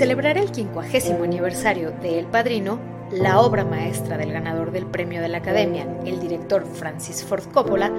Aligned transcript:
Celebrar 0.00 0.38
el 0.38 0.48
50 0.54 1.22
aniversario 1.22 1.90
de 1.90 2.18
El 2.18 2.24
Padrino, 2.24 2.80
la 3.12 3.38
obra 3.42 3.66
maestra 3.66 4.16
del 4.16 4.32
ganador 4.32 4.72
del 4.72 4.86
premio 4.86 5.20
de 5.20 5.28
la 5.28 5.36
Academia, 5.36 5.86
el 6.06 6.20
director 6.20 6.64
Francis 6.64 7.22
Ford 7.22 7.44
Coppola, 7.52 7.92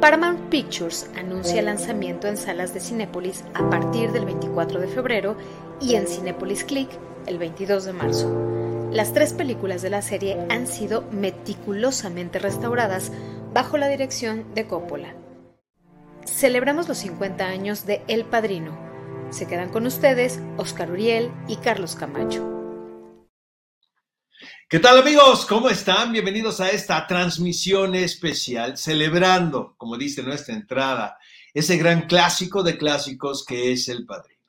Paramount 0.00 0.48
Pictures 0.48 1.10
anuncia 1.16 1.58
el 1.58 1.64
lanzamiento 1.66 2.28
en 2.28 2.36
salas 2.36 2.72
de 2.72 2.78
Cinépolis 2.78 3.42
a 3.54 3.68
partir 3.68 4.12
del 4.12 4.26
24 4.26 4.78
de 4.78 4.86
febrero 4.86 5.36
y 5.80 5.96
en 5.96 6.06
Cinépolis 6.06 6.62
Click 6.62 6.88
el 7.26 7.38
22 7.38 7.84
de 7.84 7.92
marzo. 7.94 8.88
Las 8.92 9.12
tres 9.12 9.32
películas 9.32 9.82
de 9.82 9.90
la 9.90 10.02
serie 10.02 10.38
han 10.50 10.68
sido 10.68 11.02
meticulosamente 11.10 12.38
restauradas 12.38 13.10
bajo 13.52 13.76
la 13.76 13.88
dirección 13.88 14.54
de 14.54 14.68
Coppola. 14.68 15.16
Celebramos 16.26 16.86
los 16.86 16.98
50 16.98 17.44
años 17.44 17.86
de 17.86 18.02
El 18.06 18.24
Padrino, 18.24 18.89
se 19.30 19.46
quedan 19.46 19.70
con 19.70 19.86
ustedes 19.86 20.40
Oscar 20.56 20.90
Uriel 20.90 21.32
y 21.46 21.56
Carlos 21.56 21.94
Camacho. 21.94 22.46
¿Qué 24.68 24.78
tal 24.78 24.98
amigos? 24.98 25.46
¿Cómo 25.46 25.68
están? 25.68 26.12
Bienvenidos 26.12 26.60
a 26.60 26.70
esta 26.70 27.06
transmisión 27.06 27.94
especial 27.94 28.76
celebrando, 28.76 29.74
como 29.76 29.96
dice 29.96 30.22
nuestra 30.22 30.54
entrada, 30.54 31.18
ese 31.54 31.76
gran 31.76 32.06
clásico 32.06 32.62
de 32.62 32.76
clásicos 32.76 33.44
que 33.44 33.72
es 33.72 33.88
El 33.88 34.04
Padrino. 34.04 34.40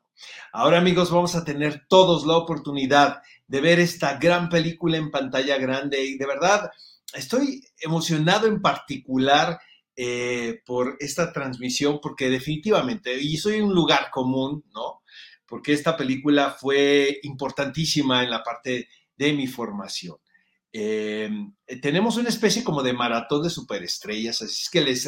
Ahora 0.53 0.79
amigos 0.79 1.11
vamos 1.11 1.35
a 1.35 1.43
tener 1.43 1.85
todos 1.87 2.25
la 2.25 2.37
oportunidad 2.37 3.21
de 3.47 3.61
ver 3.61 3.79
esta 3.79 4.17
gran 4.17 4.49
película 4.49 4.97
en 4.97 5.11
pantalla 5.11 5.57
grande 5.57 6.03
y 6.03 6.17
de 6.17 6.25
verdad 6.25 6.71
estoy 7.13 7.63
emocionado 7.79 8.47
en 8.47 8.61
particular 8.61 9.59
eh, 10.03 10.63
por 10.65 10.97
esta 10.99 11.31
transmisión, 11.31 11.99
porque 12.01 12.27
definitivamente, 12.27 13.21
y 13.21 13.37
soy 13.37 13.61
un 13.61 13.71
lugar 13.71 14.09
común, 14.09 14.65
¿no? 14.73 15.03
Porque 15.45 15.73
esta 15.73 15.95
película 15.95 16.57
fue 16.59 17.19
importantísima 17.21 18.23
en 18.23 18.31
la 18.31 18.41
parte 18.41 18.87
de 19.15 19.33
mi 19.33 19.45
formación. 19.45 20.17
Em, 20.73 21.53
tenemos 21.83 22.17
una 22.17 22.29
especie 22.29 22.63
como 22.63 22.81
de 22.81 22.93
maratón 22.93 23.43
de 23.43 23.51
superestrellas, 23.51 24.41
así 24.41 24.63
es 24.63 24.69
que 24.71 24.81
les 24.81 25.05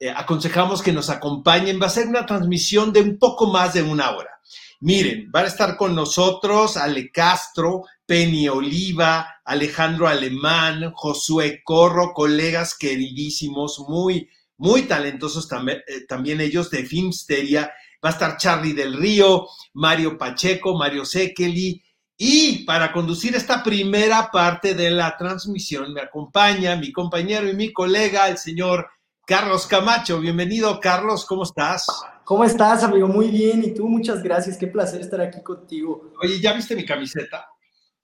eh, 0.00 0.10
aconsejamos 0.10 0.82
que 0.82 0.92
nos 0.92 1.08
acompañen. 1.08 1.80
Va 1.80 1.86
a 1.86 1.90
ser 1.90 2.08
una 2.08 2.26
transmisión 2.26 2.92
de 2.92 3.00
un 3.00 3.18
poco 3.20 3.46
más 3.46 3.74
de 3.74 3.84
una 3.84 4.10
hora. 4.10 4.40
Miren, 4.80 5.30
van 5.30 5.44
a 5.44 5.48
estar 5.48 5.76
con 5.76 5.94
nosotros 5.94 6.76
Ale 6.76 7.12
Castro, 7.12 7.84
Penny 8.04 8.48
Oliva, 8.48 9.36
Alejandro 9.44 10.08
Alemán, 10.08 10.92
Josué 10.94 11.62
Corro, 11.64 12.12
colegas 12.12 12.76
queridísimos, 12.76 13.80
muy, 13.88 14.28
muy 14.56 14.82
talentosos 14.82 15.48
también, 15.48 15.82
eh, 15.86 16.06
también 16.06 16.40
ellos 16.40 16.70
de 16.70 16.84
Filmsteria. 16.84 17.72
Va 18.04 18.10
a 18.10 18.12
estar 18.12 18.36
Charlie 18.36 18.72
del 18.72 18.94
Río, 18.94 19.48
Mario 19.74 20.16
Pacheco, 20.16 20.76
Mario 20.76 21.04
Sekeli. 21.04 21.82
Y 22.16 22.64
para 22.64 22.92
conducir 22.92 23.34
esta 23.34 23.62
primera 23.62 24.30
parte 24.30 24.74
de 24.74 24.90
la 24.90 25.16
transmisión 25.16 25.92
me 25.92 26.02
acompaña 26.02 26.76
mi 26.76 26.92
compañero 26.92 27.48
y 27.48 27.54
mi 27.54 27.72
colega, 27.72 28.28
el 28.28 28.38
señor 28.38 28.88
Carlos 29.26 29.66
Camacho. 29.66 30.20
Bienvenido, 30.20 30.78
Carlos, 30.78 31.24
¿cómo 31.24 31.44
estás? 31.44 31.86
¿Cómo 32.24 32.44
estás, 32.44 32.84
amigo? 32.84 33.08
Muy 33.08 33.28
bien. 33.28 33.64
Y 33.64 33.74
tú, 33.74 33.88
muchas 33.88 34.22
gracias. 34.22 34.56
Qué 34.56 34.66
placer 34.66 35.00
estar 35.00 35.20
aquí 35.20 35.42
contigo. 35.42 36.12
Oye, 36.22 36.40
¿ya 36.40 36.52
viste 36.52 36.76
mi 36.76 36.84
camiseta? 36.84 37.51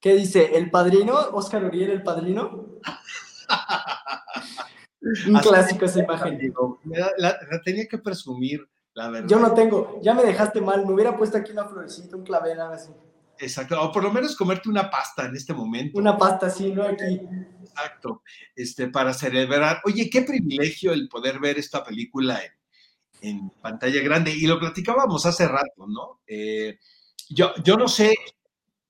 ¿Qué 0.00 0.14
dice? 0.14 0.56
¿El 0.56 0.70
padrino? 0.70 1.14
¿Oscar 1.32 1.64
Uriel, 1.64 1.90
el 1.90 2.02
padrino? 2.02 2.78
Un 5.26 5.38
clásico 5.40 5.84
esa 5.86 6.00
imagen. 6.02 6.54
La, 7.16 7.38
tenía 7.64 7.86
que 7.88 7.98
presumir, 7.98 8.68
la 8.94 9.10
verdad. 9.10 9.28
Yo 9.28 9.40
no 9.40 9.54
tengo, 9.54 10.00
ya 10.02 10.14
me 10.14 10.22
dejaste 10.22 10.60
mal, 10.60 10.86
me 10.86 10.92
hubiera 10.92 11.16
puesto 11.16 11.38
aquí 11.38 11.52
una 11.52 11.66
florecita, 11.66 12.16
un 12.16 12.24
clavel, 12.24 12.60
algo 12.60 12.74
así. 12.74 12.90
Exacto, 13.40 13.80
o 13.80 13.92
por 13.92 14.02
lo 14.02 14.12
menos 14.12 14.36
comerte 14.36 14.68
una 14.68 14.90
pasta 14.90 15.26
en 15.26 15.36
este 15.36 15.54
momento. 15.54 15.98
Una 15.98 16.18
pasta, 16.18 16.50
sí, 16.50 16.72
¿no? 16.72 16.82
Aquí. 16.82 17.20
Exacto, 17.62 18.22
este, 18.54 18.88
para 18.88 19.14
celebrar. 19.14 19.80
Oye, 19.84 20.10
qué 20.10 20.22
privilegio 20.22 20.92
el 20.92 21.08
poder 21.08 21.38
ver 21.38 21.58
esta 21.58 21.84
película 21.84 22.40
en, 23.20 23.50
pantalla 23.62 24.02
grande. 24.02 24.32
Y 24.32 24.46
lo 24.46 24.58
platicábamos 24.58 25.24
hace 25.26 25.46
rato, 25.46 25.86
¿no? 25.86 26.20
Eh, 26.26 26.78
yo, 27.30 27.52
yo 27.62 27.76
no 27.76 27.86
sé 27.86 28.14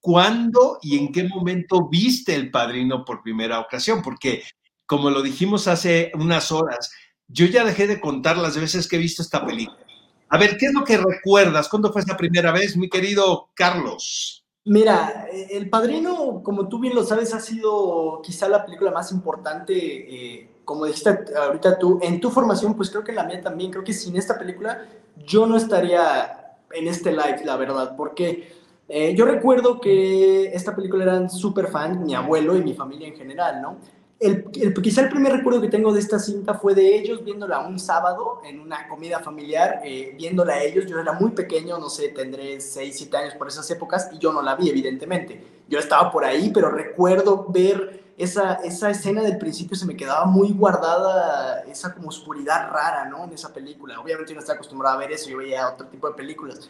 ¿cuándo 0.09 0.79
y 0.81 0.97
en 0.97 1.13
qué 1.13 1.25
momento 1.25 1.87
viste 1.87 2.35
El 2.35 2.51
Padrino 2.51 3.05
por 3.05 3.23
primera 3.23 3.61
ocasión? 3.61 4.01
Porque, 4.01 4.43
como 4.87 5.11
lo 5.11 5.21
dijimos 5.21 5.69
hace 5.69 6.11
unas 6.15 6.51
horas, 6.51 6.91
yo 7.27 7.45
ya 7.45 7.63
dejé 7.63 7.87
de 7.87 8.01
contar 8.01 8.39
las 8.39 8.59
veces 8.59 8.89
que 8.89 8.97
he 8.97 9.01
visto 9.01 9.21
esta 9.21 9.45
película. 9.45 9.85
A 10.31 10.39
ver, 10.39 10.57
¿qué 10.57 10.65
es 10.65 10.73
lo 10.73 10.83
que 10.83 10.97
recuerdas? 10.97 11.69
¿Cuándo 11.69 11.93
fue 11.93 12.01
esa 12.01 12.17
primera 12.17 12.53
vez, 12.53 12.75
mi 12.75 12.89
querido 12.89 13.51
Carlos? 13.53 14.47
Mira, 14.65 15.27
El 15.51 15.69
Padrino, 15.69 16.41
como 16.43 16.69
tú 16.69 16.79
bien 16.79 16.95
lo 16.95 17.05
sabes, 17.05 17.35
ha 17.35 17.41
sido 17.41 18.23
quizá 18.25 18.49
la 18.49 18.65
película 18.65 18.91
más 18.91 19.13
importante, 19.13 19.75
eh, 19.75 20.51
como 20.65 20.87
dijiste 20.87 21.19
ahorita 21.37 21.79
tú, 21.79 21.99
en 22.01 22.19
tu 22.19 22.31
formación, 22.31 22.75
pues 22.75 22.89
creo 22.89 23.05
que 23.05 23.11
en 23.11 23.17
la 23.17 23.25
mía 23.25 23.43
también, 23.43 23.71
creo 23.71 23.85
que 23.85 23.93
sin 23.93 24.17
esta 24.17 24.39
película 24.39 24.89
yo 25.19 25.47
no 25.47 25.59
estaría 25.59 26.57
en 26.73 26.89
este 26.89 27.11
live, 27.11 27.43
la 27.45 27.57
verdad, 27.59 27.95
porque 27.95 28.58
eh, 28.89 29.15
yo 29.15 29.27
recuerdo 29.27 29.81
que 29.81 30.47
esta 30.47 30.75
película 30.75 31.05
eran 31.05 31.29
súper 31.29 31.69
fan, 31.69 32.05
mi 32.05 32.15
abuelo 32.15 32.57
y 32.57 32.63
mi 32.63 32.73
familia 32.73 33.09
en 33.09 33.17
general, 33.17 33.61
¿no? 33.61 33.77
El, 34.21 34.51
quizá 34.83 35.03
el 35.03 35.11
primer 35.11 35.33
recuerdo 35.33 35.61
que 35.61 35.69
tengo 35.69 35.93
de 35.93 36.01
esta 36.01 36.19
cinta 36.19 36.55
fue 36.55 36.75
de 36.75 36.97
ellos 36.97 37.25
viéndola 37.25 37.61
un 37.61 37.79
sábado 37.79 38.41
en 38.45 38.59
una 38.59 38.89
comida 38.89 39.21
familiar, 39.21 39.81
eh, 39.85 40.15
viéndola 40.17 40.55
a 40.55 40.63
ellos. 40.63 40.87
Yo 40.87 40.99
era 40.99 41.13
muy 41.13 41.31
pequeño, 41.31 41.79
no 41.79 41.89
sé, 41.89 42.09
tendré 42.09 42.61
6, 42.61 42.97
7 42.97 43.17
años 43.17 43.35
por 43.35 43.47
esas 43.47 43.71
épocas 43.71 44.11
y 44.13 44.19
yo 44.19 44.33
no 44.33 44.43
la 44.43 44.57
vi, 44.57 44.71
evidentemente. 44.71 45.63
Yo 45.69 45.79
estaba 45.79 46.11
por 46.11 46.25
ahí, 46.25 46.51
pero 46.53 46.69
recuerdo 46.69 47.47
ver 47.49 48.13
esa, 48.17 48.55
esa 48.55 48.91
escena 48.91 49.23
del 49.23 49.39
principio, 49.39 49.77
se 49.77 49.87
me 49.87 49.97
quedaba 49.97 50.25
muy 50.25 50.51
guardada, 50.51 51.61
esa 51.69 51.95
como 51.95 52.09
oscuridad 52.09 52.71
rara, 52.73 53.05
¿no? 53.05 53.23
En 53.23 53.33
esa 53.33 53.55
película. 53.55 54.01
Obviamente 54.01 54.31
yo 54.31 54.35
no 54.35 54.41
estaba 54.41 54.57
acostumbrado 54.57 54.97
a 54.97 54.99
ver 54.99 55.13
eso, 55.13 55.31
yo 55.31 55.39
veía 55.39 55.69
otro 55.69 55.87
tipo 55.87 56.09
de 56.09 56.15
películas. 56.15 56.69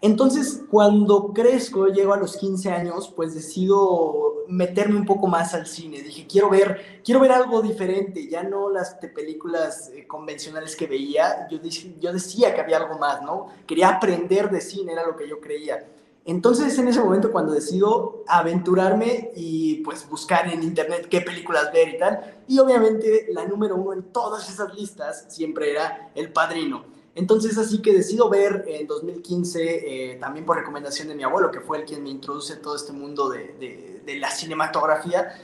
Entonces, 0.00 0.62
cuando 0.70 1.32
crezco, 1.32 1.88
llego 1.88 2.14
a 2.14 2.18
los 2.18 2.36
15 2.36 2.70
años, 2.70 3.12
pues 3.16 3.34
decido 3.34 4.44
meterme 4.46 4.96
un 4.96 5.04
poco 5.04 5.26
más 5.26 5.54
al 5.54 5.66
cine. 5.66 6.02
Dije, 6.02 6.24
quiero 6.28 6.48
ver, 6.50 7.00
quiero 7.04 7.20
ver 7.20 7.32
algo 7.32 7.60
diferente, 7.62 8.28
ya 8.28 8.44
no 8.44 8.70
las 8.70 8.94
películas 8.94 9.90
eh, 9.92 10.06
convencionales 10.06 10.76
que 10.76 10.86
veía. 10.86 11.48
Yo, 11.50 11.58
yo 11.98 12.12
decía 12.12 12.54
que 12.54 12.60
había 12.60 12.76
algo 12.76 12.96
más, 12.98 13.22
¿no? 13.22 13.48
Quería 13.66 13.88
aprender 13.88 14.50
de 14.50 14.60
cine, 14.60 14.92
era 14.92 15.04
lo 15.04 15.16
que 15.16 15.28
yo 15.28 15.40
creía. 15.40 15.84
Entonces, 16.24 16.78
en 16.78 16.86
ese 16.86 17.00
momento, 17.00 17.32
cuando 17.32 17.52
decido 17.52 18.22
aventurarme 18.28 19.32
y 19.34 19.76
pues 19.76 20.08
buscar 20.08 20.46
en 20.52 20.62
internet 20.62 21.08
qué 21.10 21.22
películas 21.22 21.72
ver 21.72 21.88
y 21.88 21.98
tal, 21.98 22.42
y 22.46 22.58
obviamente 22.60 23.26
la 23.32 23.46
número 23.46 23.74
uno 23.76 23.94
en 23.94 24.02
todas 24.12 24.48
esas 24.48 24.72
listas 24.74 25.24
siempre 25.28 25.72
era 25.72 26.10
El 26.14 26.32
Padrino. 26.32 26.97
Entonces 27.18 27.58
así 27.58 27.82
que 27.82 27.92
decido 27.92 28.30
ver 28.30 28.64
en 28.68 28.86
2015, 28.86 30.12
eh, 30.12 30.18
también 30.20 30.46
por 30.46 30.56
recomendación 30.56 31.08
de 31.08 31.16
mi 31.16 31.24
abuelo, 31.24 31.50
que 31.50 31.60
fue 31.60 31.78
el 31.78 31.84
quien 31.84 32.04
me 32.04 32.10
introduce 32.10 32.54
todo 32.54 32.76
este 32.76 32.92
mundo 32.92 33.28
de, 33.28 34.16
la 34.20 34.30
cinematografía, 34.30 35.34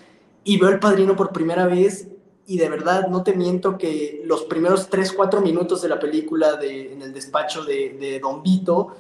y 0.45 0.57
veo 0.57 0.69
El 0.69 0.79
Padrino 0.79 1.17
por 1.17 1.33
primera 1.33 1.67
vez 1.67 2.07
y 2.47 2.59
de 2.59 2.69
verdad 2.69 3.09
no 3.09 3.25
te 3.25 3.33
miento 3.33 3.77
que 3.77 4.23
los 4.25 4.45
primeros 4.45 4.89
3, 4.89 5.13
4 5.15 5.41
minutos 5.41 5.83
de 5.83 5.89
la 5.89 5.99
película 5.99 6.55
de, 6.55 6.93
en 6.93 7.03
el 7.03 7.13
despacho 7.13 7.65
de, 7.65 7.97
de 7.99 8.21
Don 8.21 8.43
Vito 8.45 8.95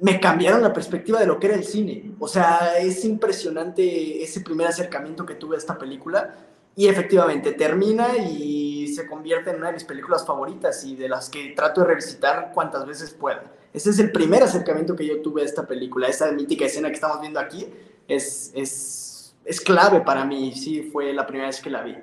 me 0.00 0.20
cambiaron 0.20 0.62
la 0.62 0.72
perspectiva 0.72 1.18
de 1.18 1.26
lo 1.26 1.40
que 1.40 1.48
era 1.48 1.56
el 1.56 1.64
cine. 1.64 2.12
O 2.20 2.28
sea, 2.28 2.78
es 2.78 3.04
impresionante 3.04 4.22
ese 4.22 4.40
primer 4.40 4.68
acercamiento 4.68 5.26
que 5.26 5.34
tuve 5.34 5.56
a 5.56 5.58
esta 5.58 5.76
película 5.76 6.36
y 6.76 6.86
efectivamente 6.86 7.52
termina 7.52 8.16
y 8.16 8.73
se 8.94 9.06
convierte 9.06 9.50
en 9.50 9.56
una 9.56 9.68
de 9.68 9.74
mis 9.74 9.84
películas 9.84 10.26
favoritas 10.26 10.84
y 10.84 10.96
de 10.96 11.08
las 11.08 11.28
que 11.28 11.50
trato 11.50 11.82
de 11.82 11.88
revisitar 11.88 12.52
cuantas 12.52 12.86
veces 12.86 13.10
pueda. 13.10 13.44
Ese 13.72 13.90
es 13.90 13.98
el 13.98 14.12
primer 14.12 14.42
acercamiento 14.42 14.94
que 14.94 15.06
yo 15.06 15.20
tuve 15.20 15.42
a 15.42 15.44
esta 15.44 15.66
película. 15.66 16.08
Esa 16.08 16.30
mítica 16.32 16.64
escena 16.64 16.88
que 16.88 16.94
estamos 16.94 17.20
viendo 17.20 17.40
aquí 17.40 17.66
es, 18.06 18.52
es, 18.54 19.34
es 19.44 19.60
clave 19.60 20.00
para 20.00 20.24
mí. 20.24 20.52
Sí, 20.54 20.90
fue 20.92 21.12
la 21.12 21.26
primera 21.26 21.48
vez 21.48 21.60
que 21.60 21.70
la 21.70 21.82
vi. 21.82 21.96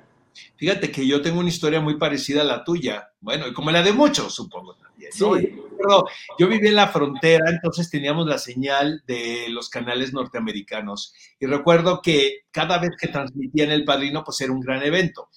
Fíjate 0.56 0.90
que 0.90 1.06
yo 1.06 1.20
tengo 1.22 1.40
una 1.40 1.48
historia 1.48 1.80
muy 1.80 1.96
parecida 1.96 2.42
a 2.42 2.44
la 2.44 2.64
tuya. 2.64 3.10
Bueno, 3.20 3.46
y 3.46 3.52
como 3.52 3.70
la 3.70 3.82
de 3.82 3.92
muchos, 3.92 4.34
supongo 4.34 4.74
también. 4.76 5.12
Sí, 5.12 5.24
recuerdo, 5.24 6.06
yo 6.38 6.48
vivía 6.48 6.70
en 6.70 6.76
la 6.76 6.88
frontera, 6.88 7.50
entonces 7.50 7.90
teníamos 7.90 8.26
la 8.26 8.38
señal 8.38 9.02
de 9.06 9.46
los 9.48 9.68
canales 9.68 10.12
norteamericanos. 10.12 11.14
Y 11.40 11.46
recuerdo 11.46 12.00
que 12.02 12.42
cada 12.50 12.78
vez 12.78 12.90
que 12.98 13.08
transmitían 13.08 13.70
El 13.70 13.84
Padrino, 13.84 14.24
pues 14.24 14.40
era 14.40 14.52
un 14.52 14.60
gran 14.60 14.82
evento. 14.82 15.28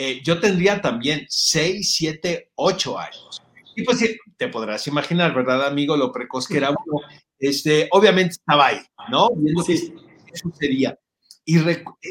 Eh, 0.00 0.20
yo 0.22 0.38
tendría 0.38 0.80
también 0.80 1.26
6, 1.28 1.94
7, 1.96 2.52
8 2.54 2.98
años. 2.98 3.42
Y 3.74 3.82
pues 3.82 4.04
te 4.36 4.48
podrás 4.48 4.86
imaginar, 4.86 5.34
¿verdad, 5.34 5.66
amigo? 5.66 5.96
Lo 5.96 6.12
precoz 6.12 6.46
que 6.46 6.58
era 6.58 6.70
uno. 6.70 7.02
Este, 7.38 7.88
obviamente 7.90 8.32
estaba 8.32 8.68
ahí, 8.68 8.80
¿no? 9.10 9.30
Viendo 9.34 9.64
qué 9.64 9.76
sucedía 10.34 10.96
y 11.48 11.56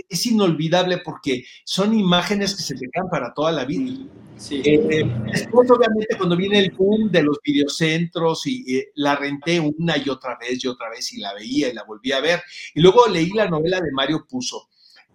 es 0.09 0.25
inolvidable 0.25 0.97
porque 1.05 1.45
son 1.63 1.93
imágenes 1.93 2.55
que 2.55 2.63
se 2.63 2.73
te 2.73 2.89
quedan 2.91 3.07
para 3.07 3.35
toda 3.35 3.51
la 3.51 3.65
vida. 3.65 3.93
Sí. 4.35 4.63
Eh, 4.65 5.05
después, 5.31 5.69
obviamente, 5.69 6.17
cuando 6.17 6.35
viene 6.35 6.57
el 6.57 6.71
boom 6.71 7.11
de 7.11 7.21
los 7.21 7.37
videocentros 7.43 8.47
y 8.47 8.83
la 8.95 9.15
renté 9.15 9.59
una 9.59 9.95
y 9.95 10.09
otra 10.09 10.39
vez 10.41 10.63
y 10.63 10.67
otra 10.67 10.89
vez 10.89 11.13
y 11.13 11.19
la 11.19 11.35
veía 11.35 11.69
y 11.69 11.73
la 11.73 11.83
volví 11.83 12.11
a 12.13 12.19
ver. 12.19 12.41
Y 12.73 12.81
luego 12.81 13.05
leí 13.07 13.29
la 13.29 13.47
novela 13.47 13.79
de 13.79 13.91
Mario 13.91 14.25
Puzo 14.27 14.69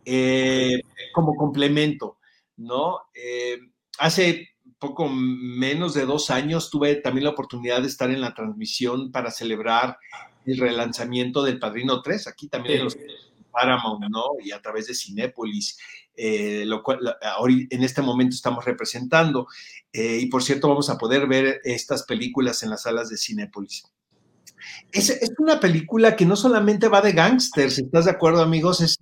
eh, 0.04 0.80
como 1.12 1.34
complemento, 1.34 2.18
¿no? 2.56 3.00
Eh, 3.14 3.58
hace 3.98 4.48
poco 4.78 5.08
menos 5.08 5.94
de 5.94 6.06
dos 6.06 6.30
años 6.30 6.70
tuve 6.70 6.96
también 6.96 7.24
la 7.24 7.30
oportunidad 7.30 7.82
de 7.82 7.88
estar 7.88 8.10
en 8.10 8.20
la 8.20 8.34
transmisión 8.34 9.12
para 9.12 9.30
celebrar 9.30 9.96
el 10.44 10.58
relanzamiento 10.58 11.42
del 11.42 11.58
Padrino 11.58 12.02
3. 12.02 12.26
Aquí 12.26 12.48
también 12.48 12.84
los 12.84 12.96
Paramount, 13.52 14.04
¿no? 14.10 14.24
Y 14.42 14.50
a 14.50 14.60
través 14.60 14.88
de 14.88 14.94
Cinépolis, 14.94 15.78
eh, 16.16 16.64
lo 16.66 16.82
cual 16.82 17.16
en 17.46 17.82
este 17.84 18.02
momento 18.02 18.34
estamos 18.34 18.64
representando. 18.64 19.46
Eh, 19.92 20.18
y 20.22 20.26
por 20.26 20.42
cierto, 20.42 20.68
vamos 20.68 20.90
a 20.90 20.98
poder 20.98 21.28
ver 21.28 21.60
estas 21.64 22.02
películas 22.04 22.62
en 22.62 22.70
las 22.70 22.82
salas 22.82 23.08
de 23.10 23.18
Cinépolis. 23.18 23.84
Es, 24.90 25.10
es 25.10 25.32
una 25.38 25.60
película 25.60 26.16
que 26.16 26.24
no 26.24 26.36
solamente 26.36 26.88
va 26.88 27.00
de 27.00 27.12
gángsters, 27.12 27.78
¿estás 27.78 28.06
de 28.06 28.12
acuerdo, 28.12 28.42
amigos? 28.42 28.80
Es, 28.80 28.98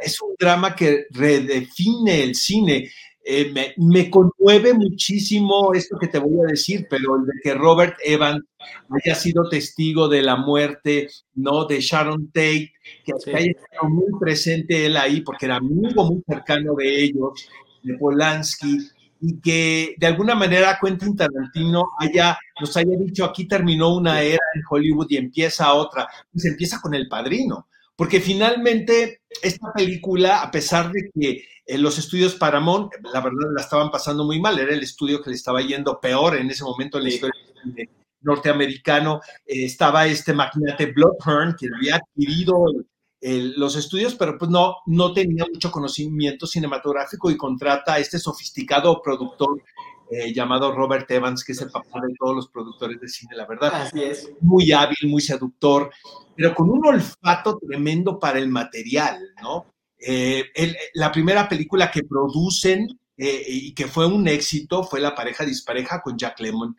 es 0.00 0.20
un 0.20 0.34
drama 0.38 0.74
que 0.74 1.06
redefine 1.10 2.22
el 2.22 2.34
cine. 2.34 2.90
Eh, 3.28 3.50
me, 3.52 3.74
me, 3.76 4.08
conmueve 4.08 4.72
muchísimo 4.72 5.74
esto 5.74 5.98
que 5.98 6.06
te 6.06 6.18
voy 6.18 6.38
a 6.46 6.50
decir, 6.50 6.86
pero 6.88 7.16
el 7.16 7.26
de 7.26 7.32
que 7.42 7.54
Robert 7.54 7.96
Evans 8.04 8.44
haya 8.90 9.14
sido 9.16 9.48
testigo 9.48 10.08
de 10.08 10.22
la 10.22 10.36
muerte, 10.36 11.08
¿no? 11.34 11.64
De 11.64 11.80
Sharon 11.80 12.28
Tate, 12.28 12.72
que 13.04 13.12
haya 13.34 13.50
estado 13.50 13.90
muy 13.90 14.12
presente 14.20 14.86
él 14.86 14.96
ahí, 14.96 15.22
porque 15.22 15.46
era 15.46 15.56
amigo 15.56 16.04
muy 16.04 16.22
cercano 16.26 16.74
de 16.76 17.02
ellos, 17.02 17.48
de 17.82 17.94
Polanski, 17.94 18.78
y 19.20 19.40
que 19.40 19.94
de 19.98 20.06
alguna 20.06 20.34
manera 20.34 20.78
Quentin 20.80 21.16
Tarantino 21.16 21.90
haya, 21.98 22.38
nos 22.60 22.76
haya 22.76 22.96
dicho, 22.98 23.24
aquí 23.24 23.46
terminó 23.46 23.94
una 23.96 24.22
era 24.22 24.42
en 24.54 24.62
Hollywood 24.68 25.06
y 25.10 25.16
empieza 25.16 25.72
otra, 25.72 26.06
pues 26.32 26.44
empieza 26.44 26.80
con 26.80 26.94
El 26.94 27.08
Padrino, 27.08 27.68
porque 27.96 28.20
finalmente 28.20 29.22
esta 29.42 29.72
película, 29.72 30.42
a 30.42 30.50
pesar 30.50 30.90
de 30.90 31.10
que 31.14 31.44
en 31.66 31.82
los 31.82 31.98
estudios 31.98 32.34
Paramount, 32.36 32.92
la 33.12 33.20
verdad, 33.20 33.48
la 33.54 33.62
estaban 33.62 33.90
pasando 33.90 34.24
muy 34.24 34.40
mal. 34.40 34.58
Era 34.58 34.72
el 34.72 34.82
estudio 34.82 35.20
que 35.20 35.30
le 35.30 35.36
estaba 35.36 35.60
yendo 35.60 36.00
peor 36.00 36.36
en 36.36 36.50
ese 36.50 36.64
momento 36.64 36.98
en 36.98 37.04
la 37.04 37.10
historia 37.10 37.34
norteamericano. 38.20 39.20
Eh, 39.44 39.64
estaba 39.64 40.06
este 40.06 40.32
magnate 40.32 40.86
Bloodhorn, 40.86 41.56
que 41.58 41.68
había 41.74 41.96
adquirido 41.96 42.56
los 43.20 43.74
estudios, 43.74 44.14
pero 44.14 44.38
pues 44.38 44.50
no, 44.50 44.76
no 44.86 45.12
tenía 45.12 45.44
mucho 45.52 45.72
conocimiento 45.72 46.46
cinematográfico 46.46 47.30
y 47.30 47.36
contrata 47.36 47.94
a 47.94 47.98
este 47.98 48.20
sofisticado 48.20 49.02
productor 49.02 49.62
eh, 50.10 50.32
llamado 50.32 50.72
Robert 50.72 51.10
Evans, 51.10 51.42
que 51.42 51.52
es 51.52 51.60
el 51.60 51.70
papá 51.70 52.00
de 52.00 52.14
todos 52.18 52.36
los 52.36 52.48
productores 52.48 53.00
de 53.00 53.08
cine, 53.08 53.34
la 53.34 53.46
verdad. 53.46 53.72
Así 53.74 54.02
es. 54.02 54.30
Muy 54.40 54.70
hábil, 54.72 54.96
muy 55.08 55.20
seductor, 55.20 55.90
pero 56.36 56.54
con 56.54 56.70
un 56.70 56.86
olfato 56.86 57.58
tremendo 57.58 58.18
para 58.18 58.38
el 58.38 58.48
material, 58.48 59.20
¿no? 59.42 59.66
Eh, 59.98 60.44
la 60.94 61.10
primera 61.10 61.48
película 61.48 61.90
que 61.90 62.04
producen 62.04 62.86
eh, 63.16 63.44
y 63.46 63.74
que 63.74 63.86
fue 63.86 64.06
un 64.06 64.28
éxito 64.28 64.84
fue 64.84 65.00
La 65.00 65.14
pareja 65.14 65.44
dispareja 65.44 66.00
con 66.02 66.16
Jack 66.16 66.40
Lemmon. 66.40 66.76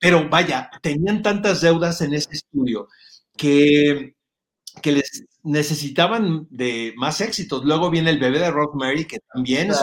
Pero 0.00 0.28
vaya, 0.30 0.70
tenían 0.80 1.22
tantas 1.22 1.60
deudas 1.60 2.00
en 2.00 2.14
ese 2.14 2.30
estudio 2.32 2.88
que, 3.36 4.14
que 4.80 4.92
les 4.92 5.24
necesitaban 5.42 6.46
de 6.50 6.94
más 6.96 7.20
éxitos. 7.20 7.64
Luego 7.64 7.90
viene 7.90 8.10
El 8.10 8.18
bebé 8.18 8.38
de 8.38 8.50
Rosemary, 8.50 9.06
que 9.06 9.18
también 9.34 9.70
es 9.70 9.80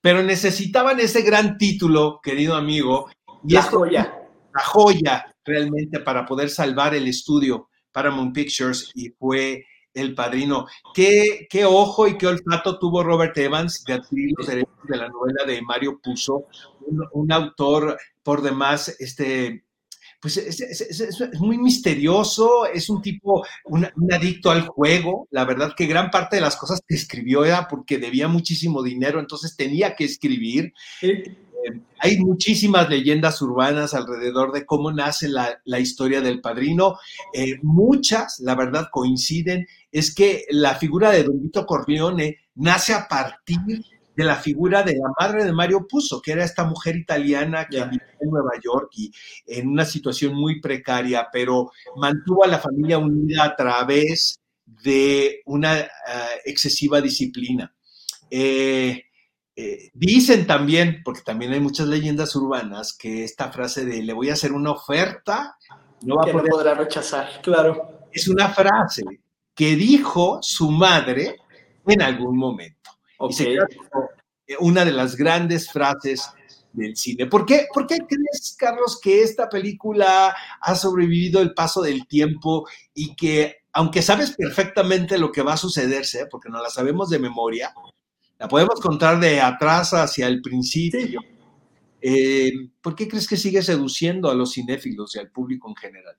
pero 0.00 0.22
necesitaban 0.22 1.00
ese 1.00 1.22
gran 1.22 1.58
título, 1.58 2.20
querido 2.22 2.54
amigo. 2.54 3.10
Y 3.46 3.54
la 3.54 3.62
joya. 3.62 4.18
La 4.54 4.62
joya, 4.62 5.34
realmente, 5.44 6.00
para 6.00 6.26
poder 6.26 6.50
salvar 6.50 6.94
el 6.94 7.08
estudio 7.08 7.68
Paramount 7.92 8.34
Pictures 8.34 8.90
y 8.94 9.10
fue 9.10 9.64
el 9.94 10.14
Padrino. 10.14 10.66
¿Qué, 10.94 11.46
qué 11.50 11.64
ojo 11.64 12.06
y 12.06 12.16
qué 12.16 12.26
olfato 12.26 12.78
tuvo 12.78 13.02
Robert 13.02 13.36
Evans 13.36 13.84
de 13.84 13.94
adquirir 13.94 14.34
los 14.36 14.46
derechos 14.46 14.74
de 14.88 14.96
la 14.96 15.08
novela 15.08 15.44
de 15.46 15.62
Mario 15.62 16.00
Puzo, 16.02 16.46
un, 17.12 17.32
autor 17.32 17.98
por 18.22 18.42
demás, 18.42 18.96
este, 18.98 19.64
pues 20.22 20.36
es, 20.36 21.40
muy 21.40 21.58
misterioso, 21.58 22.64
es 22.66 22.88
un 22.88 23.02
tipo, 23.02 23.44
un, 23.64 23.88
adicto 24.12 24.52
al 24.52 24.62
juego. 24.68 25.26
La 25.32 25.44
verdad 25.44 25.74
que 25.76 25.86
gran 25.86 26.12
parte 26.12 26.36
de 26.36 26.42
las 26.42 26.54
cosas 26.54 26.80
que 26.86 26.94
escribió 26.94 27.44
era 27.44 27.66
porque 27.66 27.98
debía 27.98 28.28
muchísimo 28.28 28.84
dinero, 28.84 29.18
entonces 29.18 29.56
tenía 29.56 29.96
que 29.96 30.04
escribir. 30.04 30.74
Eh, 31.02 31.24
hay 31.98 32.18
muchísimas 32.20 32.88
leyendas 32.88 33.42
urbanas 33.42 33.94
alrededor 33.94 34.52
de 34.52 34.64
cómo 34.64 34.92
nace 34.92 35.28
la, 35.28 35.80
historia 35.80 36.20
del 36.20 36.40
padrino. 36.40 36.98
Eh, 37.34 37.56
muchas, 37.62 38.38
la 38.38 38.54
verdad, 38.54 38.90
coinciden 38.92 39.66
es 39.90 40.14
que 40.14 40.44
la 40.50 40.76
figura 40.76 41.10
de 41.10 41.24
Don 41.24 41.42
Vito 41.42 41.66
Corleone 41.66 42.38
nace 42.54 42.94
a 42.94 43.08
partir 43.08 43.58
de 44.14 44.24
la 44.24 44.36
figura 44.36 44.82
de 44.82 44.94
la 44.94 45.10
madre 45.18 45.44
de 45.44 45.52
Mario 45.52 45.86
Puzo, 45.88 46.20
que 46.20 46.32
era 46.32 46.44
esta 46.44 46.64
mujer 46.64 46.96
italiana 46.96 47.66
que 47.70 47.82
vivía 47.84 48.16
en 48.20 48.30
Nueva 48.30 48.52
York 48.62 48.90
y 48.96 49.12
en 49.46 49.68
una 49.68 49.84
situación 49.84 50.34
muy 50.34 50.60
precaria, 50.60 51.28
pero 51.32 51.70
mantuvo 51.96 52.44
a 52.44 52.48
la 52.48 52.58
familia 52.58 52.98
unida 52.98 53.44
a 53.44 53.56
través 53.56 54.38
de 54.64 55.40
una 55.46 55.80
eh, 55.80 55.88
excesiva 56.44 57.00
disciplina. 57.00 57.74
Eh, 58.30 59.02
eh, 59.54 59.90
dicen 59.92 60.46
también, 60.46 61.02
porque 61.04 61.20
también 61.22 61.52
hay 61.52 61.60
muchas 61.60 61.86
leyendas 61.86 62.34
urbanas, 62.36 62.94
que 62.94 63.24
esta 63.24 63.52
frase 63.52 63.84
de 63.84 64.02
le 64.02 64.12
voy 64.12 64.30
a 64.30 64.34
hacer 64.34 64.52
una 64.52 64.72
oferta, 64.72 65.56
no 66.02 66.16
va 66.16 66.22
a 66.22 66.32
poder, 66.32 66.50
no 66.50 66.56
podrá 66.56 66.74
rechazar, 66.74 67.40
claro. 67.42 68.08
Es 68.10 68.28
una 68.28 68.48
frase 68.48 69.02
que 69.54 69.76
dijo 69.76 70.38
su 70.42 70.70
madre 70.70 71.36
en 71.86 72.02
algún 72.02 72.38
momento. 72.38 72.91
Una 74.60 74.84
de 74.84 74.92
las 74.92 75.16
grandes 75.16 75.70
frases 75.70 76.28
del 76.72 76.96
cine. 76.96 77.26
¿Por 77.26 77.44
qué, 77.44 77.66
¿Por 77.72 77.86
qué 77.86 77.98
crees, 77.98 78.56
Carlos, 78.58 78.98
que 79.00 79.22
esta 79.22 79.48
película 79.48 80.34
ha 80.60 80.74
sobrevivido 80.74 81.40
el 81.40 81.54
paso 81.54 81.82
del 81.82 82.06
tiempo 82.06 82.66
y 82.94 83.14
que, 83.14 83.56
aunque 83.72 84.02
sabes 84.02 84.32
perfectamente 84.36 85.18
lo 85.18 85.30
que 85.30 85.42
va 85.42 85.54
a 85.54 85.58
sucederse, 85.58 86.26
porque 86.26 86.48
no 86.48 86.62
la 86.62 86.70
sabemos 86.70 87.10
de 87.10 87.18
memoria, 87.18 87.74
la 88.38 88.48
podemos 88.48 88.80
contar 88.80 89.20
de 89.20 89.40
atrás 89.40 89.92
hacia 89.92 90.26
el 90.26 90.40
principio? 90.40 91.20
Eh, 92.00 92.52
¿Por 92.80 92.96
qué 92.96 93.06
crees 93.06 93.28
que 93.28 93.36
sigue 93.36 93.62
seduciendo 93.62 94.30
a 94.30 94.34
los 94.34 94.54
cinéfilos 94.54 95.14
y 95.14 95.20
al 95.20 95.30
público 95.30 95.68
en 95.68 95.76
general? 95.76 96.16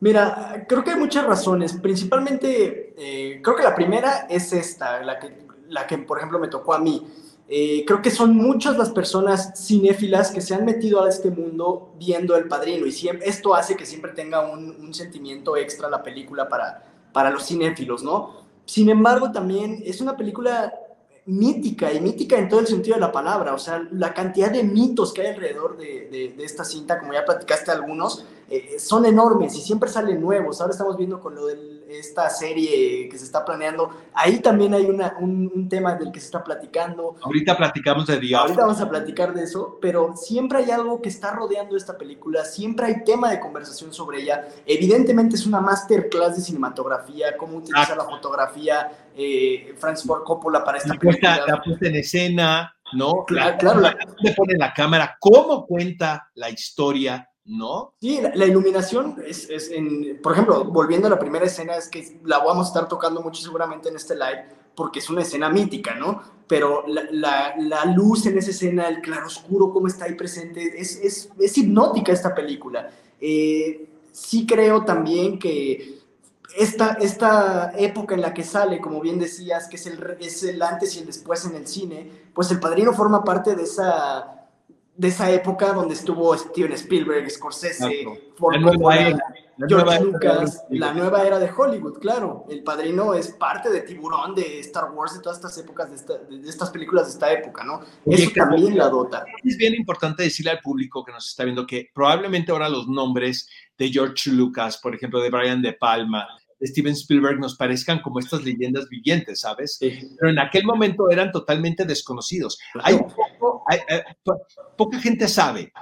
Mira, 0.00 0.66
creo 0.68 0.82
que 0.82 0.90
hay 0.90 0.98
muchas 0.98 1.24
razones. 1.24 1.74
Principalmente, 1.74 2.92
eh, 2.98 3.40
creo 3.40 3.54
que 3.54 3.62
la 3.62 3.74
primera 3.74 4.26
es 4.28 4.52
esta, 4.52 5.00
la 5.04 5.20
que, 5.20 5.46
la 5.68 5.86
que 5.86 5.98
por 5.98 6.18
ejemplo 6.18 6.38
me 6.38 6.48
tocó 6.48 6.74
a 6.74 6.78
mí. 6.78 7.06
Eh, 7.48 7.84
creo 7.86 8.00
que 8.00 8.10
son 8.10 8.36
muchas 8.36 8.78
las 8.78 8.90
personas 8.90 9.52
cinéfilas 9.56 10.30
que 10.30 10.40
se 10.40 10.54
han 10.54 10.64
metido 10.64 11.04
a 11.04 11.08
este 11.08 11.30
mundo 11.30 11.92
viendo 11.98 12.36
El 12.36 12.48
Padrino 12.48 12.86
y 12.86 13.08
esto 13.22 13.54
hace 13.54 13.76
que 13.76 13.84
siempre 13.84 14.12
tenga 14.12 14.50
un, 14.50 14.94
sentimiento 14.94 15.56
extra 15.56 15.90
la 15.90 16.02
película 16.02 16.48
para, 16.48 16.84
para 17.12 17.30
los 17.30 17.46
cinéfilos, 17.46 18.02
¿no? 18.02 18.42
Sin 18.64 18.88
embargo, 18.88 19.32
también 19.32 19.82
es 19.84 20.00
una 20.00 20.16
película 20.16 20.72
mítica 21.26 21.92
y 21.92 22.00
mítica 22.00 22.38
en 22.38 22.48
todo 22.48 22.60
el 22.60 22.66
sentido 22.66 22.94
de 22.94 23.00
la 23.00 23.12
palabra, 23.12 23.54
o 23.54 23.58
sea, 23.58 23.86
la 23.90 24.12
cantidad 24.12 24.50
de 24.50 24.62
mitos 24.62 25.12
que 25.12 25.22
hay 25.22 25.28
alrededor 25.28 25.76
de, 25.76 26.08
de, 26.10 26.34
de 26.36 26.44
esta 26.44 26.64
cinta, 26.64 26.98
como 26.98 27.12
ya 27.12 27.24
platicaste 27.24 27.70
algunos, 27.70 28.24
eh, 28.54 28.78
son 28.78 29.06
enormes 29.06 29.56
y 29.56 29.62
siempre 29.62 29.88
salen 29.88 30.20
nuevos. 30.20 30.60
Ahora 30.60 30.72
estamos 30.72 30.94
viendo 30.98 31.18
con 31.18 31.34
lo 31.34 31.46
de 31.46 31.82
esta 31.88 32.28
serie 32.28 33.08
que 33.08 33.16
se 33.16 33.24
está 33.24 33.46
planeando, 33.46 33.90
ahí 34.12 34.40
también 34.40 34.74
hay 34.74 34.84
una, 34.84 35.16
un, 35.18 35.70
tema 35.70 35.94
del 35.94 36.12
que 36.12 36.20
se 36.20 36.26
está 36.26 36.44
platicando. 36.44 37.16
Ahorita 37.22 37.56
platicamos 37.56 38.06
de 38.06 38.20
Dios. 38.20 38.42
Ahorita 38.42 38.60
vamos 38.60 38.80
a 38.82 38.90
platicar 38.90 39.32
de 39.32 39.44
eso, 39.44 39.78
pero 39.80 40.14
siempre 40.16 40.58
hay 40.58 40.70
algo 40.70 41.00
que 41.00 41.08
está 41.08 41.30
rodeando 41.30 41.78
esta 41.78 41.96
película, 41.96 42.44
siempre 42.44 42.86
hay 42.86 43.04
tema 43.04 43.30
de 43.30 43.40
conversación 43.40 43.90
sobre 43.90 44.20
ella. 44.20 44.46
Evidentemente 44.66 45.36
es 45.36 45.46
una 45.46 45.62
masterclass 45.62 46.36
de 46.36 46.42
cinematografía, 46.42 47.34
cómo 47.38 47.56
utilizar 47.56 47.96
la 47.96 48.04
fotografía, 48.04 49.08
eh, 49.16 49.74
Francis 49.78 50.06
Ford 50.06 50.24
Coppola 50.24 50.62
para 50.62 50.76
esta 50.76 50.92
película. 50.92 51.42
La 51.46 51.62
puesta 51.62 51.86
en 51.86 51.96
escena, 51.96 52.76
¿no? 52.92 53.24
Claro, 53.26 53.56
claro. 53.56 53.80
¿Dónde 53.80 54.34
pone 54.36 54.54
la 54.58 54.74
cámara? 54.74 55.16
¿Cómo 55.18 55.66
cuenta 55.66 56.28
la 56.34 56.50
historia? 56.50 57.31
¿No? 57.44 57.94
Sí, 58.00 58.20
la, 58.34 58.46
iluminación 58.46 59.16
es, 59.26 59.48
en, 59.70 60.20
por 60.22 60.32
ejemplo, 60.32 60.64
volviendo 60.64 61.08
a 61.08 61.10
la 61.10 61.18
primera 61.18 61.46
escena, 61.46 61.76
es 61.76 61.88
que 61.88 62.20
la 62.24 62.38
vamos 62.38 62.66
a 62.66 62.68
estar 62.68 62.88
tocando 62.88 63.20
mucho 63.20 63.42
seguramente 63.42 63.88
en 63.88 63.96
este 63.96 64.14
live, 64.14 64.46
porque 64.74 65.00
es 65.00 65.10
una 65.10 65.22
escena 65.22 65.48
mítica, 65.48 65.94
¿no? 65.94 66.22
Pero 66.46 66.84
la, 66.86 67.84
luz 67.96 68.26
en 68.26 68.38
esa 68.38 68.50
escena, 68.50 68.88
el 68.88 69.00
claroscuro, 69.00 69.72
cómo 69.72 69.86
está 69.86 70.04
ahí 70.04 70.14
presente, 70.14 70.80
es, 70.80 70.96
es, 71.38 71.58
hipnótica 71.58 72.12
esta 72.12 72.34
película. 72.34 72.90
Eh, 73.20 73.88
sí 74.12 74.46
creo 74.46 74.84
también 74.84 75.38
que 75.38 76.00
esta, 76.56 76.92
esta 77.00 77.72
época 77.76 78.14
en 78.14 78.20
la 78.20 78.34
que 78.34 78.44
sale, 78.44 78.80
como 78.80 79.00
bien 79.00 79.18
decías, 79.18 79.68
que 79.68 79.76
es 79.76 79.86
el, 79.86 80.16
es 80.20 80.42
el 80.42 80.62
antes 80.62 80.94
y 80.96 81.00
el 81.00 81.06
después 81.06 81.44
en 81.46 81.56
el 81.56 81.66
cine, 81.66 82.10
pues 82.34 82.50
El 82.50 82.60
Padrino 82.60 82.92
forma 82.92 83.24
parte 83.24 83.56
de 83.56 83.62
esa 83.62 84.41
de 84.94 85.08
esa 85.08 85.30
época 85.30 85.72
donde 85.72 85.94
estuvo 85.94 86.36
Steven 86.36 86.72
Spielberg, 86.72 87.30
Scorsese, 87.30 88.04
Ford 88.36 88.56
George 89.68 90.04
Lucas, 90.04 90.64
la 90.70 90.92
nueva 90.92 91.24
era 91.24 91.38
de 91.38 91.50
Hollywood, 91.50 91.98
claro. 91.98 92.46
El 92.48 92.62
Padrino 92.62 93.14
es 93.14 93.28
parte 93.28 93.70
de 93.70 93.82
Tiburón, 93.82 94.34
de 94.34 94.60
Star 94.60 94.90
Wars, 94.92 95.14
de 95.14 95.20
todas 95.20 95.38
estas 95.38 95.56
épocas, 95.58 96.06
de, 96.06 96.48
estas 96.48 96.70
películas 96.70 97.06
de 97.06 97.12
esta 97.12 97.32
época, 97.32 97.62
¿no? 97.62 97.80
Eso 98.06 98.30
también 98.34 98.76
la 98.76 98.88
dota. 98.88 99.24
Es 99.44 99.56
bien 99.56 99.74
importante 99.74 100.22
decirle 100.22 100.52
al 100.52 100.60
público 100.60 101.04
que 101.04 101.12
nos 101.12 101.28
está 101.28 101.44
viendo 101.44 101.66
que 101.66 101.90
probablemente 101.92 102.50
ahora 102.50 102.68
los 102.68 102.88
nombres 102.88 103.48
de 103.76 103.88
George 103.88 104.30
Lucas, 104.30 104.78
por 104.78 104.94
ejemplo, 104.94 105.20
de 105.20 105.30
Brian 105.30 105.62
De 105.62 105.74
Palma, 105.74 106.26
Steven 106.62 106.92
Spielberg 106.92 107.38
nos 107.38 107.56
parezcan 107.56 108.00
como 108.00 108.20
estas 108.20 108.44
leyendas 108.44 108.88
vivientes, 108.88 109.40
¿sabes? 109.40 109.78
Pero 109.80 110.30
en 110.30 110.38
aquel 110.38 110.64
momento 110.64 111.10
eran 111.10 111.32
totalmente 111.32 111.84
desconocidos. 111.84 112.58
Hay, 112.82 112.96
eh, 113.88 114.02
poca 114.76 114.98
gente 114.98 115.28
sabe 115.28 115.72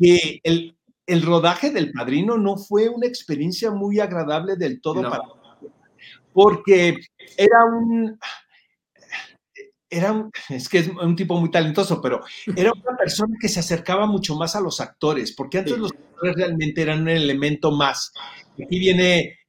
que 0.00 0.40
el, 0.42 0.76
el, 1.06 1.22
rodaje 1.22 1.70
del 1.70 1.92
Padrino 1.92 2.38
no 2.38 2.56
fue 2.56 2.88
una 2.88 3.06
experiencia 3.06 3.70
muy 3.70 4.00
agradable 4.00 4.56
del 4.56 4.80
todo 4.80 5.02
para 5.02 5.22
porque 6.32 6.96
era 7.36 7.64
un 7.64 8.18
era 9.92 10.12
un, 10.12 10.30
es 10.48 10.68
que 10.68 10.78
es 10.78 10.88
un 10.88 11.16
tipo 11.16 11.38
muy 11.38 11.50
talentoso, 11.50 12.00
pero 12.00 12.20
era 12.54 12.72
una 12.72 12.96
persona 12.96 13.36
que 13.40 13.48
se 13.48 13.58
acercaba 13.58 14.06
mucho 14.06 14.36
más 14.36 14.54
a 14.54 14.60
los 14.60 14.80
actores, 14.80 15.32
porque 15.32 15.58
antes 15.58 15.76
los 15.76 15.90
actores 15.90 16.36
realmente 16.36 16.80
eran 16.80 17.02
un 17.02 17.08
elemento 17.08 17.72
más. 17.72 18.12
Aquí 18.62 18.78
viene 18.78 19.39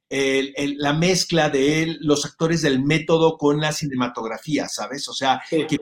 la 0.78 0.94
mezcla 0.94 1.50
de 1.50 1.98
los 2.02 2.26
actores 2.26 2.62
del 2.62 2.84
método 2.84 3.38
con 3.38 3.62
la 3.62 3.72
cinematografía, 3.72 4.68
¿sabes? 4.68 5.08
O 5.08 5.14
sea, 5.14 5.42
que 5.50 5.80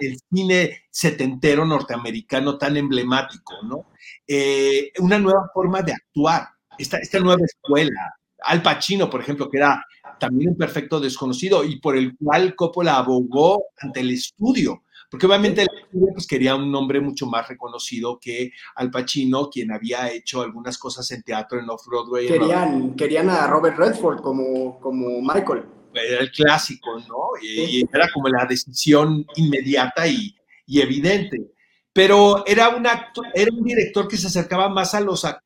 el 0.00 0.18
cine 0.32 0.84
setentero 0.90 1.64
norteamericano 1.64 2.58
tan 2.58 2.76
emblemático, 2.76 3.54
¿no? 3.64 3.86
Eh, 4.26 4.92
una 4.98 5.18
nueva 5.18 5.50
forma 5.52 5.82
de 5.82 5.92
actuar, 5.92 6.48
esta, 6.78 6.98
esta 6.98 7.18
nueva 7.18 7.44
escuela. 7.44 8.14
Al 8.42 8.62
Pacino, 8.62 9.10
por 9.10 9.20
ejemplo, 9.20 9.50
que 9.50 9.58
era 9.58 9.84
también 10.20 10.50
un 10.50 10.56
perfecto 10.56 11.00
desconocido 11.00 11.64
y 11.64 11.80
por 11.80 11.96
el 11.96 12.16
cual 12.16 12.54
Coppola 12.54 12.96
abogó 12.96 13.64
ante 13.78 14.00
el 14.00 14.10
estudio 14.12 14.84
porque 15.10 15.26
obviamente 15.26 15.66
pues, 16.12 16.26
quería 16.26 16.54
un 16.54 16.70
nombre 16.70 17.00
mucho 17.00 17.26
más 17.26 17.48
reconocido 17.48 18.18
que 18.20 18.52
Al 18.74 18.90
Pacino, 18.90 19.48
quien 19.48 19.72
había 19.72 20.10
hecho 20.10 20.42
algunas 20.42 20.78
cosas 20.78 21.10
en 21.12 21.22
teatro 21.22 21.60
en 21.60 21.70
Off-Broadway. 21.70 22.26
Querían, 22.26 22.94
querían 22.94 23.30
a 23.30 23.46
Robert 23.46 23.76
Redford 23.76 24.20
como, 24.20 24.80
como 24.80 25.20
Michael. 25.20 25.64
Era 25.94 26.20
el 26.20 26.30
clásico, 26.30 26.98
¿no? 27.00 27.30
Y, 27.40 27.84
era 27.92 28.10
como 28.12 28.28
la 28.28 28.44
decisión 28.44 29.24
inmediata 29.36 30.06
y, 30.06 30.34
y 30.66 30.80
evidente. 30.80 31.52
Pero 31.92 32.44
era 32.46 32.68
un, 32.68 32.86
era 32.86 33.50
un 33.52 33.64
director 33.64 34.06
que 34.06 34.18
se 34.18 34.26
acercaba 34.26 34.68
más 34.68 34.94
a 34.94 35.00
los, 35.00 35.24
a 35.24 35.42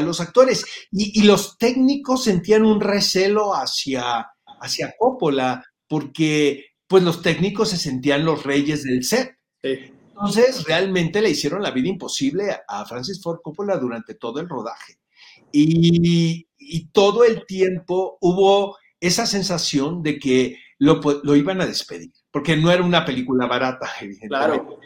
los 0.00 0.20
actores 0.20 0.64
y, 0.92 1.20
y, 1.20 1.24
los 1.24 1.58
técnicos 1.58 2.24
sentían 2.24 2.64
un 2.64 2.80
recelo 2.80 3.54
hacia, 3.54 4.30
hacia 4.60 4.94
Coppola 4.96 5.64
porque 5.88 6.73
pues 6.86 7.02
los 7.02 7.22
técnicos 7.22 7.70
se 7.70 7.76
sentían 7.76 8.24
los 8.24 8.44
reyes 8.44 8.84
del 8.84 9.04
set. 9.04 9.36
Entonces, 9.62 10.64
realmente 10.64 11.20
le 11.20 11.30
hicieron 11.30 11.62
la 11.62 11.70
vida 11.70 11.88
imposible 11.88 12.56
a 12.68 12.84
Francis 12.84 13.20
Ford 13.22 13.40
Coppola 13.42 13.76
durante 13.78 14.14
todo 14.14 14.40
el 14.40 14.48
rodaje. 14.48 14.98
Y, 15.50 16.46
todo 16.92 17.24
el 17.24 17.44
tiempo 17.46 18.18
hubo 18.20 18.76
esa 19.00 19.26
sensación 19.26 20.02
de 20.02 20.18
que 20.18 20.56
lo, 20.78 21.00
lo, 21.22 21.36
iban 21.36 21.60
a 21.60 21.66
despedir, 21.66 22.12
porque 22.30 22.56
no 22.56 22.70
era 22.70 22.82
una 22.82 23.04
película 23.04 23.46
barata, 23.46 23.90
evidentemente. 24.00 24.28
Claro. 24.28 24.80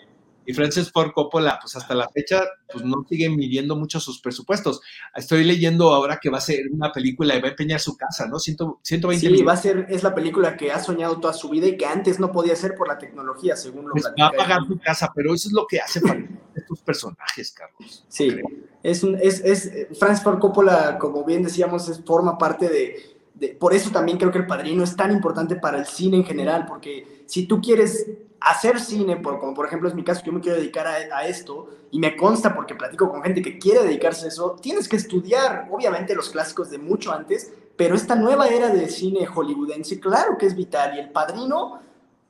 Y 0.48 0.54
Francis 0.54 0.90
Ford 0.90 1.12
Coppola, 1.12 1.58
pues 1.60 1.76
hasta 1.76 1.94
la 1.94 2.08
fecha, 2.08 2.42
pues 2.72 2.82
no 2.82 3.04
sigue 3.06 3.28
midiendo 3.28 3.76
mucho 3.76 4.00
sus 4.00 4.18
presupuestos. 4.18 4.80
Estoy 5.14 5.44
leyendo 5.44 5.92
ahora 5.92 6.18
que 6.18 6.30
va 6.30 6.38
a 6.38 6.40
ser 6.40 6.60
una 6.72 6.90
película 6.90 7.36
y 7.36 7.40
va 7.42 7.48
a 7.48 7.50
empeñar 7.50 7.80
su 7.80 7.98
casa, 7.98 8.26
¿no? 8.26 8.38
120 8.38 9.18
Sí, 9.18 9.42
va 9.42 9.52
a 9.52 9.56
ser, 9.58 9.84
es 9.90 10.02
la 10.02 10.14
película 10.14 10.56
que 10.56 10.72
ha 10.72 10.82
soñado 10.82 11.20
toda 11.20 11.34
su 11.34 11.50
vida 11.50 11.66
y 11.66 11.76
que 11.76 11.84
antes 11.84 12.18
no 12.18 12.32
podía 12.32 12.56
ser 12.56 12.76
por 12.76 12.88
la 12.88 12.96
tecnología, 12.96 13.56
según 13.56 13.88
lo 13.88 13.92
pues 13.92 14.06
Va 14.06 14.28
a 14.28 14.30
pagar 14.30 14.60
su 14.66 14.78
casa, 14.78 15.12
pero 15.14 15.34
eso 15.34 15.48
es 15.48 15.52
lo 15.52 15.66
que 15.66 15.80
hace 15.80 16.00
para 16.00 16.24
estos 16.54 16.80
personajes, 16.80 17.52
Carlos. 17.52 18.06
Sí, 18.08 18.34
es, 18.82 19.02
un, 19.02 19.18
es, 19.20 19.40
es, 19.44 19.70
Francis 19.98 20.24
Ford 20.24 20.38
Coppola, 20.38 20.96
como 20.98 21.26
bien 21.26 21.42
decíamos, 21.42 21.90
es, 21.90 22.02
forma 22.02 22.38
parte 22.38 22.70
de, 22.70 23.18
de, 23.34 23.48
por 23.48 23.74
eso 23.74 23.90
también 23.90 24.16
creo 24.16 24.32
que 24.32 24.38
El 24.38 24.46
Padrino 24.46 24.82
es 24.82 24.96
tan 24.96 25.12
importante 25.12 25.56
para 25.56 25.78
el 25.78 25.84
cine 25.84 26.16
en 26.16 26.24
general, 26.24 26.64
porque 26.64 27.24
si 27.26 27.46
tú 27.46 27.60
quieres 27.60 28.06
hacer 28.40 28.80
cine, 28.80 29.16
por, 29.16 29.40
como 29.40 29.54
por 29.54 29.66
ejemplo 29.66 29.88
es 29.88 29.94
mi 29.94 30.04
caso, 30.04 30.22
yo 30.24 30.32
me 30.32 30.40
quiero 30.40 30.58
dedicar 30.58 30.86
a, 30.86 31.26
esto 31.26 31.68
y 31.90 31.98
me 31.98 32.16
consta 32.16 32.54
porque 32.54 32.74
platico 32.74 33.10
con 33.10 33.22
gente 33.22 33.42
que 33.42 33.58
quiere 33.58 33.82
dedicarse 33.82 34.26
a 34.26 34.28
eso, 34.28 34.56
tienes 34.60 34.88
que 34.88 34.96
estudiar, 34.96 35.68
obviamente, 35.70 36.14
los 36.14 36.30
clásicos 36.30 36.70
de 36.70 36.78
mucho 36.78 37.12
antes, 37.12 37.52
pero 37.76 37.94
esta 37.94 38.14
nueva 38.14 38.48
era 38.48 38.68
del 38.68 38.90
cine 38.90 39.26
hollywoodense, 39.26 40.00
claro 40.00 40.36
que 40.36 40.46
es 40.46 40.54
vital. 40.54 40.96
Y 40.96 41.00
El 41.00 41.10
Padrino, 41.10 41.80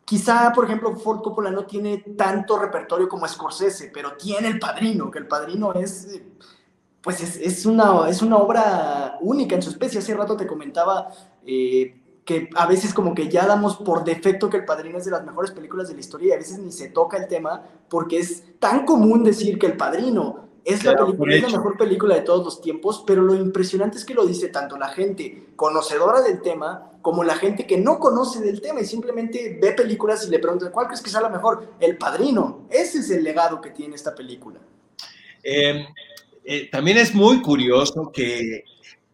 quizá, 0.04 0.52
por 0.52 0.64
ejemplo, 0.64 0.94
Ford 0.96 1.22
Coppola 1.22 1.50
no 1.50 1.64
tiene 1.64 1.98
tanto 2.16 2.58
repertorio 2.58 3.08
como 3.08 3.26
Scorsese, 3.26 3.90
pero 3.92 4.12
tiene 4.12 4.48
El 4.48 4.58
Padrino, 4.58 5.10
que 5.10 5.18
El 5.18 5.26
Padrino 5.26 5.72
es... 5.74 6.20
Pues 7.00 7.22
es, 7.22 7.36
es 7.36 7.64
una, 7.64 8.08
es 8.08 8.20
una 8.22 8.36
obra 8.36 9.16
única 9.20 9.54
en 9.54 9.62
su 9.62 9.70
especie. 9.70 10.00
Hace 10.00 10.14
rato 10.14 10.36
te 10.36 10.48
comentaba 10.48 11.08
eh, 11.46 11.97
que 12.28 12.50
a 12.56 12.66
veces 12.66 12.92
como 12.92 13.14
que 13.14 13.30
ya 13.30 13.46
damos 13.46 13.78
por 13.78 14.04
defecto 14.04 14.50
que 14.50 14.58
El 14.58 14.66
Padrino 14.66 14.98
es 14.98 15.06
de 15.06 15.10
las 15.10 15.24
mejores 15.24 15.50
películas 15.50 15.88
de 15.88 15.94
la 15.94 16.00
historia 16.00 16.28
y 16.28 16.32
a 16.32 16.36
veces 16.36 16.58
ni 16.58 16.70
se 16.72 16.90
toca 16.90 17.16
el 17.16 17.26
tema 17.26 17.64
porque 17.88 18.18
es 18.18 18.42
tan 18.58 18.84
común 18.84 19.24
decir 19.24 19.58
que 19.58 19.64
El 19.64 19.78
Padrino 19.78 20.46
es, 20.62 20.84
la, 20.84 20.92
mejor 20.92 21.78
película 21.78 22.16
de 22.16 22.20
todos 22.20 22.44
los 22.44 22.60
tiempos, 22.60 23.02
pero 23.06 23.22
lo 23.22 23.34
impresionante 23.34 23.96
es 23.96 24.04
que 24.04 24.12
lo 24.12 24.26
dice 24.26 24.48
tanto 24.48 24.76
la 24.76 24.88
gente 24.88 25.46
conocedora 25.56 26.20
del 26.20 26.42
tema 26.42 26.92
como 27.00 27.24
la 27.24 27.34
gente 27.34 27.66
que 27.66 27.78
no 27.78 27.98
conoce 27.98 28.42
del 28.42 28.60
tema 28.60 28.82
y 28.82 28.84
simplemente 28.84 29.58
ve 29.58 29.72
películas 29.72 30.26
y 30.26 30.30
le 30.30 30.38
pregunta, 30.38 30.70
¿cuál 30.70 30.86
crees 30.88 31.00
que 31.00 31.08
sea 31.08 31.22
la 31.22 31.30
mejor? 31.30 31.72
El 31.80 31.96
Padrino. 31.96 32.66
Ese 32.68 32.98
es 32.98 33.10
el 33.10 33.24
legado 33.24 33.62
que 33.62 33.70
tiene 33.70 33.94
esta 33.94 34.14
película. 34.14 34.60
Eh, 35.42 35.86
eh, 36.44 36.68
también 36.70 36.98
es 36.98 37.14
muy 37.14 37.40
curioso 37.40 38.12
que 38.12 38.64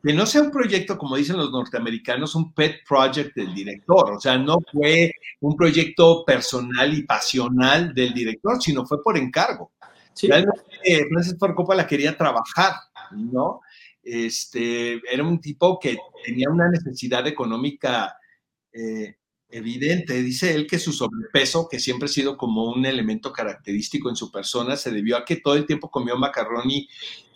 que 0.04 0.12
no 0.12 0.26
sea 0.26 0.42
un 0.42 0.50
proyecto, 0.50 0.98
como 0.98 1.16
dicen 1.16 1.38
los 1.38 1.50
norteamericanos, 1.50 2.34
un 2.34 2.52
pet 2.52 2.86
project 2.86 3.34
del 3.34 3.54
director. 3.54 4.12
O 4.12 4.20
sea, 4.20 4.36
no 4.36 4.58
fue 4.70 5.12
un 5.40 5.56
proyecto 5.56 6.26
personal 6.26 6.92
y 6.92 7.04
pasional 7.04 7.94
del 7.94 8.12
director, 8.12 8.60
sino 8.60 8.84
fue 8.84 9.02
por 9.02 9.16
encargo. 9.16 9.72
Realmente 10.20 11.06
Francis 11.08 11.36
Ford 11.38 11.54
Coppola 11.54 11.86
quería 11.86 12.14
trabajar, 12.18 12.74
¿no? 13.12 13.62
Este, 14.02 15.00
era 15.10 15.24
un 15.24 15.40
tipo 15.40 15.78
que 15.80 15.96
tenía 16.22 16.50
una 16.50 16.68
necesidad 16.68 17.26
económica 17.26 18.14
eh, 18.74 19.16
evidente. 19.48 20.22
Dice 20.22 20.54
él 20.54 20.66
que 20.66 20.78
su 20.78 20.92
sobrepeso, 20.92 21.66
que 21.66 21.80
siempre 21.80 22.06
ha 22.06 22.12
sido 22.12 22.36
como 22.36 22.70
un 22.70 22.84
elemento 22.84 23.32
característico 23.32 24.10
en 24.10 24.16
su 24.16 24.30
persona, 24.30 24.76
se 24.76 24.90
debió 24.90 25.16
a 25.16 25.24
que 25.24 25.36
todo 25.36 25.54
el 25.54 25.64
tiempo 25.64 25.90
comió 25.90 26.14
macarroni, 26.18 26.90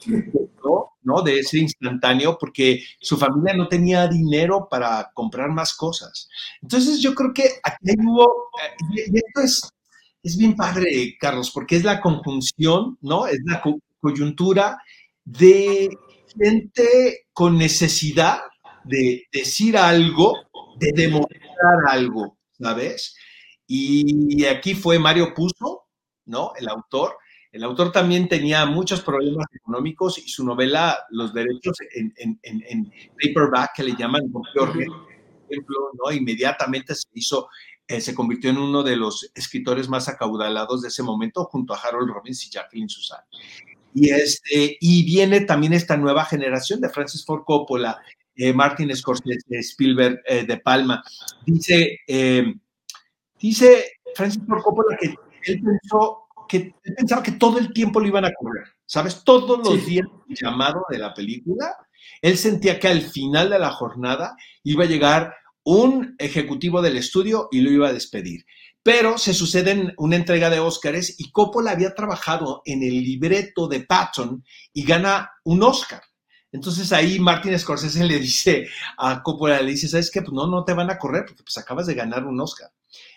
¿no? 0.06 0.87
De 1.24 1.38
ese 1.38 1.58
instantáneo, 1.58 2.36
porque 2.38 2.82
su 3.00 3.16
familia 3.16 3.54
no 3.54 3.66
tenía 3.66 4.06
dinero 4.08 4.68
para 4.70 5.10
comprar 5.14 5.48
más 5.48 5.74
cosas. 5.74 6.28
Entonces 6.60 7.00
yo 7.00 7.14
creo 7.14 7.32
que 7.32 7.60
aquí 7.62 7.94
hubo, 7.98 8.50
eh, 8.62 9.04
y 9.10 9.16
esto 9.16 9.40
es, 9.42 9.62
es 10.22 10.36
bien 10.36 10.54
padre, 10.54 11.16
Carlos, 11.18 11.50
porque 11.50 11.76
es 11.76 11.84
la 11.84 12.00
conjunción, 12.00 12.98
¿no? 13.00 13.26
Es 13.26 13.38
la 13.46 13.62
coyuntura 14.00 14.76
de 15.24 15.88
gente 16.38 17.26
con 17.32 17.56
necesidad 17.56 18.40
de 18.84 19.26
decir 19.32 19.78
algo, 19.78 20.34
de 20.78 20.92
demostrar 20.94 21.78
algo, 21.88 22.36
¿sabes? 22.60 23.16
Y 23.66 24.44
aquí 24.44 24.74
fue 24.74 24.98
Mario 24.98 25.32
Puzo, 25.34 25.86
¿no? 26.26 26.52
El 26.58 26.68
autor. 26.68 27.16
El 27.50 27.64
autor 27.64 27.92
también 27.92 28.28
tenía 28.28 28.66
muchos 28.66 29.00
problemas 29.00 29.46
económicos 29.54 30.18
y 30.18 30.28
su 30.28 30.44
novela, 30.44 30.98
Los 31.10 31.32
Derechos 31.32 31.76
en, 31.94 32.92
paperback, 33.22 33.72
que 33.76 33.84
le 33.84 33.96
llaman 33.96 34.30
por 34.30 34.46
ejemplo, 35.50 35.90
¿no? 35.94 36.12
Inmediatamente 36.12 36.94
se 36.94 37.08
hizo 37.14 37.48
eh, 37.90 38.02
se 38.02 38.14
convirtió 38.14 38.50
en 38.50 38.58
uno 38.58 38.82
de 38.82 38.96
los 38.96 39.30
escritores 39.34 39.88
más 39.88 40.08
acaudalados 40.08 40.82
de 40.82 40.88
ese 40.88 41.02
momento, 41.02 41.46
junto 41.46 41.72
a 41.72 41.78
Harold 41.78 42.10
Robbins 42.10 42.44
y 42.46 42.50
Jacqueline 42.50 42.90
Susan. 42.90 43.20
Y, 43.94 44.10
este, 44.10 44.76
y 44.78 45.04
viene 45.04 45.40
también 45.40 45.72
esta 45.72 45.96
nueva 45.96 46.26
generación 46.26 46.82
de 46.82 46.90
Francis 46.90 47.24
Ford 47.24 47.44
Coppola, 47.46 47.98
eh, 48.36 48.52
Martin 48.52 48.94
Scorsese, 48.94 49.58
Spielberg, 49.60 50.20
eh, 50.26 50.44
De 50.44 50.58
Palma. 50.58 51.02
Dice, 51.46 52.00
dice 53.40 53.92
Francis 54.14 54.42
Ford 54.46 54.62
Coppola 54.62 54.94
que 55.00 55.14
él 55.50 55.62
pensó 55.62 56.27
que 56.48 56.74
pensaba 56.96 57.22
que 57.22 57.32
todo 57.32 57.58
el 57.58 57.72
tiempo 57.72 58.00
lo 58.00 58.08
iban 58.08 58.24
a 58.24 58.32
correr, 58.32 58.64
¿sabes? 58.86 59.22
Todos 59.22 59.58
los 59.58 59.86
días 59.86 60.06
llamado 60.28 60.82
de 60.88 60.98
la 60.98 61.14
película, 61.14 61.76
él 62.22 62.36
sentía 62.36 62.80
que 62.80 62.88
al 62.88 63.02
final 63.02 63.50
de 63.50 63.58
la 63.58 63.70
jornada 63.70 64.36
iba 64.64 64.84
a 64.84 64.88
llegar 64.88 65.34
un 65.64 66.16
ejecutivo 66.18 66.80
del 66.80 66.96
estudio 66.96 67.48
y 67.50 67.60
lo 67.60 67.70
iba 67.70 67.88
a 67.88 67.92
despedir. 67.92 68.44
Pero 68.82 69.18
se 69.18 69.34
sucede 69.34 69.92
una 69.98 70.16
entrega 70.16 70.48
de 70.48 70.60
Óscares 70.60 71.16
y 71.18 71.30
Coppola 71.30 71.72
había 71.72 71.94
trabajado 71.94 72.62
en 72.64 72.82
el 72.82 73.02
libreto 73.02 73.68
de 73.68 73.80
Patton 73.80 74.42
y 74.72 74.84
gana 74.84 75.30
un 75.44 75.62
Óscar. 75.62 76.02
Entonces 76.50 76.92
ahí 76.92 77.18
Martin 77.18 77.58
Scorsese 77.58 78.02
le 78.04 78.18
dice 78.18 78.66
a 78.96 79.22
Coppola, 79.22 79.60
le 79.60 79.72
dice, 79.72 79.88
¿sabes 79.88 80.10
qué? 80.10 80.22
Pues 80.22 80.32
no, 80.32 80.46
no 80.46 80.64
te 80.64 80.72
van 80.72 80.90
a 80.90 80.98
correr 80.98 81.24
porque 81.26 81.42
pues 81.42 81.58
acabas 81.58 81.86
de 81.86 81.94
ganar 81.94 82.24
un 82.24 82.40
Oscar. 82.40 82.70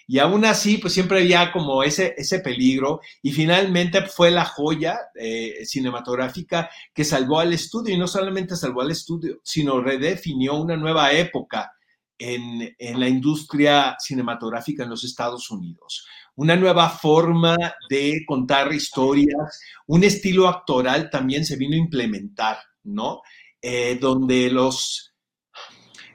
Y 0.07 0.19
aún 0.19 0.45
así, 0.45 0.77
pues 0.77 0.93
siempre 0.93 1.19
había 1.19 1.51
como 1.51 1.83
ese, 1.83 2.13
ese 2.17 2.39
peligro 2.39 3.01
y 3.21 3.31
finalmente 3.31 4.05
fue 4.05 4.31
la 4.31 4.45
joya 4.45 4.99
eh, 5.15 5.65
cinematográfica 5.65 6.69
que 6.93 7.03
salvó 7.03 7.39
al 7.39 7.53
estudio 7.53 7.95
y 7.95 7.97
no 7.97 8.07
solamente 8.07 8.55
salvó 8.55 8.81
al 8.81 8.91
estudio, 8.91 9.39
sino 9.43 9.81
redefinió 9.81 10.55
una 10.55 10.75
nueva 10.75 11.11
época 11.13 11.71
en, 12.17 12.75
en 12.77 12.99
la 12.99 13.07
industria 13.07 13.95
cinematográfica 13.99 14.83
en 14.83 14.89
los 14.89 15.03
Estados 15.03 15.49
Unidos 15.49 16.05
una 16.35 16.55
nueva 16.55 16.89
forma 16.89 17.57
de 17.89 18.23
contar 18.25 18.73
historias, 18.73 19.61
un 19.87 20.03
estilo 20.03 20.47
actoral 20.47 21.09
también 21.09 21.45
se 21.45 21.57
vino 21.57 21.75
a 21.75 21.79
implementar, 21.79 22.57
¿no? 22.83 23.21
Eh, 23.61 23.97
donde, 23.99 24.49
los, 24.49 25.13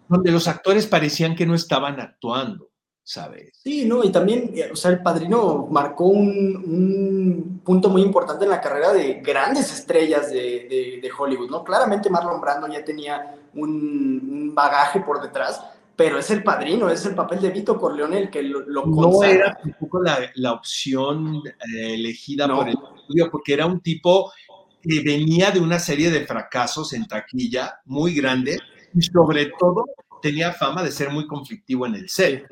donde 0.08 0.32
los 0.32 0.48
actores 0.48 0.86
parecían 0.86 1.36
que 1.36 1.46
no 1.46 1.54
estaban 1.54 2.00
actuando. 2.00 2.65
¿Sabes? 3.06 3.50
Sí, 3.62 3.84
no, 3.84 4.02
y 4.02 4.10
también, 4.10 4.50
eh, 4.52 4.68
o 4.72 4.74
sea, 4.74 4.90
el 4.90 5.00
padrino 5.00 5.68
marcó 5.70 6.06
un, 6.06 7.60
punto 7.64 7.88
muy 7.88 8.02
importante 8.02 8.44
en 8.44 8.50
la 8.50 8.60
carrera 8.60 8.92
de 8.92 9.20
grandes 9.20 9.72
estrellas 9.72 10.28
de, 10.30 11.08
Hollywood, 11.16 11.48
¿no? 11.48 11.62
Claramente 11.62 12.10
Marlon 12.10 12.40
Brando 12.40 12.66
ya 12.66 12.84
tenía 12.84 13.36
un, 13.54 14.52
bagaje 14.52 15.00
por 15.00 15.22
detrás, 15.22 15.62
pero 15.94 16.18
es 16.18 16.30
el 16.32 16.42
padrino, 16.42 16.90
es 16.90 17.06
el 17.06 17.14
papel 17.14 17.40
de 17.40 17.50
Vito 17.50 17.78
Corleone 17.78 18.18
el 18.18 18.30
que 18.30 18.42
lo, 18.42 18.60
lo 18.60 18.86
No 18.86 19.22
era 19.22 19.54
tampoco 19.54 20.02
la, 20.02 20.18
la 20.34 20.52
opción 20.52 21.42
eh, 21.46 21.94
elegida 21.94 22.48
por 22.48 22.68
el 22.68 22.76
estudio, 22.76 23.30
porque 23.30 23.54
era 23.54 23.66
un 23.66 23.80
tipo 23.80 24.32
que 24.82 25.00
venía 25.00 25.52
de 25.52 25.60
una 25.60 25.78
serie 25.78 26.10
de 26.10 26.26
fracasos 26.26 26.92
en 26.92 27.06
taquilla 27.06 27.80
muy 27.84 28.14
grande 28.14 28.58
y 28.94 29.02
sobre 29.02 29.46
todo 29.58 29.84
tenía 30.20 30.52
fama 30.52 30.82
de 30.82 30.90
ser 30.90 31.10
muy 31.10 31.26
conflictivo 31.26 31.86
en 31.86 31.94
el 31.94 32.08
set. 32.08 32.46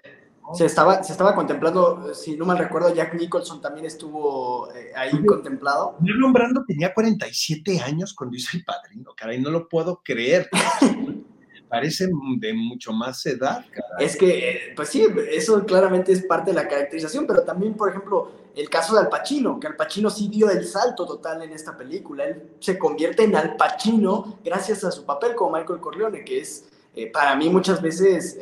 Se 0.52 0.66
estaba, 0.66 1.02
se 1.02 1.12
estaba 1.12 1.34
contemplando, 1.34 2.14
si 2.14 2.36
no 2.36 2.44
mal 2.44 2.58
recuerdo, 2.58 2.94
Jack 2.94 3.14
Nicholson 3.14 3.62
también 3.62 3.86
estuvo 3.86 4.70
eh, 4.72 4.92
ahí 4.94 5.24
contemplado. 5.24 5.96
Marlon 6.00 6.32
Brando 6.32 6.64
tenía 6.66 6.92
47 6.92 7.80
años 7.80 8.12
cuando 8.12 8.36
hizo 8.36 8.56
El 8.56 8.64
Padrino, 8.64 9.14
caray, 9.16 9.40
no 9.40 9.50
lo 9.50 9.68
puedo 9.68 10.02
creer. 10.04 10.48
Parece 11.68 12.08
de 12.36 12.52
mucho 12.52 12.92
más 12.92 13.24
edad, 13.26 13.64
caray. 13.70 14.06
Es 14.06 14.16
que, 14.16 14.50
eh, 14.50 14.60
pues 14.76 14.90
sí, 14.90 15.06
eso 15.30 15.64
claramente 15.64 16.12
es 16.12 16.24
parte 16.24 16.50
de 16.50 16.56
la 16.56 16.68
caracterización, 16.68 17.26
pero 17.26 17.42
también, 17.42 17.74
por 17.74 17.88
ejemplo, 17.88 18.30
el 18.54 18.68
caso 18.68 18.94
de 18.94 19.00
Al 19.00 19.08
Pacino, 19.08 19.58
que 19.58 19.66
Al 19.66 19.76
Pacino 19.76 20.10
sí 20.10 20.28
dio 20.28 20.50
el 20.50 20.66
salto 20.66 21.06
total 21.06 21.42
en 21.42 21.52
esta 21.52 21.76
película. 21.76 22.26
Él 22.26 22.50
se 22.60 22.78
convierte 22.78 23.24
en 23.24 23.34
Al 23.34 23.56
Pacino 23.56 24.38
gracias 24.44 24.84
a 24.84 24.92
su 24.92 25.04
papel 25.04 25.34
como 25.34 25.56
Michael 25.56 25.80
Corleone, 25.80 26.22
que 26.22 26.40
es, 26.40 26.66
eh, 26.94 27.10
para 27.10 27.34
mí 27.34 27.48
muchas 27.48 27.80
veces 27.82 28.38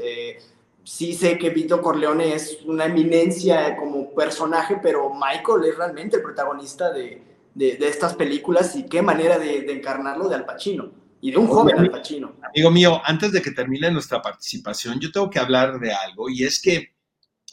sí 0.84 1.14
sé 1.14 1.38
que 1.38 1.50
Vito 1.50 1.80
Corleone 1.80 2.34
es 2.34 2.58
una 2.64 2.86
eminencia 2.86 3.76
como 3.76 4.14
personaje, 4.14 4.78
pero 4.82 5.10
Michael 5.10 5.64
es 5.68 5.76
realmente 5.76 6.16
el 6.16 6.22
protagonista 6.22 6.90
de, 6.90 7.22
estas 7.54 8.14
películas 8.14 8.74
y 8.76 8.84
qué 8.84 9.02
manera 9.02 9.38
de, 9.38 9.70
encarnarlo 9.72 10.28
de 10.28 10.36
Al 10.36 10.46
Pacino 10.46 10.90
y 11.20 11.30
de 11.30 11.36
un 11.36 11.46
joven 11.46 11.78
Al 11.78 11.90
Pacino. 11.90 12.34
Amigo 12.42 12.70
mío, 12.70 13.00
antes 13.04 13.32
de 13.32 13.42
que 13.42 13.50
termine 13.52 13.90
nuestra 13.90 14.20
participación, 14.20 14.98
yo 14.98 15.12
tengo 15.12 15.30
que 15.30 15.38
hablar 15.38 15.78
de 15.78 15.92
algo 15.92 16.28
y 16.28 16.44
es 16.44 16.60
que 16.60 16.92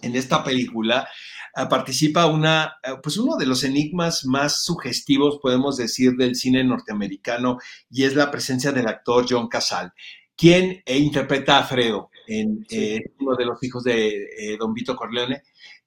en 0.01 0.15
esta 0.15 0.43
película 0.43 1.07
ah, 1.55 1.67
participa 1.67 2.25
una, 2.25 2.77
ah, 2.83 2.99
pues 3.03 3.17
uno 3.17 3.35
de 3.35 3.45
los 3.45 3.63
enigmas 3.63 4.25
más 4.25 4.63
sugestivos, 4.63 5.39
podemos 5.41 5.77
decir, 5.77 6.15
del 6.15 6.35
cine 6.35 6.63
norteamericano 6.63 7.57
y 7.91 8.05
es 8.05 8.15
la 8.15 8.31
presencia 8.31 8.71
del 8.71 8.87
actor 8.87 9.25
John 9.29 9.49
Casal, 9.49 9.91
quien 10.35 10.81
eh, 10.85 10.97
interpreta 10.97 11.59
a 11.59 11.63
Fredo 11.63 12.09
en 12.29 12.65
eh, 12.69 13.01
uno 13.19 13.35
de 13.35 13.45
los 13.45 13.61
hijos 13.63 13.83
de 13.83 14.27
eh, 14.37 14.57
Don 14.57 14.73
Vito 14.73 14.95
Corleone. 14.95 15.41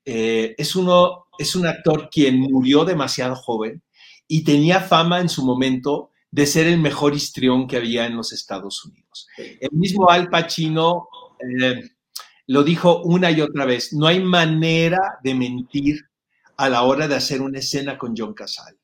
Eh, 0.05 0.55
es, 0.59 0.75
uno, 0.75 1.27
es 1.39 1.55
un 1.55 1.67
actor 1.67 2.09
quien 2.11 2.41
murió 2.41 2.85
demasiado 2.85 3.37
joven 3.37 3.81
y 4.27 4.43
tenía 4.43 4.81
fama 4.81 5.21
en 5.21 5.29
su 5.29 5.45
momento 5.45 6.11
de 6.33 6.47
ser 6.47 6.67
el 6.67 6.79
mejor 6.79 7.15
histrión 7.15 7.69
que 7.69 7.77
había 7.77 8.07
en 8.07 8.17
los 8.17 8.33
Estados 8.33 8.85
Unidos. 8.85 9.29
El 9.37 9.71
mismo 9.73 10.11
Al 10.11 10.29
Pacino 10.29 11.09
lo 12.47 12.65
dijo 12.65 13.03
una 13.03 13.31
y 13.31 13.41
otra 13.41 13.65
vez, 13.65 13.93
no 13.93 14.07
hay 14.07 14.21
manera 14.21 15.19
de 15.23 15.35
mentir 15.35 16.01
a 16.57 16.69
la 16.69 16.83
hora 16.83 17.07
de 17.07 17.15
hacer 17.15 17.41
una 17.41 17.59
escena 17.59 17.99
con 17.99 18.15
John 18.17 18.35
Casal, 18.35 18.77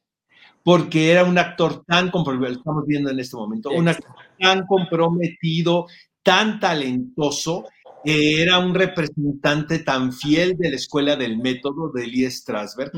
porque 0.63 1.11
era 1.11 1.25
un 1.25 1.39
actor 1.39 1.85
tan 1.87 2.11
comprometido, 2.11 2.59
estamos 2.59 2.85
viendo 2.87 3.11
en 3.11 3.19
este 3.19 3.37
momento, 3.37 3.71
un 3.71 3.89
actor 3.89 4.15
tan 4.39 4.67
comprometido, 4.67 5.87
tan 6.29 6.61
talentoso, 6.61 7.65
era 8.05 8.59
un 8.59 8.75
representante 8.75 9.79
tan 9.79 10.13
fiel 10.13 10.59
de 10.59 10.69
la 10.69 10.77
escuela 10.77 11.17
del 11.17 11.39
método 11.39 11.91
de 11.91 12.07
Lee 12.07 12.31
Strasberg, 12.31 12.93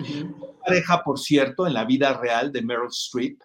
pareja, 0.66 1.04
por 1.04 1.16
cierto, 1.16 1.64
en 1.64 1.74
la 1.74 1.84
vida 1.84 2.18
real 2.20 2.50
de 2.50 2.62
Meryl 2.62 2.88
Streep, 2.88 3.40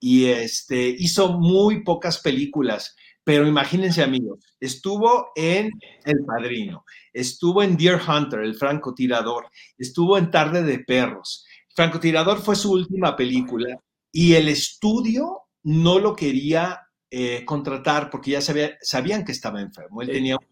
y 0.00 0.24
este, 0.24 0.88
hizo 0.88 1.38
muy 1.38 1.84
pocas 1.84 2.18
películas, 2.18 2.96
pero 3.22 3.46
imagínense 3.46 4.02
amigos, 4.02 4.40
estuvo 4.58 5.28
en 5.36 5.70
El 6.04 6.24
Padrino, 6.26 6.84
estuvo 7.12 7.62
en 7.62 7.76
Deer 7.76 8.00
Hunter, 8.08 8.40
el 8.40 8.56
francotirador, 8.56 9.46
estuvo 9.78 10.18
en 10.18 10.32
Tarde 10.32 10.64
de 10.64 10.80
Perros. 10.80 11.46
Francotirador 11.76 12.38
fue 12.40 12.56
su 12.56 12.72
última 12.72 13.14
película 13.14 13.78
y 14.10 14.34
el 14.34 14.48
estudio 14.48 15.42
no 15.62 16.00
lo 16.00 16.16
quería 16.16 16.87
eh, 17.10 17.44
contratar 17.46 18.10
porque 18.10 18.32
ya 18.32 18.40
sabían 18.42 19.24
que 19.24 19.32
estaba 19.32 19.62
enfermo. 19.62 20.02
Él 20.02 20.08
tenía 20.08 20.36
un 20.36 20.46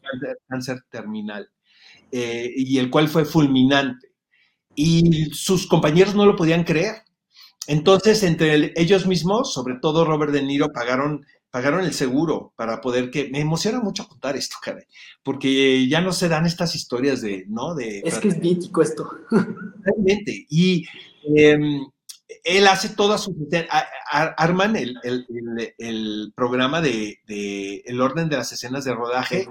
cáncer, 0.48 0.78
terminal 0.90 1.50
eh, 2.10 2.50
y 2.56 2.78
el 2.78 2.90
cual 2.90 3.08
fue 3.08 3.24
fulminante. 3.26 4.08
Y 4.74 5.26
sus 5.34 5.66
compañeros 5.66 6.14
no 6.14 6.24
lo 6.24 6.34
podían 6.34 6.64
creer. 6.64 7.02
Entonces, 7.66 8.22
entre 8.22 8.72
ellos 8.76 9.06
mismos, 9.06 9.52
sobre 9.52 9.76
todo 9.80 10.04
Robert 10.04 10.32
De 10.32 10.42
Niro, 10.42 10.72
pagaron, 10.72 11.26
pagaron 11.50 11.84
el 11.84 11.92
seguro 11.92 12.54
para 12.56 12.80
poder 12.80 13.10
que... 13.10 13.28
Me 13.28 13.40
emociona 13.40 13.80
mucho 13.80 14.06
contar 14.06 14.36
esto, 14.36 14.56
caray, 14.62 14.84
porque 15.22 15.86
ya 15.88 16.00
no 16.00 16.12
se 16.12 16.28
dan 16.28 16.46
estas 16.46 16.74
historias 16.74 17.20
de, 17.20 17.44
¿no? 17.48 17.74
De, 17.74 18.00
es 18.04 18.18
que 18.18 18.28
es 18.28 18.38
mítico 18.38 18.80
esto. 18.82 19.10
Realmente. 19.84 20.46
Y 20.48 20.86
em, 21.34 21.86
él 22.46 22.68
hace 22.68 22.90
todas 22.90 23.24
sus... 23.24 23.34
Arman 24.08 24.76
el, 24.76 24.96
el, 25.02 26.32
programa 26.34 26.80
de, 26.80 27.20
el 27.84 28.00
orden 28.00 28.28
de 28.28 28.36
las 28.36 28.52
escenas 28.52 28.84
de 28.84 28.94
rodaje, 28.94 29.48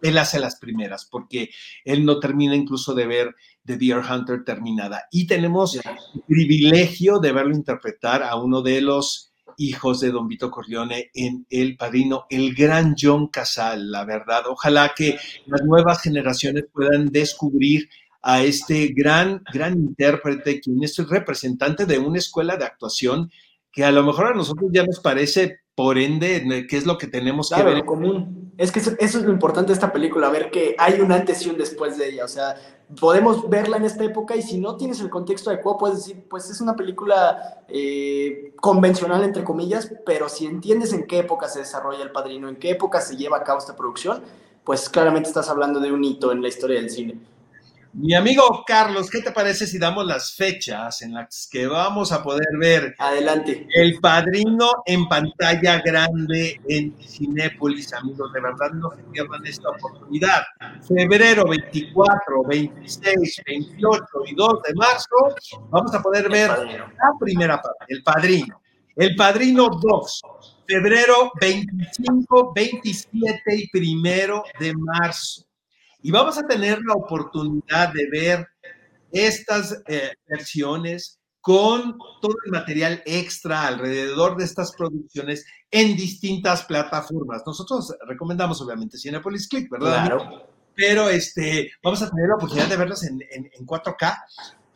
él 0.00 0.16
hace 0.16 0.38
las 0.38 0.56
primeras, 0.56 1.06
porque 1.06 1.50
él 1.84 2.04
no 2.04 2.20
termina 2.20 2.54
incluso 2.54 2.94
de 2.94 3.06
ver 3.06 3.34
The 3.64 3.76
Deer 3.76 3.98
Hunter 3.98 4.44
terminada. 4.44 5.06
Y 5.10 5.26
tenemos 5.26 5.74
el 5.74 5.82
privilegio 6.28 7.18
de 7.18 7.32
verlo 7.32 7.54
interpretar 7.54 8.22
a 8.22 8.36
uno 8.36 8.62
de 8.62 8.80
los 8.80 9.32
hijos 9.56 9.98
de 10.00 10.12
Don 10.12 10.28
Vito 10.28 10.50
Corleone 10.50 11.10
en 11.14 11.46
El 11.50 11.76
Padrino, 11.76 12.26
el 12.30 12.54
gran 12.54 12.94
John 12.96 13.26
Casal, 13.26 13.90
la 13.90 14.04
verdad. 14.04 14.44
Ojalá 14.48 14.92
que 14.94 15.18
las 15.46 15.62
nuevas 15.62 16.00
generaciones 16.00 16.64
puedan 16.72 17.06
descubrir 17.06 17.88
a 18.28 18.42
este 18.42 18.88
gran, 18.88 19.40
gran 19.52 19.74
intérprete, 19.74 20.60
quien 20.60 20.82
es 20.82 20.98
el 20.98 21.08
representante 21.08 21.86
de 21.86 22.00
una 22.00 22.18
escuela 22.18 22.56
de 22.56 22.64
actuación 22.64 23.30
que 23.70 23.84
a 23.84 23.92
lo 23.92 24.02
mejor 24.02 24.26
a 24.26 24.34
nosotros 24.34 24.68
ya 24.72 24.84
nos 24.84 24.98
parece, 24.98 25.60
por 25.76 25.96
ende, 25.96 26.66
qué 26.68 26.76
es 26.76 26.86
lo 26.86 26.98
que 26.98 27.06
tenemos 27.06 27.50
que 27.50 27.62
ver. 27.62 27.76
en 27.76 27.86
común. 27.86 28.52
Es 28.58 28.72
que 28.72 28.80
eso, 28.80 28.96
es 28.98 29.14
lo 29.14 29.30
importante 29.30 29.68
de 29.68 29.74
esta 29.74 29.92
película, 29.92 30.28
ver 30.28 30.50
que 30.50 30.74
hay 30.76 31.00
un 31.00 31.12
antes 31.12 31.46
y 31.46 31.50
un 31.50 31.56
después 31.56 31.98
de 31.98 32.08
ella. 32.08 32.24
O 32.24 32.28
sea, 32.28 32.56
podemos 33.00 33.48
verla 33.48 33.76
en 33.76 33.84
esta 33.84 34.02
época 34.02 34.34
y 34.34 34.42
si 34.42 34.58
no 34.58 34.76
tienes 34.76 35.00
el 35.00 35.08
contexto 35.08 35.50
adecuado, 35.50 35.78
puedes 35.78 35.98
decir, 35.98 36.24
pues 36.28 36.50
es 36.50 36.60
una 36.60 36.74
película 36.74 37.62
eh, 37.68 38.54
convencional, 38.56 39.22
entre 39.22 39.44
comillas, 39.44 39.92
pero 40.04 40.28
si 40.28 40.46
entiendes 40.46 40.92
en 40.92 41.06
qué 41.06 41.20
época 41.20 41.48
se 41.48 41.60
desarrolla 41.60 42.02
El 42.02 42.10
Padrino, 42.10 42.48
en 42.48 42.56
qué 42.56 42.70
época 42.70 43.00
se 43.00 43.16
lleva 43.16 43.36
a 43.36 43.44
cabo 43.44 43.60
esta 43.60 43.76
producción, 43.76 44.24
pues 44.64 44.88
claramente 44.88 45.28
estás 45.28 45.48
hablando 45.48 45.78
de 45.78 45.92
un 45.92 46.02
hito 46.02 46.32
en 46.32 46.42
la 46.42 46.48
historia 46.48 46.80
del 46.80 46.90
cine. 46.90 47.20
Mi 47.98 48.14
amigo 48.14 48.62
Carlos, 48.66 49.08
¿qué 49.08 49.22
te 49.22 49.30
parece 49.30 49.66
si 49.66 49.78
damos 49.78 50.04
las 50.04 50.34
fechas 50.34 51.00
en 51.00 51.14
las 51.14 51.48
que 51.50 51.66
vamos 51.66 52.12
a 52.12 52.22
poder 52.22 52.46
ver 52.58 52.94
Adelante. 52.98 53.66
El 53.74 53.98
Padrino 54.00 54.82
en 54.84 55.08
pantalla 55.08 55.80
grande 55.80 56.60
en 56.68 56.94
Cinépolis, 57.00 57.94
amigos? 57.94 58.30
De 58.34 58.40
verdad 58.42 58.70
no 58.74 58.90
se 58.90 59.02
pierdan 59.04 59.46
esta 59.46 59.70
oportunidad. 59.70 60.42
Febrero 60.86 61.48
24, 61.48 62.44
26, 62.46 63.42
28 63.46 64.04
y 64.26 64.34
2 64.34 64.62
de 64.68 64.74
marzo 64.74 65.16
vamos 65.70 65.94
a 65.94 66.02
poder 66.02 66.28
ver 66.28 66.50
la 66.50 67.12
primera 67.18 67.62
parte, 67.62 67.86
El 67.88 68.02
Padrino. 68.02 68.60
El 68.94 69.16
Padrino 69.16 69.70
2, 69.70 70.22
febrero 70.66 71.32
25, 71.40 72.52
27 72.54 73.40
y 73.56 73.68
primero 73.70 74.44
de 74.60 74.74
marzo. 74.74 75.46
Y 76.06 76.12
vamos 76.12 76.38
a 76.38 76.46
tener 76.46 76.78
la 76.86 76.94
oportunidad 76.94 77.92
de 77.92 78.08
ver 78.08 78.46
estas 79.10 79.82
eh, 79.88 80.12
versiones 80.24 81.18
con 81.40 81.98
todo 82.22 82.36
el 82.44 82.52
material 82.52 83.02
extra 83.04 83.66
alrededor 83.66 84.36
de 84.36 84.44
estas 84.44 84.70
producciones 84.76 85.44
en 85.68 85.96
distintas 85.96 86.62
plataformas. 86.62 87.42
Nosotros 87.44 87.92
recomendamos 88.06 88.62
obviamente 88.62 88.98
Cinepolis 88.98 89.48
Click, 89.48 89.68
¿verdad? 89.68 90.06
Claro. 90.06 90.46
Pero 90.76 91.08
este, 91.08 91.72
vamos 91.82 92.00
a 92.02 92.08
tener 92.08 92.28
la 92.28 92.36
oportunidad 92.36 92.68
de 92.68 92.76
verlas 92.76 93.02
en, 93.02 93.18
4K. 93.66 94.16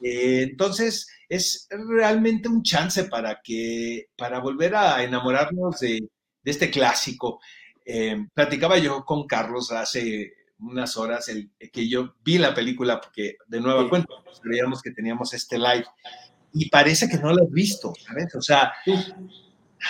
Eh, 0.02 0.46
entonces, 0.50 1.06
es 1.28 1.68
realmente 1.70 2.48
un 2.48 2.64
chance 2.64 3.04
para 3.04 3.40
que, 3.40 4.08
para 4.18 4.40
volver 4.40 4.74
a 4.74 5.04
enamorarnos 5.04 5.78
de, 5.78 6.08
este 6.42 6.72
clásico. 6.72 7.38
Eh, 7.84 8.26
platicaba 8.34 8.78
yo 8.78 9.04
con 9.04 9.28
Carlos 9.28 9.70
hace 9.70 10.39
unas 10.60 10.96
horas 10.96 11.28
el, 11.28 11.50
que 11.72 11.88
yo 11.88 12.14
vi 12.24 12.38
la 12.38 12.54
película, 12.54 13.00
porque 13.00 13.36
de 13.46 13.60
nuevo 13.60 13.88
cuenta, 13.88 14.08
creíamos 14.42 14.82
que 14.82 14.90
teníamos 14.90 15.34
este 15.34 15.58
live, 15.58 15.86
y 16.52 16.68
parece 16.68 17.08
que 17.08 17.18
no 17.18 17.32
lo 17.32 17.44
has 17.44 17.50
visto, 17.50 17.92
¿sabes? 18.06 18.34
O 18.34 18.42
sea, 18.42 18.72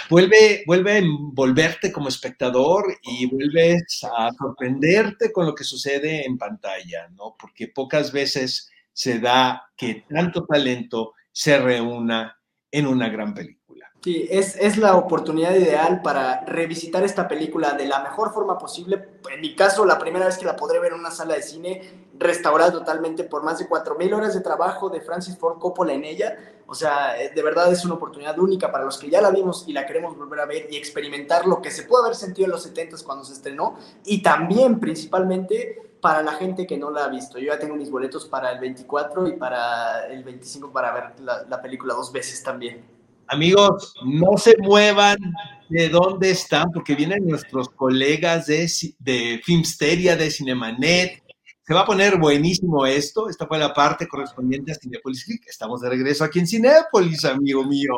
vuelve, 0.09 0.63
vuelve 0.67 0.93
a 0.93 0.99
envolverte 0.99 1.91
como 1.91 2.09
espectador 2.09 2.85
y 3.03 3.27
vuelves 3.27 4.05
a 4.05 4.31
sorprenderte 4.33 5.33
con 5.33 5.47
lo 5.47 5.55
que 5.55 5.65
sucede 5.65 6.25
en 6.27 6.37
pantalla, 6.37 7.09
¿no? 7.11 7.37
Porque 7.39 7.69
pocas 7.69 8.13
veces 8.13 8.71
se 8.93 9.19
da 9.19 9.71
que 9.77 10.05
tanto 10.09 10.45
talento 10.45 11.15
se 11.33 11.59
reúna 11.59 12.39
en 12.71 12.87
una 12.87 13.09
gran 13.09 13.35
película. 13.35 13.60
Sí, 14.03 14.27
es, 14.31 14.57
es, 14.57 14.79
la 14.79 14.97
oportunidad 14.97 15.55
ideal 15.55 16.01
para 16.01 16.41
revisitar 16.47 17.05
esta 17.05 17.29
película 17.29 17.73
de 17.73 17.85
la 17.87 18.03
mejor 18.03 18.33
forma 18.33 18.57
posible. 18.57 19.09
En 19.31 19.43
mi 19.43 19.55
caso, 19.55 19.85
la 19.85 19.99
primera 19.99 20.25
vez 20.25 20.39
que 20.39 20.47
la 20.47 20.57
podré 20.57 20.79
ver 20.79 20.95
en 20.95 21.01
una 21.01 21.11
sala 21.11 21.35
de 21.35 21.43
cine, 21.43 22.09
restaurada 22.19 22.73
totalmente 22.73 23.25
por 23.25 23.43
más 23.43 23.59
de 23.59 23.69
4.000 23.69 24.15
horas 24.15 24.33
de 24.33 24.41
trabajo 24.41 24.89
de 24.89 25.03
Francis 25.03 25.37
Ford 25.37 25.59
Coppola 25.59 25.93
en 25.93 26.05
ella. 26.05 26.39
O 26.67 26.75
sea, 26.75 27.21
eh, 27.21 27.31
de 27.35 27.43
verdad 27.43 27.71
es 27.71 27.85
una 27.85 27.95
oportunidad 27.95 28.39
única 28.39 28.73
para 28.73 28.85
los 28.85 28.97
que 28.97 29.11
ya 29.11 29.21
la 29.21 29.31
vimos 29.31 29.65
y 29.67 29.75
la 29.75 29.85
queremos 29.85 30.17
volver 30.17 30.41
a 30.41 30.47
ver 30.47 30.69
y 30.71 30.79
experimentar 30.79 31.47
lo 31.47 31.61
que 31.61 31.71
se 31.71 31.83
pudo 31.83 32.05
haber 32.05 32.17
sentido 32.17 32.47
en 32.47 32.53
los 32.53 32.63
70 32.63 32.97
cuando 33.05 33.25
se 33.25 33.35
estrenó. 33.35 33.77
Y 34.07 34.23
también, 34.23 34.81
principalmente, 34.81 35.91
para 36.01 36.23
la 36.23 36.33
gente 36.33 36.67
que 36.67 36.79
no 36.79 36.91
la 36.91 37.05
ha 37.05 37.09
visto. 37.09 37.39
Yo 37.39 37.53
ya 37.53 37.59
tengo 37.59 37.77
mis 37.77 37.91
boletos 37.91 38.25
para 38.25 38.51
el 38.51 38.61
24 38.61 39.29
y 39.29 39.33
para 39.33 40.07
el 40.07 40.25
25 40.25 40.73
para 40.73 40.91
ver 40.93 41.21
la, 41.21 41.43
la 41.43 41.61
película 41.61 41.93
dos 41.93 42.11
veces 42.11 42.43
también. 42.43 43.00
Amigos, 43.33 43.95
no 44.05 44.37
se 44.37 44.57
muevan 44.59 45.17
de 45.69 45.89
dónde 45.89 46.31
están, 46.31 46.73
porque 46.73 46.97
vienen 46.97 47.29
nuestros 47.29 47.69
colegas 47.69 48.47
de, 48.47 48.69
de 48.99 49.41
Filmsteria, 49.45 50.17
de 50.17 50.33
Cinemanet. 50.33 51.23
Se 51.63 51.73
va 51.73 51.83
a 51.83 51.87
poner 51.87 52.19
buenísimo 52.19 52.85
esto. 52.87 53.29
Esta 53.29 53.47
fue 53.47 53.57
la 53.57 53.73
parte 53.73 54.09
correspondiente 54.09 54.73
a 54.73 54.75
Cinepolis 54.75 55.25
Click. 55.25 55.45
Estamos 55.47 55.81
de 55.81 55.91
regreso 55.91 56.25
aquí 56.25 56.41
en 56.41 56.49
Cinepolis, 56.49 57.25
amigo 57.25 57.63
mío. 57.63 57.93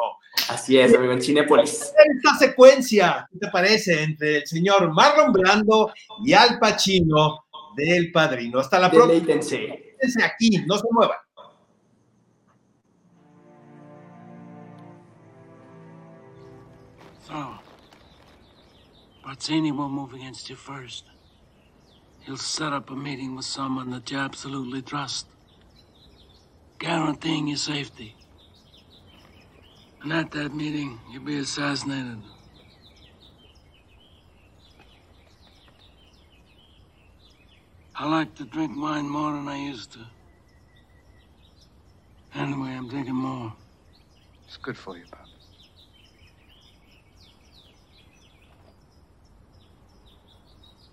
Así 0.51 0.79
es, 0.79 0.95
amigo, 0.95 1.15
en 1.15 1.23
Cinepolis. 1.23 1.93
Esta 2.15 2.39
secuencia, 2.39 3.27
¿qué 3.33 3.39
te 3.39 3.49
parece? 3.49 4.03
Entre 4.03 4.37
el 4.39 4.47
señor 4.47 4.93
Marlon 4.93 5.33
Brando 5.33 5.95
y 6.27 6.35
Al 6.35 6.59
Pacino 6.59 7.47
del 7.75 8.13
Padrino. 8.13 8.59
Hasta 8.59 8.79
la 8.79 8.91
próxima. 8.91 9.15
Deleítense. 9.15 9.97
aquí, 10.23 10.51
no 10.67 10.77
se 10.77 10.85
muevan. 10.91 11.17
Barzini 19.25 19.77
will 19.77 19.89
move 19.89 20.15
against 20.15 20.51
you 20.51 20.57
first. 20.57 21.05
He'll 22.21 22.37
set 22.37 22.73
up 22.73 22.91
a 22.91 22.95
meeting 22.95 23.37
with 23.37 23.45
someone 23.45 23.91
that 23.91 24.11
you 24.11 24.19
absolutely 24.19 24.83
trust, 24.83 25.27
guaranteeing 26.79 27.49
your 27.49 27.57
safety. 27.57 28.17
And 30.03 30.13
at 30.13 30.33
that 30.33 30.55
meeting, 30.55 30.99
you'll 31.11 31.25
be 31.25 31.39
assassinated. 31.39 32.19
I 37.95 38.09
like 38.09 38.35
to 38.37 38.45
drink 38.45 38.73
wine 38.77 39.09
more 39.09 39.33
than 39.33 39.47
I 39.47 39.59
used 39.59 39.93
to. 39.93 40.01
Anyway, 42.35 42.71
I'm 42.71 42.89
drinking 42.89 43.15
more. 43.15 43.53
It's 44.49 44.57
good 44.57 44.77
for 44.77 44.97
you, 44.97 45.05
Bob. 45.11 45.22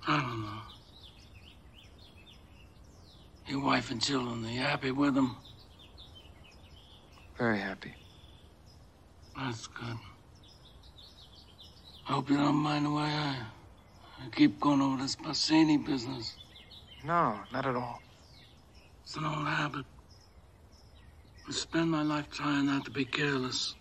I 0.09 0.21
don't 0.21 0.41
know. 0.41 0.61
Your 3.47 3.59
wife 3.63 3.91
and 3.91 4.01
children, 4.01 4.43
are 4.43 4.49
you 4.49 4.59
happy 4.59 4.89
with 4.91 5.13
them? 5.13 5.37
Very 7.37 7.59
happy. 7.59 7.93
That's 9.37 9.67
good. 9.67 9.97
I 12.07 12.13
hope 12.13 12.31
you 12.31 12.37
don't 12.37 12.55
mind 12.55 12.87
the 12.87 12.89
way 12.89 13.03
I, 13.03 13.37
I 14.19 14.29
keep 14.31 14.59
going 14.59 14.81
over 14.81 14.97
this 15.03 15.15
Bassini 15.15 15.77
business. 15.85 16.37
No, 17.03 17.41
not 17.53 17.67
at 17.67 17.75
all. 17.75 18.01
It's 19.03 19.15
an 19.15 19.25
old 19.25 19.47
habit. 19.47 19.85
I 21.47 21.51
spend 21.51 21.91
my 21.91 22.01
life 22.01 22.31
trying 22.31 22.65
not 22.65 22.83
to 22.85 22.91
be 22.91 23.05
careless. 23.05 23.75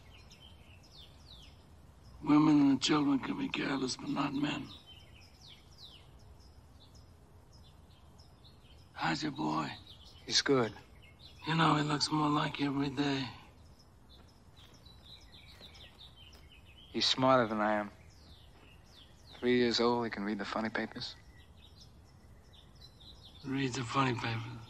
Women 2.23 2.71
and 2.71 2.83
children 2.83 3.19
can 3.19 3.39
be 3.39 3.49
careless, 3.49 3.97
but 3.97 4.11
not 4.11 4.35
men. 4.35 4.69
How's 8.99 9.23
your 9.23 9.31
boy? 9.31 9.71
He's 10.27 10.43
good. 10.43 10.73
You 11.47 11.55
know, 11.55 11.77
he 11.77 11.85
looks 11.85 12.11
more 12.11 12.29
like 12.29 12.59
you 12.59 12.67
every 12.67 12.91
day. 12.91 13.29
He's 16.93 17.07
smarter 17.07 17.47
than 17.47 17.61
I 17.61 17.75
am. 17.75 17.93
Three 19.39 19.59
years 19.59 19.79
old, 19.79 20.05
he 20.05 20.11
can 20.11 20.25
read 20.25 20.41
the 20.41 20.45
funny 20.45 20.69
papers. 20.69 21.15
Read 23.47 23.73
the 23.73 23.85
funny 23.85 24.15
papers. 24.15 24.67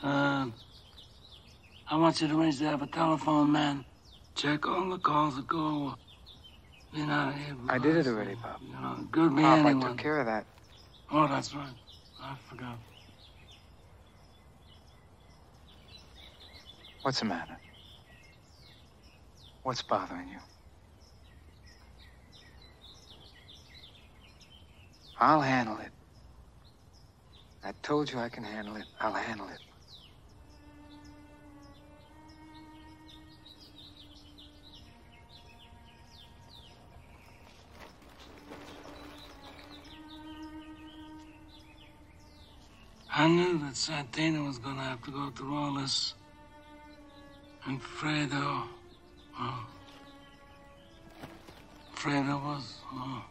Uh, 0.00 0.46
I 1.90 1.96
want 1.96 2.20
you 2.20 2.28
to 2.28 2.40
arrange 2.40 2.58
to 2.58 2.66
have 2.66 2.82
a 2.82 2.86
telephone 2.86 3.50
man 3.50 3.84
check 4.36 4.68
all 4.68 4.90
the 4.90 4.98
calls 4.98 5.34
that 5.36 5.48
go 5.48 5.96
you 6.92 7.06
know, 7.06 7.32
I 7.68 7.78
did 7.78 7.96
it 7.96 8.06
already, 8.06 8.36
Pop. 8.36 8.60
You 8.62 8.74
know, 8.74 9.06
good 9.10 9.34
be 9.36 9.42
Pop, 9.42 9.58
anyone. 9.58 9.84
I 9.84 9.88
took 9.88 9.98
care 9.98 10.18
of 10.18 10.26
that. 10.26 10.46
Oh, 11.10 11.26
that's 11.28 11.54
right. 11.54 11.74
I 12.20 12.36
forgot. 12.48 12.78
What's 17.02 17.20
the 17.20 17.26
matter? 17.26 17.58
What's 19.62 19.82
bothering 19.82 20.28
you? 20.28 20.38
I'll 25.20 25.40
handle 25.40 25.78
it. 25.78 25.92
I 27.64 27.72
told 27.82 28.12
you 28.12 28.18
I 28.18 28.28
can 28.28 28.44
handle 28.44 28.76
it. 28.76 28.86
I'll 29.00 29.12
handle 29.14 29.48
it. 29.48 29.60
I 43.14 43.28
knew 43.28 43.58
that 43.58 43.76
Santana 43.76 44.42
was 44.42 44.58
going 44.58 44.76
to 44.76 44.82
have 44.82 45.02
to 45.02 45.10
go 45.10 45.30
through 45.36 45.54
all 45.54 45.74
this. 45.74 46.14
And 47.66 47.78
Fredo, 47.80 48.64
oh. 49.38 49.66
Fredo 51.94 52.42
was, 52.42 52.78
oh. 52.94 53.22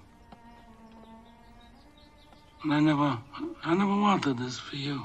And 2.63 2.73
I 2.73 2.79
never, 2.79 3.17
I 3.63 3.73
never 3.73 3.99
wanted 3.99 4.37
this 4.37 4.59
for 4.59 4.75
you. 4.75 5.01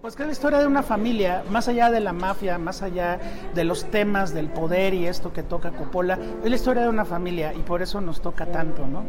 Pues 0.00 0.16
que 0.16 0.24
es 0.24 0.26
la 0.26 0.32
historia 0.32 0.58
de 0.58 0.66
una 0.66 0.82
familia, 0.82 1.44
más 1.48 1.68
allá 1.68 1.90
de 1.90 2.00
la 2.00 2.12
mafia, 2.12 2.58
más 2.58 2.82
allá 2.82 3.20
de 3.54 3.64
los 3.64 3.84
temas 3.84 4.34
del 4.34 4.48
poder 4.48 4.92
y 4.94 5.06
esto 5.06 5.32
que 5.32 5.42
toca 5.44 5.70
Coppola, 5.70 6.18
es 6.42 6.50
la 6.50 6.56
historia 6.56 6.82
de 6.82 6.88
una 6.88 7.04
familia 7.04 7.54
y 7.54 7.60
por 7.60 7.80
eso 7.80 8.00
nos 8.00 8.20
toca 8.20 8.46
tanto, 8.46 8.86
¿no? 8.86 9.04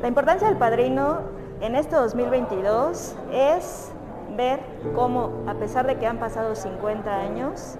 La 0.00 0.08
importancia 0.08 0.48
del 0.48 0.56
padrino 0.56 1.33
en 1.60 1.76
este 1.76 1.96
2022 1.96 3.14
es 3.32 3.92
ver 4.36 4.60
cómo, 4.94 5.44
a 5.46 5.54
pesar 5.54 5.86
de 5.86 5.96
que 5.96 6.06
han 6.06 6.18
pasado 6.18 6.54
50 6.54 7.14
años, 7.14 7.76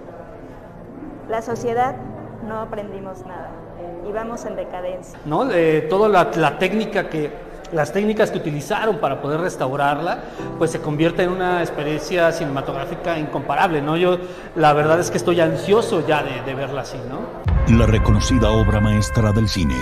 la 1.28 1.42
sociedad 1.42 1.96
no 2.46 2.60
aprendimos 2.60 3.24
nada 3.26 3.50
y 4.08 4.12
vamos 4.12 4.44
en 4.44 4.56
decadencia. 4.56 5.18
¿No? 5.24 5.44
De 5.44 5.82
toda 5.82 6.08
la, 6.08 6.58
técnica 6.58 7.08
que, 7.08 7.32
las 7.72 7.92
técnicas 7.92 8.30
que 8.30 8.38
utilizaron 8.38 8.98
para 8.98 9.20
poder 9.20 9.40
restaurarla, 9.40 10.18
pues 10.58 10.70
se 10.70 10.80
convierte 10.80 11.24
en 11.24 11.30
una 11.30 11.60
experiencia 11.60 12.30
cinematográfica 12.32 13.18
incomparable, 13.18 13.82
¿no? 13.82 13.96
Yo 13.96 14.18
la 14.54 14.72
verdad 14.72 15.00
es 15.00 15.10
que 15.10 15.16
estoy 15.16 15.40
ansioso 15.40 16.06
ya 16.06 16.22
de, 16.22 16.42
de 16.42 16.54
verla 16.54 16.82
así, 16.82 16.98
¿no? 17.08 17.76
La 17.76 17.86
reconocida 17.86 18.50
obra 18.50 18.80
maestra 18.80 19.32
del 19.32 19.48
cine 19.48 19.74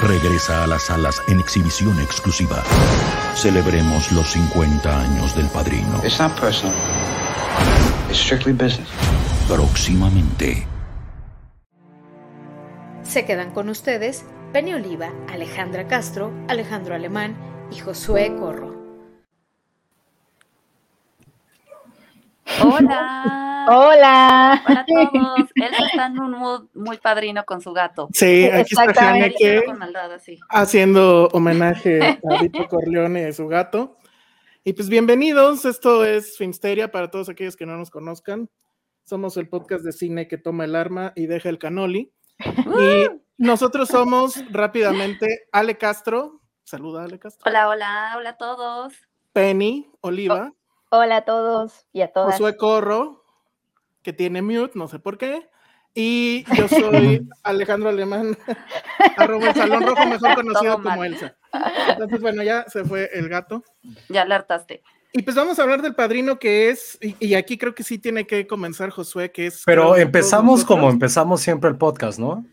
regresa 0.00 0.64
a 0.64 0.66
las 0.66 0.84
salas 0.84 1.22
en 1.28 1.40
exhibición 1.40 2.00
exclusiva. 2.00 2.62
Celebremos 3.34 4.12
los 4.12 4.28
50 4.28 5.00
años 5.00 5.34
del 5.36 5.46
Padrino. 5.48 6.00
It's 6.04 6.18
not 6.18 6.38
personal. 6.38 6.74
It's 8.08 8.18
strictly 8.18 8.52
business. 8.52 8.88
Próximamente. 9.48 10.66
Se 13.02 13.24
quedan 13.24 13.52
con 13.52 13.68
ustedes 13.68 14.24
Penny 14.52 14.74
Oliva, 14.74 15.10
Alejandra 15.32 15.86
Castro, 15.88 16.32
Alejandro 16.48 16.94
Alemán 16.94 17.36
y 17.70 17.78
Josué 17.78 18.34
Corro. 18.38 18.76
Hola. 22.62 23.57
Hola. 23.70 24.62
Hola 24.66 24.80
a 24.80 24.86
todos. 24.86 25.50
Él 25.54 25.72
está 25.86 26.06
en 26.06 26.18
un 26.18 26.32
mood 26.32 26.68
muy 26.72 26.96
padrino 26.96 27.44
con 27.44 27.60
su 27.60 27.74
gato. 27.74 28.08
Sí, 28.14 28.46
aquí 28.46 28.74
está 28.74 29.10
Haneke 29.10 29.62
haciendo 30.48 31.28
homenaje 31.32 32.18
a 32.30 32.40
Vito 32.40 32.66
Corleone 32.70 33.28
y 33.28 33.32
su 33.34 33.46
gato. 33.46 33.98
Y 34.64 34.72
pues 34.72 34.88
bienvenidos, 34.88 35.66
esto 35.66 36.02
es 36.06 36.38
Filmsteria 36.38 36.90
para 36.90 37.10
todos 37.10 37.28
aquellos 37.28 37.56
que 37.56 37.66
no 37.66 37.76
nos 37.76 37.90
conozcan. 37.90 38.48
Somos 39.04 39.36
el 39.36 39.50
podcast 39.50 39.84
de 39.84 39.92
cine 39.92 40.28
que 40.28 40.38
toma 40.38 40.64
el 40.64 40.74
arma 40.74 41.12
y 41.14 41.26
deja 41.26 41.50
el 41.50 41.58
canoli. 41.58 42.10
Y 42.38 43.06
nosotros 43.36 43.88
somos 43.88 44.42
rápidamente 44.50 45.46
Ale 45.52 45.76
Castro. 45.76 46.40
Saluda, 46.64 47.04
Ale 47.04 47.18
Castro. 47.18 47.50
Hola, 47.50 47.68
hola, 47.68 48.14
hola 48.16 48.30
a 48.30 48.36
todos. 48.38 48.94
Penny 49.34 49.90
Oliva. 50.00 50.54
hola 50.90 51.18
a 51.18 51.24
todos 51.26 51.86
y 51.92 52.00
a 52.00 52.12
todas. 52.12 52.32
Josué 52.32 52.56
Corro, 52.56 53.17
que 54.08 54.14
tiene 54.14 54.40
mute, 54.40 54.70
no 54.74 54.88
sé 54.88 54.98
por 54.98 55.18
qué. 55.18 55.46
Y 55.94 56.42
yo 56.56 56.66
soy 56.66 57.28
Alejandro 57.42 57.90
Alemán, 57.90 58.38
arroba 59.18 59.50
el 59.50 59.54
Salón 59.54 59.82
Rojo, 59.82 60.06
mejor 60.06 60.34
conocido 60.34 60.82
como 60.82 61.04
Elsa. 61.04 61.36
Entonces, 61.90 62.18
bueno, 62.22 62.42
ya 62.42 62.64
se 62.68 62.86
fue 62.86 63.10
el 63.12 63.28
gato. 63.28 63.62
Ya 64.08 64.22
alertaste. 64.22 64.82
Y 65.12 65.20
pues 65.20 65.36
vamos 65.36 65.58
a 65.58 65.62
hablar 65.62 65.82
del 65.82 65.94
padrino 65.94 66.38
que 66.38 66.70
es, 66.70 66.98
y, 67.02 67.34
aquí 67.34 67.58
creo 67.58 67.74
que 67.74 67.82
sí 67.82 67.98
tiene 67.98 68.26
que 68.26 68.46
comenzar 68.46 68.88
Josué, 68.88 69.30
que 69.30 69.48
es... 69.48 69.62
Pero 69.66 69.94
empezamos 69.94 70.64
como 70.64 70.88
empezamos 70.88 71.42
siempre 71.42 71.68
el 71.68 71.76
podcast, 71.76 72.18
¿no? 72.18 72.46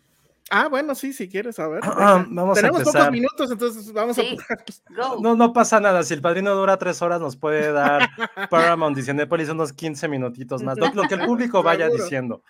Ah, 0.50 0.68
bueno, 0.68 0.94
sí, 0.94 1.12
si 1.12 1.28
quieres, 1.28 1.58
a 1.58 1.66
ver. 1.66 1.80
vamos 1.82 2.56
Tenemos 2.56 2.84
pocos 2.84 3.10
minutos, 3.10 3.50
entonces 3.50 3.92
vamos 3.92 4.16
a... 4.18 4.22
No, 5.20 5.34
no 5.34 5.52
pasa 5.52 5.80
nada, 5.80 6.04
si 6.04 6.14
el 6.14 6.20
padrino 6.20 6.54
dura 6.54 6.76
tres 6.76 7.02
horas 7.02 7.20
nos 7.20 7.36
puede 7.36 7.72
dar 7.72 8.08
Paramount 8.50 8.96
y 8.96 9.02
Cinepolis 9.02 9.48
unos 9.48 9.72
15 9.72 10.06
minutitos 10.08 10.62
más, 10.62 10.78
lo, 10.78 11.02
que 11.08 11.14
el 11.14 11.24
público 11.24 11.62
vaya 11.62 11.88
diciendo. 11.88 12.42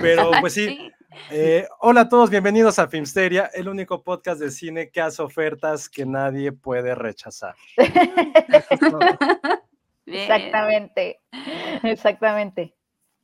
Pero 0.00 0.30
pues 0.40 0.54
sí, 0.54 0.90
eh, 1.30 1.68
hola 1.78 2.02
a 2.02 2.08
todos, 2.08 2.28
bienvenidos 2.28 2.80
a 2.80 2.88
Filmsteria, 2.88 3.48
el 3.54 3.68
único 3.68 4.02
podcast 4.02 4.40
de 4.40 4.50
cine 4.50 4.90
que 4.90 5.00
hace 5.00 5.22
ofertas 5.22 5.88
que 5.88 6.04
nadie 6.06 6.50
puede 6.50 6.94
rechazar. 6.96 7.54
Exactamente, 10.06 11.20
exactamente. 11.84 12.74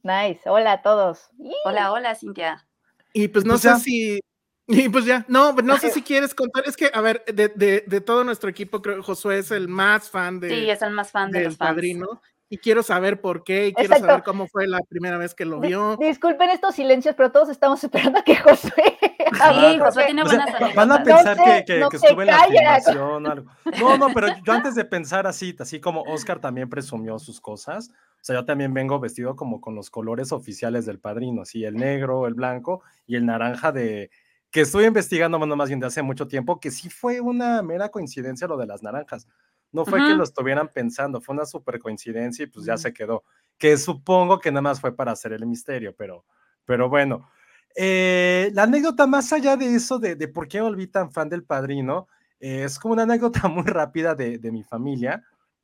Nice, 0.03 0.49
hola 0.49 0.73
a 0.73 0.83
todos. 0.83 1.31
Hola, 1.65 1.93
hola, 1.93 2.15
Cintia. 2.15 2.67
Y 3.13 3.29
pues 3.29 3.45
no 3.45 3.53
pues 3.55 3.63
sé 3.63 3.77
si. 3.81 4.21
Y 4.73 4.89
pues 4.89 5.05
ya, 5.05 5.25
no, 5.27 5.53
no 5.53 5.79
sé 5.79 5.91
si 5.91 6.01
quieres 6.01 6.33
contar, 6.33 6.63
es 6.65 6.77
que, 6.77 6.93
a 6.95 7.01
ver, 7.01 7.25
de, 7.27 7.49
de, 7.49 7.83
de 7.89 8.01
todo 8.01 8.23
nuestro 8.23 8.49
equipo, 8.49 8.81
creo 8.81 8.95
que 8.95 9.03
Josué 9.03 9.39
es 9.39 9.51
el 9.51 9.67
más 9.67 10.09
fan 10.09 10.39
de. 10.39 10.49
Sí, 10.49 10.71
es 10.71 10.81
el 10.83 10.93
más 10.93 11.11
fan 11.11 11.33
de 11.33 11.41
del 11.41 11.57
padrino 11.57 12.23
y 12.53 12.59
quiero 12.59 12.83
saber 12.83 13.21
por 13.21 13.45
qué 13.45 13.69
y 13.69 13.73
quiero 13.73 13.97
saber 13.97 14.25
cómo 14.25 14.49
fue 14.49 14.67
la 14.67 14.81
primera 14.81 15.17
vez 15.17 15.35
que 15.35 15.45
lo 15.45 15.61
vio. 15.61 15.97
disculpen 15.97 16.51
estos 16.51 16.75
silencios, 16.75 17.15
pero 17.15 17.31
todos 17.31 17.49
estamos 17.49 17.83
esperando 17.85 18.19
a 18.19 18.23
que 18.23 18.37
Josué 18.37 18.99
Sí, 19.33 19.79
Josué 19.79 20.07
tiene 20.07 20.25
buenas 20.25 20.75
Van 20.75 20.91
a 20.91 21.03
pensar 21.03 21.37
que, 21.37 21.65
que, 21.65 21.79
estuve 21.81 22.25
en 22.25 22.27
la 22.27 22.45
filmación 22.45 23.27
o 23.27 23.31
algo. 23.31 23.51
No, 23.79 23.97
no, 23.97 24.09
pero 24.13 24.29
yo 24.45 24.53
antes 24.53 24.75
de 24.75 24.85
pensar 24.85 25.29
así, 25.29 25.55
así 25.61 25.81
como 25.81 26.03
Oscar 26.03 26.41
también 26.41 26.69
presumió 26.69 27.19
sus 27.21 27.41
cosas, 27.41 27.91
o 27.91 28.23
sea, 28.25 28.35
yo 28.35 28.45
también 28.45 28.75
vengo 28.75 28.99
vestido 28.99 29.37
como 29.37 29.61
con 29.61 29.77
los 29.77 29.89
colores 29.89 30.33
oficiales 30.33 30.85
del 30.87 30.99
padrino, 30.99 31.43
así 31.43 31.65
el 31.65 31.77
negro, 31.77 32.27
el 32.27 32.35
blanco 32.35 32.83
y 33.07 33.15
el 33.15 33.25
naranja 33.25 33.71
de 33.71 34.11
que 34.51 34.63
estoy 34.63 34.85
investigando, 34.87 35.39
bueno, 35.39 35.55
más 35.55 35.69
bien 35.69 35.79
de 35.79 35.87
hace 35.87 36.03
mucho 36.03 36.27
tiempo, 36.27 36.59
que 36.59 36.73
sí 36.73 36.91
fue 36.91 37.21
una 37.21 37.63
mera 37.63 37.91
coincidencia 37.91 38.49
lo 38.49 38.57
de 38.57 38.67
las 38.67 38.83
naranjas. 38.83 39.29
No 39.73 39.85
fue 39.85 40.01
que 40.01 40.15
lo 40.15 40.25
estuvieran 40.25 40.69
pensando, 40.69 41.21
fue 41.21 41.35
una 41.35 41.47
super 41.47 41.79
coincidencia 41.79 42.45
y 42.45 42.47
pues 42.47 42.67
ya 42.67 42.77
se 42.77 42.93
quedó. 42.93 43.25
Que 43.57 43.77
supongo 43.77 44.41
que 44.41 44.51
nada 44.51 44.63
más 44.63 44.81
fue 44.81 44.95
para 44.95 45.13
hacer 45.13 45.33
el 45.33 45.47
misterio, 45.47 45.95
pero, 45.97 46.25
pero 46.65 46.89
bueno. 46.89 47.31
Eh, 47.77 48.51
la 48.53 48.65
anécdota 48.65 49.07
más 49.07 49.33
allá 49.33 49.57
de 49.57 49.75
eso, 49.75 49.99
de, 49.99 50.17
de 50.17 50.29
por 50.29 50.49
qué 50.49 50.59
me 50.59 50.65
volví 50.65 50.89
tan 50.89 51.13
fan 51.13 51.29
del 51.29 51.45
padrino, 51.45 52.09
eh, 52.41 52.65
es 52.65 52.79
como 52.79 52.95
una 52.95 53.05
anécdota 53.05 53.43
muy 53.49 53.65
rápida 53.65 54.15
de, 54.15 54.39
de 54.39 54.51
mi 54.51 54.65
familia. 54.65 55.23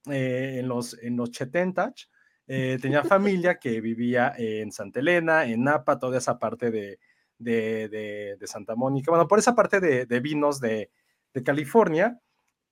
Eh, 0.09 0.59
en, 0.61 0.69
los, 0.69 0.97
en 1.03 1.16
los 1.16 1.33
tenía 2.47 3.03
familia 3.03 3.59
que 3.59 3.81
vivía 3.81 4.33
en 4.37 4.71
Santa 4.71 5.01
Elena, 5.01 5.45
en 5.47 5.64
Napa, 5.64 5.99
toda 5.99 6.19
esa 6.19 6.38
parte 6.38 6.71
de, 6.71 7.01
de, 7.38 8.37
de 8.38 8.47
Santa 8.47 8.75
Mónica, 8.75 9.11
bueno, 9.11 9.29
por 9.29 9.38
esa 9.38 9.55
parte 9.55 9.81
de, 9.81 10.21
vinos 10.21 10.61
de, 10.61 10.90
California. 11.45 12.19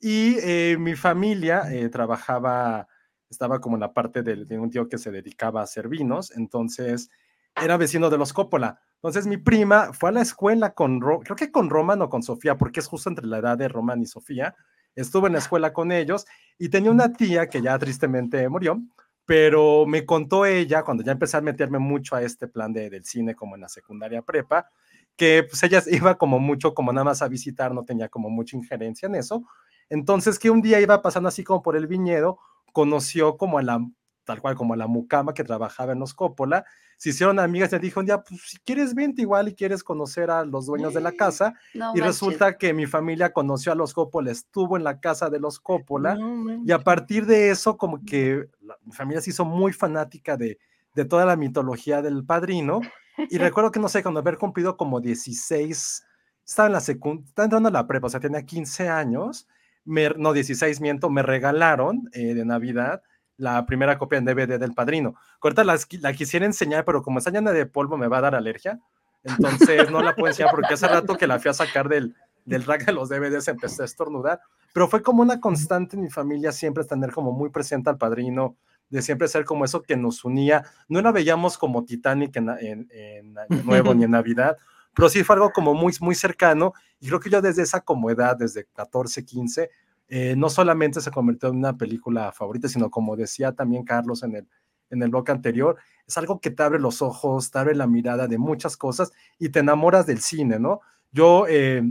Y 0.07 0.37
eh, 0.43 0.77
mi 0.79 0.97
familia 0.97 1.63
eh, 1.73 1.89
trabajaba, 1.89 2.89
estaba 3.31 3.59
como 3.63 3.77
en 3.77 3.81
la 3.81 3.95
parte 3.95 4.23
de, 4.23 4.59
un 4.59 4.69
tío 4.69 4.87
que 4.87 4.99
se 4.99 5.11
dedicaba 5.11 5.63
a 5.63 5.65
hacer 5.65 5.89
vinos, 5.89 6.31
entonces 6.33 7.09
era 7.57 7.79
vecino 7.79 8.11
de 8.11 8.19
los 8.19 8.35
Coppola. 8.35 8.79
Entonces 8.97 9.27
mi 9.27 9.39
prima 9.39 9.95
fue 9.95 10.11
a 10.11 10.13
la 10.13 10.21
escuela 10.21 10.75
con, 10.75 11.01
creo 11.01 11.37
que 11.37 11.51
con 11.51 11.71
Roman 11.71 12.03
o 12.03 12.11
con 12.11 12.23
Sofía, 12.23 12.59
porque 12.59 12.81
es 12.81 12.87
justo 12.87 13.09
entre 13.09 13.27
la 13.27 13.39
edad 13.39 13.57
de 13.57 13.67
Roman 13.67 14.03
y 14.03 14.05
Sofía. 14.05 14.55
Estuve 14.95 15.29
en 15.29 15.33
la 15.33 15.39
escuela 15.39 15.73
con 15.73 15.91
ellos 15.91 16.27
y 16.59 16.69
tenía 16.69 16.91
una 16.91 17.15
tía 17.15 17.49
que 17.49 17.63
ya 17.63 17.79
tristemente 17.79 18.47
murió, 18.51 18.83
pero 19.25 19.87
me 19.87 20.05
contó 20.05 20.45
ella, 20.45 20.83
cuando 20.83 21.03
ya 21.03 21.13
empecé 21.13 21.39
a 21.39 21.41
meterme 21.41 21.79
mucho 21.79 22.15
a 22.15 22.21
este 22.21 22.47
plan 22.47 22.75
de, 22.75 22.91
del 22.91 23.07
cine 23.07 23.35
como 23.35 23.55
en 23.55 23.63
la 23.63 23.71
secundaria 23.71 24.21
prepa, 24.21 24.69
que 25.17 25.47
pues 25.49 25.63
ella 25.63 25.83
iba 25.87 26.19
como 26.19 26.39
mucho, 26.41 26.75
como 26.75 26.93
nada 26.93 27.05
más 27.05 27.23
a 27.23 27.29
visitar, 27.29 27.73
no 27.73 27.87
tenía 27.87 28.11
como 28.11 28.29
mucha 28.29 28.55
injerencia 28.55 29.07
en 29.07 29.15
eso, 29.15 29.47
entonces, 29.91 30.39
que 30.39 30.51
un 30.51 30.63
día 30.63 30.81
iba 30.81 31.03
pasando 31.03 31.29
así 31.29 31.45
como 31.45 31.63
por 31.63 31.77
el 31.77 31.87
viñedo, 31.87 32.39
conoció 32.73 33.37
como 33.37 33.59
a 33.59 33.63
la, 33.63 33.81
tal 34.25 34.41
cual 34.41 34.57
como 34.57 34.75
a 34.75 34.77
la 34.77 34.87
mucama 34.87 35.35
que 35.35 35.45
trabajaba 35.45 35.93
en 35.93 36.01
los 36.01 36.15
Coppola, 36.15 36.65
se 36.97 37.11
hicieron 37.11 37.39
amigas 37.39 37.73
y 37.73 37.77
le 37.77 37.81
dijo 37.81 38.01
un 38.01 38.07
día, 38.07 38.23
pues 38.23 38.41
si 38.47 38.59
quieres 38.59 38.95
vente 38.95 39.23
igual 39.23 39.49
y 39.49 39.55
quieres 39.55 39.83
conocer 39.83 40.31
a 40.31 40.45
los 40.45 40.67
dueños 40.67 40.95
de 40.95 41.01
la 41.01 41.13
casa. 41.13 41.55
y 41.95 42.01
resulta 42.01 42.57
que 42.57 42.73
mi 42.73 42.87
familia 42.87 43.33
conoció 43.33 43.73
a 43.73 43.75
los 43.75 43.93
Coppola, 43.93 44.31
estuvo 44.31 44.77
en 44.77 44.85
la 44.85 45.01
casa 45.01 45.29
de 45.31 45.41
los 45.41 45.61
Coppola 45.61 46.19
y 46.65 46.73
a 46.73 46.79
partir 46.79 47.27
de 47.27 47.51
eso 47.51 47.77
como 47.77 48.05
que 48.05 48.49
mi 48.85 48.93
familia 48.93 49.21
se 49.21 49.31
hizo 49.31 49.45
muy 49.45 49.73
fanática 49.73 50.37
de, 50.37 50.59
de 50.95 51.05
toda 51.05 51.27
la 51.27 51.37
mitología 51.37 52.03
del 52.03 52.25
padrino. 52.25 52.81
Y 53.29 53.39
recuerdo 53.39 53.71
que 53.71 53.81
no 53.81 53.89
sé, 53.89 54.03
cuando 54.03 54.21
haber 54.21 54.39
cumplido 54.39 54.77
como 54.77 55.01
16, 55.01 56.07
estaba 56.47 56.67
en 56.67 56.73
la 56.73 56.81
secundaria, 56.81 57.29
estaba 57.29 57.45
entrando 57.45 57.69
a 57.69 57.73
la 57.73 57.87
prepa, 57.87 58.07
o 58.07 58.11
sea, 58.11 58.21
tenía 58.21 58.45
15 58.45 58.89
años 58.89 59.47
no 59.85 60.33
16 60.33 60.81
miento, 60.81 61.11
me 61.11 61.23
regalaron 61.23 62.09
eh, 62.13 62.35
de 62.35 62.45
Navidad 62.45 63.03
la 63.37 63.67
primera 63.67 63.99
copia 63.99 64.19
en 64.19 64.25
DVD 64.25 64.59
del 64.59 64.75
Padrino. 64.75 65.17
Ahorita 65.43 65.65
la, 65.65 65.79
la 66.01 66.13
quisiera 66.13 66.47
enseñar, 66.47 66.85
pero 66.85 67.03
como 67.03 67.19
está 67.19 67.31
llena 67.31 67.53
de 67.53 67.67
polvo 67.67 67.97
me 67.97 68.09
va 68.09 68.19
a 68.19 68.23
dar 68.23 68.35
alergia. 68.35 68.81
Entonces 69.23 69.91
no 69.91 70.03
la 70.03 70.15
puedo 70.15 70.29
enseñar 70.29 70.51
porque 70.51 70.75
hace 70.75 70.87
rato 70.87 71.17
que 71.17 71.27
la 71.27 71.39
fui 71.39 71.51
a 71.51 71.55
sacar 71.55 71.89
del, 71.89 72.15
del 72.45 72.65
rack 72.65 72.85
de 72.85 72.93
los 72.93 73.09
DVDs 73.09 73.49
empecé 73.49 73.83
a 73.83 73.87
estornudar. 73.87 74.41
Pero 74.73 74.89
fue 74.89 75.03
como 75.03 75.23
una 75.23 75.41
constante 75.41 75.97
en 75.97 76.03
mi 76.03 76.11
familia 76.11 76.53
siempre 76.53 76.85
tener 76.85 77.11
como 77.13 77.33
muy 77.33 77.51
presente 77.51 77.91
al 77.91 77.97
Padrino, 77.97 78.57
de 78.91 79.03
siempre 79.03 79.29
ser 79.29 79.45
como 79.45 79.65
eso 79.65 79.83
que 79.83 79.97
nos 79.97 80.25
unía. 80.25 80.65
No 80.89 81.01
la 81.01 81.11
veíamos 81.11 81.57
como 81.59 81.85
Titanic 81.85 82.37
en, 82.37 82.51
en, 82.51 82.89
en 82.91 83.39
Año 83.39 83.63
Nuevo 83.65 83.95
ni 83.95 84.05
en 84.05 84.11
Navidad, 84.13 84.59
pero 84.95 85.09
sí 85.09 85.25
fue 85.25 85.37
algo 85.37 85.51
como 85.51 85.75
muy, 85.75 85.93
muy 86.01 86.15
cercano 86.15 86.73
y 87.01 87.09
creo 87.09 87.21
que 87.21 87.31
yo 87.31 87.43
desde 87.43 87.63
esa 87.63 87.81
como 87.81 88.11
edad, 88.11 88.37
desde 88.37 88.67
14, 88.67 89.25
15, 89.25 89.71
eh, 90.09 90.35
no 90.37 90.49
solamente 90.51 91.01
se 91.01 91.11
convirtió 91.11 91.49
en 91.49 91.57
una 91.57 91.77
película 91.77 92.33
favorita, 92.33 92.69
sino 92.69 92.91
como 92.91 93.17
decía 93.17 93.53
también 93.53 93.85
Carlos 93.85 94.23
en 94.23 94.37
el, 94.37 94.49
en 94.91 95.03
el 95.03 95.11
bloque 95.11 95.33
anterior, 95.33 95.77
es 96.07 96.19
algo 96.19 96.41
que 96.41 96.51
te 96.51 96.63
abre 96.63 96.79
los 96.79 97.03
ojos, 97.03 97.51
te 97.51 97.59
abre 97.59 97.75
la 97.75 97.87
mirada 97.87 98.27
de 98.29 98.39
muchas 98.39 98.77
cosas 98.77 99.13
y 99.39 99.49
te 99.49 99.61
enamoras 99.61 100.07
del 100.07 100.21
cine, 100.21 100.59
¿no? 100.59 100.81
Yo, 101.11 101.47
eh, 101.49 101.83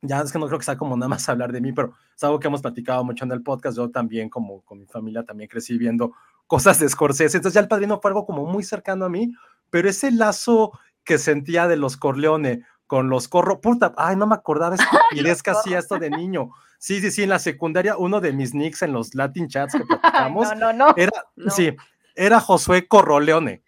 ya 0.00 0.20
es 0.20 0.32
que 0.32 0.38
no 0.38 0.46
creo 0.46 0.58
que 0.58 0.64
sea 0.64 0.76
como 0.76 0.96
nada 0.96 1.08
más 1.08 1.28
hablar 1.28 1.52
de 1.52 1.60
mí, 1.60 1.72
pero 1.72 1.94
es 2.16 2.24
algo 2.24 2.38
que 2.38 2.48
hemos 2.48 2.62
platicado 2.62 3.04
mucho 3.04 3.24
en 3.24 3.32
el 3.32 3.42
podcast. 3.42 3.76
Yo 3.76 3.90
también, 3.90 4.28
como 4.28 4.62
con 4.62 4.78
mi 4.78 4.86
familia, 4.86 5.24
también 5.24 5.48
crecí 5.48 5.76
viendo 5.78 6.12
cosas 6.46 6.78
de 6.78 6.88
Scorsese. 6.88 7.36
Entonces 7.36 7.54
ya 7.54 7.60
el 7.60 7.68
padrino 7.68 8.00
fue 8.00 8.10
algo 8.10 8.26
como 8.26 8.46
muy 8.46 8.62
cercano 8.62 9.04
a 9.04 9.08
mí, 9.08 9.32
pero 9.70 9.88
ese 9.88 10.10
lazo 10.10 10.72
que 11.04 11.18
sentía 11.18 11.68
de 11.68 11.76
los 11.76 11.96
Corleone 11.96 12.62
con 12.86 13.08
los 13.08 13.28
corro, 13.28 13.60
puta, 13.60 13.94
ay, 13.96 14.16
no 14.16 14.26
me 14.26 14.34
acordaba 14.34 14.76
estupidez 15.10 15.42
que 15.42 15.50
hacía 15.50 15.78
esto 15.78 15.98
de 15.98 16.10
niño. 16.10 16.50
Sí, 16.78 17.00
sí, 17.00 17.10
sí, 17.10 17.22
en 17.22 17.30
la 17.30 17.38
secundaria, 17.38 17.96
uno 17.96 18.20
de 18.20 18.32
mis 18.32 18.54
nicks 18.54 18.82
en 18.82 18.92
los 18.92 19.14
Latin 19.14 19.48
chats 19.48 19.72
que 19.74 19.84
platicamos, 19.86 20.48
no, 20.56 20.72
no, 20.72 20.88
no. 20.88 20.94
era, 20.96 21.12
sí, 21.48 21.74
era 22.14 22.40
Josué 22.40 22.86
Corroleone. 22.86 23.62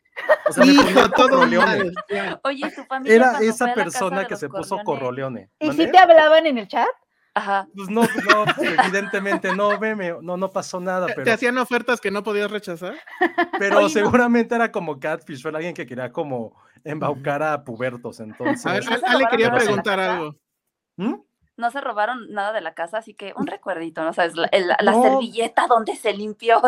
O 0.49 0.53
sea, 0.53 0.65
Hijo, 0.65 1.11
todo 1.11 1.29
Corroleone. 1.29 1.93
Oye, 2.45 2.71
tu 2.71 2.85
familia 2.85 3.17
Era 3.17 3.39
esa 3.41 3.75
persona 3.75 4.27
que 4.27 4.37
se 4.37 4.49
puso 4.49 4.79
Corroleone. 4.85 5.51
¿Y 5.59 5.73
si 5.73 5.91
te 5.91 5.99
hablaban 5.99 6.47
en 6.47 6.59
el 6.59 6.69
chat? 6.69 6.89
Ajá. 7.35 7.69
Pues 7.77 7.91
no, 7.91 8.01
no, 8.03 8.45
evidentemente 8.63 9.55
no, 9.55 9.79
veme, 9.79 10.15
no, 10.23 10.39
no 10.39 10.51
pasó 10.51 10.81
nada. 10.81 11.07
Pero, 11.09 11.25
¿Te 11.25 11.33
hacían 11.33 11.59
ofertas 11.59 12.01
que 12.01 12.11
no 12.11 12.23
podías 12.23 12.51
rechazar? 12.51 12.95
Pero 13.59 13.91
seguramente 13.91 14.55
era 14.55 14.73
como 14.73 14.99
Catfish, 14.99 15.43
fue 15.43 15.51
alguien 15.51 15.75
que 15.75 15.85
quería 15.85 16.11
como 16.11 16.55
embaucar 16.91 17.43
a 17.43 17.65
pubertos, 17.65 18.21
entonces. 18.21 18.67
A 18.67 18.73
ver, 18.75 18.85
Ale 19.07 19.27
quería 19.31 19.53
preguntar 19.53 20.01
algo. 20.01 20.37
¿Mm? 20.97 21.15
No 21.59 21.71
se 21.71 21.81
robaron 21.81 22.31
nada 22.31 22.53
de 22.53 22.61
la 22.61 22.75
casa, 22.75 22.99
así 22.99 23.15
que 23.15 23.33
un 23.35 23.47
recuerdito, 23.47 24.05
¿no 24.05 24.13
sabes? 24.13 24.35
La, 24.37 24.51
la 24.53 24.93
servilleta 24.93 25.67
donde 25.67 25.97
se 25.97 26.13
limpió. 26.13 26.61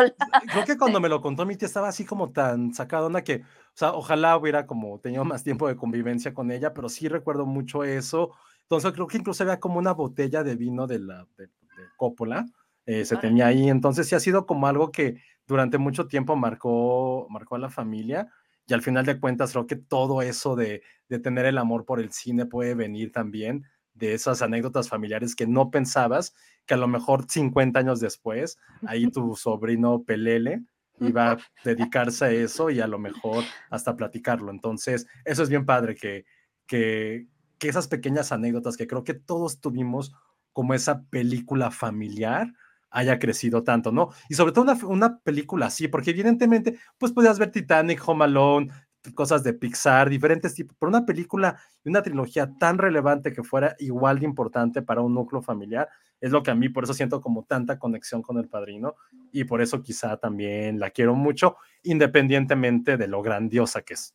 Creo 0.51 0.65
que 0.65 0.77
cuando 0.77 0.99
me 0.99 1.09
lo 1.09 1.21
contó 1.21 1.45
mi 1.45 1.55
tía 1.55 1.67
estaba 1.67 1.89
así 1.89 2.05
como 2.05 2.31
tan 2.31 2.73
sacada 2.73 3.05
onda 3.05 3.23
que, 3.23 3.43
o 3.43 3.75
sea, 3.75 3.93
ojalá 3.93 4.35
hubiera 4.35 4.65
como 4.65 4.99
tenido 4.99 5.23
más 5.25 5.43
tiempo 5.43 5.67
de 5.67 5.75
convivencia 5.75 6.33
con 6.33 6.51
ella, 6.51 6.73
pero 6.73 6.89
sí 6.89 7.07
recuerdo 7.07 7.45
mucho 7.45 7.83
eso 7.83 8.31
entonces 8.69 8.91
creo 8.93 9.07
que 9.07 9.17
incluso 9.17 9.41
había 9.41 9.59
como 9.59 9.79
una 9.79 9.93
botella 9.93 10.43
de 10.43 10.55
vino 10.55 10.85
de 10.85 10.99
la 10.99 11.27
de, 11.37 11.49
Coppola, 11.97 12.45
eh, 12.85 13.03
se 13.03 13.17
tenía 13.17 13.47
ahí. 13.47 13.67
Entonces 13.67 14.07
sí 14.07 14.13
ha 14.13 14.19
sido 14.19 14.45
como 14.45 14.67
algo 14.67 14.91
que 14.91 15.23
durante 15.47 15.79
mucho 15.79 16.05
tiempo 16.05 16.35
marcó, 16.35 17.25
marcó 17.31 17.55
a 17.55 17.59
la 17.59 17.71
familia. 17.71 18.31
Y 18.69 18.73
al 18.73 18.83
final 18.83 19.05
de 19.05 19.19
cuentas 19.19 19.51
creo 19.51 19.65
que 19.65 19.75
todo 19.75 20.21
eso 20.21 20.55
de, 20.55 20.83
de 21.09 21.19
tener 21.19 21.45
el 21.45 21.57
amor 21.57 21.85
por 21.85 21.99
el 21.99 22.11
cine 22.11 22.45
puede 22.45 22.75
venir 22.75 23.11
también 23.11 23.65
de 23.95 24.13
esas 24.13 24.43
anécdotas 24.43 24.87
familiares 24.87 25.35
que 25.35 25.47
no 25.47 25.71
pensabas 25.71 26.35
que 26.67 26.75
a 26.75 26.77
lo 26.77 26.87
mejor 26.87 27.25
50 27.27 27.79
años 27.79 27.99
después, 27.99 28.59
ahí 28.85 29.09
tu 29.11 29.35
sobrino 29.35 30.03
Pelele 30.03 30.63
iba 30.99 31.31
a 31.31 31.37
dedicarse 31.63 32.25
a 32.25 32.31
eso 32.31 32.69
y 32.69 32.79
a 32.79 32.87
lo 32.87 32.99
mejor 32.99 33.43
hasta 33.71 33.95
platicarlo. 33.95 34.51
Entonces, 34.51 35.07
eso 35.25 35.41
es 35.41 35.49
bien 35.49 35.65
padre 35.65 35.95
que, 35.95 36.25
que, 36.67 37.27
que 37.57 37.69
esas 37.69 37.87
pequeñas 37.87 38.31
anécdotas 38.31 38.77
que 38.77 38.85
creo 38.85 39.03
que 39.03 39.15
todos 39.15 39.59
tuvimos 39.59 40.13
como 40.53 40.75
esa 40.75 41.03
película 41.09 41.71
familiar 41.71 42.53
haya 42.91 43.19
crecido 43.19 43.63
tanto, 43.63 43.91
¿no? 43.91 44.09
Y 44.29 44.35
sobre 44.35 44.51
todo 44.51 44.63
una, 44.63 44.85
una 44.85 45.19
película 45.19 45.67
así, 45.67 45.87
porque 45.87 46.11
evidentemente, 46.11 46.79
pues 46.97 47.11
podías 47.11 47.39
ver 47.39 47.51
Titanic, 47.51 48.01
Home 48.07 48.25
Alone, 48.25 48.69
cosas 49.15 49.43
de 49.43 49.53
Pixar, 49.53 50.09
diferentes 50.09 50.53
tipos, 50.53 50.75
pero 50.79 50.89
una 50.89 51.05
película 51.05 51.57
y 51.83 51.89
una 51.89 52.01
trilogía 52.01 52.51
tan 52.59 52.77
relevante 52.77 53.31
que 53.33 53.43
fuera 53.43 53.75
igual 53.79 54.19
de 54.19 54.25
importante 54.25 54.81
para 54.81 55.01
un 55.01 55.13
núcleo 55.13 55.41
familiar, 55.41 55.89
es 56.19 56.31
lo 56.31 56.43
que 56.43 56.51
a 56.51 56.55
mí 56.55 56.69
por 56.69 56.83
eso 56.83 56.93
siento 56.93 57.21
como 57.21 57.43
tanta 57.43 57.79
conexión 57.79 58.21
con 58.21 58.37
el 58.37 58.49
padrino 58.49 58.95
y 59.31 59.45
por 59.45 59.61
eso 59.61 59.81
quizá 59.81 60.17
también 60.17 60.79
la 60.79 60.89
quiero 60.89 61.15
mucho, 61.15 61.57
independientemente 61.83 62.97
de 62.97 63.07
lo 63.07 63.21
grandiosa 63.21 63.81
que 63.81 63.93
es. 63.93 64.13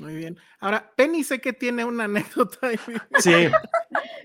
Muy 0.00 0.14
bien. 0.14 0.38
Ahora, 0.60 0.90
Penny 0.96 1.22
sé 1.22 1.42
que 1.42 1.52
tiene 1.52 1.84
una 1.84 2.04
anécdota. 2.04 2.70
Sí. 3.18 3.50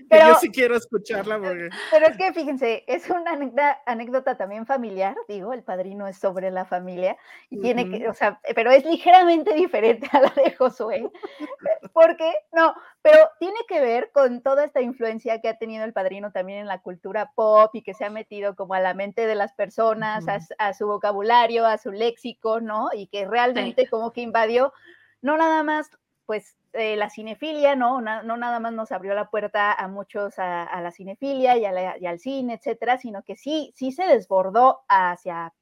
pero, 0.08 0.28
yo 0.28 0.34
sí 0.36 0.50
quiero 0.50 0.74
escucharla. 0.74 1.38
Porque... 1.38 1.68
Pero 1.90 2.06
es 2.06 2.16
que 2.16 2.32
fíjense, 2.32 2.82
es 2.86 3.10
una 3.10 3.38
anécdota, 3.84 4.38
también 4.38 4.64
familiar, 4.64 5.14
digo, 5.28 5.52
el 5.52 5.62
padrino 5.62 6.08
es 6.08 6.16
sobre 6.16 6.50
la 6.50 6.64
familia, 6.64 7.18
y 7.50 7.60
tiene 7.60 7.90
que, 7.90 8.08
o 8.08 8.14
sea, 8.14 8.40
pero 8.54 8.70
es 8.70 8.86
ligeramente 8.86 9.52
diferente 9.52 10.08
a 10.12 10.20
la 10.20 10.30
de 10.30 10.52
Josué. 10.52 11.10
porque, 11.92 12.32
no, 12.52 12.74
pero 13.02 13.18
tiene 13.38 13.58
que 13.68 13.80
ver 13.80 14.10
con 14.12 14.42
toda 14.42 14.64
esta 14.64 14.80
influencia 14.80 15.42
que 15.42 15.48
ha 15.48 15.58
tenido 15.58 15.84
el 15.84 15.92
padrino 15.92 16.32
también 16.32 16.60
en 16.60 16.66
la 16.66 16.80
cultura 16.80 17.32
pop 17.34 17.74
y 17.74 17.82
que 17.82 17.92
se 17.92 18.06
ha 18.06 18.10
metido 18.10 18.56
como 18.56 18.72
a 18.72 18.80
la 18.80 18.94
mente 18.94 19.26
de 19.26 19.34
las 19.34 19.52
personas, 19.52 20.24
a, 20.58 20.72
su 20.72 20.86
vocabulario, 20.86 21.66
a 21.66 21.76
su 21.76 21.92
léxico, 21.92 22.60
¿no? 22.60 22.88
Y 22.94 23.08
que 23.08 23.26
realmente 23.26 23.88
como 23.88 24.12
que 24.12 24.22
invadió 24.22 24.72
no 25.22 25.36
nada 25.36 25.62
más, 25.62 25.90
pues, 26.24 26.56
eh, 26.72 26.96
la 26.96 27.08
cinefilia, 27.08 27.74
¿no? 27.74 28.00
¿no? 28.00 28.36
nada 28.36 28.60
más 28.60 28.72
nos 28.72 28.92
abrió 28.92 29.14
la 29.14 29.30
puerta 29.30 29.72
a 29.72 29.88
muchos 29.88 30.38
a, 30.38 30.80
la 30.80 30.90
cinefilia 30.90 31.56
y, 31.56 31.64
al 31.64 32.18
cine, 32.18 32.54
etcétera, 32.54 32.98
sino 32.98 33.22
que 33.22 33.36
sí, 33.36 33.72
sí 33.74 33.92
se 33.92 34.04
desbordó 34.04 34.84
hacia 34.88 35.54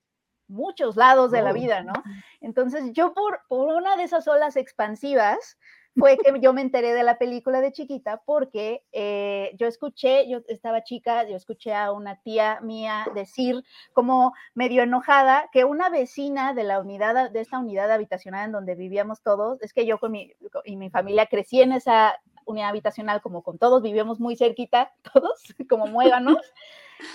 muchos 0.48 0.96
lados 0.96 1.30
de 1.30 1.42
la 1.42 1.52
vida, 1.52 1.82
¿no? 1.82 1.92
Entonces, 2.40 2.92
yo 2.92 3.14
por, 3.14 3.42
por 3.48 3.72
una 3.72 3.96
de 3.96 4.02
esas 4.02 4.26
olas 4.28 4.56
expansivas, 4.56 5.58
fue 5.96 6.18
que 6.18 6.32
yo 6.40 6.52
me 6.52 6.60
enteré 6.60 6.92
de 6.92 7.02
la 7.02 7.18
película 7.18 7.60
de 7.60 7.72
chiquita 7.72 8.22
porque 8.24 8.82
eh, 8.92 9.52
yo 9.56 9.66
escuché, 9.66 10.28
yo 10.28 10.40
estaba 10.48 10.82
chica, 10.82 11.28
yo 11.28 11.36
escuché 11.36 11.72
a 11.74 11.92
una 11.92 12.20
tía 12.20 12.60
mía 12.62 13.06
decir 13.14 13.64
como 13.92 14.32
medio 14.54 14.82
enojada 14.82 15.48
que 15.52 15.64
una 15.64 15.90
vecina 15.90 16.54
de 16.54 16.64
la 16.64 16.80
unidad, 16.80 17.30
de 17.30 17.40
esta 17.40 17.58
unidad 17.58 17.90
habitacional 17.90 18.46
en 18.46 18.52
donde 18.52 18.74
vivíamos 18.74 19.22
todos, 19.22 19.62
es 19.62 19.72
que 19.72 19.86
yo 19.86 19.98
con 19.98 20.12
mi, 20.12 20.32
y 20.64 20.76
mi 20.76 20.90
familia 20.90 21.26
crecí 21.26 21.60
en 21.60 21.72
esa 21.72 22.20
unidad 22.44 22.68
habitacional 22.68 23.22
como 23.22 23.42
con 23.42 23.58
todos, 23.58 23.82
vivíamos 23.82 24.20
muy 24.20 24.36
cerquita, 24.36 24.92
todos, 25.12 25.54
como 25.68 25.86
muéganos. 25.86 26.38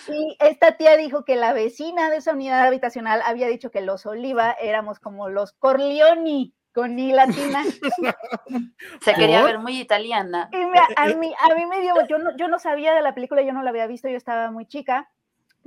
Y 0.08 0.38
esta 0.40 0.78
tía 0.78 0.98
dijo 0.98 1.24
que 1.24 1.36
la 1.36 1.54
vecina 1.54 2.10
de 2.10 2.18
esa 2.18 2.34
unidad 2.34 2.68
habitacional 2.68 3.22
había 3.26 3.48
dicho 3.48 3.72
que 3.72 3.82
los 3.82 4.06
Oliva 4.06 4.52
éramos 4.52 5.00
como 5.00 5.30
los 5.30 5.54
Corleoni, 5.54 6.54
con 6.74 6.96
ni 6.96 7.12
latina. 7.12 7.64
Se 9.02 9.14
quería 9.14 9.44
ver 9.44 9.60
muy 9.60 9.80
italiana. 9.80 10.50
Y 10.52 10.58
a, 10.96 11.16
mí, 11.16 11.34
a 11.40 11.56
mí 11.56 11.66
me 11.66 11.82
dio, 11.82 11.94
yo 12.08 12.18
no, 12.18 12.36
yo 12.38 12.48
no 12.48 12.60
sabía 12.60 12.94
de 12.94 13.02
la 13.02 13.14
película, 13.14 13.42
yo 13.42 13.54
no 13.54 13.64
la 13.64 13.70
había 13.70 13.88
visto, 13.88 14.08
yo 14.08 14.18
estaba 14.18 14.52
muy 14.52 14.66
chica, 14.66 15.10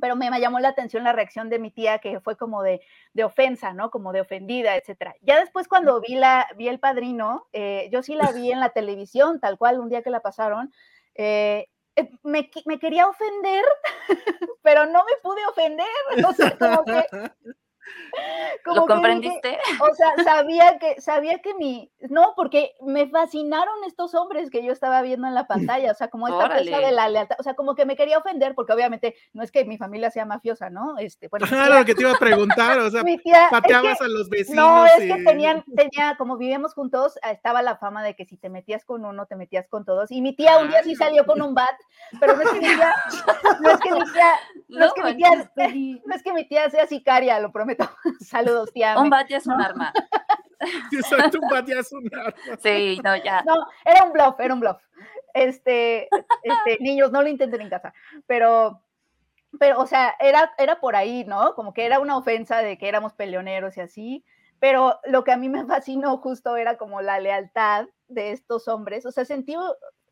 pero 0.00 0.16
me, 0.16 0.28
llamó 0.40 0.58
la 0.58 0.68
atención 0.68 1.04
la 1.04 1.12
reacción 1.12 1.48
de 1.48 1.58
mi 1.58 1.70
tía, 1.70 1.98
que 1.98 2.20
fue 2.20 2.36
como 2.36 2.62
de, 2.62 2.80
de 3.12 3.24
ofensa, 3.24 3.72
¿no? 3.72 3.90
Como 3.90 4.12
de 4.12 4.20
ofendida, 4.20 4.76
etcétera. 4.76 5.14
Ya 5.22 5.38
después 5.38 5.68
cuando 5.68 6.00
vi, 6.00 6.14
la, 6.14 6.48
vi 6.56 6.68
El 6.68 6.80
Padrino, 6.80 7.46
eh, 7.52 7.88
yo 7.92 8.02
sí 8.02 8.14
la 8.14 8.32
vi 8.32 8.50
en 8.50 8.60
la 8.60 8.70
televisión, 8.70 9.40
tal 9.40 9.58
cual, 9.58 9.80
un 9.80 9.88
día 9.88 10.02
que 10.02 10.10
la 10.10 10.20
pasaron, 10.20 10.72
eh, 11.14 11.68
eh, 11.94 12.10
me, 12.22 12.50
me, 12.64 12.78
quería 12.78 13.06
ofender, 13.06 13.64
pero 14.62 14.86
no 14.86 15.04
me 15.04 15.16
pude 15.22 15.44
ofender. 15.46 15.86
O 16.28 16.32
sea, 16.32 16.56
como 16.56 16.84
que 16.84 17.04
¿Lo 18.64 18.86
comprendiste? 18.86 19.58
o 19.80 19.94
sea, 19.94 20.12
sabía 20.24 20.78
que, 20.78 21.00
sabía 21.00 21.38
que 21.40 21.54
mi, 21.54 21.90
no, 22.10 22.34
porque 22.36 22.74
me 22.82 23.08
fascinaron 23.08 23.84
estos 23.86 24.14
hombres 24.14 24.50
que 24.50 24.64
yo 24.64 24.72
estaba 24.72 25.02
viendo 25.02 25.26
en 25.26 25.34
la 25.34 25.46
pantalla, 25.46 25.90
o 25.90 25.94
sea, 25.94 26.08
como 26.08 26.28
esta 26.28 26.58
cosa 26.58 26.78
de 26.78 26.92
la 26.92 27.08
lealtad, 27.08 27.36
o 27.38 27.42
sea, 27.42 27.54
como 27.54 27.74
que 27.74 27.86
me 27.86 27.96
quería 27.96 28.18
ofender, 28.18 28.54
porque 28.54 28.72
obviamente 28.72 29.16
no 29.32 29.42
es 29.42 29.50
que 29.50 29.64
mi 29.64 29.78
familia 29.78 30.10
sea 30.10 30.24
mafiosa, 30.24 30.70
¿no? 30.70 30.98
Este, 30.98 31.28
bueno, 31.28 31.46
claro, 31.46 31.84
que 31.86 31.94
te 31.94 32.02
iba 32.02 32.12
a 32.12 32.18
preguntar, 32.18 32.78
o 32.78 32.90
sea, 32.90 33.02
pateabas 33.50 34.00
a 34.00 34.08
los 34.08 34.28
vecinos. 34.28 34.64
No, 34.64 34.86
es 34.86 35.12
que 35.12 35.24
tenían, 35.24 35.64
tenía, 35.76 36.16
como 36.16 36.36
vivíamos 36.36 36.74
juntos, 36.74 37.18
estaba 37.30 37.62
la 37.62 37.76
fama 37.76 38.02
de 38.02 38.14
que 38.14 38.24
si 38.24 38.36
te 38.36 38.48
metías 38.48 38.84
con 38.84 39.04
uno, 39.04 39.26
te 39.26 39.36
metías 39.36 39.68
con 39.68 39.84
todos, 39.84 40.10
y 40.10 40.20
mi 40.20 40.34
tía 40.34 40.58
un 40.58 40.68
día 40.68 40.82
sí 40.82 40.94
salió 40.94 41.24
con 41.26 41.42
un 41.42 41.54
bat, 41.54 41.76
pero 42.20 42.36
no 42.36 42.42
es 42.42 42.50
que 42.50 42.60
mi 42.60 42.66
tía, 42.66 42.94
no 43.60 43.70
es 43.70 43.80
que 43.80 43.92
mi 43.92 44.12
tía, 44.12 44.32
no, 44.68 44.84
es 44.84 44.92
que 44.92 45.02
mi 45.02 45.16
tía, 45.16 45.30
no 46.04 46.14
es 46.14 46.22
que 46.22 46.32
mi 46.32 46.48
tía 46.48 46.70
sea 46.70 46.86
sicaria, 46.86 47.40
lo 47.40 47.52
prometo. 47.52 47.71
Saludos, 48.20 48.72
tía. 48.72 48.98
Un 48.98 49.10
bat 49.10 49.30
es 49.30 49.46
un 49.46 49.60
arma. 49.60 49.92
Exacto, 50.92 51.38
un 51.40 51.70
es 51.70 51.92
un 51.92 52.10
arma. 52.14 52.34
Sí, 52.62 53.00
no, 53.02 53.16
ya. 53.16 53.42
No, 53.42 53.66
era 53.84 54.04
un 54.04 54.12
bluff, 54.12 54.38
era 54.38 54.54
un 54.54 54.60
bluff. 54.60 54.80
Este, 55.34 56.08
este, 56.42 56.78
niños, 56.80 57.10
no 57.10 57.22
lo 57.22 57.28
intenten 57.28 57.62
en 57.62 57.70
casa, 57.70 57.94
pero, 58.26 58.82
pero, 59.58 59.80
o 59.80 59.86
sea, 59.86 60.14
era, 60.20 60.52
era 60.58 60.78
por 60.78 60.94
ahí, 60.94 61.24
¿no? 61.24 61.54
Como 61.54 61.72
que 61.72 61.86
era 61.86 62.00
una 62.00 62.16
ofensa 62.16 62.58
de 62.58 62.76
que 62.76 62.88
éramos 62.88 63.14
peleoneros 63.14 63.76
y 63.76 63.80
así, 63.80 64.24
pero 64.60 65.00
lo 65.04 65.24
que 65.24 65.32
a 65.32 65.36
mí 65.36 65.48
me 65.48 65.64
fascinó 65.64 66.18
justo 66.18 66.56
era 66.56 66.76
como 66.76 67.00
la 67.00 67.18
lealtad 67.18 67.86
de 68.08 68.32
estos 68.32 68.68
hombres, 68.68 69.06
o 69.06 69.10
sea, 69.10 69.24
sentí 69.24 69.56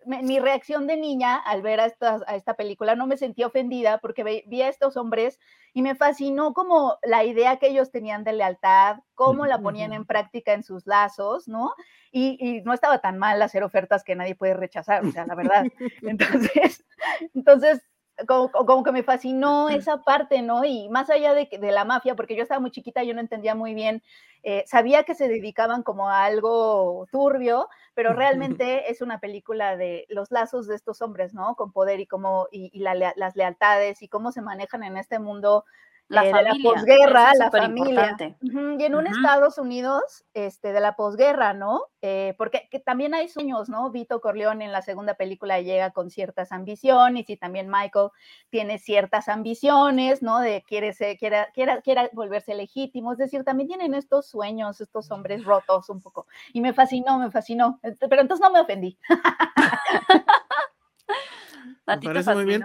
mi 0.07 0.39
reacción 0.39 0.87
de 0.87 0.97
niña 0.97 1.37
al 1.37 1.63
ver 1.63 1.81
a 1.81 1.87
esta, 1.87 2.21
a 2.27 2.37
esta 2.37 2.55
película, 2.55 2.95
no 2.95 3.07
me 3.07 3.17
sentí 3.17 3.45
ofendida 3.45 3.99
porque 3.99 4.45
vi 4.47 4.63
a 4.63 4.69
estos 4.69 4.97
hombres 4.97 5.39
y 5.73 5.83
me 5.83 5.95
fascinó 5.95 6.53
como 6.53 6.97
la 7.03 7.25
idea 7.25 7.59
que 7.59 7.69
ellos 7.69 7.91
tenían 7.91 8.25
de 8.25 8.33
lealtad, 8.33 8.99
cómo 9.15 9.47
la 9.47 9.61
ponían 9.61 9.93
en 9.93 10.05
práctica 10.05 10.53
en 10.53 10.63
sus 10.63 10.87
lazos, 10.87 11.49
¿no? 11.49 11.75
Y, 12.11 12.63
no 12.65 12.73
estaba 12.73 13.01
tan 13.01 13.19
mal 13.19 13.41
hacer 13.43 13.63
ofertas 13.63 14.03
que 14.03 14.17
nadie 14.17 14.35
puede 14.35 14.55
rechazar, 14.55 15.05
o 15.05 15.11
sea, 15.13 15.27
la 15.27 15.35
verdad. 15.35 15.65
Entonces, 16.03 16.85
entonces 17.35 17.83
como, 18.27 18.83
que 18.83 18.93
me 18.93 19.03
fascinó 19.03 19.69
esa 19.69 20.03
parte, 20.03 20.43
¿no? 20.43 20.65
Y 20.65 20.89
más 20.89 21.11
allá 21.11 21.35
de, 21.35 21.49
de, 21.51 21.73
la 21.73 21.85
mafia, 21.85 22.15
porque 22.15 22.37
yo 22.37 22.43
estaba 22.43 22.61
muy 22.61 22.71
chiquita, 22.71 23.03
yo 23.03 23.15
no 23.15 23.21
entendía 23.21 23.55
muy 23.55 23.75
bien, 23.75 24.03
eh, 24.43 24.65
sabía 24.67 25.05
que 25.05 25.15
se 25.15 25.29
dedicaban 25.29 25.83
como 25.83 26.09
a 26.09 26.25
algo 26.25 27.07
turbio, 27.11 27.69
pero 27.95 28.13
realmente 28.15 28.91
es 28.91 29.03
una 29.03 29.21
película 29.21 29.77
de 29.77 30.07
los 30.09 30.31
lazos 30.31 30.67
de 30.67 30.77
estos 30.77 31.03
hombres, 31.03 31.35
¿no? 31.35 31.55
Con 31.57 31.73
poder 31.73 32.01
y 32.01 32.07
cómo, 32.07 32.49
y, 32.51 32.71
las 32.81 33.37
lealtades 33.37 34.03
y 34.03 34.09
cómo 34.09 34.33
se 34.33 34.43
manejan 34.43 34.83
en 34.83 34.97
este 34.97 35.19
mundo 35.19 35.65
la 36.11 36.27
eh, 36.27 36.33
de 36.33 36.43
la 36.43 36.55
posguerra, 36.61 37.33
la 37.35 37.51
familia. 37.53 38.17
Y 38.41 38.85
en 38.85 38.97
un 38.97 39.07
Estados 39.07 39.59
Unidos 39.59 40.25
este, 40.35 40.73
de 40.73 40.81
la 40.81 40.97
posguerra, 40.97 41.55
¿no? 41.55 41.85
Eh, 42.03 42.35
porque 42.37 42.69
también 42.85 43.15
hay 43.15 43.29
sueños, 43.29 43.69
¿no? 43.69 43.91
Vito 43.91 44.21
Corleone 44.21 44.65
en 44.65 44.73
la 44.73 44.83
segunda 44.83 45.15
película 45.15 45.61
llega 45.61 45.93
con 45.93 46.11
ciertas 46.11 46.51
ambiciones 46.51 47.31
y 47.31 47.37
también 47.37 47.71
Michael 47.71 48.09
tiene 48.51 48.81
ciertas 48.81 49.29
ambiciones, 49.29 50.21
¿no? 50.21 50.41
De 50.41 50.65
quiere, 50.67 50.93
ser, 50.95 51.17
quiere, 51.17 51.47
quiere, 51.55 51.81
quiere 51.83 52.11
volverse 52.13 52.57
legítimo, 52.57 53.13
es 53.13 53.19
decir, 53.19 53.45
también 53.45 53.69
tienen 53.69 53.95
estos 53.95 54.27
sueños, 54.27 54.81
estos 54.81 55.13
hombres 55.13 55.45
rotos 55.45 55.89
un 55.91 56.01
poco. 56.01 56.27
Y 56.53 56.61
me 56.61 56.75
fascinó, 56.75 57.21
me 57.21 57.31
fascinó, 57.31 57.79
pero 57.83 58.21
entonces 58.21 58.43
no 58.43 58.51
me 58.51 58.61
ofendí. 58.61 58.99
me 61.87 61.99
parece 61.99 62.35
muy 62.35 62.47
bien. 62.47 62.65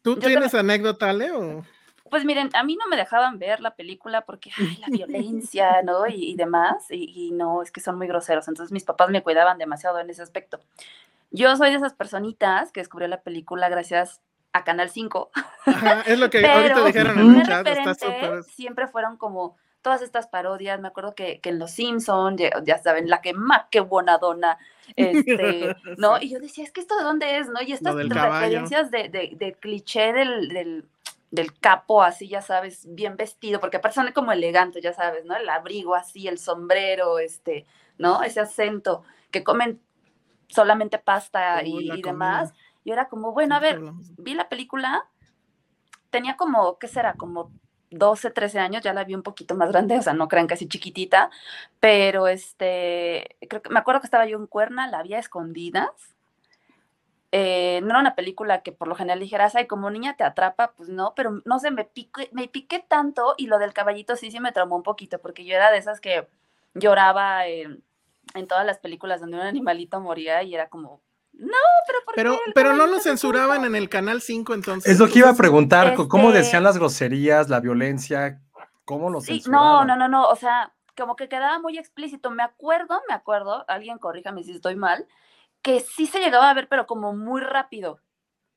¿Tú 0.00 0.16
tienes 0.16 0.54
anécdota, 0.54 1.12
Leo? 1.12 1.64
Pues 2.14 2.24
miren, 2.24 2.48
a 2.54 2.62
mí 2.62 2.76
no 2.76 2.86
me 2.86 2.96
dejaban 2.96 3.40
ver 3.40 3.58
la 3.58 3.74
película 3.74 4.20
porque, 4.20 4.52
ay, 4.56 4.76
la 4.76 4.86
violencia, 5.04 5.82
¿no? 5.82 6.06
Y, 6.06 6.36
demás, 6.36 6.86
y, 6.88 7.32
no, 7.32 7.60
es 7.60 7.72
que 7.72 7.80
son 7.80 7.98
muy 7.98 8.06
groseros, 8.06 8.46
entonces 8.46 8.70
mis 8.70 8.84
papás 8.84 9.10
me 9.10 9.24
cuidaban 9.24 9.58
demasiado 9.58 9.98
en 9.98 10.08
ese 10.08 10.22
aspecto. 10.22 10.60
Yo 11.32 11.56
soy 11.56 11.70
de 11.70 11.78
esas 11.78 11.92
personitas 11.92 12.70
que 12.70 12.82
descubrió 12.82 13.08
la 13.08 13.22
película 13.22 13.68
gracias 13.68 14.20
a 14.52 14.62
Canal 14.62 14.90
5. 14.90 15.32
es 16.06 16.16
lo 16.20 16.30
que 16.30 16.46
ahorita 16.46 16.84
dijeron 16.84 17.18
en 17.18 17.40
el 17.40 17.46
chat, 17.48 18.44
Siempre 18.46 18.86
fueron 18.86 19.16
como 19.16 19.56
todas 19.82 20.00
estas 20.00 20.28
parodias, 20.28 20.80
me 20.80 20.86
acuerdo 20.86 21.16
que, 21.16 21.40
en 21.42 21.58
Los 21.58 21.72
Simpsons, 21.72 22.40
ya, 22.62 22.78
saben, 22.78 23.10
la 23.10 23.22
que 23.22 23.34
más 23.34 23.62
que 23.72 23.80
buena 23.80 24.18
dona, 24.18 24.56
este, 24.94 25.74
¿no? 25.98 26.20
Y 26.20 26.30
yo 26.30 26.38
decía, 26.38 26.62
es 26.62 26.70
que 26.70 26.80
esto 26.80 26.96
de 26.96 27.02
dónde 27.02 27.38
es, 27.38 27.48
¿no? 27.48 27.60
Y 27.60 27.72
estas 27.72 27.96
referencias 27.96 28.92
de, 28.92 29.08
de, 29.08 29.56
cliché 29.58 30.12
del 30.12 30.48
del 30.50 30.84
capo 31.60 32.02
así, 32.02 32.28
ya 32.28 32.42
sabes, 32.42 32.86
bien 32.88 33.16
vestido, 33.16 33.60
porque 33.60 33.78
aparte 33.78 33.96
son 33.96 34.12
como 34.12 34.32
elegante, 34.32 34.80
ya 34.80 34.92
sabes, 34.92 35.24
¿no? 35.24 35.36
El 35.36 35.48
abrigo 35.48 35.94
así, 35.94 36.28
el 36.28 36.38
sombrero, 36.38 37.18
este, 37.18 37.66
¿no? 37.98 38.22
Ese 38.22 38.40
acento, 38.40 39.02
que 39.30 39.42
comen 39.42 39.80
solamente 40.48 40.98
pasta 40.98 41.62
y, 41.64 42.02
demás. 42.02 42.52
Y 42.84 42.92
era 42.92 43.08
como, 43.08 43.32
bueno, 43.32 43.54
a 43.54 43.60
ver, 43.60 43.80
vi 44.18 44.34
la 44.34 44.48
película, 44.48 45.08
tenía 46.10 46.36
como, 46.36 46.78
¿qué 46.78 46.88
será? 46.88 47.14
Como 47.14 47.50
12, 47.90 48.30
13 48.30 48.58
años, 48.58 48.82
ya 48.82 48.92
la 48.92 49.04
vi 49.04 49.14
un 49.14 49.22
poquito 49.22 49.54
más 49.54 49.70
grande, 49.70 49.98
o 49.98 50.02
sea, 50.02 50.12
no 50.12 50.28
crean 50.28 50.46
casi 50.46 50.68
chiquitita, 50.68 51.30
pero 51.80 52.28
este, 52.28 53.36
creo 53.48 53.62
que 53.62 53.70
me 53.70 53.78
acuerdo 53.78 54.00
que 54.00 54.06
estaba 54.06 54.26
yo 54.26 54.38
en 54.38 54.46
Cuerna, 54.46 54.86
la 54.88 54.98
había 54.98 55.18
escondidas 55.18 56.13
eh, 57.36 57.80
no 57.82 57.90
era 57.90 57.98
una 57.98 58.14
película 58.14 58.62
que 58.62 58.70
por 58.70 58.86
lo 58.86 58.94
general 58.94 59.18
dijeras, 59.18 59.56
ay, 59.56 59.66
como 59.66 59.90
niña 59.90 60.16
te 60.16 60.22
atrapa, 60.22 60.72
pues 60.76 60.88
no, 60.88 61.14
pero 61.16 61.42
no 61.44 61.58
sé, 61.58 61.72
me 61.72 61.84
piqué, 61.84 62.28
me 62.30 62.46
piqué 62.46 62.78
tanto 62.78 63.34
y 63.36 63.48
lo 63.48 63.58
del 63.58 63.72
caballito 63.72 64.14
sí, 64.14 64.30
sí 64.30 64.38
me 64.38 64.52
traumó 64.52 64.76
un 64.76 64.84
poquito, 64.84 65.18
porque 65.18 65.44
yo 65.44 65.56
era 65.56 65.72
de 65.72 65.78
esas 65.78 66.00
que 66.00 66.28
lloraba 66.74 67.48
en, 67.48 67.82
todas 68.46 68.64
las 68.64 68.78
películas 68.78 69.20
donde 69.20 69.36
un 69.36 69.42
animalito 69.42 70.00
moría 70.00 70.44
y 70.44 70.54
era 70.54 70.68
como, 70.68 71.00
no, 71.32 71.56
pero 71.88 71.98
¿por 72.04 72.14
pero, 72.14 72.38
pero 72.54 72.72
no 72.74 72.86
lo 72.86 73.00
censuraban 73.00 73.64
en 73.64 73.74
el 73.74 73.88
canal 73.88 74.22
5 74.22 74.54
entonces. 74.54 74.92
Es 74.92 75.00
lo 75.00 75.08
que 75.08 75.18
iba 75.18 75.30
a 75.30 75.34
preguntar, 75.34 75.96
¿cómo 75.96 76.28
este 76.28 76.38
decían 76.38 76.62
las 76.62 76.78
groserías, 76.78 77.48
la 77.48 77.58
violencia? 77.58 78.40
¿Cómo 78.84 79.10
lo 79.10 79.20
sí, 79.20 79.42
No, 79.48 79.84
no, 79.84 79.96
no, 79.96 80.06
no, 80.06 80.28
o 80.28 80.36
sea, 80.36 80.72
como 80.96 81.16
que 81.16 81.28
quedaba 81.28 81.58
muy 81.58 81.78
explícito. 81.78 82.30
Me 82.30 82.44
acuerdo, 82.44 83.02
me 83.08 83.14
acuerdo, 83.14 83.64
alguien 83.66 83.98
corríjame 83.98 84.44
si 84.44 84.52
estoy 84.52 84.76
mal, 84.76 85.08
que 85.64 85.80
sí 85.80 86.06
se 86.06 86.20
llegaba 86.20 86.50
a 86.50 86.54
ver, 86.54 86.68
pero 86.68 86.86
como 86.86 87.14
muy 87.14 87.40
rápido. 87.40 87.98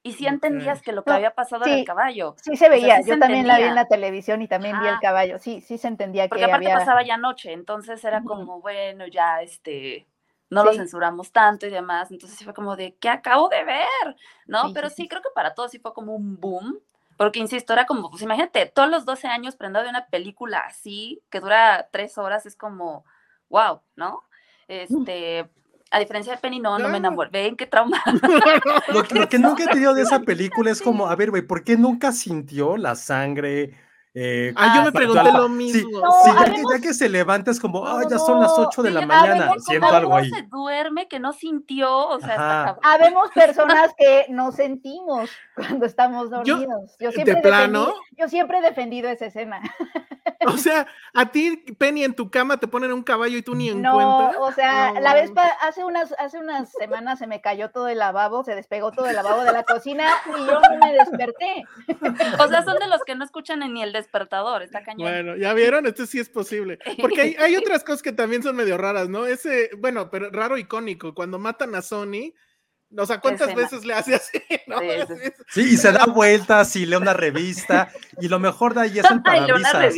Y 0.03 0.13
sí 0.13 0.27
entendías 0.27 0.81
que 0.81 0.91
lo 0.91 1.03
que 1.03 1.11
había 1.11 1.33
pasado 1.33 1.65
era 1.65 1.75
el 1.75 1.85
caballo. 1.85 2.35
Sí 2.41 2.55
se 2.57 2.69
veía, 2.69 3.01
yo 3.01 3.17
también 3.17 3.47
la 3.47 3.57
vi 3.57 3.63
en 3.63 3.75
la 3.75 3.87
televisión 3.87 4.41
y 4.41 4.47
también 4.47 4.79
vi 4.79 4.87
el 4.87 4.99
caballo, 4.99 5.39
sí, 5.39 5.61
sí 5.61 5.77
se 5.77 5.87
entendía 5.87 6.27
Porque 6.27 6.43
aparte 6.43 6.69
pasaba 6.69 7.03
ya 7.03 7.17
noche, 7.17 7.53
entonces 7.53 8.03
era 8.03 8.21
como, 8.23 8.61
bueno, 8.61 9.07
ya 9.07 9.41
este, 9.41 10.05
no 10.49 10.63
lo 10.63 10.73
censuramos 10.73 11.31
tanto 11.31 11.65
y 11.65 11.69
demás, 11.69 12.11
entonces 12.11 12.37
sí 12.37 12.43
fue 12.43 12.53
como 12.53 12.75
de, 12.75 12.95
¿qué 12.95 13.09
acabo 13.09 13.47
de 13.47 13.63
ver? 13.63 14.15
¿No? 14.45 14.73
pero 14.73 14.89
sí, 14.89 15.07
creo 15.07 15.21
que 15.21 15.29
para 15.33 15.53
todos 15.53 15.71
sí 15.71 15.79
fue 15.79 15.93
como 15.93 16.13
un 16.13 16.39
boom, 16.39 16.79
porque 17.17 17.39
insisto, 17.39 17.73
era 17.73 17.85
como, 17.85 18.09
pues 18.09 18.21
imagínate, 18.21 18.65
todos 18.65 18.89
los 18.89 19.05
12 19.05 19.27
años 19.27 19.55
prendido 19.55 19.83
de 19.83 19.89
una 19.89 20.07
película 20.07 20.59
así, 20.59 21.21
que 21.29 21.39
dura 21.39 21.87
tres 21.91 22.17
horas, 22.17 22.45
es 22.45 22.55
como, 22.55 23.05
wow, 23.49 23.81
¿no? 23.95 24.23
Este, 24.67 25.49
a 25.91 25.99
diferencia 25.99 26.33
de 26.33 26.39
Penny, 26.39 26.59
no, 26.59 26.77
no 26.79 26.89
me 26.89 26.97
enamoré. 26.97 27.29
Ven 27.31 27.55
qué 27.55 27.65
trauma. 27.65 28.01
lo, 28.93 29.27
que, 29.27 29.39
nunca 29.39 29.63
he 29.63 29.67
tenido 29.67 29.93
de 29.93 30.03
esa 30.03 30.19
película 30.19 30.71
es 30.71 30.81
como, 30.81 31.07
a 31.07 31.15
ver, 31.15 31.29
güey, 31.29 31.43
¿por 31.43 31.63
qué 31.63 31.77
nunca 31.77 32.11
sintió 32.11 32.77
la 32.77 32.95
sangre? 32.95 33.73
Eh, 34.19 34.51
ah, 34.55 34.73
yo 34.75 34.83
me 34.83 34.91
pregunté 34.91 35.31
lo 35.31 35.47
mismo. 35.47 36.01
Sí, 36.23 36.31
ya, 36.71 36.81
que, 36.81 36.93
se 36.93 37.07
levanta 37.07 37.51
es 37.51 37.59
como, 37.59 37.85
ah, 37.85 38.01
ya 38.09 38.17
son 38.17 38.39
las 38.39 38.51
8 38.57 38.81
de 38.81 38.89
la 38.89 39.05
mañana, 39.05 39.53
siento 39.59 39.87
algo 39.87 40.15
ahí. 40.15 40.29
se 40.31 40.41
duerme 40.43 41.07
que 41.07 41.19
no 41.19 41.33
sintió, 41.33 42.07
o 42.07 42.19
sea, 42.19 42.77
habemos 42.81 43.29
personas 43.35 43.93
que 43.95 44.25
no 44.29 44.51
sentimos 44.51 45.29
cuando 45.55 45.85
estamos 45.85 46.31
dormidos. 46.31 46.97
Yo, 46.99 47.11
siempre 47.11 47.35
¿De 47.35 47.41
plano? 47.41 47.93
yo 48.17 48.27
siempre 48.27 48.57
he 48.57 48.61
defendido 48.61 49.07
esa 49.07 49.27
escena. 49.27 49.61
O 50.47 50.57
sea, 50.57 50.87
a 51.13 51.31
ti, 51.31 51.63
Penny, 51.77 52.03
en 52.03 52.13
tu 52.13 52.29
cama 52.29 52.57
te 52.57 52.67
ponen 52.67 52.91
un 52.91 53.03
caballo 53.03 53.37
y 53.37 53.41
tú 53.41 53.55
ni 53.55 53.69
en 53.69 53.81
no, 53.81 53.93
cuenta. 53.93 54.39
O 54.39 54.51
sea, 54.51 54.99
la 54.99 55.13
vez 55.13 55.31
hace 55.61 55.83
unas, 55.83 56.13
hace 56.19 56.39
unas 56.39 56.71
semanas 56.71 57.19
se 57.19 57.27
me 57.27 57.41
cayó 57.41 57.69
todo 57.69 57.87
el 57.87 57.97
lavabo, 57.97 58.43
se 58.43 58.55
despegó 58.55 58.91
todo 58.91 59.07
el 59.07 59.15
lavabo 59.15 59.43
de 59.43 59.51
la 59.51 59.63
cocina 59.63 60.07
y 60.27 60.45
yo 60.45 60.59
no 60.59 60.77
me 60.79 60.93
desperté. 60.93 61.65
O 62.39 62.47
sea, 62.47 62.63
son 62.63 62.77
de 62.79 62.87
los 62.87 63.03
que 63.03 63.15
no 63.15 63.23
escuchan 63.23 63.59
ni 63.73 63.81
el 63.81 63.93
despertador, 63.93 64.61
está 64.61 64.83
cañón. 64.83 65.09
Bueno, 65.09 65.35
ya 65.35 65.53
vieron, 65.53 65.85
esto 65.85 66.05
sí 66.05 66.19
es 66.19 66.29
posible. 66.29 66.79
Porque 67.01 67.21
hay, 67.21 67.35
hay 67.35 67.55
otras 67.57 67.83
cosas 67.83 68.01
que 68.01 68.11
también 68.11 68.43
son 68.43 68.55
medio 68.55 68.77
raras, 68.77 69.09
¿no? 69.09 69.25
Ese, 69.25 69.69
bueno, 69.77 70.09
pero 70.09 70.29
raro 70.29 70.57
icónico, 70.57 71.13
cuando 71.13 71.39
matan 71.39 71.75
a 71.75 71.81
Sony 71.81 72.33
o 72.95 73.05
sea, 73.05 73.19
¿cuántas 73.19 73.53
veces 73.53 73.85
le 73.85 73.93
hace 73.93 74.15
así? 74.15 74.39
Sí, 75.49 75.61
y 75.61 75.77
se 75.77 75.91
da 75.91 76.05
vueltas 76.05 76.75
y 76.75 76.85
lee 76.85 76.95
una 76.95 77.13
revista. 77.13 77.89
Y 78.19 78.27
lo 78.27 78.39
mejor 78.39 78.73
de 78.73 78.81
ahí 78.81 78.99
es 78.99 79.09
el 79.09 79.21
parabrisas. 79.23 79.95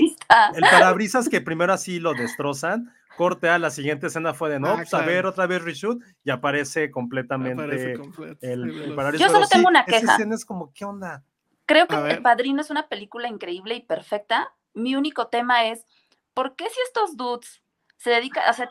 el 0.56 0.62
parabrisas 0.62 1.30
que 1.30 1.42
primero 1.42 1.74
así 1.74 2.00
lo 2.00 2.14
destrozan. 2.14 2.94
Corte 3.18 3.50
a 3.50 3.60
la 3.60 3.70
siguiente 3.70 4.08
escena 4.08 4.34
fue 4.34 4.50
de 4.50 4.60
no, 4.60 4.70
ah, 4.70 4.76
pues, 4.78 4.94
a 4.94 5.02
ver 5.02 5.26
otra 5.26 5.46
vez 5.46 5.62
reshoot 5.62 6.02
y 6.24 6.30
aparece 6.30 6.90
completamente 6.90 7.94
el, 8.42 8.94
parabrisas. 8.96 9.28
Yo 9.28 9.34
solo 9.34 9.48
tengo 9.48 9.68
una 9.68 9.84
queja. 9.84 9.98
Esa 9.98 10.14
escena 10.14 10.36
es 10.36 10.46
como, 10.46 10.72
¿qué 10.74 10.86
onda? 10.86 11.24
Creo 11.66 11.88
que 11.88 11.96
El 11.96 12.22
Padrino 12.22 12.62
es 12.62 12.70
una 12.70 12.88
película 12.88 13.28
increíble 13.28 13.76
y 13.76 13.82
perfecta. 13.82 14.54
Mi 14.74 14.96
único 14.96 15.28
tema 15.28 15.66
es, 15.66 15.86
¿por 16.34 16.56
qué 16.56 16.66
si 16.66 16.80
estos 16.88 17.18
dudes 17.18 17.62
se 17.98 18.12
dedican, 18.12 18.50
o 18.50 18.54
sea, 18.54 18.70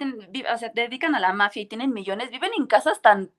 se 0.59 0.73
dedican 0.75 1.15
a 1.15 1.21
la 1.21 1.35
mafia 1.35 1.63
y 1.63 1.67
tienen 1.67 1.93
millones, 1.93 2.31
viven 2.31 2.51
en 2.57 2.67
casas 2.67 3.03
tan 3.03 3.31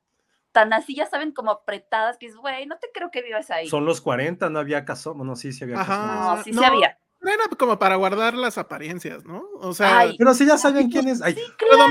tan 0.52 0.74
así, 0.74 0.95
ya 0.95 1.06
saben, 1.06 1.32
como 1.32 1.52
apretadas, 1.52 2.18
que 2.18 2.28
es, 2.28 2.36
güey, 2.36 2.66
no 2.66 2.78
te 2.78 2.89
creo 2.93 3.12
que 3.12 3.22
vivas 3.22 3.52
ahí. 3.52 3.68
Son 3.68 3.86
los 3.86 4.02
40, 4.02 4.50
no 4.50 4.60
había 4.60 4.86
caso, 4.86 5.14
bueno, 5.14 5.36
sí, 5.36 5.52
sí 5.52 5.64
había 5.64 5.78
caso. 5.78 6.06
No, 6.06 6.43
sí, 6.43 6.54
sí 6.54 6.64
había. 6.64 6.97
Era 7.22 7.43
como 7.58 7.78
para 7.78 7.97
guardar 7.97 8.34
las 8.34 8.58
apariencias, 8.58 9.26
¿no? 9.26 9.43
O 9.56 9.74
sea, 9.74 10.06
pero 10.18 10.34
si 10.34 10.45
ya 10.45 10.58
saben 10.58 10.89
quién 10.89 11.10
es. 11.10 11.22
Ay, 11.22 11.36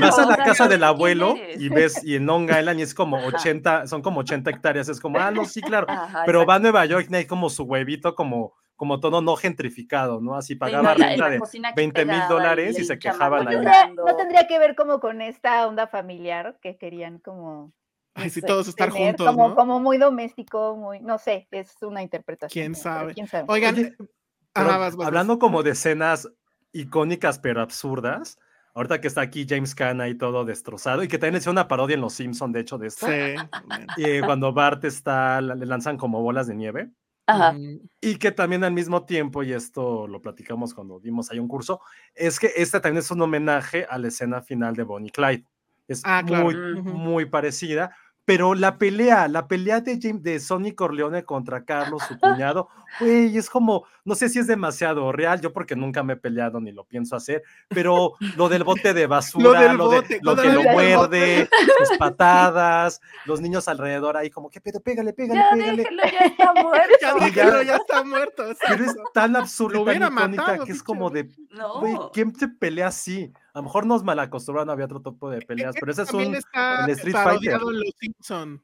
vas 0.01 0.17
a 0.17 0.25
la 0.25 0.37
casa 0.37 0.67
del 0.67 0.83
abuelo 0.83 1.35
y 1.55 1.69
ves, 1.69 2.03
y 2.03 2.15
en 2.15 2.25
Long 2.25 2.49
Island 2.59 2.79
y 2.79 2.83
es 2.83 2.95
como 2.95 3.17
80, 3.17 3.85
son 3.85 4.01
como 4.01 4.21
80 4.21 4.49
hectáreas, 4.49 4.89
es 4.89 4.99
como, 4.99 5.19
ah, 5.19 5.29
no, 5.29 5.45
sí, 5.45 5.61
claro. 5.61 5.85
pero 6.25 6.47
va 6.47 6.55
a 6.55 6.59
Nueva 6.59 6.83
York 6.85 7.07
y 7.11 7.15
hay 7.15 7.27
como 7.27 7.51
su 7.51 7.63
huevito, 7.63 8.15
como, 8.15 8.55
como 8.75 8.99
todo 8.99 9.21
no 9.21 9.35
gentrificado, 9.35 10.19
¿no? 10.19 10.35
Así 10.35 10.55
pagaba 10.55 10.95
renta 10.95 11.29
de 11.29 11.39
20 11.75 12.05
mil 12.05 12.21
dólares 12.27 12.79
y 12.79 12.85
se 12.85 12.97
quejaban 12.97 13.47
ahí. 13.47 13.57
No 13.95 14.15
tendría 14.15 14.47
que 14.47 14.57
ver 14.57 14.75
como 14.75 14.99
con 14.99 15.21
esta 15.21 15.67
onda 15.67 15.85
familiar 15.85 16.57
que 16.59 16.77
querían 16.77 17.19
como 17.19 17.71
Ay, 18.19 18.29
si 18.29 18.41
todos 18.41 18.67
estar 18.67 18.89
juntos. 18.89 19.25
Como, 19.25 19.55
como 19.55 19.79
muy 19.79 19.97
doméstico, 19.97 20.75
muy, 20.75 20.99
no 20.99 21.17
sé, 21.17 21.47
es 21.51 21.75
una 21.81 22.03
interpretación. 22.03 22.51
¿Quién 22.51 22.75
sabe? 22.75 23.13
Oigan, 23.47 23.95
hablando 24.53 25.39
como 25.39 25.63
de 25.63 25.71
escenas 25.71 26.29
icónicas 26.71 27.39
pero 27.39 27.61
absurdas, 27.61 28.37
ahorita 28.73 29.01
que 29.01 29.07
está 29.07 29.21
aquí 29.21 29.45
James 29.47 29.75
Caan 29.75 30.01
ahí 30.01 30.15
todo 30.15 30.45
destrozado 30.45 31.03
y 31.03 31.07
que 31.07 31.17
también 31.17 31.41
hizo 31.41 31.51
una 31.51 31.67
parodia 31.67 31.95
en 31.95 32.01
Los 32.01 32.13
Simpson 32.13 32.51
de 32.51 32.59
hecho 32.61 32.77
de 32.77 32.87
esto. 32.87 33.07
Sí. 33.07 33.35
y 33.97 34.21
cuando 34.21 34.53
Bart 34.53 34.83
está, 34.85 35.41
le 35.41 35.65
lanzan 35.65 35.97
como 35.97 36.21
bolas 36.21 36.47
de 36.47 36.55
nieve. 36.55 36.89
Ajá. 37.25 37.55
Y 38.01 38.15
que 38.15 38.31
también 38.31 38.63
al 38.63 38.73
mismo 38.73 39.05
tiempo, 39.05 39.43
y 39.43 39.53
esto 39.53 40.07
lo 40.07 40.19
platicamos 40.19 40.73
cuando 40.73 40.99
dimos 40.99 41.29
ahí 41.29 41.37
un 41.37 41.47
curso, 41.47 41.79
es 42.15 42.39
que 42.39 42.51
esta 42.55 42.81
también 42.81 42.99
es 42.99 43.11
un 43.11 43.21
homenaje 43.21 43.85
a 43.87 43.99
la 43.99 44.07
escena 44.07 44.41
final 44.41 44.75
de 44.75 44.81
Bonnie 44.81 45.11
Clyde. 45.11 45.45
Es 45.87 46.01
ah, 46.05 46.23
muy, 46.23 46.55
muy 46.81 47.25
parecida, 47.25 47.95
pero 48.29 48.53
la 48.53 48.77
pelea, 48.77 49.27
la 49.27 49.47
pelea 49.47 49.81
de, 49.81 49.97
James, 49.99 50.21
de 50.21 50.39
Sonny 50.39 50.73
Corleone 50.73 51.23
contra 51.23 51.65
Carlos, 51.65 52.03
su 52.07 52.15
cuñado, 52.19 52.69
güey, 52.99 53.35
es 53.35 53.49
como, 53.49 53.85
no 54.05 54.13
sé 54.13 54.29
si 54.29 54.37
es 54.37 54.45
demasiado 54.45 55.11
real, 55.11 55.41
yo 55.41 55.51
porque 55.51 55.75
nunca 55.75 56.03
me 56.03 56.13
he 56.13 56.15
peleado 56.15 56.61
ni 56.61 56.71
lo 56.71 56.83
pienso 56.83 57.15
hacer, 57.15 57.41
pero 57.69 58.13
lo 58.37 58.47
del 58.47 58.63
bote 58.63 58.93
de 58.93 59.07
basura, 59.07 59.73
lo, 59.73 59.89
de, 59.89 60.19
lo 60.21 60.35
que 60.35 60.49
lo 60.49 60.61
muerde, 60.61 61.49
sus 61.79 61.97
patadas, 61.97 63.01
los 63.25 63.41
niños 63.41 63.67
alrededor 63.67 64.15
ahí 64.15 64.29
como, 64.29 64.51
¿qué 64.51 64.61
pedo? 64.61 64.79
Pégale, 64.79 65.11
pégale, 65.13 65.39
ya 65.39 65.49
pégale. 65.55 65.77
Déjelo, 65.77 66.03
ya 66.03 66.25
está 66.27 66.53
muerto. 66.53 66.95
ya, 67.33 67.63
ya 67.63 67.75
está 67.77 68.03
muerto. 68.03 68.43
Pero 68.67 68.83
es 68.83 68.95
tan 69.11 69.35
absurdo, 69.37 69.83
tan 69.85 69.95
icónica, 69.95 70.27
matado, 70.27 70.65
que 70.65 70.71
es 70.71 70.83
como 70.83 71.09
de, 71.09 71.31
No. 71.49 71.79
güey, 71.79 71.95
¿quién 72.13 72.35
se 72.35 72.47
pelea 72.47 72.89
así? 72.89 73.33
A 73.53 73.59
lo 73.59 73.63
mejor 73.63 73.85
nos 73.85 74.03
malacostumbraron, 74.03 74.69
había 74.69 74.85
otro 74.85 75.01
tipo 75.01 75.29
de 75.29 75.41
peleas, 75.41 75.75
pero 75.79 75.91
ese 75.91 76.03
es 76.03 76.13
un 76.13 76.35
está 76.35 76.85
el 76.85 76.91
Street 76.91 77.13
Fighter. 77.13 77.23
parodiado 77.23 77.71
en 77.71 77.79
Los 77.79 77.93
Simpson. 77.99 78.63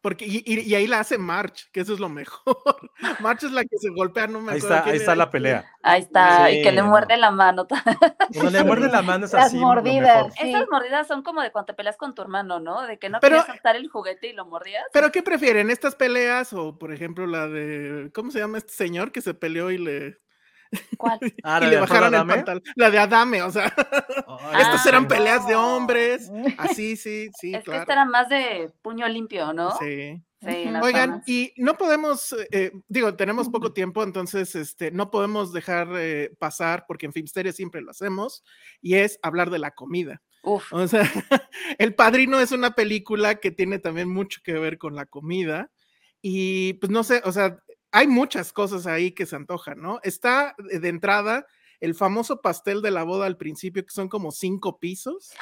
Porque, 0.00 0.26
y, 0.26 0.42
y- 0.44 0.60
y 0.60 0.74
ahí 0.74 0.86
la 0.86 1.00
hace 1.00 1.16
March, 1.16 1.70
que 1.72 1.80
eso 1.80 1.94
es 1.94 1.98
lo 1.98 2.10
mejor. 2.10 2.54
March 3.20 3.42
es 3.44 3.52
la 3.52 3.62
que 3.64 3.78
se 3.78 3.88
golpea, 3.88 4.26
no 4.26 4.38
me 4.42 4.52
Ahí 4.52 4.58
acuerdo 4.58 4.74
está, 4.74 4.82
quién 4.84 4.92
ahí 4.92 4.98
está 5.00 5.16
la 5.16 5.30
pelea. 5.30 5.64
Ahí 5.82 6.02
está, 6.02 6.50
y 6.50 6.62
que 6.62 6.72
le 6.72 6.82
muerde 6.82 7.16
la 7.16 7.30
mano. 7.30 7.66
Cuando 7.66 8.50
le 8.50 8.64
muerde 8.64 8.88
la 8.90 9.00
mano 9.00 9.24
es 9.24 9.32
Las 9.32 9.46
así. 9.46 9.56
lo 9.56 9.62
mordidas. 9.62 10.16
mejor. 10.26 10.32
Sí. 10.32 10.50
Esas 10.50 10.66
mordidas 10.70 11.06
son 11.08 11.22
como 11.22 11.40
de 11.40 11.50
cuando 11.52 11.66
te 11.68 11.74
peleas 11.74 11.96
con 11.96 12.14
tu 12.14 12.20
hermano, 12.20 12.60
¿no? 12.60 12.82
De 12.82 12.98
que 12.98 13.08
no 13.08 13.18
Pero- 13.20 13.36
querías 13.38 13.46
soltar 13.46 13.76
el 13.76 13.88
juguete 13.88 14.28
y 14.28 14.34
lo 14.34 14.44
mordías. 14.44 14.84
¿Pero 14.92 15.10
qué 15.10 15.22
prefieren? 15.22 15.70
¿Estas 15.70 15.94
peleas 15.94 16.52
o, 16.52 16.78
por 16.78 16.92
ejemplo, 16.92 17.26
la 17.26 17.46
de. 17.48 18.10
¿Cómo 18.14 18.30
se 18.30 18.40
llama 18.40 18.58
este 18.58 18.74
señor 18.74 19.10
que 19.10 19.22
se 19.22 19.32
peleó 19.32 19.70
y 19.70 19.78
le, 19.78 20.18
¿Cuál? 20.96 21.18
Ah, 21.44 21.58
y 21.60 21.64
¿la 21.64 21.70
le 21.70 21.80
bajaron 21.80 22.08
el 22.08 22.14
Adame? 22.14 22.34
pantalón? 22.34 22.62
La 22.76 22.90
de 22.90 22.98
Adame, 22.98 23.42
o 23.42 23.50
sea. 23.50 23.66
Estas 23.66 24.86
Ah, 24.86 24.88
eran 24.88 25.08
peleas 25.08 25.46
de 25.46 25.54
hombres. 25.54 26.30
Así, 26.58 26.96
sí, 26.96 27.30
sí, 27.38 27.54
es 27.54 27.64
que 27.64 27.76
esta 27.76 27.92
era 27.92 28.04
más 28.04 28.28
de 28.28 28.72
puño 28.82 29.08
limpio, 29.08 29.52
¿no? 29.52 29.76
Sí. 29.78 30.22
Sí, 30.46 30.68
Oigan, 30.82 31.22
y 31.26 31.54
no 31.56 31.78
podemos, 31.78 32.34
eh, 32.50 32.70
digo, 32.88 33.14
tenemos 33.16 33.48
poco 33.48 33.72
tiempo, 33.72 34.02
entonces 34.02 34.54
este, 34.54 34.90
no 34.90 35.10
podemos 35.10 35.54
dejar 35.54 35.88
eh, 35.96 36.34
pasar, 36.38 36.84
porque 36.86 37.06
en 37.06 37.14
Filmsteria 37.14 37.52
siempre 37.52 37.80
lo 37.80 37.90
hacemos, 37.90 38.44
y 38.82 38.96
es 38.96 39.18
hablar 39.22 39.48
de 39.48 39.58
la 39.58 39.70
comida. 39.70 40.20
Uf. 40.42 40.70
O 40.72 40.86
sea, 40.86 41.10
El 41.78 41.94
Padrino 41.94 42.40
es 42.40 42.52
una 42.52 42.74
película 42.74 43.36
que 43.36 43.52
tiene 43.52 43.78
también 43.78 44.10
mucho 44.10 44.40
que 44.44 44.52
ver 44.52 44.76
con 44.76 44.94
la 44.94 45.06
comida, 45.06 45.70
y 46.20 46.74
pues 46.74 46.90
no 46.90 47.04
sé, 47.04 47.22
o 47.24 47.32
sea, 47.32 47.58
hay 47.94 48.06
muchas 48.08 48.52
cosas 48.52 48.86
ahí 48.86 49.12
que 49.12 49.24
se 49.24 49.36
antojan, 49.36 49.80
¿no? 49.80 50.00
Está 50.02 50.54
de 50.58 50.88
entrada 50.88 51.46
el 51.80 51.94
famoso 51.94 52.40
pastel 52.40 52.82
de 52.82 52.90
la 52.90 53.02
boda 53.04 53.26
al 53.26 53.36
principio, 53.36 53.84
que 53.84 53.92
son 53.92 54.08
como 54.08 54.32
cinco 54.32 54.78
pisos. 54.78 55.32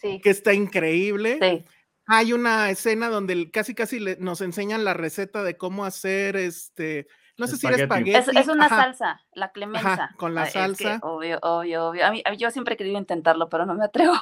Sí. 0.00 0.20
que 0.22 0.30
está 0.30 0.52
increíble. 0.52 1.38
Sí. 1.40 1.64
Hay 2.06 2.32
una 2.32 2.70
escena 2.70 3.08
donde 3.08 3.32
el- 3.32 3.50
casi 3.50 3.74
casi 3.74 3.98
le- 3.98 4.16
nos 4.16 4.40
enseñan 4.40 4.84
la 4.84 4.94
receta 4.94 5.42
de 5.42 5.56
cómo 5.56 5.84
hacer 5.84 6.36
este, 6.36 7.08
no 7.36 7.46
sé 7.48 7.56
si 7.56 7.66
era 7.66 7.76
Espagueti. 7.76 8.14
Es, 8.14 8.28
es 8.28 8.48
una 8.48 8.66
ajá, 8.66 8.76
salsa, 8.76 9.20
la 9.32 9.50
clemenza. 9.50 10.10
con 10.16 10.34
la 10.34 10.42
Ah, 10.42 10.44
es 10.46 10.52
que 10.52 10.58
salsa. 10.60 10.98
obvio, 11.02 11.38
obvio, 11.42 11.88
obvio. 11.88 12.06
A 12.06 12.10
mí, 12.10 12.22
a 12.24 12.30
mí- 12.30 12.36
yo 12.36 12.50
siempre 12.52 12.74
he 12.74 12.76
querido 12.76 12.98
intentarlo, 12.98 13.48
pero 13.48 13.66
no 13.66 13.74
me 13.74 13.84
atrevo. 13.84 14.14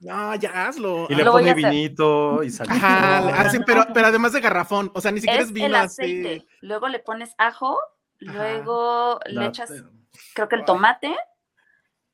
No, 0.00 0.34
ya 0.34 0.66
hazlo. 0.66 1.06
Y 1.08 1.14
le 1.14 1.24
pone 1.24 1.54
vinito 1.54 2.42
y 2.42 2.50
salito. 2.50 2.74
Ajá, 2.74 3.20
No, 3.20 3.28
así, 3.28 3.58
no, 3.58 3.64
pero, 3.64 3.86
pero 3.94 4.06
además 4.08 4.32
de 4.32 4.40
garrafón, 4.40 4.90
o 4.94 5.00
sea, 5.00 5.12
ni 5.12 5.20
siquiera 5.20 5.40
es, 5.42 5.46
Es 5.48 5.52
vino 5.52 5.66
el 5.66 5.74
aceite. 5.76 6.36
así. 6.36 6.48
Luego 6.60 6.88
le 6.88 6.98
pones 6.98 7.34
ajo, 7.38 7.78
Ajá. 8.28 8.38
luego 8.38 9.20
le 9.26 9.46
echas, 9.46 9.72
creo 10.34 10.48
que 10.48 10.56
el 10.56 10.64
tomate, 10.64 11.16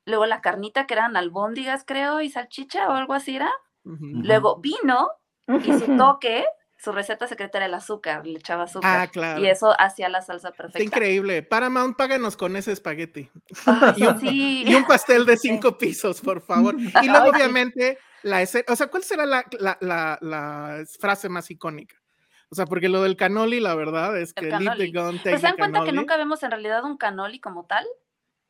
luego 0.05 0.26
la 0.26 0.41
carnita 0.41 0.87
que 0.87 0.95
eran 0.95 1.16
albóndigas, 1.16 1.85
creo, 1.87 2.20
y 2.20 2.31
salchicha 2.31 2.89
o 2.89 2.93
algo 2.93 3.14
así 3.14 3.37
era. 3.37 3.51
Luego 3.85 4.61
vino 4.61 5.11
y 5.49 5.72
su 5.72 5.87
toque, 5.97 6.45
su 6.83 6.93
receta 6.93 7.26
secreta 7.26 7.59
era 7.59 7.66
el 7.66 7.74
azúcar, 7.74 8.26
le 8.26 8.39
echaba 8.39 8.62
azúcar. 8.64 9.01
Ah, 9.01 9.07
claro. 9.09 9.41
Y 9.41 9.49
eso 9.49 9.74
hacía 9.78 10.09
la 10.09 10.22
salsa 10.22 10.49
Está 10.49 10.62
perfecta. 10.62 10.83
increíble. 10.83 11.43
Paramount, 11.43 11.97
páganos 11.97 12.37
con 12.37 12.57
ese 12.57 12.72
espagueti. 12.72 13.31
Ay, 13.66 13.93
Y 13.99 14.03
un, 14.07 14.20
sí. 14.20 14.64
y 14.66 14.74
un 14.74 14.85
pastel 14.87 15.26
de 15.26 15.37
cinco 15.39 15.76
pisos, 15.76 16.20
por 16.20 16.41
favor. 16.41 16.74
Y 16.78 17.07
luego, 17.09 17.24
Ay, 17.26 17.31
sí. 17.31 17.37
obviamente, 17.37 17.99
la 18.22 18.43
escena, 18.43 18.64
o 18.68 18.76
sea, 18.76 18.87
¿cuál 18.89 19.03
será 19.03 19.26
la, 19.26 19.45
la- 19.59 19.78
la- 19.81 20.18
la 20.22 20.85
frase 20.99 21.28
más 21.28 21.51
icónica? 21.51 21.97
O 22.51 22.55
sea, 22.55 22.64
porque 22.66 22.89
lo 22.89 23.03
del 23.03 23.14
canoli, 23.16 23.61
la 23.61 23.74
verdad, 23.74 24.18
es 24.18 24.33
El 24.35 24.43
que 24.45 24.51
leave 24.51 24.59
the 24.76 24.91
cannoli. 24.91 24.93
gun, 24.93 25.16
take 25.18 25.22
Pero 25.24 25.37
se 25.39 25.47
dan 25.47 25.57
cuenta 25.57 25.85
que 25.85 25.93
nunca 25.93 26.16
vemos 26.16 26.43
en 26.43 26.51
realidad 26.51 26.85
un 26.85 26.97
canoli 26.97 27.39
como 27.41 27.64
tal. 27.66 27.87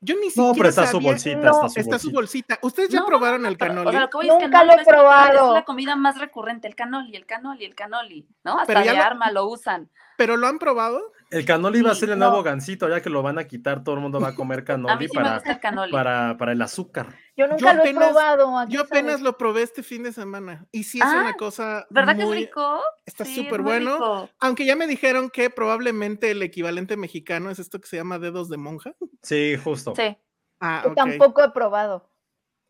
Yo 0.02 0.14
ni 0.14 0.28
No, 0.28 0.30
siquiera 0.30 0.52
pero 0.56 0.68
está 0.70 0.86
su 0.86 1.00
bolsita, 1.00 1.36
No, 1.36 1.50
está 1.50 1.68
su 1.68 1.80
Está 1.80 1.98
su 1.98 2.10
bolsita. 2.10 2.54
bolsita. 2.54 2.58
¿Ustedes 2.62 2.88
ya 2.88 3.00
No, 3.00 3.06
probaron 3.06 3.44
el 3.44 3.58
Pero, 3.58 3.74
canoli? 3.74 3.88
o 3.88 3.92
sea, 3.92 4.00
lo 4.00 4.08
que 4.10 4.16
voy 4.16 4.26
es 4.28 4.32
que 4.34 4.44
Nunca 4.44 4.58
no 4.58 4.64
lo 4.64 4.80
he 4.80 4.84
probado. 4.86 5.48
Es 5.48 5.54
la 5.54 5.64
comida 5.66 5.96
más 5.96 6.18
recurrente, 6.18 6.68
el 6.68 6.74
canoli, 6.74 7.14
el 7.16 7.26
canoli, 7.26 7.64
el 7.66 7.74
canoli, 7.74 8.26
¿no? 8.42 8.52
Hasta 8.58 8.66
Pero 8.66 8.80
ya 8.84 8.92
de 8.92 8.96
lo- 8.98 9.04
arma 9.04 9.30
lo 9.30 9.46
usan. 9.46 9.90
¿Pero 10.16 10.36
lo 10.38 10.46
han 10.46 10.58
probado? 10.58 11.12
El 11.30 11.44
canoli 11.44 11.82
va 11.82 11.92
a 11.92 11.94
ser 11.94 12.10
el 12.10 12.18
no. 12.18 12.28
nuevo 12.28 12.42
gancito, 12.42 12.88
ya 12.88 13.00
que 13.02 13.10
lo 13.10 13.22
van 13.22 13.38
a 13.38 13.44
quitar, 13.44 13.84
todo 13.84 13.94
el 13.94 14.00
mundo 14.00 14.20
va 14.20 14.28
a 14.28 14.34
comer 14.34 14.58
A 14.68 14.76
mí 14.76 14.84
canoli 14.86 15.08
sí 15.08 15.16
me 15.16 15.22
para, 15.22 15.34
gusta 15.36 15.52
el 15.52 15.60
canoli. 15.60 15.92
para, 15.92 16.36
para 16.38 16.52
el 16.52 16.62
azúcar. 16.62 17.06
Yo 17.40 17.48
nunca 17.48 17.72
Yo 17.72 17.74
lo 17.74 17.84
he 17.84 17.94
probado. 17.94 18.58
¿a 18.58 18.66
qué 18.66 18.72
Yo 18.74 18.82
apenas 18.82 19.22
lo 19.22 19.38
probé 19.38 19.62
este 19.62 19.82
fin 19.82 20.02
de 20.02 20.12
semana 20.12 20.66
y 20.72 20.84
sí 20.84 20.98
es 20.98 21.04
Ah, 21.06 21.20
una 21.22 21.32
cosa 21.32 21.86
¿Verdad 21.88 22.16
que 22.16 22.22
es 22.22 22.28
muy... 22.28 22.36
rico? 22.36 22.82
Está 23.06 23.24
súper 23.24 23.62
muy 23.62 23.70
bueno. 23.70 23.92
rico. 23.94 24.28
Aunque 24.40 24.66
ya 24.66 24.76
me 24.76 24.86
dijeron 24.86 25.30
que 25.30 25.48
probablemente 25.48 26.32
el 26.32 26.42
equivalente 26.42 26.98
mexicano 26.98 27.48
es 27.48 27.58
esto 27.58 27.80
que 27.80 27.88
se 27.88 27.96
llama 27.96 28.18
dedos 28.18 28.50
de 28.50 28.58
monja. 28.58 28.94
Sí, 29.22 29.56
justo. 29.56 29.94
Sí. 29.96 30.18
Ah, 30.60 30.84
tampoco 30.94 31.42
he 31.42 31.50
probado. 31.50 32.10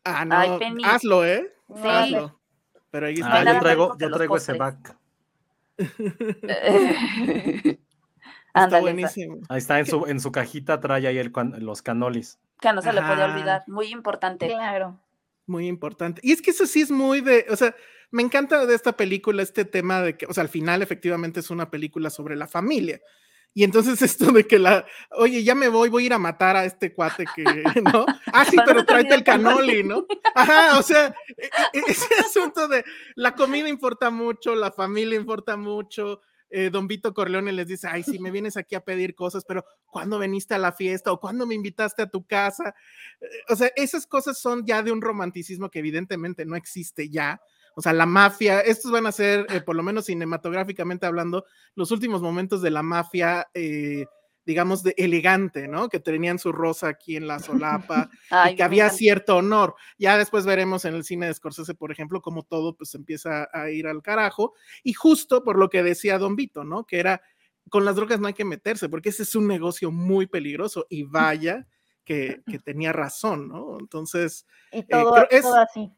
Ah, 0.05 0.23
no, 0.23 0.37
Ay, 0.37 0.57
hazlo, 0.85 1.25
¿eh? 1.25 1.53
Sí. 1.75 1.81
Hazlo. 1.83 2.39
Pero 2.91 3.07
ahí 3.07 3.15
No 3.15 3.25
está. 3.25 3.41
Ah, 3.41 3.53
yo 3.53 3.59
traigo, 3.59 3.97
yo 3.97 4.11
traigo 4.11 4.37
ese 4.37 4.53
back. 4.53 4.95
Está 8.53 8.79
buenísimo. 8.79 9.39
Ahí 9.49 9.59
está, 9.59 9.79
en 9.79 9.85
su, 9.85 10.05
en 10.07 10.19
su 10.19 10.31
cajita 10.31 10.79
trae 10.79 11.07
ahí 11.07 11.17
el 11.17 11.31
los 11.59 11.81
canolis. 11.81 12.39
Que 12.61 12.71
no 12.71 12.81
se 12.81 12.93
le 12.93 13.01
puede 13.01 13.23
Ajá. 13.23 13.33
olvidar. 13.33 13.63
Muy 13.67 13.87
importante. 13.87 14.47
Claro. 14.47 15.01
Muy 15.47 15.67
importante. 15.67 16.21
Y 16.23 16.31
es 16.31 16.41
que 16.41 16.51
eso 16.51 16.65
sí 16.65 16.81
es 16.81 16.91
muy 16.91 17.19
de, 17.19 17.45
o 17.49 17.55
sea, 17.57 17.75
me 18.11 18.21
encanta 18.21 18.65
de 18.65 18.75
esta 18.75 18.93
película 18.95 19.41
este 19.43 19.65
tema 19.65 20.01
de 20.01 20.15
que, 20.15 20.25
o 20.27 20.33
sea, 20.33 20.43
al 20.43 20.49
final 20.49 20.81
efectivamente 20.81 21.39
es 21.39 21.49
una 21.49 21.69
película 21.69 22.09
sobre 22.09 22.35
la 22.35 22.47
familia. 22.47 23.01
Y 23.53 23.63
entonces 23.63 24.01
esto 24.01 24.31
de 24.31 24.45
que 24.47 24.59
la, 24.59 24.85
oye, 25.11 25.43
ya 25.43 25.55
me 25.55 25.67
voy, 25.67 25.89
voy 25.89 26.03
a 26.03 26.05
ir 26.05 26.13
a 26.13 26.19
matar 26.19 26.55
a 26.55 26.63
este 26.65 26.93
cuate 26.93 27.25
que, 27.35 27.43
¿no? 27.93 28.05
Ah, 28.31 28.45
sí, 28.45 28.55
pero 28.65 28.85
tráete 28.85 29.15
el 29.15 29.23
canoli. 29.23 29.83
¿no? 29.83 30.05
Ajá, 30.35 30.77
o 30.79 30.83
sea, 30.83 31.13
e- 31.37 31.49
e- 31.73 31.83
ese 31.87 32.13
asunto 32.19 32.67
de 32.67 32.85
la 33.15 33.35
comida 33.35 33.67
importa 33.67 34.09
mucho, 34.11 34.55
la 34.55 34.71
familia 34.71 35.17
importa 35.19 35.57
mucho. 35.57 36.21
Eh, 36.51 36.69
don 36.69 36.87
Vito 36.87 37.13
Corleone 37.13 37.51
les 37.51 37.67
dice, 37.67 37.87
ay, 37.87 38.03
si 38.03 38.19
me 38.19 38.29
vienes 38.29 38.57
aquí 38.57 38.75
a 38.75 38.81
pedir 38.81 39.15
cosas, 39.15 39.45
pero 39.47 39.65
¿cuándo 39.85 40.19
viniste 40.19 40.53
a 40.53 40.57
la 40.57 40.71
fiesta 40.71 41.11
o 41.11 41.19
cuándo 41.19 41.47
me 41.47 41.55
invitaste 41.55 42.01
a 42.03 42.09
tu 42.09 42.25
casa? 42.25 42.75
Eh, 43.21 43.25
O 43.49 43.55
sea, 43.55 43.71
esas 43.75 44.05
cosas 44.05 44.37
son 44.39 44.65
ya 44.65 44.83
de 44.83 44.91
un 44.91 45.01
romanticismo 45.01 45.69
que 45.69 45.79
evidentemente 45.79 46.45
no 46.45 46.55
existe 46.55 47.09
ya. 47.09 47.41
O 47.75 47.81
sea, 47.81 47.93
la 47.93 48.05
mafia, 48.05 48.59
estos 48.59 48.91
van 48.91 49.05
a 49.05 49.11
ser, 49.11 49.47
eh, 49.49 49.61
por 49.61 49.75
lo 49.75 49.83
menos 49.83 50.05
cinematográficamente 50.05 51.05
hablando, 51.05 51.45
los 51.75 51.91
últimos 51.91 52.21
momentos 52.21 52.61
de 52.61 52.69
la 52.69 52.83
mafia, 52.83 53.47
digamos, 54.51 54.83
de 54.83 54.93
elegante, 54.97 55.67
¿no? 55.67 55.87
Que 55.89 55.99
tenían 55.99 56.37
su 56.39 56.51
rosa 56.51 56.89
aquí 56.89 57.15
en 57.15 57.25
la 57.27 57.39
solapa 57.39 58.09
Ay, 58.29 58.53
y 58.53 58.55
que 58.57 58.63
había 58.63 58.83
encanta. 58.83 58.97
cierto 58.97 59.37
honor. 59.37 59.75
Ya 59.97 60.17
después 60.17 60.45
veremos 60.45 60.83
en 60.85 60.93
el 60.95 61.03
cine 61.05 61.27
de 61.27 61.33
Scorsese, 61.33 61.73
por 61.73 61.91
ejemplo, 61.91 62.21
cómo 62.21 62.43
todo 62.43 62.75
pues 62.75 62.93
empieza 62.95 63.47
a 63.53 63.69
ir 63.69 63.87
al 63.87 64.01
carajo. 64.01 64.53
Y 64.83 64.93
justo 64.93 65.43
por 65.43 65.57
lo 65.57 65.69
que 65.69 65.83
decía 65.83 66.17
Don 66.17 66.35
Vito, 66.35 66.63
¿no? 66.63 66.85
Que 66.85 66.99
era, 66.99 67.21
con 67.69 67.85
las 67.85 67.95
drogas 67.95 68.19
no 68.19 68.27
hay 68.27 68.33
que 68.33 68.43
meterse, 68.45 68.89
porque 68.89 69.09
ese 69.09 69.23
es 69.23 69.33
un 69.35 69.47
negocio 69.47 69.89
muy 69.91 70.27
peligroso 70.27 70.85
y 70.89 71.03
vaya 71.03 71.65
que, 72.03 72.41
que 72.45 72.59
tenía 72.59 72.91
razón, 72.91 73.47
¿no? 73.47 73.77
Entonces, 73.79 74.45
Y 74.71 74.83
todo, 74.83 75.13
creo 75.13 75.27
es- 75.31 75.41
todo 75.43 75.55
así. 75.59 75.91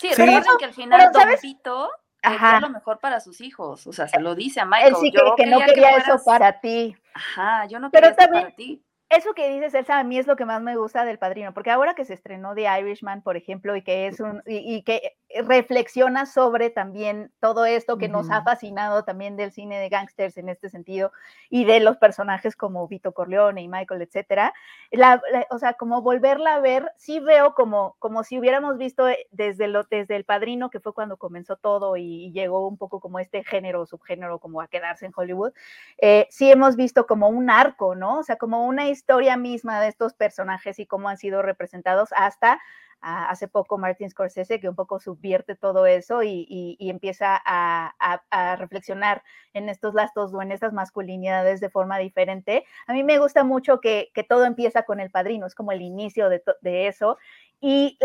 Sí, 0.00 0.08
Sí. 0.08 0.14
recuerden 0.22 0.52
que 0.58 0.64
al 0.64 0.72
final 0.74 1.10
Don 1.12 1.22
¿sabes? 1.22 1.42
Vito 1.42 1.90
Ajá. 2.22 2.60
lo 2.60 2.68
mejor 2.70 2.98
para 3.00 3.20
sus 3.20 3.40
hijos. 3.40 3.86
O 3.86 3.92
sea, 3.92 4.06
se 4.08 4.20
lo 4.20 4.34
dice 4.34 4.60
a 4.60 4.64
Michael. 4.64 4.88
Él 4.88 4.96
sí 5.00 5.10
yo 5.10 5.34
que, 5.36 5.44
que 5.44 5.50
no 5.50 5.58
quería 5.58 5.74
quería 5.74 5.96
eso 5.96 6.22
para 6.24 6.60
ti. 6.60 6.96
Ajá, 7.14 7.66
yo 7.66 7.78
no 7.80 7.90
Pero 7.90 8.08
quería 8.08 8.10
esto 8.10 8.22
también- 8.24 8.44
para 8.44 8.56
ti. 8.56 8.82
Eso 9.12 9.34
que 9.34 9.50
dices, 9.50 9.74
Elsa, 9.74 9.98
a 9.98 10.04
mí 10.04 10.18
es 10.18 10.28
lo 10.28 10.36
que 10.36 10.44
más 10.44 10.62
me 10.62 10.76
gusta 10.76 11.04
del 11.04 11.18
Padrino, 11.18 11.52
porque 11.52 11.72
ahora 11.72 11.94
que 11.94 12.04
se 12.04 12.14
estrenó 12.14 12.54
The 12.54 12.68
Irishman, 12.78 13.22
por 13.22 13.36
ejemplo, 13.36 13.74
y 13.74 13.82
que 13.82 14.06
es 14.06 14.20
un 14.20 14.40
y, 14.46 14.58
y 14.76 14.82
que 14.84 15.16
reflexiona 15.42 16.26
sobre 16.26 16.70
también 16.70 17.32
todo 17.40 17.64
esto 17.64 17.98
que 17.98 18.08
nos 18.08 18.30
ha 18.30 18.42
fascinado 18.42 19.02
también 19.04 19.36
del 19.36 19.50
cine 19.50 19.80
de 19.80 19.88
gangsters 19.88 20.36
en 20.36 20.48
este 20.48 20.68
sentido 20.68 21.10
y 21.50 21.64
de 21.64 21.80
los 21.80 21.96
personajes 21.96 22.54
como 22.54 22.86
Vito 22.86 23.12
Corleone 23.12 23.62
y 23.62 23.68
Michael, 23.68 24.02
etcétera. 24.02 24.52
La- 24.92 25.20
la- 25.32 25.46
o 25.50 25.58
sea, 25.58 25.74
como 25.74 26.02
volverla 26.02 26.54
a 26.54 26.60
ver, 26.60 26.92
sí 26.96 27.18
veo 27.18 27.54
como 27.54 27.96
como 27.98 28.22
si 28.22 28.38
hubiéramos 28.38 28.78
visto 28.78 29.08
eh, 29.08 29.26
desde 29.32 29.66
lo 29.66 29.82
desde 29.84 30.14
el 30.14 30.24
Padrino, 30.24 30.70
que 30.70 30.78
fue 30.78 30.94
cuando 30.94 31.16
comenzó 31.16 31.56
todo 31.56 31.96
y, 31.96 32.26
y 32.26 32.32
llegó 32.32 32.68
un 32.68 32.76
poco 32.78 33.00
como 33.00 33.18
este 33.18 33.42
género, 33.42 33.86
subgénero, 33.86 34.38
como 34.38 34.60
a 34.60 34.68
quedarse 34.68 35.04
en 35.06 35.12
Hollywood 35.16 35.52
eh, 35.98 36.26
sí 36.30 36.50
hemos 36.50 36.76
visto 36.76 37.06
como 37.06 37.28
un 37.28 37.50
arco, 37.50 37.94
¿no? 37.94 38.18
O 38.18 38.22
sea, 38.22 38.36
como 38.36 38.64
una 38.66 38.88
historia 38.88 38.99
misma 39.36 39.80
de 39.80 39.88
estos 39.88 40.14
personajes 40.14 40.78
y 40.78 40.86
cómo 40.86 41.08
han 41.08 41.18
sido 41.18 41.42
representados 41.42 42.10
hasta 42.16 42.60
hace 43.02 43.48
poco 43.48 43.78
Martin 43.78 44.10
Scorsese, 44.10 44.60
que 44.60 44.68
un 44.68 44.74
poco 44.74 45.00
subvierte 45.00 45.54
todo 45.54 45.86
eso 45.86 46.22
y, 46.22 46.76
empieza 46.80 47.40
a, 47.44 48.56
reflexionar 48.58 49.22
en 49.54 49.68
estos 49.68 49.94
lastos 49.94 50.32
o 50.34 50.42
en 50.42 50.52
estas 50.52 50.72
masculinidades 50.72 51.60
de 51.60 51.70
forma 51.70 51.98
diferente. 51.98 52.64
A 52.86 52.92
mí 52.92 53.02
me 53.02 53.18
gusta 53.18 53.44
mucho 53.44 53.80
que, 53.80 54.10
todo 54.28 54.44
empieza 54.44 54.82
con 54.82 55.00
el 55.00 55.10
padrino, 55.10 55.46
es 55.46 55.54
como 55.54 55.72
el 55.72 55.80
inicio 55.80 56.28
de, 56.28 56.42
eso 56.86 57.18
y 57.62 57.98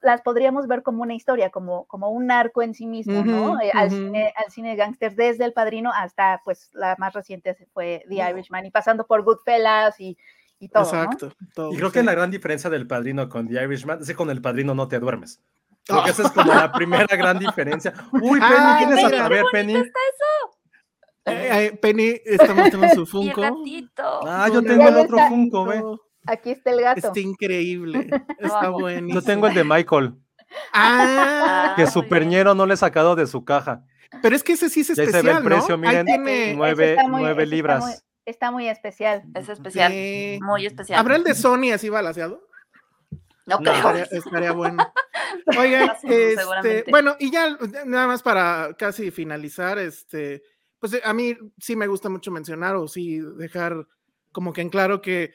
las 0.00 0.22
podríamos 0.22 0.66
ver 0.66 0.82
como 0.82 1.02
una 1.02 1.14
historia, 1.14 1.50
como, 1.50 1.84
como 1.84 2.10
un 2.10 2.30
arco 2.30 2.62
en 2.62 2.74
sí 2.74 2.86
mismo, 2.86 3.24
¿no? 3.24 3.60
Eh, 3.60 3.70
al, 3.74 3.90
cine, 3.90 4.32
al 4.36 4.50
cine 4.50 4.74
gangster 4.74 5.14
desde 5.14 5.44
El 5.44 5.52
Padrino 5.52 5.90
hasta, 5.94 6.40
pues, 6.44 6.70
la 6.72 6.96
más 6.98 7.12
reciente 7.12 7.54
fue 7.74 8.04
The 8.08 8.30
Irishman 8.30 8.64
y 8.64 8.70
pasando 8.70 9.06
por 9.06 9.22
Goodfellas 9.22 10.00
y, 10.00 10.16
y 10.62 10.68
todo, 10.68 10.84
Exacto. 10.84 11.34
y 11.72 11.76
creo 11.76 11.90
que 11.90 12.04
la 12.04 12.12
gran 12.12 12.30
diferencia 12.30 12.70
del 12.70 12.86
Padrino 12.86 13.28
con 13.28 13.48
The 13.48 13.64
Irishman 13.64 14.00
es 14.00 14.06
que 14.06 14.14
con 14.14 14.30
El 14.30 14.40
Padrino 14.40 14.76
no 14.76 14.86
te 14.86 15.00
duermes. 15.00 15.42
Creo 15.84 16.04
que 16.04 16.10
esa 16.10 16.22
es 16.22 16.30
como 16.30 16.54
la 16.54 16.70
primera 16.70 17.16
gran 17.16 17.40
diferencia. 17.40 17.92
Uy, 18.12 18.38
Penny, 18.38 18.44
ah, 18.48 18.76
¿quieres 18.78 19.18
saber, 19.18 19.44
Penny? 19.50 19.74
está 19.74 19.88
eso? 19.88 20.58
Eh, 21.24 21.66
eh, 21.66 21.78
Penny 21.82 22.20
está 22.24 22.54
mostrando 22.54 22.88
su 22.90 23.06
Funko. 23.06 23.42
Ah, 24.24 24.48
yo 24.52 24.62
tengo 24.62 24.86
el 24.86 24.96
otro 24.98 25.18
Funko, 25.28 25.64
ve. 25.64 25.82
Aquí 26.26 26.50
está 26.50 26.70
el 26.70 26.80
gato. 26.80 27.08
Está 27.08 27.18
increíble. 27.18 28.08
Está 28.38 28.68
buenísimo. 28.68 29.20
Yo 29.20 29.26
tengo 29.26 29.48
el 29.48 29.54
de 29.54 29.64
Michael. 29.64 30.14
Ah, 30.72 31.72
que 31.74 31.88
su 31.88 32.06
perñero 32.06 32.54
no 32.54 32.66
le 32.66 32.74
he 32.74 32.76
sacado 32.76 33.16
de 33.16 33.26
su 33.26 33.44
caja. 33.44 33.84
Pero 34.22 34.36
es 34.36 34.44
que 34.44 34.52
ese 34.52 34.68
sí 34.68 34.82
es 34.82 34.90
especial, 34.90 35.22
se 35.22 35.26
ve 35.26 35.36
el 35.38 35.42
precio, 35.42 35.76
miren, 35.76 36.06
nueve, 36.54 37.46
libras. 37.46 38.04
Está 38.24 38.50
muy, 38.50 38.68
especial. 38.68 39.24
Es 39.34 39.48
especial, 39.48 39.92
muy 40.40 40.66
especial. 40.66 40.98
¿Habrá 40.98 41.16
el 41.16 41.24
de 41.24 41.34
Sony 41.34 41.72
así 41.72 41.88
balanceado? 41.88 42.46
No, 43.46 43.58
creo. 43.58 44.04
Estaría, 44.10 44.52
bueno. 44.52 44.84
Oigan, 45.58 45.90
este, 46.04 46.84
bueno, 46.90 47.16
y 47.18 47.30
ya 47.32 47.58
nada 47.84 48.06
más 48.06 48.22
para 48.22 48.74
casi 48.78 49.10
finalizar, 49.10 49.78
este, 49.78 50.42
pues 50.78 51.00
a 51.02 51.12
mí 51.12 51.36
sí 51.58 51.74
me 51.74 51.86
gusta 51.86 52.08
mucho 52.08 52.30
mencionar 52.30 52.76
o 52.76 52.86
sí 52.86 53.18
dejar 53.36 53.86
como 54.30 54.52
que 54.52 54.60
en 54.60 54.70
claro 54.70 55.00
que 55.02 55.34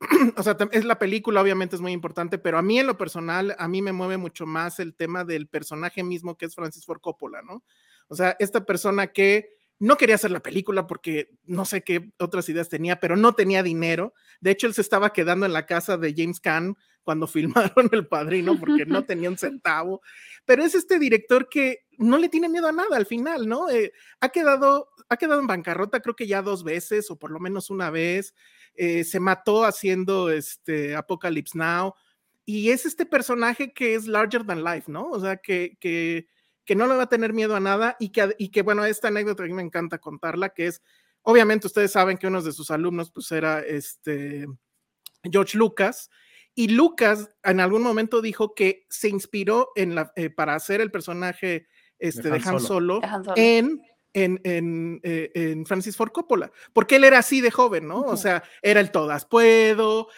o 0.36 0.42
sea, 0.42 0.56
es 0.72 0.84
la 0.84 0.98
película, 0.98 1.40
obviamente 1.40 1.76
es 1.76 1.82
muy 1.82 1.92
importante, 1.92 2.38
pero 2.38 2.58
a 2.58 2.62
mí 2.62 2.78
en 2.78 2.86
lo 2.86 2.98
personal, 2.98 3.54
a 3.58 3.68
mí 3.68 3.82
me 3.82 3.92
mueve 3.92 4.16
mucho 4.16 4.46
más 4.46 4.80
el 4.80 4.94
tema 4.94 5.24
del 5.24 5.48
personaje 5.48 6.02
mismo 6.02 6.36
que 6.36 6.46
es 6.46 6.54
Francis 6.54 6.84
Ford 6.84 7.00
Coppola, 7.00 7.42
¿no? 7.42 7.64
O 8.08 8.14
sea, 8.14 8.36
esta 8.38 8.64
persona 8.64 9.08
que 9.08 9.56
no 9.78 9.96
quería 9.96 10.14
hacer 10.14 10.30
la 10.30 10.42
película 10.42 10.86
porque 10.86 11.30
no 11.44 11.64
sé 11.64 11.82
qué 11.82 12.12
otras 12.18 12.48
ideas 12.48 12.68
tenía, 12.68 13.00
pero 13.00 13.16
no 13.16 13.34
tenía 13.34 13.62
dinero. 13.62 14.14
De 14.40 14.50
hecho, 14.50 14.66
él 14.66 14.74
se 14.74 14.80
estaba 14.80 15.12
quedando 15.12 15.46
en 15.46 15.52
la 15.52 15.66
casa 15.66 15.96
de 15.96 16.14
James 16.16 16.40
Caan 16.40 16.76
cuando 17.02 17.26
filmaron 17.72 17.88
El 17.92 18.06
Padrino 18.06 18.58
porque 18.58 18.86
no 18.86 19.04
tenía 19.06 19.28
un 19.28 19.38
centavo. 19.38 20.00
Pero 20.44 20.64
es 20.64 20.74
este 20.74 20.98
director 20.98 21.48
que 21.48 21.86
no 21.98 22.18
le 22.18 22.28
tiene 22.28 22.48
miedo 22.48 22.68
a 22.68 22.72
nada 22.72 22.96
al 22.96 23.06
final, 23.06 23.48
¿no? 23.48 23.70
Eh, 23.70 23.92
ha, 24.20 24.28
quedado, 24.30 24.88
ha 25.08 25.16
quedado 25.16 25.40
en 25.40 25.46
bancarrota 25.46 26.00
creo 26.00 26.16
que 26.16 26.26
ya 26.26 26.42
dos 26.42 26.64
veces 26.64 27.10
o 27.10 27.18
por 27.18 27.30
lo 27.30 27.40
menos 27.40 27.70
una 27.70 27.90
vez. 27.90 28.34
Eh, 28.76 29.04
se 29.04 29.20
mató 29.20 29.64
haciendo 29.64 30.30
este 30.30 30.96
Apocalypse 30.96 31.56
Now. 31.56 31.94
Y 32.46 32.70
es 32.70 32.84
este 32.84 33.06
personaje 33.06 33.72
que 33.72 33.94
es 33.94 34.06
larger 34.06 34.44
than 34.44 34.64
life, 34.64 34.90
¿no? 34.90 35.08
O 35.10 35.20
sea, 35.20 35.36
que, 35.36 35.78
que, 35.80 36.28
que 36.64 36.74
no 36.74 36.86
le 36.86 36.96
va 36.96 37.04
a 37.04 37.08
tener 37.08 37.32
miedo 37.32 37.54
a 37.54 37.60
nada 37.60 37.96
y 37.98 38.10
que, 38.10 38.34
y 38.38 38.50
que, 38.50 38.62
bueno, 38.62 38.84
esta 38.84 39.08
anécdota 39.08 39.42
a 39.42 39.46
mí 39.46 39.52
me 39.52 39.62
encanta 39.62 39.98
contarla, 39.98 40.50
que 40.50 40.66
es, 40.66 40.82
obviamente 41.22 41.66
ustedes 41.66 41.92
saben 41.92 42.16
que 42.16 42.26
uno 42.26 42.42
de 42.42 42.52
sus 42.52 42.70
alumnos, 42.70 43.10
pues 43.10 43.30
era 43.32 43.60
este 43.60 44.46
George 45.22 45.58
Lucas, 45.58 46.10
y 46.54 46.68
Lucas 46.68 47.30
en 47.42 47.60
algún 47.60 47.82
momento 47.82 48.22
dijo 48.22 48.54
que 48.54 48.86
se 48.88 49.08
inspiró 49.08 49.70
en 49.74 49.94
la, 49.94 50.12
eh, 50.16 50.30
para 50.30 50.54
hacer 50.54 50.80
el 50.80 50.90
personaje 50.90 51.66
este, 51.98 52.30
de 52.30 52.40
Han 52.44 52.60
Solo. 52.60 53.00
en 53.34 53.82
en, 54.14 55.00
eh, 55.02 55.30
en, 55.34 55.66
Francis 55.66 55.96
Ford 55.96 56.12
Coppola, 56.12 56.50
porque 56.72 56.96
él 56.96 57.04
era 57.04 57.18
así 57.18 57.40
de 57.40 57.50
joven, 57.50 57.88
¿no? 57.88 58.00
O 58.00 58.16
sea, 58.16 58.44
era 58.62 58.80
el 58.80 58.90
todas 58.90 59.26
puedo, 59.26 60.08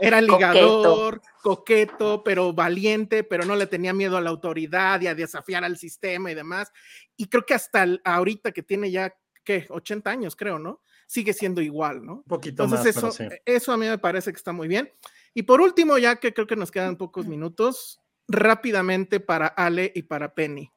era 0.00 0.20
ligador, 0.20 1.22
coqueto. 1.42 2.22
pero 2.22 2.52
valiente, 2.52 3.24
pero 3.24 3.44
no 3.44 3.56
le 3.56 3.66
tenía 3.66 3.94
miedo 3.94 4.16
a 4.16 4.20
la 4.20 4.30
autoridad 4.30 5.00
y 5.00 5.06
a 5.06 5.14
desafiar 5.14 5.64
al 5.64 5.78
sistema 5.78 6.30
y 6.30 6.34
demás. 6.34 6.70
Y 7.16 7.26
creo 7.26 7.46
que 7.46 7.54
hasta 7.54 7.86
ahorita 8.04 8.52
que 8.52 8.62
tiene 8.62 8.90
ya, 8.90 9.14
¿qué? 9.42 9.66
80 9.70 10.10
años, 10.10 10.36
creo, 10.36 10.58
¿no? 10.58 10.82
Sigue 11.06 11.32
siendo 11.32 11.62
igual, 11.62 12.04
¿no? 12.04 12.16
Un 12.16 12.24
poquito 12.24 12.64
Entonces, 12.64 13.02
más. 13.02 13.20
Eso, 13.20 13.34
eso 13.44 13.72
a 13.72 13.78
mí 13.78 13.86
me 13.86 13.98
parece 13.98 14.32
que 14.32 14.36
está 14.36 14.52
muy 14.52 14.68
bien. 14.68 14.92
Y 15.32 15.42
por 15.42 15.60
último, 15.60 15.96
ya 15.98 16.16
que 16.16 16.34
creo 16.34 16.46
que 16.46 16.56
nos 16.56 16.70
quedan 16.70 16.96
pocos 16.96 17.26
minutos, 17.26 18.00
rápidamente 18.28 19.20
para 19.20 19.46
Ale 19.46 19.92
y 19.94 20.02
para 20.02 20.34
Penny. 20.34 20.73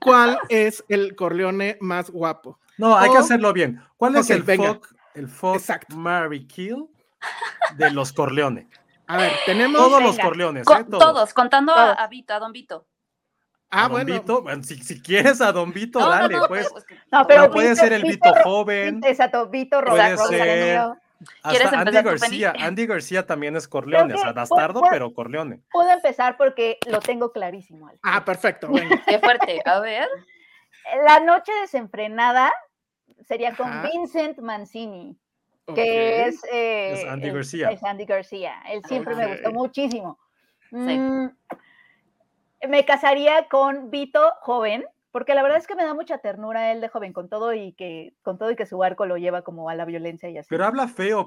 ¿Cuál 0.00 0.38
es 0.48 0.84
el 0.88 1.14
Corleone 1.14 1.78
más 1.80 2.10
guapo? 2.10 2.58
No, 2.78 2.96
hay 2.96 3.10
que 3.10 3.18
hacerlo 3.18 3.52
bien. 3.52 3.82
¿Cuál 3.96 4.16
es 4.16 4.30
el 4.30 4.42
fuck, 4.42 4.88
el 5.14 5.28
fuck 5.28 5.60
Mary 5.94 6.46
Kill 6.46 6.88
de 7.76 7.90
los 7.90 8.12
Corleone? 8.12 8.68
A 9.06 9.16
ver, 9.16 9.32
tenemos 9.44 9.80
todos 9.80 10.02
los 10.02 10.18
Corleones, 10.18 10.66
¿eh? 10.68 10.84
todos. 10.88 11.34
contando 11.34 11.72
A, 11.76 12.06
Vito, 12.06 12.32
a 12.32 12.38
Don 12.38 12.52
Vito. 12.52 12.86
Ah, 13.68 13.88
bueno. 13.88 14.14
Vito, 14.14 14.44
si, 14.62 15.00
quieres 15.02 15.40
a 15.40 15.52
Don 15.52 15.72
Vito, 15.72 15.98
dale, 15.98 16.38
pues. 16.48 16.68
No, 17.10 17.26
pero 17.26 17.50
puede 17.50 17.74
ser 17.76 17.92
el 17.92 18.02
Vito, 18.02 18.32
joven. 18.44 19.00
Exacto, 19.04 19.48
Vito 19.48 19.80
ser 20.28 20.92
hasta 21.42 21.80
Andy 21.80 22.02
García, 22.02 22.54
Andy 22.58 22.86
García 22.86 23.26
también 23.26 23.56
es 23.56 23.68
Corleone, 23.68 24.14
o 24.14 24.18
sea, 24.18 24.32
bastardo, 24.32 24.82
pero 24.90 25.12
Corleone. 25.12 25.60
Puedo 25.70 25.90
empezar 25.90 26.36
porque 26.36 26.78
lo 26.86 27.00
tengo 27.00 27.32
clarísimo. 27.32 27.90
Ah, 28.02 28.24
perfecto. 28.24 28.68
Qué 29.06 29.18
fuerte. 29.18 29.60
A 29.64 29.80
ver. 29.80 30.08
La 31.04 31.20
noche 31.20 31.52
desenfrenada 31.60 32.52
sería 33.26 33.54
con 33.54 33.70
Vincent 33.82 34.38
Mancini, 34.38 35.16
que 35.74 36.26
es, 36.26 36.40
eh, 36.50 37.06
Andy 37.08 37.30
García. 37.30 37.70
Es 37.70 37.84
Andy 37.84 38.06
García. 38.06 38.54
Él 38.68 38.82
siempre 38.86 39.14
me 39.14 39.26
gustó 39.26 39.52
muchísimo. 39.52 40.18
Mm, 40.70 41.26
me 42.68 42.84
casaría 42.84 43.46
con 43.48 43.90
Vito 43.90 44.32
joven, 44.40 44.84
porque 45.12 45.34
la 45.34 45.42
verdad 45.42 45.58
es 45.58 45.66
que 45.66 45.74
me 45.74 45.84
da 45.84 45.94
mucha 45.94 46.18
ternura 46.18 46.70
él 46.72 46.80
de 46.80 46.88
joven 46.88 47.12
con 47.12 47.28
todo 47.28 47.52
y 47.52 47.72
que 47.72 48.14
con 48.22 48.38
todo 48.38 48.50
y 48.50 48.56
que 48.56 48.66
su 48.66 48.82
arco 48.82 49.06
lo 49.06 49.16
lleva 49.16 49.42
como 49.42 49.68
a 49.68 49.74
la 49.74 49.84
violencia 49.84 50.30
y 50.30 50.38
así. 50.38 50.48
Pero 50.48 50.64
habla 50.64 50.86
feo, 50.86 51.26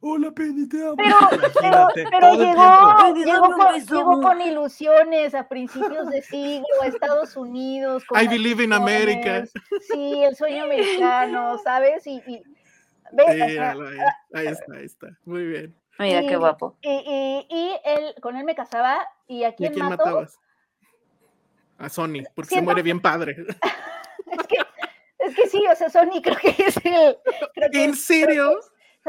hola 0.00 0.30
Penny, 0.32 0.68
te 0.68 0.82
amo. 0.82 0.96
Pero, 0.96 1.88
pero, 2.10 2.34
llegó, 2.34 3.44
llegó, 3.86 4.20
con, 4.20 4.40
ilusiones 4.40 5.34
a 5.34 5.48
principios 5.48 6.10
de 6.10 6.22
siglo 6.22 6.66
a 6.82 6.86
Estados 6.86 7.36
Unidos. 7.36 8.04
I 8.10 8.28
believe 8.28 8.62
in 8.62 8.72
America. 8.72 9.44
Sí, 9.90 10.22
el 10.22 10.36
sueño 10.36 10.64
americano, 10.64 11.58
¿sabes? 11.64 12.06
Y, 12.06 12.22
y 12.26 12.42
ahí, 13.18 14.46
está, 14.46 14.74
ahí 14.74 14.84
está. 14.84 15.08
Muy 15.24 15.46
bien. 15.46 15.74
Mira 15.98 16.22
qué 16.22 16.36
guapo. 16.36 16.76
Y, 16.80 17.46
y, 17.48 17.80
él, 17.84 18.14
con 18.20 18.36
él 18.36 18.44
me 18.44 18.54
casaba 18.54 18.98
y 19.26 19.44
a 19.44 19.54
quién, 19.54 19.74
matabas? 19.78 20.38
A 21.82 21.88
Sony, 21.88 22.22
porque 22.34 22.54
se 22.54 22.62
muere 22.62 22.82
bien 22.82 23.00
padre. 23.00 23.36
es, 24.32 24.46
que, 24.46 24.56
es 25.18 25.34
que 25.34 25.48
sí, 25.48 25.64
o 25.70 25.74
sea, 25.74 25.90
Sony 25.90 26.22
creo 26.22 26.36
que 26.36 26.54
es 26.58 26.76
el. 26.84 27.18
¿En 27.72 27.94
serio? 27.94 28.58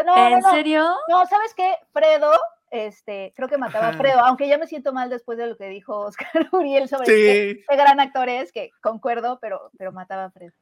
no, 0.03 0.27
¿En 0.27 0.41
serio? 0.43 0.95
No, 1.07 1.25
¿sabes 1.27 1.53
qué? 1.53 1.75
Fredo, 1.91 2.31
este, 2.71 3.31
creo 3.35 3.47
que 3.47 3.59
mataba 3.59 3.89
a 3.89 3.93
Fredo, 3.93 4.19
aunque 4.21 4.47
ya 4.47 4.57
me 4.57 4.65
siento 4.65 4.91
mal 4.91 5.09
después 5.09 5.37
de 5.37 5.45
lo 5.45 5.55
que 5.55 5.67
dijo 5.67 5.99
Oscar 5.99 6.27
Uriel 6.51 6.89
sobre 6.89 7.05
qué, 7.05 7.65
gran 7.69 7.99
actor 7.99 8.27
es, 8.29 8.51
que 8.51 8.71
concuerdo, 8.81 9.37
pero, 9.39 9.69
pero 9.77 9.91
mataba 9.91 10.25
a 10.25 10.31
Fredo. 10.31 10.53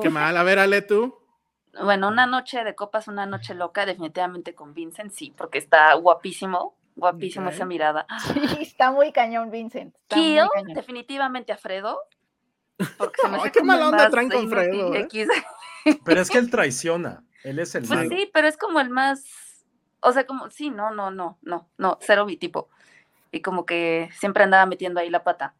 Qué 0.00 0.08
mal, 0.08 0.36
a 0.36 0.42
ver, 0.42 0.58
Ale, 0.58 0.82
tú. 0.82 1.18
Bueno, 1.82 2.08
una 2.08 2.26
noche 2.26 2.64
de 2.64 2.74
copas, 2.74 3.08
una 3.08 3.26
noche 3.26 3.54
loca, 3.54 3.84
definitivamente 3.86 4.54
con 4.54 4.74
Vincent, 4.74 5.10
sí, 5.10 5.34
porque 5.36 5.58
está 5.58 5.92
guapísimo. 5.94 6.76
Guapísima 6.94 7.50
esa 7.50 7.64
mirada. 7.64 8.06
Sí, 8.32 8.62
está 8.62 8.90
muy 8.90 9.12
cañón, 9.12 9.50
Vincent. 9.50 9.94
Kill, 10.08 10.44
definitivamente 10.74 11.52
a 11.52 11.56
Fredo. 11.56 12.00
Porque 12.98 13.20
se 13.20 13.28
me 13.28 13.38
Ay, 13.42 13.50
qué 13.50 13.62
mala 13.62 13.88
onda 13.88 14.10
traen 14.10 14.30
con 14.30 14.48
Fredo. 14.48 14.94
¿eh? 14.94 15.08
Pero 16.04 16.20
es 16.20 16.30
que 16.30 16.38
él 16.38 16.50
traiciona. 16.50 17.24
Él 17.44 17.58
es 17.58 17.74
el 17.74 17.86
Pues 17.86 18.08
sí, 18.08 18.30
pero 18.32 18.48
es 18.48 18.56
como 18.56 18.80
el 18.80 18.90
más. 18.90 19.24
O 20.00 20.12
sea, 20.12 20.26
como, 20.26 20.50
sí, 20.50 20.70
no, 20.70 20.90
no, 20.90 21.10
no, 21.10 21.38
no, 21.42 21.68
no, 21.78 21.98
cero 22.00 22.26
mi 22.26 22.36
tipo. 22.36 22.68
Y 23.30 23.40
como 23.40 23.64
que 23.66 24.10
siempre 24.18 24.44
andaba 24.44 24.66
metiendo 24.66 25.00
ahí 25.00 25.10
la 25.10 25.24
pata. 25.24 25.54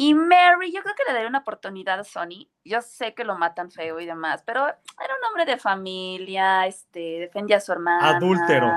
Y 0.00 0.14
Mary, 0.14 0.72
yo 0.72 0.80
creo 0.82 0.94
que 0.94 1.02
le 1.08 1.12
daría 1.12 1.28
una 1.28 1.40
oportunidad 1.40 1.98
a 1.98 2.04
Sony. 2.04 2.48
Yo 2.64 2.80
sé 2.82 3.14
que 3.14 3.24
lo 3.24 3.36
matan 3.36 3.72
feo 3.72 3.98
y 3.98 4.06
demás, 4.06 4.44
pero 4.46 4.64
era 4.64 5.14
un 5.18 5.24
hombre 5.28 5.44
de 5.44 5.58
familia, 5.58 6.66
este, 6.66 7.18
defendía 7.18 7.56
a 7.56 7.60
su 7.60 7.72
hermana. 7.72 8.16
Adúltero. 8.16 8.72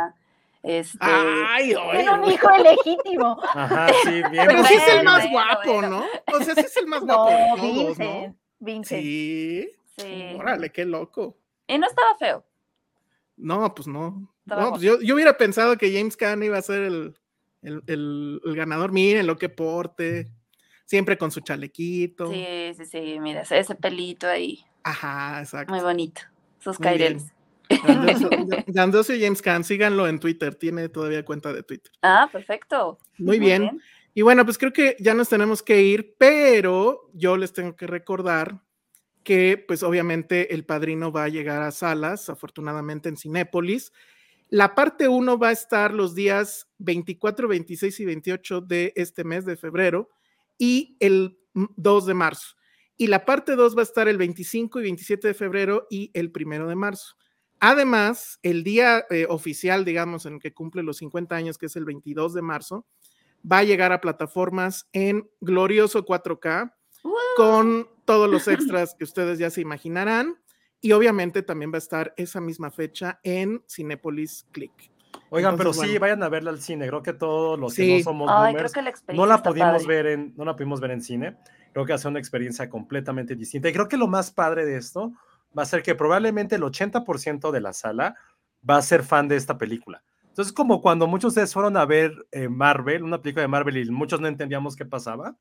Este, 0.64 1.00
Ay, 1.02 1.74
un 1.74 2.32
hijo 2.32 2.50
legítimo. 2.58 3.40
Ajá, 3.54 3.88
sí, 4.04 4.22
bien. 4.30 4.46
Pero 4.48 4.64
sí 4.64 4.74
es 4.76 4.88
el 4.90 5.04
más 5.04 5.30
guapo, 5.30 5.82
¿no? 5.82 6.06
O 6.34 6.44
sea, 6.44 6.54
sí 6.54 6.62
es 6.62 6.78
el 6.78 6.88
más 6.88 7.02
guapo. 7.06 7.32
No, 7.32 7.62
Vincent, 7.62 8.38
Vincent. 8.60 9.02
Sí. 9.02 9.70
Sí. 9.98 10.36
Órale, 10.38 10.72
qué 10.72 10.86
loco. 10.86 11.38
Y 11.68 11.78
no 11.78 11.88
estaba 11.88 12.16
feo. 12.18 12.46
No, 13.38 13.74
pues 13.74 13.88
no. 13.88 14.32
no 14.46 14.70
pues 14.70 14.82
yo, 14.82 15.02
yo, 15.02 15.16
hubiera 15.16 15.38
pensado 15.38 15.78
que 15.78 15.92
James 15.92 16.16
Caan 16.16 16.44
iba 16.44 16.58
a 16.58 16.62
ser 16.62 16.84
el, 16.84 17.16
el, 17.62 18.40
ganador, 18.56 18.92
miren 18.92 19.26
lo 19.28 19.38
que 19.38 19.50
porte, 19.50 20.32
siempre 20.86 21.18
con 21.18 21.32
su 21.32 21.42
chalequito. 21.42 22.32
Sí, 22.32 22.74
sí, 22.78 22.86
sí, 22.86 23.20
mira, 23.20 23.42
ese 23.42 23.76
pelito 23.76 24.28
ahí. 24.28 24.64
Ajá, 24.84 25.40
exacto. 25.40 25.74
Muy 25.74 25.82
bonito, 25.82 26.22
sus 26.60 26.78
caireles. 26.78 27.34
Grandioso 28.68 29.14
y 29.16 29.22
James 29.22 29.42
Caan, 29.42 29.64
síganlo 29.64 30.08
en 30.08 30.20
Twitter, 30.20 30.56
tiene 30.56 30.90
todavía 30.90 31.24
cuenta 31.26 31.54
de 31.54 31.64
Twitter. 31.64 31.92
Ah, 32.02 32.30
perfecto. 32.32 33.00
Muy, 33.18 33.40
bien. 33.40 33.82
Y 34.14 34.22
bueno, 34.24 34.44
pues 34.46 34.58
creo 34.58 34.74
que 34.74 34.96
ya 35.00 35.14
nos 35.14 35.30
tenemos 35.30 35.64
que 35.64 35.82
ir, 35.82 36.16
pero 36.18 37.10
yo 37.14 37.38
les 37.38 37.54
tengo 37.54 37.76
que 37.76 37.88
recordar 37.88 38.62
que 39.24 39.64
pues 39.68 39.84
obviamente 39.84 40.54
el 40.54 40.66
padrino 40.66 41.12
va 41.12 41.26
a 41.26 41.30
llegar 41.30 41.62
a 41.62 41.72
salas, 41.72 42.30
afortunadamente 42.30 43.10
en 43.10 43.18
Cinépolis. 43.18 43.94
La 44.50 44.76
parte 44.76 45.08
1 45.08 45.38
va 45.38 45.50
a 45.50 45.54
estar 45.54 45.94
los 45.94 46.14
días 46.14 46.68
24, 46.80 47.48
26 47.48 48.00
y 48.00 48.06
28 48.06 48.62
de 48.62 48.94
este 48.96 49.24
mes 49.24 49.46
de 49.46 49.56
febrero 49.56 50.10
y 50.58 50.98
el 51.00 51.38
2 51.54 52.06
de 52.06 52.14
marzo. 52.14 52.56
Y 52.98 53.08
la 53.08 53.26
parte 53.26 53.56
2 53.56 53.76
va 53.78 53.82
a 53.82 53.84
estar 53.84 54.08
el 54.08 54.18
25 54.18 54.80
y 54.80 54.84
27 54.84 55.28
de 55.30 55.34
febrero 55.34 55.88
y 55.90 56.12
el 56.14 56.32
1 56.36 56.68
de 56.68 56.76
marzo. 56.76 57.16
Además, 57.64 58.40
el 58.42 58.64
día 58.64 59.06
eh, 59.12 59.28
oficial, 59.30 59.86
digamos, 59.86 60.26
en 60.26 60.34
el 60.34 60.40
que 60.40 60.52
cumple 60.52 60.82
los 60.82 60.98
50 60.98 61.36
años, 61.36 61.60
que 61.60 61.68
es 61.68 61.76
el 61.76 61.86
22 61.86 62.34
de 62.34 62.42
marzo, 62.42 62.88
va 63.50 63.60
a 63.60 63.64
llegar 63.64 63.92
a 63.92 64.02
plataformas 64.02 64.90
en 64.94 65.30
glorioso 65.42 66.04
4K 66.04 66.74
con 67.36 67.88
todos 68.06 68.28
los 68.28 68.48
extras 68.48 68.96
que 68.96 69.04
ustedes 69.04 69.38
ya 69.38 69.52
se 69.52 69.62
imaginarán. 69.62 70.38
Y 70.82 70.94
obviamente 70.94 71.44
también 71.44 71.72
va 71.72 71.76
a 71.76 71.78
estar 71.78 72.16
esa 72.18 72.42
misma 72.42 72.72
fecha 72.72 73.20
en 73.22 73.64
Cinepolis 73.70 74.48
Click. 74.52 74.92
Oigan, 75.30 75.56
pero 75.56 75.72
sí, 75.72 76.00
vayan 76.00 76.24
a 76.24 76.30
verla 76.30 76.50
al 76.50 76.62
cine. 76.62 76.88
Creo 76.88 77.04
que 77.04 77.14
todos 77.14 77.60
los 77.60 77.76
que 77.76 78.00
no 78.00 78.04
somos 78.04 78.28
boomers, 78.28 78.74
no 79.14 79.28
la 79.28 79.44
pudimos 79.44 79.86
ver 79.86 80.08
en, 80.08 80.34
no 80.36 80.46
la 80.46 80.56
pudimos 80.56 80.82
ver 80.82 80.90
en 80.90 81.02
cine. 81.04 81.38
Creo 81.74 81.86
que 81.86 81.94
va 81.94 81.96
a 81.96 82.00
ser 82.00 82.10
una 82.10 82.20
experiencia 82.20 82.68
completamente 82.72 83.36
distinta. 83.36 83.70
Y 83.70 83.74
creo 83.74 83.88
que 83.88 83.98
lo 83.98 84.08
más 84.08 84.32
padre 84.32 84.66
de 84.66 84.78
esto 84.78 85.14
va 85.58 85.64
a 85.64 85.66
ser 85.66 85.84
que 85.84 85.96
probablemente 85.96 86.56
el 86.56 86.62
80% 86.62 87.52
de 87.52 87.62
la 87.62 87.74
sala 87.74 88.16
va 88.68 88.78
a 88.78 88.82
ser 88.82 89.04
fan 89.04 89.28
de 89.28 89.36
esta 89.36 89.58
película. 89.58 90.04
Entonces, 90.28 90.54
como 90.54 90.82
cuando 90.82 91.08
muchos 91.08 91.34
de 91.34 91.42
ustedes 91.42 91.54
fueron 91.54 91.76
a 91.76 91.86
ver 91.86 92.14
eh, 92.32 92.48
Marvel, 92.48 93.04
una 93.04 93.22
película 93.22 93.42
de 93.42 93.50
Marvel, 93.50 93.78
y 93.78 93.92
muchos 93.92 94.22
no 94.22 94.28
entendíamos 94.28 94.76
qué 94.76 94.86
pasaba, 94.86 95.36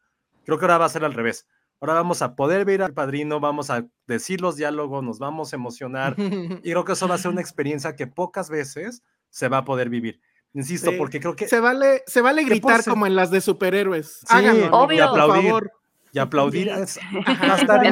creo 0.45 0.59
que 0.59 0.65
ahora 0.65 0.79
va 0.79 0.87
a 0.87 0.91
ser 0.91 1.05
al 1.05 1.15
revés. 1.15 1.47
Ahora 1.81 1.95
vamos 1.95 2.23
a 2.23 2.35
poder 2.35 2.65
ver 2.65 2.83
al 2.83 2.93
padrino, 2.93 3.41
vamos 3.41 3.71
a 3.71 3.87
decir 4.07 4.41
los 4.41 4.57
diálogos, 4.57 5.03
nos 5.03 5.19
vamos 5.19 5.53
a 5.53 5.57
emocionar. 5.57 6.15
y 6.65 6.71
creo 6.71 6.85
que 6.85 6.93
eso 6.93 7.09
va 7.09 7.15
a 7.15 7.19
ser 7.19 7.31
una 7.31 7.41
experiencia 7.41 7.95
que 7.95 8.07
pocas 8.07 8.51
veces 8.51 9.03
se 9.31 9.49
va 9.49 9.59
a 9.59 9.65
poder 9.65 9.89
vivir. 9.89 10.21
Insisto, 10.53 10.91
porque 10.99 11.21
creo 11.21 11.37
que. 11.37 11.47
Se 11.47 11.61
vale, 11.61 12.03
se 12.07 12.21
vale 12.21 12.43
gritar 12.43 12.85
como 12.85 13.07
en 13.07 13.15
las 13.15 13.31
de 13.31 13.41
superhéroes. 13.41 14.19
Sí, 14.19 14.27
Háganlo, 14.29 14.93
y 14.93 14.99
aplaudir. 14.99 15.35
Por 15.35 15.43
favor. 15.45 15.73
Y 16.13 16.19
aplaudir. 16.19 16.69
va 16.71 17.55
a 17.55 17.57
estar 17.57 17.87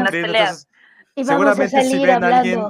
increíble. 1.21 1.55
seguramente 1.55 1.85
si 1.85 1.99
ven 1.99 2.25
a 2.25 2.39
alguien. 2.39 2.61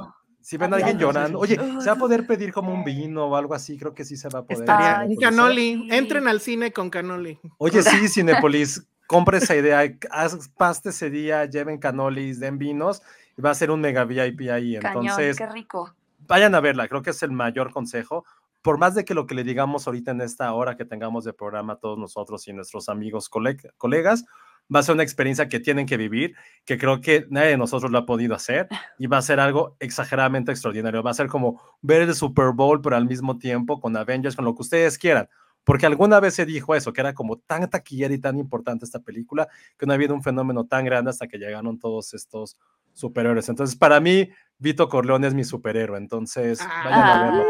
Si 0.41 0.57
ven 0.57 0.73
a 0.73 0.77
alguien 0.77 0.97
llorando, 0.97 1.37
oye, 1.37 1.55
se 1.55 1.87
va 1.87 1.91
a 1.91 1.95
poder 1.95 2.25
pedir 2.25 2.53
como 2.53 2.73
un 2.73 2.83
vino 2.83 3.25
o 3.25 3.35
algo 3.35 3.53
así, 3.53 3.77
creo 3.77 3.93
que 3.93 4.05
sí 4.05 4.15
se 4.15 4.29
va 4.29 4.39
a 4.39 4.43
poder. 4.43 4.61
Estaría, 4.61 5.05
un 5.05 5.15
canoli, 5.17 5.87
entren 5.91 6.27
al 6.27 6.39
cine 6.39 6.71
con 6.71 6.89
canoli. 6.89 7.39
Oye, 7.57 7.83
sí, 7.83 8.07
Cinepolis, 8.09 8.87
compre 9.05 9.39
esa 9.39 9.55
idea, 9.55 9.81
haz 10.11 10.49
paste 10.57 10.89
ese 10.89 11.09
día, 11.09 11.45
lleven 11.45 11.77
canolis, 11.77 12.39
den 12.39 12.57
vinos, 12.57 13.01
y 13.37 13.41
va 13.41 13.51
a 13.51 13.55
ser 13.55 13.69
un 13.69 13.81
mega 13.81 14.05
VIP 14.05 14.49
ahí. 14.49 14.75
Entonces, 14.75 15.37
qué 15.37 15.47
rico. 15.47 15.93
Vayan 16.19 16.55
a 16.55 16.61
verla, 16.61 16.87
creo 16.87 17.01
que 17.01 17.09
es 17.09 17.21
el 17.21 17.31
mayor 17.31 17.71
consejo. 17.71 18.23
Por 18.61 18.77
más 18.77 18.95
de 18.95 19.05
que 19.05 19.13
lo 19.13 19.25
que 19.25 19.35
le 19.35 19.43
digamos 19.43 19.87
ahorita 19.87 20.11
en 20.11 20.21
esta 20.21 20.53
hora 20.53 20.77
que 20.77 20.85
tengamos 20.85 21.23
de 21.23 21.33
programa 21.33 21.77
todos 21.77 21.97
nosotros 21.97 22.47
y 22.47 22.53
nuestros 22.53 22.87
amigos, 22.87 23.29
colegas, 23.29 24.25
va 24.73 24.79
a 24.79 24.83
ser 24.83 24.93
una 24.93 25.03
experiencia 25.03 25.47
que 25.47 25.59
tienen 25.59 25.85
que 25.85 25.97
vivir, 25.97 26.35
que 26.65 26.77
creo 26.77 27.01
que 27.01 27.25
nadie 27.29 27.49
de 27.49 27.57
nosotros 27.57 27.91
lo 27.91 27.97
ha 27.97 28.05
podido 28.05 28.35
hacer 28.35 28.67
y 28.99 29.07
va 29.07 29.17
a 29.17 29.21
ser 29.21 29.39
algo 29.39 29.75
exageradamente 29.79 30.51
extraordinario. 30.51 31.03
Va 31.03 31.11
a 31.11 31.15
ser 31.15 31.27
como 31.27 31.61
ver 31.81 32.03
el 32.03 32.15
Super 32.15 32.51
Bowl, 32.53 32.81
pero 32.81 32.95
al 32.95 33.05
mismo 33.05 33.37
tiempo 33.37 33.79
con 33.79 33.95
Avengers, 33.97 34.35
con 34.35 34.45
lo 34.45 34.55
que 34.55 34.61
ustedes 34.61 34.97
quieran 34.97 35.29
porque 35.69 35.85
alguna 35.85 36.19
vez 36.19 36.33
se 36.33 36.47
dijo 36.47 36.73
eso, 36.73 36.93
que 36.93 37.01
era 37.01 37.13
como 37.13 37.37
tan 37.37 37.69
taquillera 37.69 38.11
y 38.11 38.17
tan 38.17 38.39
importante 38.39 38.85
esta 38.85 39.01
película, 39.01 39.47
que 39.77 39.85
no 39.85 39.91
ha 39.91 39.95
habido 39.95 40.15
un 40.15 40.23
fenómeno 40.23 40.65
tan 40.65 40.83
grande 40.83 41.11
hasta 41.11 41.27
que 41.27 41.37
llegaron 41.37 41.77
todos 41.77 42.13
estos 42.15 42.57
superhéroes. 42.93 43.49
Entonces, 43.49 43.75
para 43.75 43.99
mí, 43.99 44.29
Vito 44.57 44.89
Corleone 44.89 45.27
es 45.27 45.35
mi 45.35 45.43
superhéroe, 45.43 45.97
entonces 45.97 46.59
vayan 46.83 47.03
a 47.03 47.23
verlo, 47.23 47.45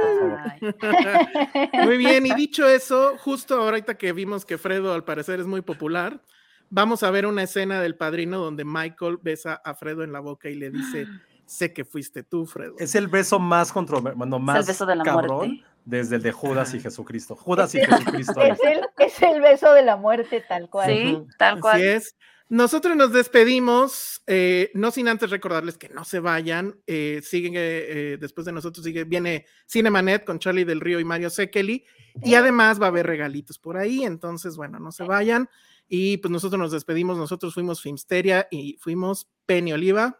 por 0.61 0.75
favor. 0.83 1.85
Muy 1.85 1.97
bien, 1.97 2.25
y 2.25 2.33
dicho 2.35 2.67
eso, 2.67 3.17
justo 3.19 3.55
ahorita 3.61 3.97
que 3.97 4.11
vimos 4.11 4.45
que 4.45 4.57
Fredo 4.57 4.93
al 4.93 5.05
parecer 5.05 5.39
es 5.39 5.47
muy 5.47 5.61
popular, 5.61 6.21
vamos 6.69 7.03
a 7.03 7.11
ver 7.11 7.25
una 7.25 7.43
escena 7.43 7.81
del 7.81 7.95
padrino 7.95 8.39
donde 8.39 8.65
Michael 8.65 9.19
besa 9.21 9.55
a 9.55 9.73
Fredo 9.73 10.03
en 10.03 10.11
la 10.11 10.19
boca 10.19 10.49
y 10.49 10.55
le 10.55 10.69
dice, 10.69 11.07
sé 11.45 11.73
que 11.73 11.85
fuiste 11.85 12.23
tú, 12.23 12.45
Fredo. 12.45 12.75
Es 12.79 12.95
el 12.95 13.07
beso 13.07 13.39
más 13.39 13.71
controvertido, 13.71 14.39
más 14.39 14.59
el 14.59 14.65
beso 14.65 14.85
de 14.85 14.95
la 14.95 15.03
cabrón 15.03 15.63
desde 15.85 16.17
el 16.17 16.21
de 16.21 16.31
Judas 16.31 16.73
y 16.73 16.79
Jesucristo. 16.79 17.35
Judas 17.35 17.73
y 17.73 17.79
Jesucristo. 17.79 18.41
Es 18.97 19.21
el, 19.21 19.41
beso 19.41 19.73
de 19.73 19.81
la 19.81 19.95
muerte, 19.95 20.43
tal 20.47 20.69
cual. 20.69 20.89
Sí, 20.89 21.17
tal 21.37 21.59
cual. 21.59 21.75
Así 21.77 21.83
es. 21.83 22.15
Nosotros 22.47 22.95
nos 22.95 23.13
despedimos, 23.13 24.23
eh, 24.25 24.71
no 24.73 24.89
sin 24.91 25.07
antes 25.07 25.29
recordarles 25.29 25.77
que 25.77 25.89
no 25.89 26.03
se 26.03 26.19
vayan. 26.19 26.79
Eh, 26.87 27.21
siguen, 27.23 27.53
eh, 27.55 28.17
después 28.19 28.45
de 28.45 28.51
nosotros 28.51 28.83
sigue, 28.83 29.03
viene 29.03 29.45
Cinemanet 29.67 30.25
con 30.25 30.39
Charlie 30.39 30.63
del 30.63 30.81
Río 30.81 30.99
y 30.99 31.03
Mario 31.03 31.29
Sekeli. 31.29 31.85
Y 32.23 32.35
además 32.35 32.81
va 32.81 32.85
a 32.85 32.89
haber 32.89 33.05
regalitos 33.05 33.59
por 33.59 33.77
ahí. 33.77 34.03
Entonces, 34.03 34.57
bueno, 34.57 34.79
no 34.79 34.91
se 34.91 35.03
vayan. 35.03 35.49
Y 35.89 36.17
pues 36.17 36.31
nosotros 36.31 36.59
nos 36.59 36.71
despedimos. 36.71 37.17
Nosotros 37.17 37.53
fuimos 37.53 37.81
Filmsteria 37.81 38.47
y 38.51 38.77
fuimos 38.79 39.27
Penny 39.45 39.73
Oliva. 39.73 40.19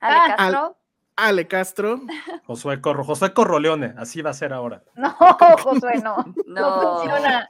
Ale 0.00 0.36
Castro. 0.36 0.76
Ale 1.16 1.48
Castro. 1.48 2.00
Josué 2.46 2.80
Corro, 2.80 3.04
Josué 3.04 3.32
Corroleone, 3.32 3.94
así 3.96 4.20
va 4.20 4.30
a 4.30 4.34
ser 4.34 4.52
ahora. 4.52 4.84
No, 4.96 5.10
Josué, 5.62 6.02
no. 6.02 6.16
no. 6.46 7.00
funciona. 7.00 7.48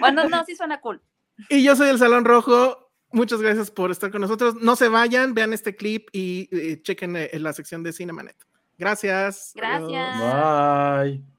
Bueno, 0.00 0.28
no, 0.28 0.44
sí 0.44 0.54
suena 0.54 0.80
cool. 0.80 1.00
Y 1.48 1.62
yo 1.62 1.74
soy 1.76 1.88
el 1.88 1.98
Salón 1.98 2.24
Rojo. 2.24 2.90
Muchas 3.10 3.40
gracias 3.40 3.70
por 3.70 3.90
estar 3.90 4.10
con 4.10 4.20
nosotros. 4.20 4.56
No 4.56 4.76
se 4.76 4.88
vayan, 4.88 5.32
vean 5.32 5.54
este 5.54 5.74
clip 5.76 6.08
y, 6.12 6.48
eh, 6.52 6.82
chequen 6.82 7.16
en 7.16 7.28
eh, 7.32 7.38
la 7.38 7.54
sección 7.54 7.82
de 7.82 7.92
Cinemanet. 7.92 8.36
Gracias. 8.76 9.52
Gracias. 9.54 10.18
Bye. 10.20 11.37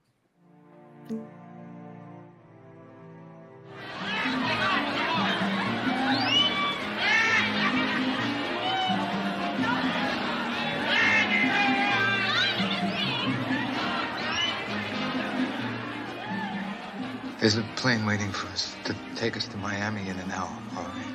There's 17.39 17.57
a 17.57 17.63
plane 17.65 18.05
waiting 18.05 18.33
for 18.33 18.49
us 18.49 18.77
to 18.85 18.95
take 19.15 19.37
us 19.37 19.47
to 19.49 19.57
Miami 19.57 20.09
in 20.09 20.19
an 20.19 20.31
hour, 20.31 20.63
all 20.75 20.87
right? 20.89 21.13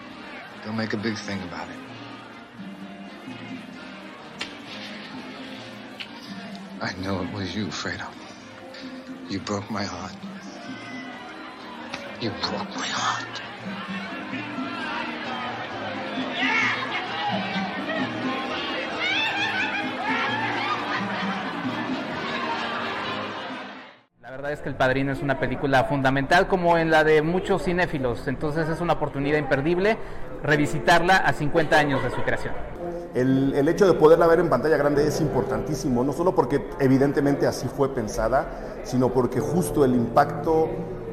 Don't 0.62 0.76
make 0.76 0.94
a 0.94 0.98
big 0.98 1.18
thing 1.18 1.42
about 1.42 1.70
it. 1.70 1.80
I 6.80 6.94
know 6.94 7.22
it 7.22 7.30
was 7.30 7.54
you, 7.54 7.68
Fredo. 7.68 8.12
You 9.28 9.40
broke 9.40 9.70
my 9.70 9.84
heart. 9.84 10.16
You 12.20 12.32
broke 12.32 12.74
my 12.76 12.86
heart. 12.86 13.42
Verdad 24.44 24.58
es 24.58 24.62
que 24.62 24.68
El 24.68 24.74
Padrino 24.74 25.10
es 25.10 25.22
una 25.22 25.40
película 25.40 25.84
fundamental 25.84 26.48
como 26.48 26.76
en 26.76 26.90
la 26.90 27.02
de 27.02 27.22
muchos 27.22 27.62
cinéfilos, 27.62 28.28
entonces 28.28 28.68
es 28.68 28.82
una 28.82 28.92
oportunidad 28.92 29.38
imperdible 29.38 29.96
revisitarla 30.42 31.16
a 31.16 31.32
50 31.32 31.78
años 31.78 32.02
de 32.02 32.10
su 32.10 32.22
creación. 32.22 32.52
El, 33.14 33.54
el, 33.54 33.66
hecho 33.68 33.86
de 33.86 33.94
poderla 33.94 34.26
ver 34.26 34.40
en 34.40 34.50
pantalla 34.50 34.76
grande 34.76 35.06
es 35.06 35.22
importantísimo, 35.22 36.04
no 36.04 36.12
solo 36.12 36.34
porque 36.34 36.62
evidentemente 36.78 37.46
así 37.46 37.68
fue 37.68 37.94
pensada, 37.94 38.82
sino 38.82 39.14
porque 39.14 39.40
justo 39.40 39.82
el 39.82 39.94
impacto 39.94 40.68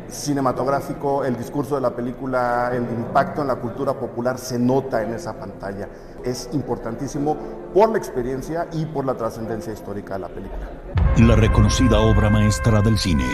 cinematográfico, 0.10 1.24
el 1.24 1.38
discurso 1.38 1.76
de 1.76 1.82
la 1.82 1.96
película, 1.96 2.72
el 2.74 2.84
impacto 2.84 3.44
en 3.44 3.48
la 3.48 3.56
cultura 3.56 3.94
popular 3.94 4.40
se 4.40 4.60
nota 4.60 5.04
en 5.04 5.14
esa 5.14 5.40
pantalla. 5.40 5.88
Es 6.26 6.50
importantísimo 6.52 7.38
por 7.74 7.92
la 7.92 7.98
experiencia 7.98 8.68
y 8.74 8.84
por 8.88 9.06
la 9.06 9.14
trascendencia 9.14 9.72
histórica 9.72 10.16
de 10.16 10.20
la 10.20 10.28
película. 10.28 10.81
La 11.18 11.36
reconocida 11.36 12.00
obra 12.00 12.30
maestra 12.30 12.82
del 12.82 12.98
cine 12.98 13.26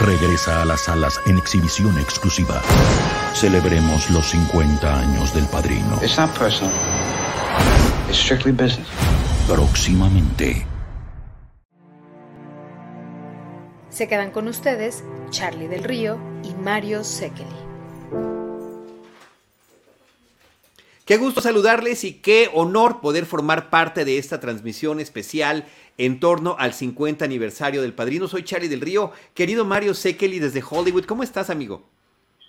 regresa 0.00 0.60
a 0.60 0.64
las 0.66 0.82
salas 0.82 1.18
en 1.26 1.38
exhibición 1.38 1.98
exclusiva. 1.98 2.60
Celebremos 3.32 4.10
los 4.10 4.26
50 4.30 5.00
años 5.00 5.34
del 5.34 5.46
padrino. 5.46 5.98
It's 6.02 6.18
not 6.18 6.30
personal. 6.38 6.74
It's 8.08 8.18
strictly 8.18 8.52
business. 8.52 8.86
Próximamente. 9.48 10.66
Se 13.88 14.06
quedan 14.06 14.30
con 14.30 14.46
ustedes 14.46 15.04
Charlie 15.30 15.68
del 15.68 15.84
Río 15.84 16.18
y 16.42 16.52
Mario 16.62 17.02
Sekeli. 17.02 18.43
Qué 21.04 21.18
gusto 21.18 21.42
saludarles 21.42 22.02
y 22.04 22.14
qué 22.14 22.50
honor 22.54 23.02
poder 23.02 23.26
formar 23.26 23.68
parte 23.68 24.06
de 24.06 24.16
esta 24.16 24.40
transmisión 24.40 25.00
especial 25.00 25.66
en 25.98 26.18
torno 26.18 26.56
al 26.58 26.72
50 26.72 27.22
aniversario 27.22 27.82
del 27.82 27.92
Padrino. 27.92 28.26
Soy 28.26 28.42
Charlie 28.42 28.68
del 28.68 28.80
Río. 28.80 29.12
Querido 29.34 29.66
Mario 29.66 29.92
Sekeli 29.92 30.38
desde 30.38 30.64
Hollywood, 30.66 31.04
¿cómo 31.04 31.22
estás, 31.22 31.50
amigo? 31.50 31.86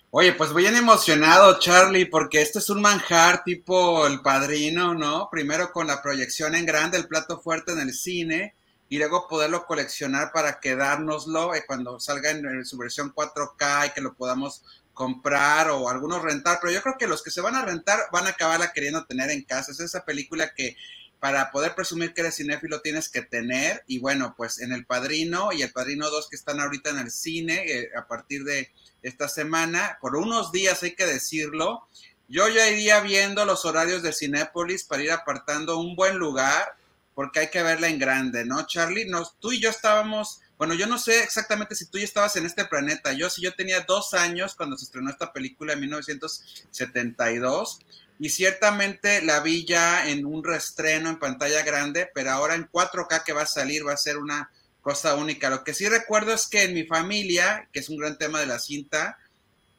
Oye, 0.09 0.31
pues 0.31 0.53
bien 0.53 0.77
emocionado, 0.77 1.59
Charlie, 1.59 2.05
porque 2.05 2.41
este 2.41 2.59
es 2.59 2.69
un 2.69 2.79
manjar 2.79 3.43
tipo 3.43 4.07
El 4.07 4.21
Padrino, 4.21 4.93
¿no? 4.93 5.27
Primero 5.29 5.73
con 5.73 5.87
la 5.87 6.01
proyección 6.01 6.55
en 6.55 6.65
grande, 6.65 6.97
el 6.97 7.09
plato 7.09 7.41
fuerte 7.41 7.73
en 7.73 7.81
el 7.81 7.93
cine, 7.93 8.55
y 8.87 8.97
luego 8.97 9.27
poderlo 9.27 9.65
coleccionar 9.65 10.31
para 10.31 10.61
quedárnoslo 10.61 11.53
eh, 11.53 11.65
cuando 11.67 11.99
salga 11.99 12.31
en, 12.31 12.65
su 12.65 12.77
versión 12.77 13.13
4K 13.13 13.87
y 13.87 13.89
que 13.93 13.99
lo 13.99 14.13
podamos 14.13 14.63
comprar 14.95 15.69
o 15.69 15.89
algunos 15.89 16.23
rentar, 16.23 16.57
pero 16.59 16.73
yo 16.73 16.81
creo 16.81 16.97
que 16.97 17.05
los 17.05 17.21
que 17.21 17.29
se 17.29 17.41
van 17.41 17.55
a 17.55 17.63
rentar 17.63 17.99
van 18.11 18.25
a 18.25 18.31
acabarla 18.31 18.73
queriendo 18.73 19.05
tener 19.05 19.29
en 19.29 19.43
casa. 19.43 19.71
Es 19.71 19.79
esa 19.79 20.03
película 20.03 20.55
que 20.55 20.75
para 21.19 21.51
poder 21.51 21.75
presumir 21.75 22.13
que 22.13 22.21
eres 22.21 22.37
cinéfilo 22.37 22.81
tienes 22.81 23.09
que 23.09 23.21
tener. 23.21 23.83
Y 23.85 23.99
bueno, 23.99 24.33
pues 24.35 24.59
en 24.59 24.71
El 24.71 24.85
Padrino 24.85 25.51
y 25.53 25.61
El 25.61 25.71
Padrino 25.71 26.09
2 26.09 26.29
que 26.29 26.35
están 26.35 26.59
ahorita 26.59 26.89
en 26.89 26.99
el 26.99 27.11
cine 27.11 27.63
eh, 27.65 27.89
a 27.95 28.07
partir 28.07 28.43
de 28.43 28.71
esta 29.03 29.27
semana, 29.27 29.99
por 30.01 30.15
unos 30.15 30.51
días 30.51 30.81
hay 30.81 30.95
que 30.95 31.05
decirlo, 31.05 31.87
yo 32.27 32.47
ya 32.49 32.69
iría 32.69 33.01
viendo 33.01 33.45
los 33.45 33.65
horarios 33.65 34.01
de 34.01 34.13
Cinépolis 34.13 34.83
para 34.83 35.03
ir 35.03 35.11
apartando 35.11 35.77
un 35.77 35.95
buen 35.95 36.17
lugar, 36.17 36.75
porque 37.13 37.39
hay 37.39 37.49
que 37.49 37.61
verla 37.61 37.87
en 37.87 37.99
grande, 37.99 38.45
¿no, 38.45 38.65
Charlie? 38.65 39.05
Nos, 39.05 39.39
tú 39.39 39.51
y 39.51 39.61
yo 39.61 39.69
estábamos, 39.69 40.41
bueno, 40.57 40.73
yo 40.73 40.87
no 40.87 40.97
sé 40.97 41.21
exactamente 41.21 41.75
si 41.75 41.85
tú 41.87 41.97
ya 41.97 42.05
estabas 42.05 42.35
en 42.37 42.45
este 42.45 42.65
planeta, 42.65 43.11
yo 43.13 43.29
sí, 43.29 43.41
yo 43.41 43.53
tenía 43.53 43.81
dos 43.81 44.13
años 44.13 44.55
cuando 44.55 44.77
se 44.77 44.85
estrenó 44.85 45.09
esta 45.09 45.33
película 45.33 45.73
en 45.73 45.81
1972 45.81 47.79
y 48.19 48.29
ciertamente 48.29 49.21
la 49.21 49.41
vi 49.41 49.65
ya 49.65 50.09
en 50.09 50.25
un 50.25 50.43
restreno 50.43 51.09
en 51.09 51.19
pantalla 51.19 51.61
grande, 51.63 52.09
pero 52.13 52.31
ahora 52.31 52.55
en 52.55 52.69
4K 52.69 53.23
que 53.23 53.33
va 53.33 53.41
a 53.41 53.47
salir 53.47 53.85
va 53.85 53.93
a 53.93 53.97
ser 53.97 54.17
una 54.17 54.49
cosa 54.81 55.15
única. 55.15 55.49
Lo 55.49 55.63
que 55.63 55.73
sí 55.73 55.89
recuerdo 55.89 56.33
es 56.33 56.47
que 56.47 56.63
en 56.63 56.73
mi 56.73 56.85
familia, 56.85 57.67
que 57.73 57.79
es 57.81 57.89
un 57.89 57.97
gran 57.97 58.17
tema 58.17 58.39
de 58.39 58.45
la 58.45 58.59
cinta, 58.59 59.17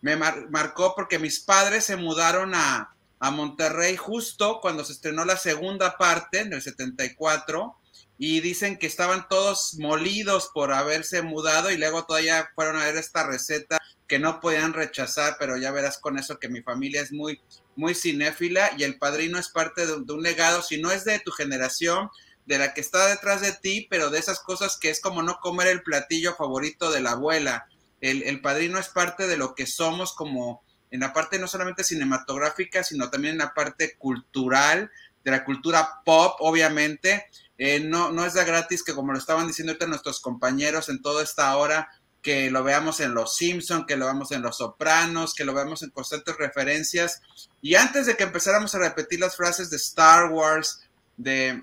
me 0.03 0.17
marcó 0.17 0.95
porque 0.95 1.19
mis 1.19 1.41
padres 1.41 1.85
se 1.85 1.97
mudaron 1.97 2.55
a, 2.55 2.95
a 3.19 3.31
Monterrey 3.31 3.97
justo 3.97 4.61
cuando 4.61 4.85
se 4.85 4.93
estrenó 4.93 5.25
la 5.25 5.39
segunda 5.39 5.97
parte, 5.97 6.41
en 6.41 6.53
el 6.53 6.61
74, 6.61 7.77
y 8.19 8.41
dicen 8.41 8.79
que 8.79 8.87
estaban 8.87 9.29
todos 9.29 9.77
molidos 9.79 10.51
por 10.55 10.73
haberse 10.73 11.23
mudado 11.23 11.71
y 11.71 11.77
luego 11.77 12.05
todavía 12.05 12.51
fueron 12.55 12.77
a 12.77 12.85
ver 12.85 12.97
esta 12.97 13.27
receta 13.27 13.79
que 14.09 14.19
no 14.19 14.41
podían 14.41 14.73
rechazar, 14.73 15.37
pero 15.39 15.57
ya 15.57 15.71
verás 15.71 15.99
con 15.99 16.19
eso 16.19 16.39
que 16.39 16.49
mi 16.49 16.63
familia 16.63 17.03
es 17.03 17.13
muy 17.13 17.41
muy 17.77 17.95
cinéfila 17.95 18.71
y 18.79 18.85
el 18.85 18.99
padrino 18.99 19.39
es 19.39 19.49
parte 19.49 19.87
de, 19.87 19.95
un 19.95 20.23
legado, 20.23 20.63
si 20.63 20.81
no 20.81 20.91
es 20.91 21.05
de 21.05 21.21
tu 21.21 21.31
generación, 21.31 22.09
de 22.47 22.59
la 22.59 22.73
que 22.73 22.81
está 22.81 23.07
detrás 23.09 23.43
de 23.43 23.53
ti, 23.53 23.87
pero 23.91 24.09
de 24.09 24.19
esas 24.19 24.41
cosas 24.41 24.79
que 24.79 24.89
es 24.89 25.01
como 25.01 25.23
no 25.23 25.39
comer 25.41 25.67
el 25.67 25.83
platillo 25.83 26.35
favorito 26.35 26.91
de 26.91 27.03
la 27.03 27.11
abuela. 27.11 27.67
El, 28.01 28.23
el 28.23 28.41
padrino 28.41 28.79
es 28.79 28.89
parte 28.89 29.27
de 29.27 29.37
lo 29.37 29.55
que 29.55 29.67
somos 29.67 30.15
como 30.15 30.63
en 30.91 31.01
la 31.01 31.13
parte 31.13 31.39
no 31.39 31.49
solamente 31.49 31.85
cinematográfica, 31.85 32.83
sino 32.83 33.11
también 33.11 33.33
en 33.33 33.39
la 33.39 33.53
parte 33.53 33.97
cultural, 33.99 34.91
de 35.25 35.33
la 35.33 35.45
cultura 35.45 36.03
pop, 36.05 36.37
obviamente. 36.39 37.27
Eh, 37.59 37.81
no, 37.81 38.13
no 38.13 38.25
es 38.25 38.35
de 38.35 38.45
gratis 38.45 38.83
que 38.83 38.95
como 38.95 39.13
lo 39.13 39.19
estaban 39.19 39.47
diciendo 39.47 39.73
ahorita 39.73 39.87
nuestros 39.87 40.21
compañeros 40.21 40.89
en 40.89 41.01
toda 41.01 41.23
esta 41.23 41.57
hora, 41.57 41.89
que 42.23 42.51
lo 42.51 42.65
veamos 42.65 43.01
en 43.01 43.15
Los 43.15 43.37
Simpson, 43.37 43.87
que 43.87 43.97
lo 43.97 44.07
veamos 44.07 44.33
en 44.33 44.43
Los 44.43 44.59
Sopranos, 44.59 45.35
que 45.35 45.45
lo 45.45 45.55
veamos 45.55 45.83
en 45.83 45.91
constantes 45.91 46.37
referencias. 46.37 47.23
Y 47.63 47.77
antes 47.77 48.07
de 48.07 48.17
que 48.17 48.25
empezáramos 48.25 48.75
a 48.75 48.81
repetir 48.81 49.21
las 49.21 49.37
frases 49.37 49.71
de 49.71 49.77
Star 49.77 50.33
Wars, 50.33 50.81
de 51.17 51.63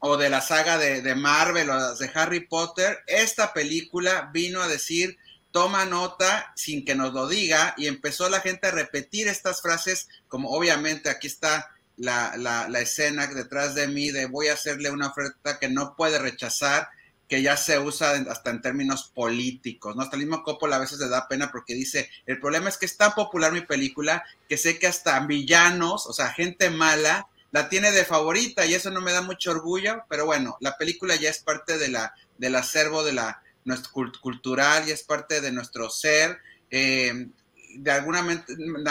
o 0.00 0.16
de 0.16 0.30
la 0.30 0.40
saga 0.40 0.78
de, 0.78 1.02
de 1.02 1.14
Marvel 1.14 1.68
o 1.68 1.74
las 1.74 1.98
de 1.98 2.10
Harry 2.14 2.46
Potter, 2.46 3.00
esta 3.06 3.52
película 3.52 4.30
vino 4.32 4.62
a 4.62 4.68
decir 4.68 5.18
toma 5.52 5.84
nota 5.84 6.52
sin 6.56 6.84
que 6.84 6.94
nos 6.94 7.12
lo 7.12 7.28
diga 7.28 7.74
y 7.76 7.86
empezó 7.86 8.28
la 8.28 8.40
gente 8.40 8.68
a 8.68 8.70
repetir 8.70 9.28
estas 9.28 9.60
frases 9.60 10.08
como 10.28 10.50
obviamente 10.50 11.10
aquí 11.10 11.26
está 11.26 11.68
la, 12.00 12.36
la, 12.36 12.68
la, 12.68 12.80
escena 12.80 13.26
detrás 13.26 13.74
de 13.74 13.86
mí 13.88 14.10
de 14.10 14.26
voy 14.26 14.48
a 14.48 14.54
hacerle 14.54 14.90
una 14.90 15.08
oferta 15.08 15.58
que 15.58 15.68
no 15.68 15.94
puede 15.96 16.18
rechazar 16.18 16.88
que 17.28 17.42
ya 17.42 17.56
se 17.56 17.78
usa 17.78 18.12
hasta 18.28 18.50
en 18.50 18.60
términos 18.60 19.12
políticos, 19.14 19.94
¿no? 19.94 20.02
Hasta 20.02 20.16
el 20.16 20.22
mismo 20.22 20.42
Coppola 20.42 20.76
a 20.76 20.80
veces 20.80 20.98
le 20.98 21.08
da 21.08 21.28
pena 21.28 21.52
porque 21.52 21.74
dice, 21.74 22.10
el 22.26 22.40
problema 22.40 22.68
es 22.68 22.76
que 22.76 22.86
es 22.86 22.96
tan 22.96 23.14
popular 23.14 23.52
mi 23.52 23.60
película 23.60 24.24
que 24.48 24.56
sé 24.56 24.80
que 24.80 24.88
hasta 24.88 25.20
villanos, 25.20 26.06
o 26.06 26.12
sea, 26.12 26.32
gente 26.32 26.70
mala, 26.70 27.28
la 27.52 27.68
tiene 27.68 27.92
de 27.92 28.04
favorita 28.04 28.66
y 28.66 28.74
eso 28.74 28.90
no 28.90 29.00
me 29.00 29.12
da 29.12 29.22
mucho 29.22 29.52
orgullo, 29.52 30.04
pero 30.08 30.26
bueno, 30.26 30.56
la 30.60 30.76
película 30.76 31.14
ya 31.14 31.30
es 31.30 31.38
parte 31.38 31.78
de 31.78 31.88
la, 31.88 32.14
del 32.38 32.56
acervo 32.56 33.04
de 33.04 33.12
la 33.12 33.42
nuestro 33.64 33.92
cultural 34.20 34.88
y 34.88 34.90
es 34.90 35.04
parte 35.04 35.40
de 35.40 35.52
nuestro 35.52 35.88
ser. 35.88 36.38
Eh, 36.70 37.28
de 37.76 37.90
alguna 37.90 38.22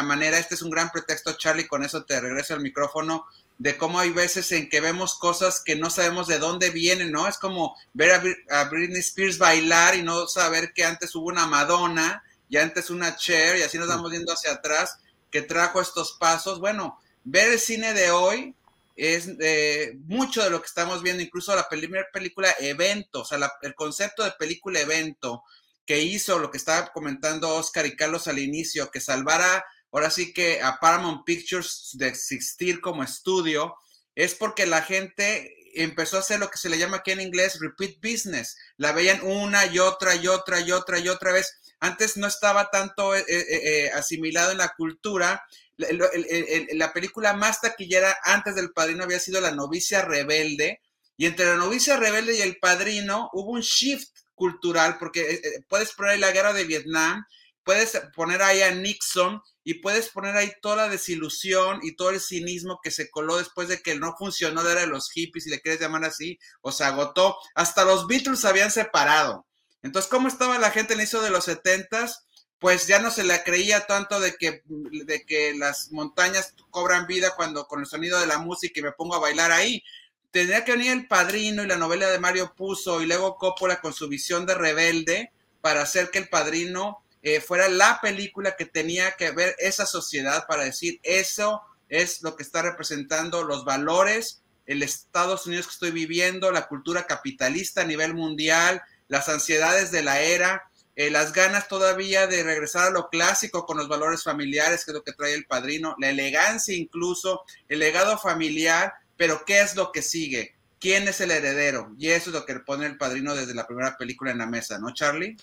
manera, 0.03 0.39
este 0.39 0.55
es 0.55 0.61
un 0.61 0.69
gran 0.69 0.89
pretexto, 0.91 1.33
Charlie, 1.33 1.67
con 1.67 1.83
eso 1.83 2.03
te 2.03 2.19
regreso 2.19 2.53
al 2.53 2.61
micrófono 2.61 3.25
de 3.57 3.77
cómo 3.77 3.99
hay 3.99 4.11
veces 4.11 4.51
en 4.53 4.69
que 4.69 4.79
vemos 4.79 5.15
cosas 5.15 5.61
que 5.63 5.75
no 5.75 5.89
sabemos 5.89 6.27
de 6.27 6.39
dónde 6.39 6.69
vienen, 6.69 7.11
¿no? 7.11 7.27
Es 7.27 7.37
como 7.37 7.75
ver 7.93 8.39
a, 8.49 8.63
Britney 8.65 9.01
Spears 9.01 9.37
bailar 9.37 9.95
y 9.95 10.01
no 10.01 10.27
saber 10.27 10.73
que 10.73 10.85
antes 10.85 11.13
hubo 11.13 11.27
una 11.27 11.45
Madonna 11.45 12.23
y 12.47 12.55
antes 12.55 12.89
una 12.89 13.17
Cher 13.17 13.57
y 13.57 13.63
así 13.63 13.77
nos 13.77 13.89
vamos 13.89 14.11
viendo 14.11 14.31
hacia 14.31 14.53
atrás 14.53 14.99
que 15.29 15.41
trajo 15.41 15.81
estos 15.81 16.13
pasos. 16.13 16.59
Bueno, 16.59 16.99
ver 17.25 17.51
el 17.51 17.59
cine 17.59 17.93
de 17.93 18.11
hoy 18.11 18.55
es 18.95 19.29
eh, 19.39 19.97
mucho 20.05 20.41
de 20.41 20.49
lo 20.49 20.61
que 20.61 20.67
estamos 20.67 21.03
viendo, 21.03 21.21
incluso 21.21 21.53
la 21.53 21.67
primera 21.67 22.07
película 22.13 22.55
evento, 22.59 23.21
o 23.21 23.25
sea, 23.25 23.39
el 23.61 23.75
concepto 23.75 24.23
de 24.23 24.31
película 24.31 24.79
evento 24.79 25.43
que 25.89 26.03
hizo 26.03 26.37
lo 26.37 26.51
que 26.51 26.59
estaba 26.59 26.91
comentando 26.93 27.49
Oscar 27.49 27.87
y 27.87 27.95
Carlos 27.95 28.27
al 28.27 28.37
inicio, 28.37 28.91
que 28.91 29.01
salvara 29.01 29.65
ahora 29.91 30.11
sí 30.11 30.33
que 30.33 30.61
a 30.61 30.79
Paramount 30.79 31.25
Pictures 31.25 31.89
de 31.93 32.09
existir 32.09 32.79
como 32.79 33.03
estudio, 33.03 33.73
es 34.13 34.35
porque 34.35 34.67
la 34.67 34.83
gente 34.83 35.51
empezó 35.73 36.17
a 36.17 36.19
hacer 36.19 36.39
lo 36.39 36.51
que 36.51 36.59
se 36.59 36.69
le 36.69 36.77
llama 36.77 36.97
aquí 36.97 37.09
en 37.09 37.21
inglés 37.21 37.57
repeat 37.59 37.95
business. 38.03 38.55
La 38.77 38.91
veían 38.91 39.21
una 39.23 39.65
y 39.65 39.79
otra 39.79 40.13
y 40.13 40.27
otra 40.27 40.61
y 40.61 40.71
otra 40.71 40.99
y 40.99 41.09
otra 41.09 41.31
vez. 41.31 41.57
Antes 41.79 42.17
no 42.17 42.27
estaba 42.27 42.69
tanto 42.69 43.15
eh, 43.15 43.25
eh, 43.27 43.45
eh, 43.49 43.91
asimilado 43.95 44.51
en 44.51 44.59
la 44.59 44.71
cultura. 44.77 45.43
La, 45.77 46.93
película 46.93 47.33
más 47.33 47.61
taquillera 47.61 48.15
antes 48.25 48.53
del 48.53 48.73
Padrino 48.73 49.05
había 49.05 49.19
sido 49.19 49.41
La 49.41 49.53
novicia 49.55 50.03
rebelde. 50.03 50.81
Y 51.17 51.25
entre 51.25 51.47
La 51.47 51.55
novicia 51.55 51.97
rebelde 51.97 52.37
y 52.37 52.41
El 52.41 52.59
Padrino 52.59 53.31
hubo 53.33 53.53
un 53.53 53.61
shift 53.61 54.19
cultural 54.39 54.97
porque 54.97 55.41
puedes 55.67 55.91
poner 55.91 56.17
la 56.17 56.31
guerra 56.31 56.53
de 56.53 56.63
Vietnam, 56.63 57.25
puedes 57.63 58.01
poner 58.15 58.41
ahí 58.41 58.61
a 58.61 58.71
Nixon 58.71 59.41
y 59.63 59.75
puedes 59.75 60.09
poner 60.09 60.35
ahí 60.35 60.51
toda 60.61 60.77
la 60.77 60.89
desilusión 60.89 61.79
y 61.83 61.95
todo 61.95 62.09
el 62.09 62.21
cinismo 62.21 62.79
que 62.81 62.89
se 62.89 63.11
coló 63.11 63.37
después 63.37 63.67
de 63.67 63.81
que 63.81 63.93
no 63.93 64.15
funcionó 64.17 64.67
era 64.67 64.81
de 64.81 64.87
los 64.87 65.11
hippies, 65.11 65.43
si 65.43 65.49
le 65.49 65.59
quieres 65.59 65.79
llamar 65.81 66.05
así, 66.05 66.39
o 66.61 66.71
se 66.71 66.85
agotó. 66.85 67.37
Hasta 67.53 67.85
los 67.85 68.07
Beatles 68.07 68.39
se 68.39 68.47
habían 68.47 68.71
separado. 68.71 69.45
Entonces, 69.83 70.09
¿cómo 70.09 70.27
estaba 70.27 70.57
la 70.57 70.71
gente 70.71 70.93
en 70.93 70.99
inicio 70.99 71.21
de 71.21 71.29
los 71.29 71.43
setentas? 71.45 72.25
Pues 72.57 72.87
ya 72.87 72.99
no 72.99 73.11
se 73.11 73.23
le 73.23 73.43
creía 73.43 73.85
tanto 73.85 74.19
de 74.19 74.35
que, 74.35 74.63
de 74.65 75.25
que 75.25 75.53
las 75.53 75.91
montañas 75.91 76.55
cobran 76.71 77.07
vida 77.07 77.35
cuando 77.35 77.67
con 77.67 77.81
el 77.81 77.85
sonido 77.85 78.19
de 78.19 78.27
la 78.27 78.39
música 78.39 78.79
y 78.79 78.83
me 78.83 78.93
pongo 78.93 79.15
a 79.15 79.19
bailar 79.19 79.51
ahí. 79.51 79.83
Tendría 80.31 80.63
que 80.63 80.73
venir 80.73 80.91
el 80.91 81.07
padrino 81.07 81.63
y 81.63 81.67
la 81.67 81.77
novela 81.77 82.07
de 82.09 82.19
Mario 82.19 82.53
Puzo 82.55 83.01
y 83.01 83.07
luego 83.07 83.37
Coppola 83.37 83.81
con 83.81 83.93
su 83.93 84.07
visión 84.07 84.45
de 84.45 84.53
rebelde 84.53 85.31
para 85.61 85.81
hacer 85.81 86.11
que 86.11 86.19
el 86.19 86.29
padrino 86.29 87.03
eh, 87.21 87.41
fuera 87.41 87.67
la 87.67 87.99
película 88.01 88.55
que 88.55 88.65
tenía 88.65 89.11
que 89.17 89.31
ver 89.31 89.55
esa 89.59 89.85
sociedad 89.85 90.45
para 90.47 90.63
decir 90.63 90.99
eso 91.03 91.61
es 91.89 92.21
lo 92.21 92.35
que 92.35 92.43
está 92.43 92.61
representando 92.61 93.43
los 93.43 93.65
valores, 93.65 94.43
el 94.67 94.83
Estados 94.83 95.47
Unidos 95.47 95.65
que 95.65 95.73
estoy 95.73 95.91
viviendo, 95.91 96.51
la 96.51 96.67
cultura 96.67 97.07
capitalista 97.07 97.81
a 97.81 97.85
nivel 97.85 98.13
mundial, 98.13 98.83
las 99.07 99.27
ansiedades 99.27 99.89
de 99.89 100.03
la 100.03 100.21
era, 100.21 100.69
eh, 100.95 101.09
las 101.09 101.33
ganas 101.33 101.67
todavía 101.67 102.27
de 102.27 102.43
regresar 102.43 102.87
a 102.87 102.91
lo 102.91 103.09
clásico 103.09 103.65
con 103.65 103.77
los 103.77 103.87
valores 103.87 104.23
familiares, 104.23 104.85
que 104.85 104.91
es 104.91 104.95
lo 104.95 105.03
que 105.03 105.13
trae 105.13 105.33
el 105.33 105.45
padrino, 105.45 105.95
la 105.99 106.09
elegancia 106.09 106.75
incluso, 106.75 107.41
el 107.67 107.79
legado 107.79 108.17
familiar, 108.19 108.93
pero 109.19 109.43
¿qué 109.45 109.59
es 109.59 109.75
lo 109.75 109.91
que 109.91 110.01
sigue? 110.01 110.55
¿Quién 110.79 111.05
es 111.09 111.19
el 111.19 111.31
heredero? 111.31 111.93
Y 111.99 112.07
eso 112.07 112.29
es 112.29 112.35
lo 112.37 112.45
que 112.45 112.55
pone 112.59 112.85
el 112.85 112.97
padrino 112.97 113.35
desde 113.35 113.53
la 113.53 113.67
primera 113.67 113.97
película 113.97 114.31
en 114.31 114.37
la 114.37 114.45
mesa, 114.45 114.79
¿no, 114.79 114.93
Charlie? 114.93 115.35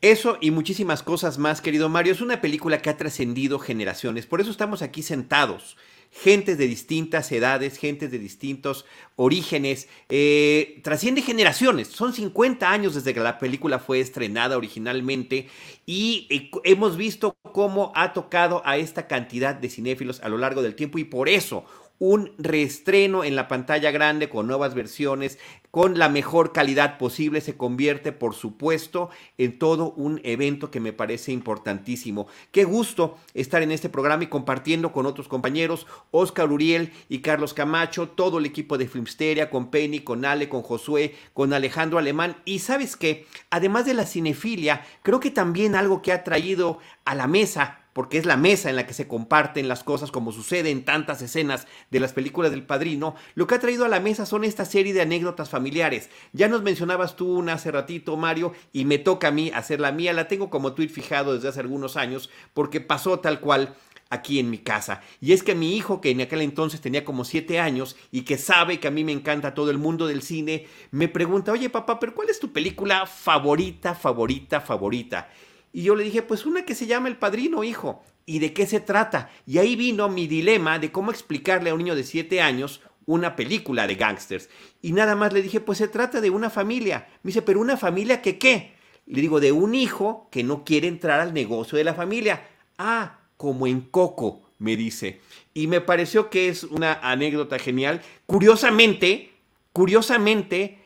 Eso 0.00 0.38
y 0.40 0.50
muchísimas 0.50 1.02
cosas 1.02 1.36
más, 1.36 1.60
querido 1.60 1.90
Mario. 1.90 2.14
Es 2.14 2.22
una 2.22 2.40
película 2.40 2.80
que 2.80 2.88
ha 2.88 2.96
trascendido 2.96 3.58
generaciones. 3.58 4.24
Por 4.24 4.40
eso 4.40 4.50
estamos 4.50 4.80
aquí 4.80 5.02
sentados. 5.02 5.76
gentes 6.10 6.56
de 6.56 6.66
distintas 6.66 7.30
edades, 7.32 7.76
gentes 7.76 8.10
de 8.10 8.18
distintos 8.18 8.86
orígenes, 9.16 9.88
eh, 10.08 10.80
trasciende 10.82 11.20
generaciones. 11.20 11.88
Son 11.88 12.14
50 12.14 12.70
años 12.70 12.94
desde 12.94 13.12
que 13.12 13.20
la 13.20 13.38
película 13.38 13.78
fue 13.78 14.00
estrenada 14.00 14.56
originalmente 14.56 15.48
y 15.84 16.26
eh, 16.30 16.50
hemos 16.64 16.96
visto 16.96 17.36
cómo 17.52 17.92
ha 17.94 18.14
tocado 18.14 18.62
a 18.64 18.78
esta 18.78 19.06
cantidad 19.06 19.54
de 19.54 19.68
cinéfilos 19.68 20.22
a 20.22 20.30
lo 20.30 20.38
largo 20.38 20.62
del 20.62 20.74
tiempo 20.74 20.96
y 20.96 21.04
por 21.04 21.28
eso 21.28 21.66
un 21.98 22.32
reestreno 22.38 23.24
en 23.24 23.36
la 23.36 23.48
pantalla 23.48 23.90
grande 23.90 24.28
con 24.28 24.46
nuevas 24.46 24.74
versiones, 24.74 25.38
con 25.70 25.98
la 25.98 26.08
mejor 26.08 26.52
calidad 26.52 26.96
posible, 26.96 27.40
se 27.40 27.56
convierte, 27.56 28.12
por 28.12 28.34
supuesto, 28.34 29.10
en 29.36 29.58
todo 29.58 29.92
un 29.92 30.20
evento 30.24 30.70
que 30.70 30.80
me 30.80 30.92
parece 30.92 31.32
importantísimo. 31.32 32.26
Qué 32.52 32.64
gusto 32.64 33.18
estar 33.34 33.62
en 33.62 33.70
este 33.70 33.88
programa 33.88 34.24
y 34.24 34.28
compartiendo 34.28 34.92
con 34.92 35.06
otros 35.06 35.28
compañeros, 35.28 35.86
Oscar 36.10 36.50
Uriel 36.50 36.92
y 37.08 37.18
Carlos 37.18 37.52
Camacho, 37.52 38.08
todo 38.08 38.38
el 38.38 38.46
equipo 38.46 38.78
de 38.78 38.88
Filmsteria, 38.88 39.50
con 39.50 39.70
Penny, 39.70 40.00
con 40.00 40.24
Ale, 40.24 40.48
con 40.48 40.62
Josué, 40.62 41.14
con 41.34 41.52
Alejandro 41.52 41.98
Alemán. 41.98 42.36
Y 42.44 42.60
sabes 42.60 42.96
qué, 42.96 43.26
además 43.50 43.84
de 43.84 43.94
la 43.94 44.06
cinefilia, 44.06 44.86
creo 45.02 45.20
que 45.20 45.30
también 45.30 45.74
algo 45.74 46.00
que 46.00 46.12
ha 46.12 46.24
traído 46.24 46.78
a 47.04 47.14
la 47.14 47.26
mesa 47.26 47.80
porque 47.98 48.18
es 48.18 48.26
la 48.26 48.36
mesa 48.36 48.70
en 48.70 48.76
la 48.76 48.86
que 48.86 48.94
se 48.94 49.08
comparten 49.08 49.66
las 49.66 49.82
cosas 49.82 50.12
como 50.12 50.30
sucede 50.30 50.70
en 50.70 50.84
tantas 50.84 51.20
escenas 51.20 51.66
de 51.90 51.98
las 51.98 52.12
películas 52.12 52.52
del 52.52 52.62
padrino, 52.62 53.16
lo 53.34 53.48
que 53.48 53.56
ha 53.56 53.58
traído 53.58 53.84
a 53.84 53.88
la 53.88 53.98
mesa 53.98 54.24
son 54.24 54.44
esta 54.44 54.64
serie 54.64 54.92
de 54.92 55.00
anécdotas 55.00 55.50
familiares. 55.50 56.08
Ya 56.32 56.46
nos 56.46 56.62
mencionabas 56.62 57.16
tú 57.16 57.26
una 57.26 57.54
hace 57.54 57.72
ratito, 57.72 58.16
Mario, 58.16 58.52
y 58.72 58.84
me 58.84 58.98
toca 58.98 59.26
a 59.26 59.32
mí 59.32 59.50
hacer 59.52 59.80
la 59.80 59.90
mía, 59.90 60.12
la 60.12 60.28
tengo 60.28 60.48
como 60.48 60.74
tweet 60.74 60.90
fijado 60.90 61.34
desde 61.34 61.48
hace 61.48 61.58
algunos 61.58 61.96
años, 61.96 62.30
porque 62.54 62.80
pasó 62.80 63.18
tal 63.18 63.40
cual 63.40 63.74
aquí 64.10 64.38
en 64.38 64.48
mi 64.48 64.58
casa. 64.58 65.00
Y 65.20 65.32
es 65.32 65.42
que 65.42 65.56
mi 65.56 65.76
hijo, 65.76 66.00
que 66.00 66.10
en 66.10 66.20
aquel 66.20 66.42
entonces 66.42 66.80
tenía 66.80 67.04
como 67.04 67.24
siete 67.24 67.58
años 67.58 67.96
y 68.12 68.22
que 68.22 68.38
sabe 68.38 68.78
que 68.78 68.86
a 68.86 68.92
mí 68.92 69.02
me 69.02 69.10
encanta 69.10 69.54
todo 69.54 69.72
el 69.72 69.78
mundo 69.78 70.06
del 70.06 70.22
cine, 70.22 70.68
me 70.92 71.08
pregunta, 71.08 71.50
oye 71.50 71.68
papá, 71.68 71.98
pero 71.98 72.14
¿cuál 72.14 72.30
es 72.30 72.38
tu 72.38 72.52
película 72.52 73.06
favorita, 73.06 73.96
favorita, 73.96 74.60
favorita? 74.60 75.28
Y 75.72 75.82
yo 75.82 75.94
le 75.94 76.04
dije, 76.04 76.22
pues 76.22 76.46
una 76.46 76.64
que 76.64 76.74
se 76.74 76.86
llama 76.86 77.08
El 77.08 77.16
Padrino, 77.16 77.64
hijo. 77.64 78.02
¿Y 78.26 78.40
de 78.40 78.52
qué 78.52 78.66
se 78.66 78.80
trata? 78.80 79.30
Y 79.46 79.58
ahí 79.58 79.76
vino 79.76 80.08
mi 80.08 80.26
dilema 80.26 80.78
de 80.78 80.92
cómo 80.92 81.10
explicarle 81.10 81.70
a 81.70 81.74
un 81.74 81.78
niño 81.78 81.94
de 81.94 82.04
7 82.04 82.40
años 82.42 82.82
una 83.06 83.36
película 83.36 83.86
de 83.86 83.94
gángsters. 83.94 84.50
Y 84.82 84.92
nada 84.92 85.16
más 85.16 85.32
le 85.32 85.40
dije, 85.40 85.60
pues 85.60 85.78
se 85.78 85.88
trata 85.88 86.20
de 86.20 86.28
una 86.28 86.50
familia. 86.50 87.08
Me 87.22 87.30
dice, 87.30 87.40
pero 87.40 87.58
una 87.58 87.78
familia 87.78 88.20
que 88.20 88.38
qué? 88.38 88.74
Le 89.06 89.22
digo, 89.22 89.40
de 89.40 89.50
un 89.50 89.74
hijo 89.74 90.28
que 90.30 90.44
no 90.44 90.62
quiere 90.62 90.88
entrar 90.88 91.20
al 91.20 91.32
negocio 91.32 91.78
de 91.78 91.84
la 91.84 91.94
familia. 91.94 92.46
Ah, 92.76 93.20
como 93.38 93.66
en 93.66 93.80
Coco, 93.80 94.42
me 94.58 94.76
dice. 94.76 95.20
Y 95.54 95.68
me 95.68 95.80
pareció 95.80 96.28
que 96.28 96.48
es 96.48 96.64
una 96.64 97.00
anécdota 97.00 97.58
genial. 97.58 98.02
Curiosamente, 98.26 99.30
curiosamente, 99.72 100.78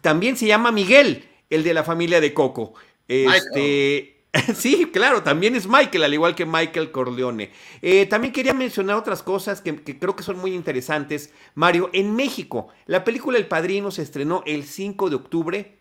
también 0.00 0.38
se 0.38 0.46
llama 0.46 0.72
Miguel, 0.72 1.28
el 1.50 1.64
de 1.64 1.74
la 1.74 1.84
familia 1.84 2.22
de 2.22 2.32
Coco. 2.32 2.72
Este, 3.06 4.17
Sí, 4.54 4.90
claro, 4.92 5.22
también 5.22 5.56
es 5.56 5.66
Michael, 5.66 6.04
al 6.04 6.14
igual 6.14 6.34
que 6.34 6.46
Michael 6.46 6.90
Corleone. 6.90 7.50
Eh, 7.82 8.06
también 8.06 8.32
quería 8.32 8.54
mencionar 8.54 8.96
otras 8.96 9.22
cosas 9.22 9.60
que, 9.60 9.76
creo 9.76 10.16
que 10.16 10.22
son 10.22 10.38
muy 10.38 10.54
interesantes. 10.54 11.32
Mario, 11.54 11.90
en 11.92 12.14
México, 12.14 12.68
la 12.86 13.04
película 13.04 13.38
El 13.38 13.46
Padrino 13.46 13.90
se 13.90 14.02
estrenó 14.02 14.42
el 14.46 14.64
5 14.64 15.10
de 15.10 15.16
octubre 15.16 15.78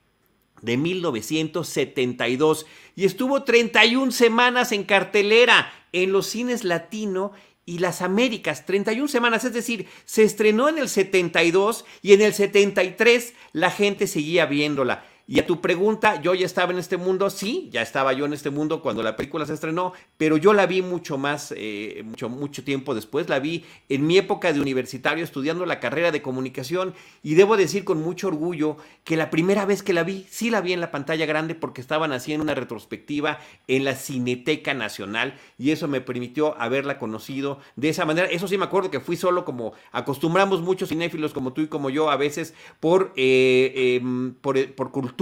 de 0.61 0.77
1972 0.77 2.65
y 2.95 3.05
estuvo 3.05 3.43
31 3.43 4.11
semanas 4.11 4.71
en 4.71 4.85
cartelera 4.85 5.71
en 5.91 6.11
los 6.11 6.27
cines 6.27 6.63
latino 6.63 7.33
y 7.65 7.79
las 7.79 8.01
Américas, 8.01 8.65
31 8.65 9.09
semanas, 9.09 9.43
es 9.43 9.53
decir, 9.53 9.87
se 10.05 10.23
estrenó 10.23 10.69
en 10.69 10.77
el 10.77 10.87
72 10.87 11.85
y 12.01 12.13
en 12.13 12.21
el 12.21 12.33
73 12.33 13.33
la 13.51 13.69
gente 13.69 14.07
seguía 14.07 14.45
viéndola. 14.45 15.03
Y 15.29 15.41
a 15.41 15.45
tu 15.45 15.59
pregunta, 15.59 16.21
yo 16.21 16.33
ya 16.35 16.45
estaba 16.45 16.71
en 16.71 16.79
este 16.79 16.95
mundo, 16.95 17.29
sí, 17.29 17.67
ya 17.69 17.81
estaba 17.81 18.13
yo 18.13 18.25
en 18.25 18.31
este 18.31 18.49
mundo 18.49 18.81
cuando 18.81 19.03
la 19.03 19.17
película 19.17 19.45
se 19.45 19.53
estrenó, 19.53 19.91
pero 20.15 20.37
yo 20.37 20.53
la 20.53 20.65
vi 20.67 20.81
mucho 20.81 21.17
más, 21.17 21.53
eh, 21.57 22.01
mucho, 22.05 22.29
mucho 22.29 22.63
tiempo 22.63 22.95
después, 22.95 23.27
la 23.27 23.39
vi 23.39 23.65
en 23.89 24.07
mi 24.07 24.17
época 24.17 24.53
de 24.53 24.61
universitario 24.61 25.25
estudiando 25.25 25.65
la 25.65 25.81
carrera 25.81 26.11
de 26.13 26.21
comunicación 26.21 26.93
y 27.23 27.35
debo 27.35 27.57
decir 27.57 27.83
con 27.83 28.01
mucho 28.01 28.29
orgullo 28.29 28.77
que 29.03 29.17
la 29.17 29.29
primera 29.29 29.65
vez 29.65 29.83
que 29.83 29.91
la 29.91 30.03
vi, 30.03 30.25
sí 30.29 30.49
la 30.49 30.61
vi 30.61 30.71
en 30.71 30.79
la 30.79 30.91
pantalla 30.91 31.25
grande 31.25 31.55
porque 31.55 31.81
estaban 31.81 32.13
haciendo 32.13 32.45
una 32.45 32.55
retrospectiva 32.55 33.39
en 33.67 33.83
la 33.83 33.95
Cineteca 33.95 34.73
Nacional 34.75 35.37
y 35.57 35.71
eso 35.71 35.89
me 35.89 35.99
permitió 35.99 36.57
haberla 36.57 36.97
conocido 36.97 37.59
de 37.75 37.89
esa 37.89 38.05
manera. 38.05 38.29
Eso 38.29 38.47
sí 38.47 38.57
me 38.57 38.63
acuerdo 38.63 38.91
que 38.91 39.01
fui 39.01 39.17
solo 39.17 39.43
como 39.43 39.73
acostumbramos 39.91 40.61
muchos 40.61 40.87
cinéfilos 40.87 41.33
como 41.33 41.51
tú 41.51 41.59
y 41.59 41.67
como 41.67 41.89
yo 41.89 42.09
a 42.09 42.15
veces 42.15 42.53
por, 42.79 43.11
eh, 43.17 43.97
em, 43.99 44.33
por, 44.35 44.73
por 44.73 44.91
cultura 44.93 45.16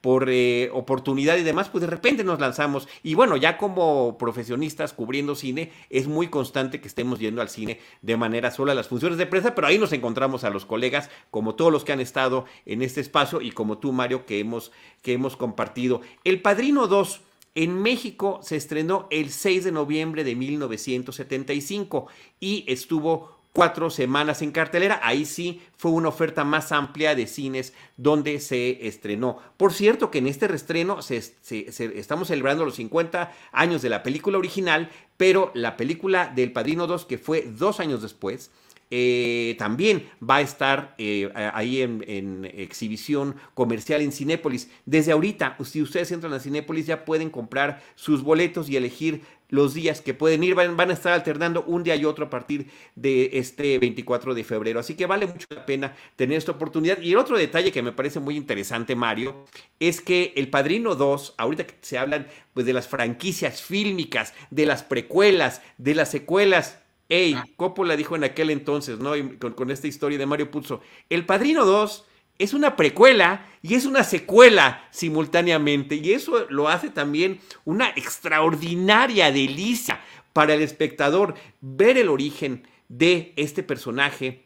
por 0.00 0.28
eh, 0.28 0.70
oportunidad 0.72 1.36
y 1.36 1.42
demás, 1.42 1.68
pues 1.68 1.82
de 1.82 1.88
repente 1.88 2.24
nos 2.24 2.40
lanzamos. 2.40 2.88
Y 3.02 3.14
bueno, 3.14 3.36
ya 3.36 3.58
como 3.58 4.16
profesionistas 4.18 4.92
cubriendo 4.92 5.34
cine, 5.34 5.72
es 5.90 6.08
muy 6.08 6.28
constante 6.28 6.80
que 6.80 6.88
estemos 6.88 7.18
yendo 7.18 7.42
al 7.42 7.48
cine 7.48 7.80
de 8.02 8.16
manera 8.16 8.50
sola 8.50 8.74
las 8.74 8.88
funciones 8.88 9.18
de 9.18 9.26
prensa, 9.26 9.54
pero 9.54 9.66
ahí 9.66 9.78
nos 9.78 9.92
encontramos 9.92 10.44
a 10.44 10.50
los 10.50 10.66
colegas, 10.66 11.10
como 11.30 11.54
todos 11.54 11.72
los 11.72 11.84
que 11.84 11.92
han 11.92 12.00
estado 12.00 12.44
en 12.66 12.82
este 12.82 13.00
espacio 13.00 13.40
y 13.40 13.50
como 13.50 13.78
tú, 13.78 13.92
Mario, 13.92 14.26
que 14.26 14.40
hemos, 14.40 14.72
que 15.02 15.12
hemos 15.12 15.36
compartido. 15.36 16.00
El 16.24 16.40
Padrino 16.40 16.86
2. 16.86 17.20
En 17.56 17.80
México 17.80 18.40
se 18.42 18.56
estrenó 18.56 19.06
el 19.10 19.30
6 19.30 19.62
de 19.62 19.70
noviembre 19.70 20.24
de 20.24 20.34
1975 20.34 22.08
y 22.40 22.64
estuvo 22.66 23.33
cuatro 23.54 23.88
semanas 23.88 24.42
en 24.42 24.50
cartelera. 24.50 25.00
Ahí 25.02 25.24
sí 25.24 25.62
fue 25.78 25.92
una 25.92 26.08
oferta 26.08 26.44
más 26.44 26.72
amplia 26.72 27.14
de 27.14 27.26
cines 27.26 27.72
donde 27.96 28.40
se 28.40 28.86
estrenó. 28.86 29.38
Por 29.56 29.72
cierto 29.72 30.10
que 30.10 30.18
en 30.18 30.26
este 30.26 30.48
reestreno 30.48 31.00
se, 31.00 31.22
estamos 31.48 32.28
celebrando 32.28 32.66
los 32.66 32.74
50 32.74 33.32
años 33.52 33.80
de 33.80 33.88
la 33.88 34.02
película 34.02 34.36
original, 34.36 34.90
pero 35.16 35.52
la 35.54 35.76
película 35.76 36.30
del 36.34 36.52
Padrino 36.52 36.86
2, 36.86 37.06
que 37.06 37.16
fue 37.16 37.42
dos 37.42 37.78
años 37.80 38.02
después, 38.02 38.50
eh, 38.90 39.56
también 39.58 40.08
va 40.22 40.36
a 40.36 40.40
estar 40.40 40.94
eh, 40.98 41.30
ahí 41.54 41.80
en, 41.80 42.04
en, 42.06 42.44
exhibición 42.44 43.36
comercial 43.54 44.02
en 44.02 44.12
Cinépolis. 44.12 44.68
Desde 44.84 45.12
ahorita, 45.12 45.56
si 45.64 45.80
ustedes 45.80 46.12
entran 46.12 46.32
a 46.32 46.40
Cinépolis, 46.40 46.86
ya 46.86 47.04
pueden 47.04 47.30
comprar 47.30 47.82
sus 47.94 48.22
boletos 48.22 48.68
y 48.68 48.76
elegir 48.76 49.22
los 49.48 49.74
días 49.74 50.00
que 50.00 50.14
pueden 50.14 50.42
ir, 50.42 50.54
van, 50.54 50.90
a 50.90 50.92
estar 50.92 51.12
alternando 51.12 51.62
un 51.66 51.82
día 51.82 51.96
y 51.96 52.04
otro 52.04 52.26
a 52.26 52.30
partir 52.30 52.70
de 52.94 53.30
este 53.34 53.78
24 53.78 54.34
de 54.34 54.44
febrero. 54.44 54.80
Así 54.80 54.94
que 54.94 55.06
vale 55.06 55.26
mucho 55.26 55.46
la 55.50 55.66
pena 55.66 55.94
tener 56.16 56.38
esta 56.38 56.52
oportunidad. 56.52 57.00
Y 57.00 57.12
el 57.12 57.18
otro 57.18 57.36
detalle 57.36 57.72
que 57.72 57.82
me 57.82 57.92
parece 57.92 58.20
muy 58.20 58.36
interesante, 58.36 58.96
Mario, 58.96 59.44
es 59.78 60.00
que 60.00 60.32
El 60.36 60.48
Padrino 60.48 60.94
2, 60.94 61.34
ahorita 61.36 61.66
que 61.66 61.74
se 61.80 61.98
hablan 61.98 62.26
pues, 62.52 62.66
de 62.66 62.72
las 62.72 62.88
franquicias 62.88 63.62
fílmicas, 63.62 64.34
de 64.50 64.66
las 64.66 64.82
precuelas, 64.82 65.62
de 65.78 65.94
las 65.94 66.10
secuelas, 66.10 66.80
Ey, 67.10 67.34
ah. 67.34 67.44
Coppola 67.56 67.96
dijo 67.96 68.16
en 68.16 68.24
aquel 68.24 68.48
entonces, 68.48 68.98
¿no? 68.98 69.12
con, 69.38 69.52
con 69.52 69.70
esta 69.70 69.86
historia 69.86 70.16
de 70.16 70.24
Mario 70.24 70.50
Puzo, 70.50 70.80
El 71.10 71.26
Padrino 71.26 71.66
2 71.66 72.06
es 72.38 72.54
una 72.54 72.76
precuela 72.76 73.46
y 73.62 73.74
es 73.74 73.86
una 73.86 74.04
secuela 74.04 74.86
simultáneamente. 74.90 75.96
Y 75.96 76.12
eso 76.12 76.46
lo 76.50 76.68
hace 76.68 76.90
también 76.90 77.40
una 77.64 77.90
extraordinaria 77.90 79.30
delicia 79.30 80.00
para 80.32 80.54
el 80.54 80.62
espectador 80.62 81.34
ver 81.60 81.96
el 81.96 82.08
origen 82.08 82.66
de 82.88 83.32
este 83.36 83.62
personaje 83.62 84.44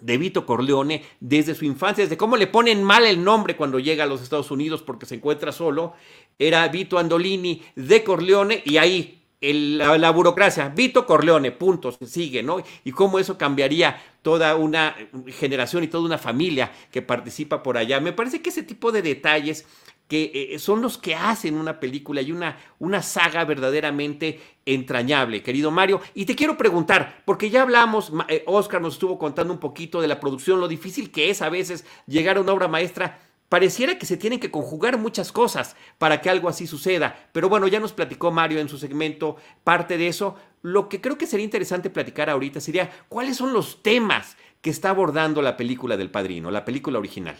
de 0.00 0.18
Vito 0.18 0.44
Corleone 0.44 1.02
desde 1.20 1.54
su 1.54 1.64
infancia, 1.64 2.04
desde 2.04 2.18
cómo 2.18 2.36
le 2.36 2.46
ponen 2.46 2.82
mal 2.82 3.06
el 3.06 3.24
nombre 3.24 3.56
cuando 3.56 3.78
llega 3.78 4.04
a 4.04 4.06
los 4.06 4.22
Estados 4.22 4.50
Unidos 4.50 4.82
porque 4.82 5.06
se 5.06 5.14
encuentra 5.14 5.50
solo. 5.50 5.94
Era 6.38 6.68
Vito 6.68 6.98
Andolini 6.98 7.62
de 7.74 8.04
Corleone 8.04 8.62
y 8.66 8.76
ahí 8.76 9.23
la, 9.52 10.10
burocracia, 10.10 10.68
Vito 10.68 11.06
Corleone, 11.06 11.52
punto, 11.52 11.92
sigue, 12.06 12.42
¿no? 12.42 12.62
Y 12.84 12.92
cómo 12.92 13.18
eso 13.18 13.36
cambiaría 13.36 14.00
toda 14.22 14.56
una 14.56 14.96
generación 15.38 15.84
y 15.84 15.88
toda 15.88 16.04
una 16.04 16.18
familia 16.18 16.72
que 16.90 17.02
participa 17.02 17.62
por 17.62 17.76
allá. 17.76 18.00
Me 18.00 18.12
parece 18.12 18.40
que 18.40 18.50
ese 18.50 18.62
tipo 18.62 18.92
de 18.92 19.02
detalles 19.02 19.66
que 20.08 20.50
eh, 20.52 20.58
son 20.58 20.82
los 20.82 20.98
que 20.98 21.14
hacen 21.14 21.54
una 21.54 21.80
película 21.80 22.20
y 22.20 22.30
una, 22.30 22.58
una 22.78 23.02
saga 23.02 23.44
verdaderamente 23.44 24.40
entrañable, 24.66 25.42
querido 25.42 25.70
Mario. 25.70 26.00
Y 26.14 26.26
te 26.26 26.34
quiero 26.34 26.56
preguntar, 26.56 27.22
porque 27.24 27.50
ya 27.50 27.62
hablamos, 27.62 28.12
eh, 28.28 28.44
Oscar 28.46 28.82
nos 28.82 28.94
estuvo 28.94 29.18
contando 29.18 29.52
un 29.52 29.60
poquito 29.60 30.00
de 30.00 30.08
la 30.08 30.20
producción, 30.20 30.60
lo 30.60 30.68
difícil 30.68 31.10
que 31.10 31.30
es 31.30 31.40
a 31.42 31.48
veces 31.48 31.86
llegar 32.06 32.36
a 32.36 32.40
una 32.40 32.52
obra 32.52 32.68
maestra 32.68 33.18
Pareciera 33.48 33.98
que 33.98 34.06
se 34.06 34.16
tienen 34.16 34.40
que 34.40 34.50
conjugar 34.50 34.98
muchas 34.98 35.30
cosas 35.30 35.76
para 35.98 36.20
que 36.20 36.30
algo 36.30 36.48
así 36.48 36.66
suceda, 36.66 37.28
pero 37.32 37.48
bueno, 37.48 37.68
ya 37.68 37.78
nos 37.78 37.92
platicó 37.92 38.30
Mario 38.30 38.58
en 38.58 38.68
su 38.68 38.78
segmento 38.78 39.36
parte 39.62 39.98
de 39.98 40.08
eso. 40.08 40.36
Lo 40.62 40.88
que 40.88 41.00
creo 41.00 41.18
que 41.18 41.26
sería 41.26 41.44
interesante 41.44 41.90
platicar 41.90 42.30
ahorita 42.30 42.60
sería 42.60 42.90
cuáles 43.08 43.36
son 43.36 43.52
los 43.52 43.82
temas 43.82 44.36
que 44.60 44.70
está 44.70 44.90
abordando 44.90 45.42
la 45.42 45.58
película 45.58 45.96
del 45.96 46.10
Padrino, 46.10 46.50
la 46.50 46.64
película 46.64 46.98
original. 46.98 47.36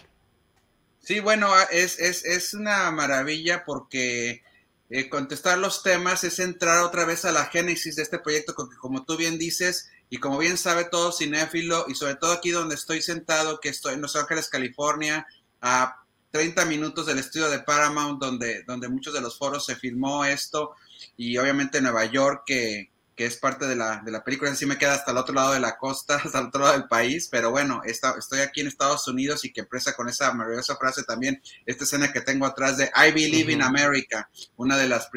Sí, 1.01 1.21
bueno, 1.21 1.51
es, 1.71 1.99
es, 1.99 2.55
una 2.55 2.91
maravilla 2.91 3.65
porque 3.65 4.43
eh, 4.91 5.09
contestar 5.09 5.59
los 5.59 5.83
temas 5.83 6.25
es 6.25 6.39
entrar 6.39 6.83
otra 6.83 7.05
vez 7.05 7.25
a 7.25 7.33
la 7.33 7.47
génesis 7.47 7.97
de 7.97 8.03
este 8.03 8.19
proyecto, 8.19 8.55
porque 8.55 8.77
como 8.77 9.05
tú 9.05 9.17
bien 9.17 9.39
dices, 9.39 9.91
y 10.09 10.19
como 10.19 10.39
bien 10.39 10.57
sabe 10.57 10.85
todo 10.85 11.13
cinéfilo, 11.13 11.85
y 11.89 11.95
sobre 11.95 12.17
todo 12.17 12.33
aquí 12.33 12.51
donde 12.51 12.75
estoy 12.75 13.03
sentado, 13.03 13.61
que 13.61 13.69
estoy 13.69 13.95
en 13.95 14.03
Los 14.03 14.17
Ángeles, 14.17 14.49
California, 14.49 15.27
a 15.65 15.97
30 16.31 16.67
minutos 16.67 17.07
del 17.07 17.19
estudio 17.19 17.49
de 17.49 17.61
Paramount, 17.61 18.21
donde, 18.21 18.65
donde 18.65 18.89
muchos 18.89 19.15
de 19.15 19.23
los 19.23 19.39
foros 19.39 19.65
se 19.65 19.77
filmó 19.77 20.25
esto, 20.25 20.75
y 21.17 21.39
obviamente 21.39 21.81
Nueva 21.81 22.05
York, 22.05 22.43
que, 22.45 22.91
que 23.17 23.25
es 23.25 23.39
parte 23.39 23.67
de 23.67 23.75
la, 23.75 24.03
de 24.05 24.12
la 24.12 24.23
película, 24.23 24.51
en 24.51 24.57
sí 24.57 24.67
me 24.67 24.77
queda 24.77 24.93
hasta 24.93 25.12
el 25.12 25.17
otro 25.17 25.35
lado 25.35 25.55
de 25.55 25.61
la 25.61 25.79
costa, 25.79 26.17
hasta 26.25 26.39
el 26.39 26.47
otro 26.49 26.61
lado 26.61 26.75
del 26.75 26.87
país, 26.87 27.29
pero 27.31 27.51
bueno, 27.51 27.81
estoy 27.85 28.41
aquí 28.41 28.61
en 28.61 28.67
Estados 28.67 29.09
Unidos 29.09 29.45
y 29.47 29.55
que 29.55 29.62
empresa 29.62 29.95
con 29.95 30.09
esa 30.11 30.35
maravillosa 30.35 30.77
frase 30.77 31.03
también, 31.05 31.41
esta 31.65 31.85
escena 31.85 32.12
que 32.12 32.21
tengo 32.21 32.45
atrás 32.45 32.77
de 32.77 32.91
I 32.95 33.12
Believe 33.12 33.51
in 33.51 33.62
America, 33.62 34.29
una 34.57 34.77
de 34.77 34.87
las, 34.87 35.09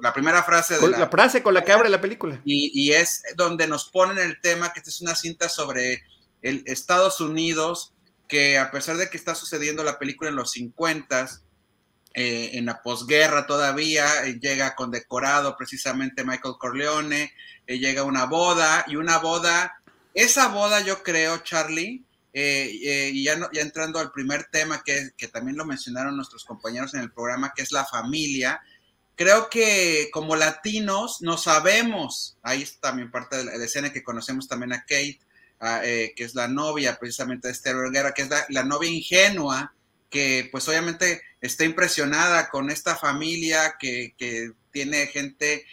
la 0.00 0.12
primera 0.12 0.44
frase 0.44 0.78
de 0.78 0.88
la, 0.88 1.08
frase 1.08 1.42
con 1.42 1.52
la 1.52 1.64
que 1.64 1.72
abre 1.72 1.88
la 1.88 2.00
película. 2.00 2.40
Y, 2.44 2.70
y 2.74 2.92
es 2.92 3.24
donde 3.34 3.66
nos 3.66 3.90
ponen 3.90 4.18
el 4.18 4.40
tema, 4.40 4.72
que 4.72 4.78
esta 4.78 4.90
es 4.90 5.00
una 5.00 5.16
cinta 5.16 5.48
sobre 5.48 6.04
el 6.42 6.62
Estados 6.66 7.20
Unidos, 7.20 7.92
que 8.30 8.56
a 8.58 8.70
pesar 8.70 8.96
de 8.96 9.10
que 9.10 9.16
está 9.16 9.34
sucediendo 9.34 9.84
la 9.84 9.98
película 9.98 10.30
en 10.30 10.36
los 10.36 10.52
50, 10.52 11.28
eh, 12.14 12.50
en 12.54 12.66
la 12.66 12.82
posguerra 12.82 13.46
todavía, 13.46 14.24
eh, 14.24 14.38
llega 14.40 14.74
condecorado 14.74 15.56
precisamente 15.56 16.24
Michael 16.24 16.54
Corleone, 16.58 17.32
eh, 17.66 17.78
llega 17.78 18.04
una 18.04 18.24
boda 18.24 18.84
y 18.86 18.96
una 18.96 19.18
boda, 19.18 19.82
esa 20.14 20.48
boda 20.48 20.80
yo 20.80 21.02
creo, 21.02 21.38
Charlie, 21.38 22.04
y 22.32 23.24
ya, 23.24 23.50
ya, 23.52 23.60
entrando 23.60 23.98
al 23.98 24.12
primer 24.12 24.44
tema 24.44 24.82
que, 24.84 25.10
que, 25.16 25.26
también 25.26 25.56
lo 25.56 25.66
mencionaron 25.66 26.16
nuestros 26.16 26.44
compañeros 26.44 26.94
en 26.94 27.00
el 27.00 27.12
programa, 27.12 27.52
que 27.54 27.62
es 27.62 27.72
la 27.72 27.84
familia, 27.84 28.60
creo 29.20 29.50
que 29.50 30.08
como 30.14 30.34
latinos 30.34 31.20
no 31.20 31.36
sabemos, 31.36 32.38
ahí 32.42 32.62
está 32.62 32.88
también 32.88 33.10
parte 33.10 33.36
de 33.36 33.44
la, 33.44 33.52
escena 33.62 33.92
que 33.92 34.02
conocemos 34.02 34.48
también 34.48 34.72
a 34.72 34.80
Kate, 34.80 35.20
que 35.60 36.24
es 36.24 36.34
la 36.34 36.48
novia 36.48 36.98
precisamente 36.98 37.48
de 37.48 37.52
Esther 37.52 37.76
Guerra, 37.92 38.14
que 38.14 38.22
es 38.22 38.28
la, 38.48 38.64
novia 38.64 38.90
ingenua, 38.90 39.74
que 40.08 40.48
pues 40.50 40.66
obviamente 40.68 41.22
está 41.40 41.64
impresionada 41.64 42.48
con 42.48 42.70
esta 42.70 42.96
familia 42.96 43.76
que, 43.78 44.14
tiene 44.72 45.08
gente 45.08 45.66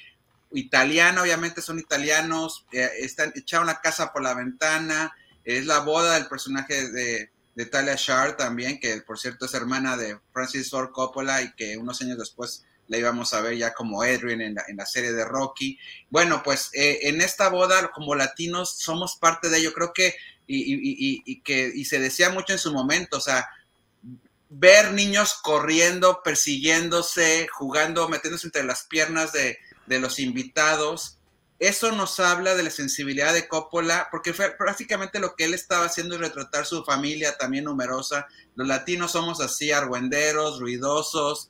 italiana, 0.52 1.22
obviamente 1.22 1.62
son 1.62 1.78
italianos, 1.78 2.66
eh, 2.72 2.90
están 3.00 3.32
echaron 3.36 3.68
la 3.68 3.80
casa 3.80 4.12
por 4.12 4.24
la 4.24 4.34
ventana, 4.34 5.14
es 5.44 5.68
la 5.68 5.82
boda 5.82 6.16
del 6.16 6.26
personaje 6.28 6.90
de, 6.90 7.30
de 7.54 7.66
Talia 7.68 7.96
Shard 7.96 8.38
también, 8.38 8.80
que 8.80 9.02
por 9.02 9.20
cierto 9.20 9.46
es 9.46 9.54
hermana 9.54 9.96
de 9.98 10.20
Francis 10.34 10.72
Ford 10.72 10.92
Coppola 10.92 11.44
y 11.44 11.54
que 11.54 11.78
unos 11.78 12.02
años 12.02 12.18
después 12.18 12.66
la 12.88 12.98
íbamos 12.98 13.34
a 13.34 13.42
ver 13.42 13.58
ya 13.58 13.74
como 13.74 14.02
Adrian 14.02 14.42
en 14.42 14.56
la, 14.56 14.86
serie 14.86 15.14
de 15.14 15.26
Rocky. 15.26 15.78
Bueno, 16.10 16.42
pues 16.44 16.70
eh, 16.74 17.00
en 17.04 17.22
esta 17.22 17.50
boda 17.50 17.92
como 17.92 18.16
latinos 18.16 18.78
somos 18.80 19.16
parte 19.18 19.50
de 19.50 19.60
ello, 19.60 19.74
creo 19.74 19.94
que 19.94 20.16
y, 20.48 21.22
y, 21.26 21.42
que 21.42 21.72
y 21.74 21.86
se 21.86 22.00
decía 22.00 22.30
mucho 22.30 22.54
en 22.54 22.60
su 22.60 22.72
momento, 22.72 23.18
o 23.18 23.22
sea, 23.22 23.50
ver 24.50 24.94
niños 24.94 25.36
corriendo, 25.42 26.22
persiguiéndose, 26.24 27.48
jugando, 27.52 28.08
metiéndose 28.08 28.48
entre 28.48 28.64
las 28.64 28.84
piernas 28.84 29.32
de, 29.34 29.60
los 29.88 30.20
invitados. 30.20 31.18
Eso 31.60 31.92
nos 31.92 32.20
habla 32.20 32.56
de 32.56 32.64
la 32.64 32.70
sensibilidad 32.70 33.34
de 33.34 33.48
Coppola, 33.48 34.10
porque 34.12 34.34
fue 34.34 34.52
prácticamente 34.52 35.20
lo 35.20 35.36
que 35.36 35.46
él 35.46 35.54
estaba 35.54 35.86
haciendo 35.86 36.16
es 36.16 36.22
retratar 36.22 36.66
su 36.66 36.84
familia 36.84 37.36
también 37.38 37.66
numerosa. 37.66 38.28
Los 38.56 38.68
latinos 38.68 39.12
somos 39.12 39.42
así, 39.42 39.72
argüenderos, 39.72 40.60
ruidosos, 40.60 41.50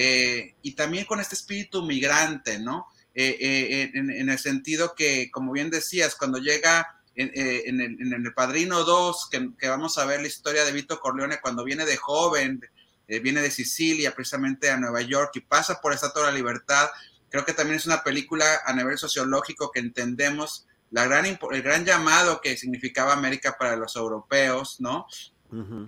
eh, 0.00 0.54
y 0.62 0.76
también 0.76 1.06
con 1.06 1.18
este 1.18 1.34
espíritu 1.34 1.82
migrante, 1.82 2.60
¿no? 2.60 2.86
Eh, 3.16 3.36
eh, 3.40 3.90
en, 3.94 4.30
el 4.30 4.38
sentido 4.38 4.94
que, 4.94 5.28
como 5.32 5.50
bien 5.50 5.70
decías, 5.70 6.14
cuando 6.14 6.38
llega 6.38 7.00
eh, 7.16 7.64
en, 7.66 7.80
el, 7.80 8.32
Padrino 8.32 8.84
2, 8.84 9.28
que, 9.28 9.68
vamos 9.68 9.98
a 9.98 10.04
ver 10.04 10.20
la 10.20 10.28
historia 10.28 10.64
de 10.64 10.70
Vito 10.70 11.00
Corleone 11.00 11.40
cuando 11.42 11.64
viene 11.64 11.84
de 11.84 11.96
joven, 11.96 12.60
eh, 13.08 13.18
viene 13.18 13.42
de 13.42 13.50
Sicilia 13.50 14.14
precisamente 14.14 14.70
a 14.70 14.76
Nueva 14.76 15.00
York 15.00 15.32
y 15.34 15.40
pasa 15.40 15.80
por 15.80 15.92
esta 15.92 16.12
Torre 16.12 16.28
de 16.28 16.38
Libertad. 16.38 16.88
Creo 17.28 17.44
que 17.44 17.52
también 17.52 17.78
es 17.78 17.86
una 17.86 18.04
película 18.04 18.60
a 18.64 18.72
nivel 18.72 18.98
sociológico 18.98 19.72
que 19.72 19.80
entendemos 19.80 20.68
la 20.92 21.06
gran, 21.06 21.26
el 21.26 21.62
gran 21.62 21.84
llamado 21.84 22.40
que 22.40 22.56
significaba 22.56 23.14
América 23.14 23.56
para 23.58 23.74
los 23.74 23.96
europeos, 23.96 24.76
¿no? 24.78 25.08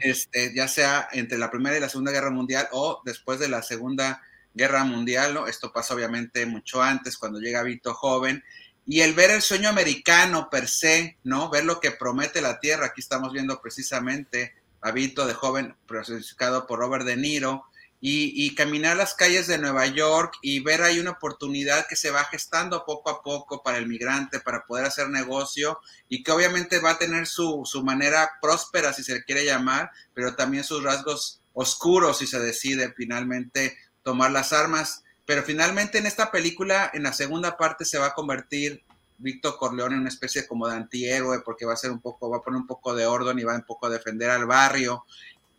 Este, 0.01 0.55
ya 0.55 0.69
sea 0.69 1.09
entre 1.13 1.39
la 1.39 1.51
Primera 1.51 1.77
y 1.77 1.81
la 1.81 1.89
Segunda 1.89 2.13
Guerra 2.13 2.31
Mundial 2.31 2.69
o 2.73 3.03
después 3.05 3.39
de 3.39 3.49
la 3.49 3.63
Segunda 3.63 4.23
Guerra 4.55 4.85
Mundial, 4.85 5.35
¿no? 5.35 5.47
Esto 5.47 5.73
pasa 5.73 5.95
obviamente 5.95 6.45
mucho 6.47 6.83
antes, 6.83 7.17
cuando 7.17 7.39
llega 7.39 7.63
Vito 7.63 7.95
joven, 7.95 8.43
y 8.87 9.01
el 9.01 9.15
ver 9.15 9.31
el 9.31 9.43
sueño 9.43 9.69
americano 9.69 10.49
per 10.51 10.67
se, 10.67 11.19
¿no? 11.23 11.51
Ver 11.51 11.65
lo 11.65 11.81
que 11.81 11.93
promete 11.93 12.41
la 12.41 12.59
tierra. 12.59 12.87
Aquí 12.87 13.01
estamos 13.01 13.33
viendo 13.33 13.61
precisamente 13.61 14.55
a 14.81 14.91
Vito 14.91 15.27
de 15.27 15.35
joven, 15.35 15.77
personificado 15.87 16.67
por 16.67 16.81
Robert 16.81 17.05
De 17.05 17.17
Niro, 17.17 17.65
y, 18.03 18.55
caminar 18.55 18.97
las 18.97 19.15
calles 19.15 19.47
de 19.47 19.59
Nueva 19.59 19.87
York 19.87 20.35
y 20.41 20.61
ver 20.61 20.83
ahí 20.83 20.99
una 20.99 21.11
oportunidad 21.11 21.87
que 21.87 21.97
se 21.97 22.11
va 22.11 22.25
gestando 22.25 22.85
poco 22.87 23.11
a 23.11 23.23
poco 23.23 23.63
para 23.63 23.77
el 23.77 23.87
migrante, 23.87 24.41
para 24.41 24.65
poder 24.65 24.87
hacer 24.87 25.11
negocio 25.11 25.79
y 26.09 26.23
que 26.23 26.33
obviamente 26.33 26.79
va 26.79 26.93
a 26.93 26.99
tener 26.99 27.27
su, 27.27 27.63
su 27.65 27.85
manera 27.85 28.31
próspera, 28.41 28.95
si 28.95 29.05
se 29.05 29.15
le 29.15 29.25
quiere 29.25 29.45
llamar, 29.45 29.91
pero 30.15 30.35
también 30.35 30.65
sus 30.65 30.83
rasgos 30.83 31.41
oscuros 31.53 32.19
si 32.19 32.27
se 32.27 32.39
decide 32.39 32.95
finalmente 32.97 33.77
tomar 34.03 34.31
las 34.31 34.53
armas. 34.53 35.05
Pero 35.27 35.43
finalmente 35.43 35.99
en 35.99 36.07
esta 36.07 36.31
película, 36.31 36.91
en 36.95 37.03
la 37.03 37.13
segunda 37.13 37.57
parte, 37.57 37.85
se 37.85 37.99
va 37.99 38.07
a 38.07 38.15
convertir 38.15 38.83
Víctor 39.19 39.59
Corleone 39.59 39.95
en 39.95 40.01
una 40.01 40.09
especie 40.09 40.47
como 40.47 40.67
de 40.67 40.77
antihéroe, 40.77 41.41
porque 41.41 41.67
va 41.67 41.75
a 41.75 41.77
ser 41.77 41.91
un 41.91 42.01
poco, 42.01 42.31
va 42.31 42.39
a 42.39 42.43
poner 42.43 42.61
un 42.61 42.67
poco 42.67 42.95
de 42.95 43.07
orden 43.07 43.39
y 43.39 43.45
va 43.45 43.55
un 43.55 43.63
poco 43.63 43.87
a 43.87 43.91
defender 43.91 44.31
al 44.31 44.47
barrio. 44.47 45.05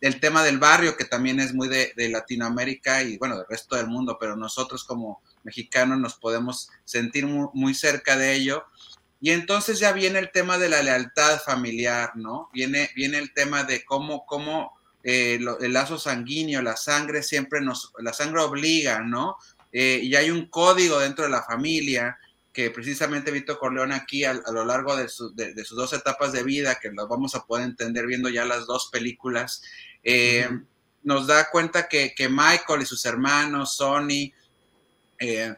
El 0.02 0.20
tema 0.20 0.42
del 0.42 0.58
barrio, 0.58 0.96
que 0.96 1.04
también 1.04 1.40
es 1.40 1.54
muy 1.54 1.68
de, 1.68 1.94
Latinoamérica 2.10 3.02
y 3.02 3.16
bueno, 3.16 3.38
del 3.38 3.46
resto 3.48 3.76
del 3.76 3.86
mundo, 3.86 4.18
pero 4.20 4.36
nosotros 4.36 4.84
como 4.84 5.22
mexicanos 5.44 5.98
nos 5.98 6.16
podemos 6.16 6.68
sentir 6.84 7.26
muy, 7.26 7.72
cerca 7.72 8.16
de 8.18 8.34
ello. 8.34 8.64
Y 9.20 9.30
entonces 9.30 9.78
ya 9.78 9.92
viene 9.92 10.18
el 10.18 10.32
tema 10.32 10.58
de 10.58 10.68
la 10.68 10.82
lealtad 10.82 11.40
familiar, 11.40 12.10
¿no? 12.16 12.50
Viene, 12.52 12.90
viene 12.96 13.18
el 13.18 13.32
tema 13.32 13.62
de 13.62 13.84
cómo, 13.84 14.26
cómo 14.26 14.72
eh, 15.04 15.38
el 15.60 15.72
lazo 15.72 15.96
sanguíneo, 15.98 16.60
la 16.62 16.76
sangre 16.76 17.22
siempre 17.22 17.60
nos, 17.60 17.92
la 17.98 18.12
sangre 18.12 18.42
obliga, 18.42 19.00
¿no? 19.00 19.36
Eh, 19.72 20.00
y 20.02 20.16
hay 20.16 20.30
un 20.30 20.46
código 20.48 20.98
dentro 20.98 21.24
de 21.24 21.30
la 21.30 21.44
familia 21.44 22.18
que 22.52 22.70
precisamente 22.70 23.30
Vito 23.30 23.58
Corleone 23.58 23.94
aquí 23.94 24.24
a, 24.24 24.34
lo 24.34 24.64
largo 24.64 24.94
de, 24.94 25.08
sus 25.08 25.34
dos 25.34 25.92
etapas 25.94 26.32
de 26.32 26.42
vida, 26.42 26.78
que 26.80 26.90
lo 26.90 27.08
vamos 27.08 27.34
a 27.34 27.46
poder 27.46 27.64
entender 27.64 28.06
viendo 28.06 28.28
ya 28.28 28.44
las 28.44 28.66
dos 28.66 28.90
películas, 28.92 29.62
eh, 30.02 30.48
nos 31.02 31.26
da 31.26 31.50
cuenta 31.50 31.88
que, 31.88 32.14
Michael 32.28 32.82
y 32.82 32.86
sus 32.86 33.04
hermanos, 33.04 33.76
Sonny, 33.76 34.32
eh, 35.18 35.54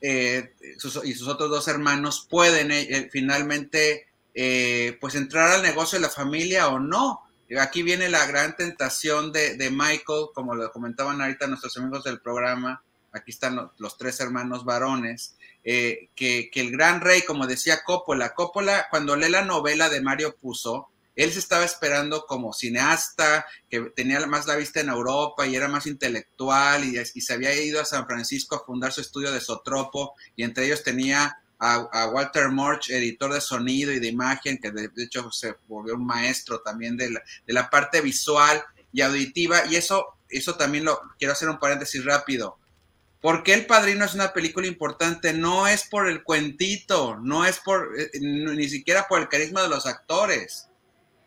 y 0.00 1.14
sus 1.14 1.28
otros 1.28 1.50
dos 1.50 1.68
hermanos 1.68 2.26
pueden 2.28 3.10
finalmente 3.10 4.08
pues 5.00 5.14
entrar 5.14 5.50
al 5.50 5.62
negocio 5.62 5.98
de 5.98 6.02
la 6.02 6.10
familia 6.10 6.68
o 6.68 6.78
no. 6.78 7.22
Aquí 7.60 7.82
viene 7.82 8.08
la 8.08 8.26
gran 8.26 8.56
tentación 8.56 9.30
de, 9.30 9.56
de 9.56 9.70
Michael, 9.70 10.28
como 10.34 10.54
lo 10.54 10.72
comentaban 10.72 11.20
ahorita 11.20 11.46
nuestros 11.46 11.76
amigos 11.76 12.02
del 12.04 12.20
programa, 12.20 12.82
aquí 13.12 13.30
están 13.30 13.70
los, 13.78 13.98
tres 13.98 14.20
hermanos 14.20 14.64
varones, 14.64 15.36
eh, 15.64 16.08
que, 16.14 16.50
el 16.54 16.70
gran 16.70 17.00
rey, 17.00 17.22
como 17.22 17.46
decía 17.46 17.84
Coppola, 17.84 18.34
Coppola 18.34 18.86
cuando 18.90 19.14
lee 19.16 19.28
la 19.28 19.44
novela 19.44 19.88
de 19.88 20.00
Mario 20.00 20.36
Puzo, 20.36 20.88
él 21.14 21.32
se 21.32 21.38
estaba 21.38 21.64
esperando 21.64 22.24
como 22.26 22.52
cineasta, 22.52 23.44
que 23.68 23.80
tenía 23.94 24.24
más 24.26 24.46
la 24.46 24.56
vista 24.56 24.80
en 24.80 24.88
Europa 24.88 25.46
y 25.46 25.56
era 25.56 25.68
más 25.68 25.86
intelectual 25.86 26.84
y, 26.84 27.04
se 27.04 27.32
había 27.32 27.54
ido 27.54 27.80
a 27.80 27.84
San 27.84 28.06
Francisco 28.06 28.56
a 28.56 28.64
fundar 28.64 28.92
su 28.92 29.00
estudio 29.00 29.30
de 29.32 29.40
Sotropo 29.40 30.14
y 30.36 30.42
entre 30.42 30.66
ellos 30.66 30.82
tenía 30.82 31.36
a, 31.58 32.08
Walter 32.12 32.48
Murch, 32.48 32.90
editor 32.90 33.32
de 33.32 33.40
sonido 33.40 33.92
y 33.92 34.00
de 34.00 34.08
imagen, 34.08 34.58
que 34.58 34.72
de, 34.72 34.90
hecho 34.96 35.30
se 35.30 35.54
volvió 35.68 35.94
un 35.94 36.06
maestro 36.06 36.60
también 36.60 36.96
de 36.96 37.10
la, 37.10 37.22
de 37.46 37.52
la 37.52 37.70
parte 37.70 38.00
visual 38.00 38.62
y 38.92 39.00
auditiva 39.02 39.64
y 39.66 39.76
eso, 39.76 40.18
eso 40.28 40.56
también 40.56 40.84
lo 40.84 41.00
quiero 41.18 41.32
hacer 41.32 41.48
un 41.48 41.58
paréntesis 41.58 42.04
rápido 42.04 42.58
porque 43.22 43.54
El 43.54 43.66
Padrino 43.66 44.04
es 44.04 44.14
una 44.14 44.32
película 44.32 44.66
importante? 44.66 45.32
No 45.32 45.68
es 45.68 45.84
por 45.84 46.08
el 46.08 46.24
cuentito, 46.24 47.16
no 47.22 47.46
es 47.46 47.60
por, 47.60 47.92
eh, 47.96 48.10
ni 48.20 48.68
siquiera 48.68 49.06
por 49.08 49.20
el 49.20 49.28
carisma 49.28 49.62
de 49.62 49.68
los 49.68 49.86
actores. 49.86 50.68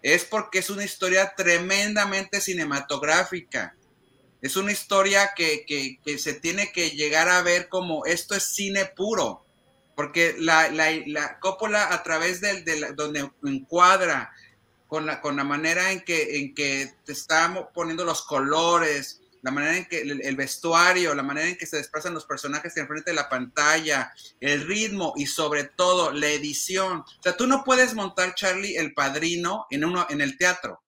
Es 0.05 0.23
porque 0.23 0.59
es 0.59 0.69
una 0.69 0.83
historia 0.83 1.33
tremendamente 1.35 2.39
cinematográfica. 2.39 3.75
Es 4.39 4.55
una 4.55 4.71
historia 4.71 5.31
que, 5.35 5.65
se 6.19 6.35
tiene 6.35 6.71
que 6.71 6.91
llegar 6.91 7.27
a 7.27 7.41
ver 7.41 7.69
como 7.69 8.05
esto 8.05 8.35
es 8.35 8.43
cine 8.43 8.85
puro. 8.85 9.43
Porque 9.95 10.35
la, 10.37 10.69
la, 10.69 11.39
Coppola 11.39 11.91
a 11.91 12.03
través 12.03 12.39
del, 12.39 12.63
de 12.63 12.93
donde 12.93 13.31
encuadra 13.45 14.31
con 14.85 15.07
la, 15.07 15.21
con 15.21 15.37
la 15.37 15.43
manera 15.43 15.91
en 15.91 16.01
que, 16.01 16.37
en 16.37 16.53
que 16.53 16.93
te 17.03 17.11
está 17.11 17.71
poniendo 17.73 18.05
los 18.05 18.21
colores, 18.27 19.21
la 19.45 19.51
manera 19.51 19.77
en 19.77 19.85
que 19.85 20.01
el, 20.01 20.35
vestuario, 20.35 21.13
la 21.13 21.21
manera 21.21 21.47
en 21.47 21.55
que 21.55 21.67
se 21.67 21.77
desplazan 21.77 22.15
los 22.15 22.25
personajes 22.25 22.75
enfrente 22.77 23.11
de 23.11 23.15
la 23.15 23.29
pantalla, 23.29 24.11
el 24.39 24.65
ritmo 24.65 25.13
y 25.17 25.27
sobre 25.27 25.65
todo 25.65 26.11
la 26.11 26.29
edición. 26.29 27.01
O 27.01 27.21
sea, 27.21 27.37
tú 27.37 27.45
no 27.45 27.63
puedes 27.63 27.93
montar 27.93 28.33
Charlie 28.33 28.75
el 28.75 28.95
padrino 28.95 29.67
en, 29.69 29.85
uno, 29.85 30.07
en 30.09 30.21
el 30.21 30.35
teatro. 30.39 30.81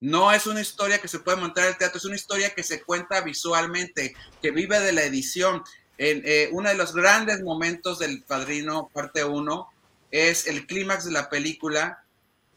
No 0.00 0.32
es 0.32 0.48
una 0.48 0.62
historia 0.62 0.98
que 0.98 1.06
se 1.06 1.20
puede 1.20 1.36
montar 1.36 1.62
en 1.62 1.70
el 1.70 1.78
teatro, 1.78 1.98
es 1.98 2.04
una 2.06 2.16
historia 2.16 2.50
que 2.50 2.64
se 2.64 2.82
cuenta 2.82 3.20
visualmente, 3.20 4.16
que 4.42 4.50
vive 4.50 4.80
de 4.80 4.90
la 4.90 5.04
edición. 5.04 5.62
En, 5.98 6.22
eh, 6.24 6.48
uno 6.50 6.70
de 6.70 6.74
los 6.74 6.92
grandes 6.92 7.40
momentos 7.40 8.00
del 8.00 8.24
Padrino, 8.24 8.90
parte 8.92 9.22
1, 9.22 9.72
es 10.10 10.48
el 10.48 10.66
clímax 10.66 11.04
de 11.04 11.12
la 11.12 11.30
película, 11.30 12.04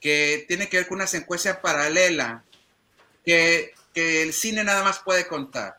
que 0.02 0.44
tiene 0.48 0.70
que 0.70 0.78
ver 0.78 0.88
con 0.88 0.96
una 0.96 1.06
secuencia 1.06 1.62
paralela 1.62 2.44
que, 3.24 3.76
el 3.96 4.34
cine 4.34 4.64
nada 4.64 4.84
más 4.84 5.00
puede 5.00 5.28
contar, 5.28 5.78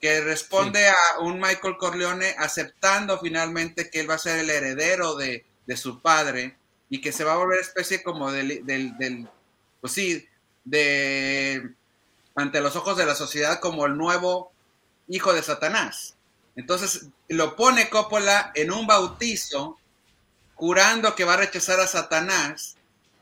que 0.00 0.20
responde 0.20 0.88
a 0.88 1.20
un 1.20 1.40
Michael 1.40 1.76
Corleone 1.78 2.34
aceptando 2.38 3.18
finalmente 3.18 3.90
que 3.90 4.00
él 4.00 4.10
va 4.10 4.14
a 4.14 4.18
ser 4.18 4.38
el 4.38 4.50
heredero 4.50 5.16
de, 5.16 5.44
su 5.76 6.00
padre 6.00 6.56
y 6.88 7.00
que 7.00 7.12
se 7.12 7.24
va 7.24 7.34
a 7.34 7.36
volver 7.36 7.60
especie 7.60 8.02
como 8.02 8.32
del, 8.32 8.64
del, 8.64 9.28
pues 9.80 9.92
sí, 9.92 10.26
de 10.64 11.74
ante 12.34 12.60
los 12.60 12.76
ojos 12.76 12.96
de 12.96 13.04
la 13.04 13.14
sociedad 13.14 13.60
como 13.60 13.86
el 13.86 13.96
nuevo 13.96 14.52
hijo 15.08 15.32
de 15.32 15.42
Satanás. 15.42 16.14
Entonces 16.56 17.08
lo 17.28 17.56
pone 17.56 17.90
Coppola 17.90 18.52
en 18.54 18.72
un 18.72 18.86
bautizo, 18.86 19.76
jurando 20.54 21.14
que 21.14 21.24
va 21.24 21.34
a 21.34 21.38
rechazar 21.38 21.80
a 21.80 21.86
Satanás 21.86 22.77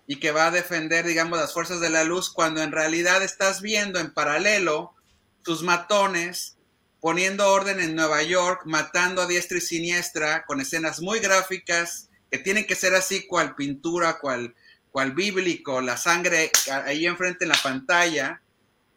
y 0.07 0.17
que 0.17 0.31
va 0.31 0.47
a 0.47 0.51
defender, 0.51 1.05
digamos, 1.05 1.39
las 1.39 1.53
fuerzas 1.53 1.81
de 1.81 1.91
la 1.91 2.05
luz, 2.05 2.31
cuando 2.31 2.63
en 2.63 2.73
realidad 2.73 3.23
estás 3.23 3.61
viendo 3.61 3.99
en 3.99 4.13
paralelo 4.13 4.95
sus 5.45 5.63
matones 5.63 6.57
poniendo 7.01 7.49
orden 7.53 7.81
en 7.81 7.95
Nueva 7.95 8.23
York, 8.23 8.63
matando 8.65 9.23
a 9.23 9.27
diestra 9.27 9.59
y 9.59 9.61
siniestra, 9.61 10.45
con 10.45 10.61
escenas 10.61 11.01
muy 11.01 11.21
gráficas, 11.21 12.09
que 12.31 12.39
tienen 12.39 12.67
que 12.67 12.75
ser 12.75 12.95
así, 12.95 13.27
cual 13.29 13.55
pintura, 13.55 14.19
cual, 14.19 14.55
cual 14.91 15.13
bíblico, 15.13 15.81
la 15.81 15.97
sangre 15.97 16.51
ahí 16.85 17.07
enfrente 17.07 17.45
en 17.45 17.51
la 17.51 17.63
pantalla, 17.63 18.43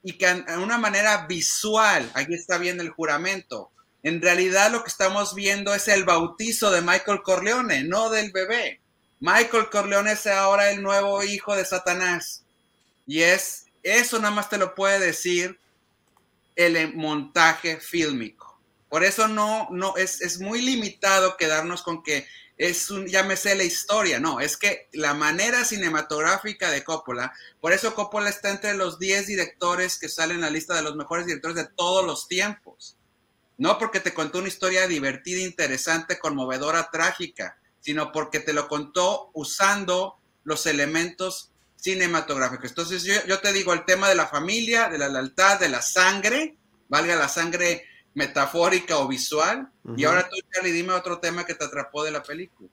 y 0.02 0.14
que 0.14 0.26
de 0.26 0.58
una 0.58 0.78
manera 0.78 1.28
visual, 1.28 2.10
aquí 2.16 2.34
está 2.34 2.58
viendo 2.58 2.82
el 2.82 2.90
juramento. 2.90 3.70
En 4.02 4.22
realidad 4.22 4.72
lo 4.72 4.82
que 4.82 4.90
estamos 4.90 5.36
viendo 5.36 5.76
es 5.76 5.88
el 5.88 6.06
bautizo 6.06 6.72
de 6.72 6.82
Michael 6.82 7.22
Corleone, 7.22 7.84
no 7.84 8.10
del 8.10 8.32
bebé. 8.32 8.82
Michael 9.20 9.70
Corleone 9.70 10.14
es 10.14 10.28
ahora 10.28 10.72
el 10.72 10.82
nuevo 10.82 11.24
hijo 11.24 11.56
de 11.56 11.66
Satanás. 11.66 12.44
Y 13.06 13.22
es, 13.22 13.66
eso 13.84 14.20
nada 14.20 14.34
más 14.34 14.50
te 14.50 14.58
lo 14.58 14.76
puede 14.76 15.00
decir 15.00 15.60
el 16.56 16.96
montaje 16.96 17.78
fílmico. 17.78 18.60
Por 18.90 19.04
eso 19.04 19.28
no, 19.28 19.68
no, 19.72 19.96
es, 19.98 20.22
es 20.22 20.40
muy 20.40 20.62
limitado 20.62 21.38
quedarnos 21.38 21.84
con 21.84 22.02
que 22.02 22.28
es 22.60 22.92
un, 22.92 23.08
llámese 23.08 23.56
la 23.56 23.64
historia, 23.64 24.20
no, 24.20 24.42
es 24.42 24.58
que 24.58 24.90
la 24.92 25.14
manera 25.14 25.64
cinematográfica 25.64 26.70
de 26.70 26.84
Coppola, 26.84 27.32
por 27.62 27.72
eso 27.72 27.96
Coppola 27.96 28.30
está 28.30 28.50
entre 28.50 28.74
los 28.74 29.00
10 29.00 29.28
directores 29.28 29.98
que 29.98 30.10
salen 30.10 30.38
en 30.38 30.42
la 30.42 30.50
lista 30.50 30.76
de 30.76 30.82
los 30.82 30.98
mejores 30.98 31.26
directores 31.26 31.56
de 31.56 31.68
todos 31.68 32.06
los 32.06 32.28
tiempos. 32.28 32.98
No 33.58 33.78
porque 33.78 34.02
te 34.02 34.14
contó 34.14 34.40
una 34.40 34.50
historia 34.50 34.88
divertida, 34.88 35.42
interesante, 35.42 36.20
conmovedora, 36.20 36.90
trágica, 36.92 37.59
sino 37.90 38.12
porque 38.12 38.40
te 38.40 38.54
lo 38.54 38.68
contó 38.68 39.32
usando 39.34 40.20
los 40.44 40.68
elementos 40.68 41.52
cinematográficos. 41.76 42.70
Entonces 42.70 43.04
yo, 43.04 43.40
te 43.40 43.52
digo 43.52 43.74
el 43.74 43.84
tema 43.84 44.08
de 44.08 44.14
la 44.14 44.28
familia, 44.28 44.90
de 44.90 45.00
la 45.00 45.10
lealtad, 45.10 45.60
de 45.60 45.70
la 45.70 45.82
sangre, 45.82 46.56
valga 46.88 47.16
la 47.16 47.28
sangre 47.28 47.86
metafórica 48.14 49.00
o 49.00 49.08
visual. 49.08 49.72
Y 49.98 50.04
ahora 50.04 50.30
tú, 50.30 50.38
Charlie, 50.54 50.72
dime 50.72 50.94
otro 50.94 51.18
tema 51.18 51.48
que 51.48 51.56
te 51.56 51.66
atrapó 51.66 52.04
de 52.04 52.12
la 52.12 52.22
película. 52.22 52.70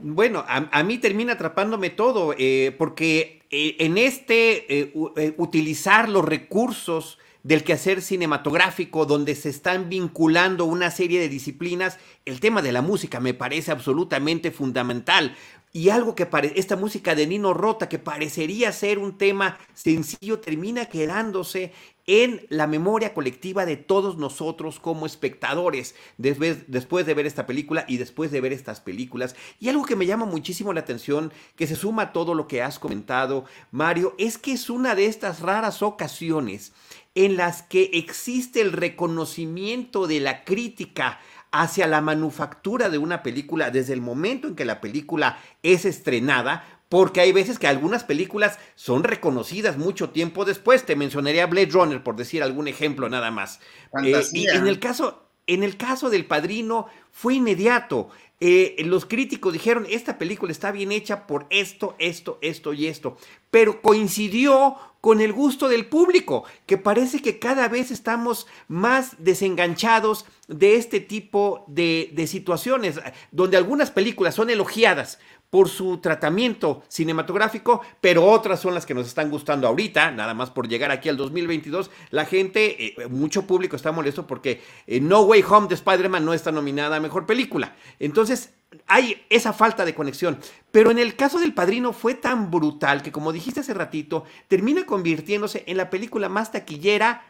Bueno, 0.00 0.44
a, 0.48 0.82
mí 0.82 0.98
termina 0.98 1.34
atrapándome 1.34 1.90
todo, 1.90 2.34
eh, 2.36 2.74
porque 2.76 3.44
eh, 3.50 3.76
en 3.78 3.96
este 3.96 4.80
eh, 4.80 5.34
utilizar 5.36 6.08
los 6.08 6.24
recursos 6.24 7.20
del 7.42 7.64
quehacer 7.64 8.02
cinematográfico, 8.02 9.06
donde 9.06 9.34
se 9.34 9.48
están 9.48 9.88
vinculando 9.88 10.64
una 10.64 10.90
serie 10.90 11.20
de 11.20 11.28
disciplinas, 11.28 11.98
el 12.24 12.40
tema 12.40 12.62
de 12.62 12.72
la 12.72 12.82
música 12.82 13.20
me 13.20 13.34
parece 13.34 13.70
absolutamente 13.70 14.50
fundamental. 14.50 15.36
Y 15.72 15.90
algo 15.90 16.14
que 16.14 16.26
esta 16.54 16.76
música 16.76 17.14
de 17.14 17.26
Nino 17.26 17.52
Rota, 17.52 17.88
que 17.88 17.98
parecería 17.98 18.72
ser 18.72 18.98
un 18.98 19.18
tema 19.18 19.58
sencillo, 19.74 20.40
termina 20.40 20.86
quedándose 20.86 21.72
en 22.06 22.46
la 22.48 22.66
memoria 22.66 23.12
colectiva 23.12 23.66
de 23.66 23.76
todos 23.76 24.16
nosotros 24.16 24.80
como 24.80 25.04
espectadores 25.04 25.94
después, 26.16 26.64
después, 26.66 27.04
de 27.04 27.12
ver 27.12 27.26
esta 27.26 27.44
película 27.44 27.84
y 27.86 27.98
después 27.98 28.30
de 28.30 28.40
ver 28.40 28.54
estas 28.54 28.80
películas. 28.80 29.36
Y 29.60 29.68
algo 29.68 29.84
que 29.84 29.94
me 29.94 30.06
llama 30.06 30.24
muchísimo 30.24 30.72
la 30.72 30.80
atención, 30.80 31.34
que 31.54 31.66
se 31.66 31.76
suma 31.76 32.02
a 32.02 32.12
todo 32.14 32.32
lo 32.32 32.48
que 32.48 32.62
has 32.62 32.78
comentado, 32.78 33.44
Mario, 33.70 34.14
es 34.16 34.38
que 34.38 34.52
es 34.52 34.70
una 34.70 34.94
de 34.94 35.04
estas 35.04 35.40
raras 35.40 35.82
ocasiones 35.82 36.72
en 37.18 37.36
las 37.36 37.62
que 37.62 37.90
existe 37.94 38.60
el 38.60 38.70
reconocimiento 38.70 40.06
de 40.06 40.20
la 40.20 40.44
crítica 40.44 41.18
hacia 41.50 41.88
la 41.88 42.00
manufactura 42.00 42.90
de 42.90 42.98
una 42.98 43.24
película 43.24 43.72
desde 43.72 43.92
el 43.92 44.00
momento 44.00 44.46
en 44.46 44.54
que 44.54 44.64
la 44.64 44.80
película 44.80 45.36
es 45.64 45.84
estrenada, 45.84 46.80
porque 46.88 47.20
hay 47.20 47.32
veces 47.32 47.58
que 47.58 47.66
algunas 47.66 48.04
películas 48.04 48.60
son 48.76 49.02
reconocidas 49.02 49.78
mucho 49.78 50.10
tiempo 50.10 50.44
después. 50.44 50.86
Te 50.86 50.94
mencionaría 50.94 51.46
Blade 51.46 51.72
Runner 51.72 52.04
por 52.04 52.14
decir 52.14 52.40
algún 52.44 52.68
ejemplo 52.68 53.08
nada 53.08 53.32
más. 53.32 53.58
Eh, 54.04 54.22
y 54.32 54.46
en 54.46 54.68
el 54.68 54.78
caso 54.78 55.24
en 55.48 55.62
el 55.64 55.76
caso 55.76 56.10
del 56.10 56.26
Padrino 56.26 56.86
fue 57.10 57.34
inmediato. 57.34 58.10
Eh, 58.40 58.76
los 58.84 59.04
críticos 59.04 59.52
dijeron, 59.52 59.86
esta 59.90 60.16
película 60.16 60.52
está 60.52 60.70
bien 60.70 60.92
hecha 60.92 61.26
por 61.26 61.46
esto, 61.50 61.96
esto, 61.98 62.38
esto 62.40 62.72
y 62.72 62.86
esto. 62.86 63.16
Pero 63.50 63.82
coincidió 63.82 64.76
con 65.00 65.20
el 65.20 65.32
gusto 65.32 65.68
del 65.68 65.86
público, 65.86 66.44
que 66.66 66.76
parece 66.76 67.20
que 67.22 67.38
cada 67.38 67.68
vez 67.68 67.90
estamos 67.90 68.46
más 68.68 69.16
desenganchados 69.18 70.24
de 70.48 70.76
este 70.76 71.00
tipo 71.00 71.64
de, 71.68 72.10
de 72.12 72.26
situaciones, 72.26 73.00
donde 73.30 73.56
algunas 73.56 73.90
películas 73.90 74.34
son 74.34 74.50
elogiadas 74.50 75.18
por 75.50 75.68
su 75.68 75.98
tratamiento 75.98 76.82
cinematográfico, 76.88 77.80
pero 78.00 78.24
otras 78.24 78.60
son 78.60 78.74
las 78.74 78.84
que 78.84 78.94
nos 78.94 79.06
están 79.06 79.30
gustando 79.30 79.66
ahorita, 79.66 80.10
nada 80.10 80.34
más 80.34 80.50
por 80.50 80.68
llegar 80.68 80.90
aquí 80.90 81.08
al 81.08 81.16
2022. 81.16 81.90
La 82.10 82.26
gente, 82.26 83.02
eh, 83.02 83.08
mucho 83.08 83.46
público 83.46 83.74
está 83.74 83.90
molesto 83.90 84.26
porque 84.26 84.60
eh, 84.86 85.00
No 85.00 85.22
Way 85.22 85.44
Home 85.48 85.68
de 85.68 85.74
Spider-Man 85.74 86.24
no 86.24 86.34
está 86.34 86.52
nominada 86.52 86.96
a 86.96 87.00
Mejor 87.00 87.24
Película. 87.24 87.74
Entonces, 87.98 88.52
hay 88.86 89.24
esa 89.30 89.52
falta 89.52 89.84
de 89.84 89.94
conexión. 89.94 90.38
Pero 90.70 90.90
en 90.90 90.98
el 90.98 91.16
caso 91.16 91.40
del 91.40 91.54
Padrino 91.54 91.92
fue 91.92 92.14
tan 92.14 92.50
brutal 92.50 93.02
que, 93.02 93.12
como 93.12 93.32
dijiste 93.32 93.60
hace 93.60 93.74
ratito, 93.74 94.24
termina 94.48 94.84
convirtiéndose 94.84 95.64
en 95.66 95.76
la 95.78 95.88
película 95.90 96.28
más 96.28 96.52
taquillera 96.52 97.24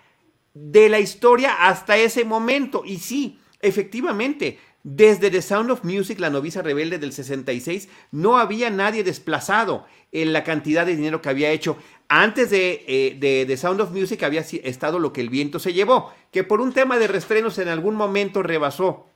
de 0.54 0.88
la 0.88 0.98
historia 0.98 1.68
hasta 1.68 1.96
ese 1.96 2.24
momento. 2.24 2.82
Y 2.84 2.98
sí, 2.98 3.38
efectivamente, 3.60 4.58
desde 4.90 5.30
The 5.30 5.42
Sound 5.42 5.70
of 5.70 5.84
Music, 5.84 6.18
la 6.18 6.30
novicia 6.30 6.62
rebelde 6.62 6.98
del 6.98 7.12
66, 7.12 7.90
no 8.10 8.38
había 8.38 8.70
nadie 8.70 9.04
desplazado 9.04 9.84
en 10.12 10.32
la 10.32 10.44
cantidad 10.44 10.86
de 10.86 10.96
dinero 10.96 11.20
que 11.20 11.28
había 11.28 11.50
hecho. 11.50 11.76
Antes 12.08 12.48
de, 12.48 12.84
eh, 12.88 13.44
The 13.46 13.56
Sound 13.58 13.82
of 13.82 13.90
Music 13.90 14.22
había 14.22 14.40
estado 14.40 14.98
lo 14.98 15.12
que 15.12 15.20
el 15.20 15.28
viento 15.28 15.58
se 15.58 15.74
llevó, 15.74 16.10
que 16.32 16.42
por 16.42 16.62
un 16.62 16.72
tema 16.72 16.98
de 16.98 17.06
restrenos 17.06 17.58
en 17.58 17.68
algún 17.68 17.96
momento 17.96 18.42
rebasó 18.42 19.06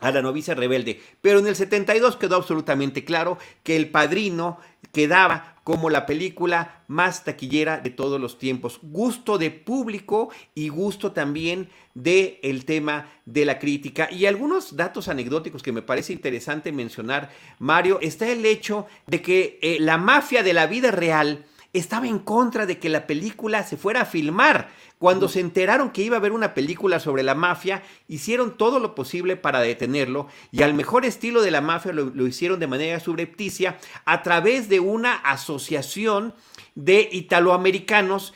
a 0.00 0.10
la 0.10 0.22
novicia 0.22 0.56
rebelde. 0.56 1.00
Pero 1.20 1.38
en 1.38 1.46
el 1.46 1.54
72 1.54 2.16
quedó 2.16 2.34
absolutamente 2.34 3.04
claro 3.04 3.38
que 3.62 3.76
El 3.76 3.90
Padrino 3.90 4.58
quedaba 4.92 5.51
como 5.64 5.90
la 5.90 6.06
película 6.06 6.82
más 6.88 7.24
taquillera 7.24 7.78
de 7.78 7.90
todos 7.90 8.20
los 8.20 8.38
tiempos. 8.38 8.80
Gusto 8.82 9.38
de 9.38 9.50
público 9.50 10.30
y 10.54 10.68
gusto 10.68 11.12
también 11.12 11.68
del 11.94 12.38
el 12.42 12.64
tema 12.64 13.08
de 13.26 13.44
la 13.44 13.58
crítica. 13.58 14.10
Y 14.10 14.26
algunos 14.26 14.76
datos 14.76 15.08
anecdóticos 15.08 15.62
que 15.62 15.72
me 15.72 15.82
parece 15.82 16.12
interesante 16.12 16.72
mencionar, 16.72 17.30
Mario, 17.58 17.98
está 18.00 18.28
el 18.28 18.44
hecho 18.44 18.86
de 19.06 19.22
que 19.22 19.58
eh, 19.62 19.78
la 19.80 19.98
mafia 19.98 20.42
de 20.42 20.52
la 20.52 20.66
vida 20.66 20.90
real 20.90 21.46
estaba 21.72 22.06
en 22.06 22.18
contra 22.18 22.66
de 22.66 22.78
que 22.78 22.88
la 22.88 23.06
película 23.06 23.62
se 23.64 23.76
fuera 23.76 24.02
a 24.02 24.06
filmar. 24.06 24.70
Cuando 24.98 25.28
se 25.28 25.40
enteraron 25.40 25.90
que 25.90 26.02
iba 26.02 26.16
a 26.16 26.18
haber 26.18 26.32
una 26.32 26.54
película 26.54 27.00
sobre 27.00 27.22
la 27.22 27.34
mafia, 27.34 27.82
hicieron 28.08 28.56
todo 28.56 28.78
lo 28.78 28.94
posible 28.94 29.36
para 29.36 29.60
detenerlo 29.60 30.28
y 30.50 30.62
al 30.62 30.74
mejor 30.74 31.04
estilo 31.04 31.42
de 31.42 31.50
la 31.50 31.60
mafia 31.60 31.92
lo, 31.92 32.26
hicieron 32.26 32.60
de 32.60 32.66
manera 32.66 33.00
subrepticia 33.00 33.78
a 34.04 34.22
través 34.22 34.68
de 34.68 34.80
una 34.80 35.14
asociación 35.14 36.34
de 36.74 37.08
italoamericanos 37.10 38.34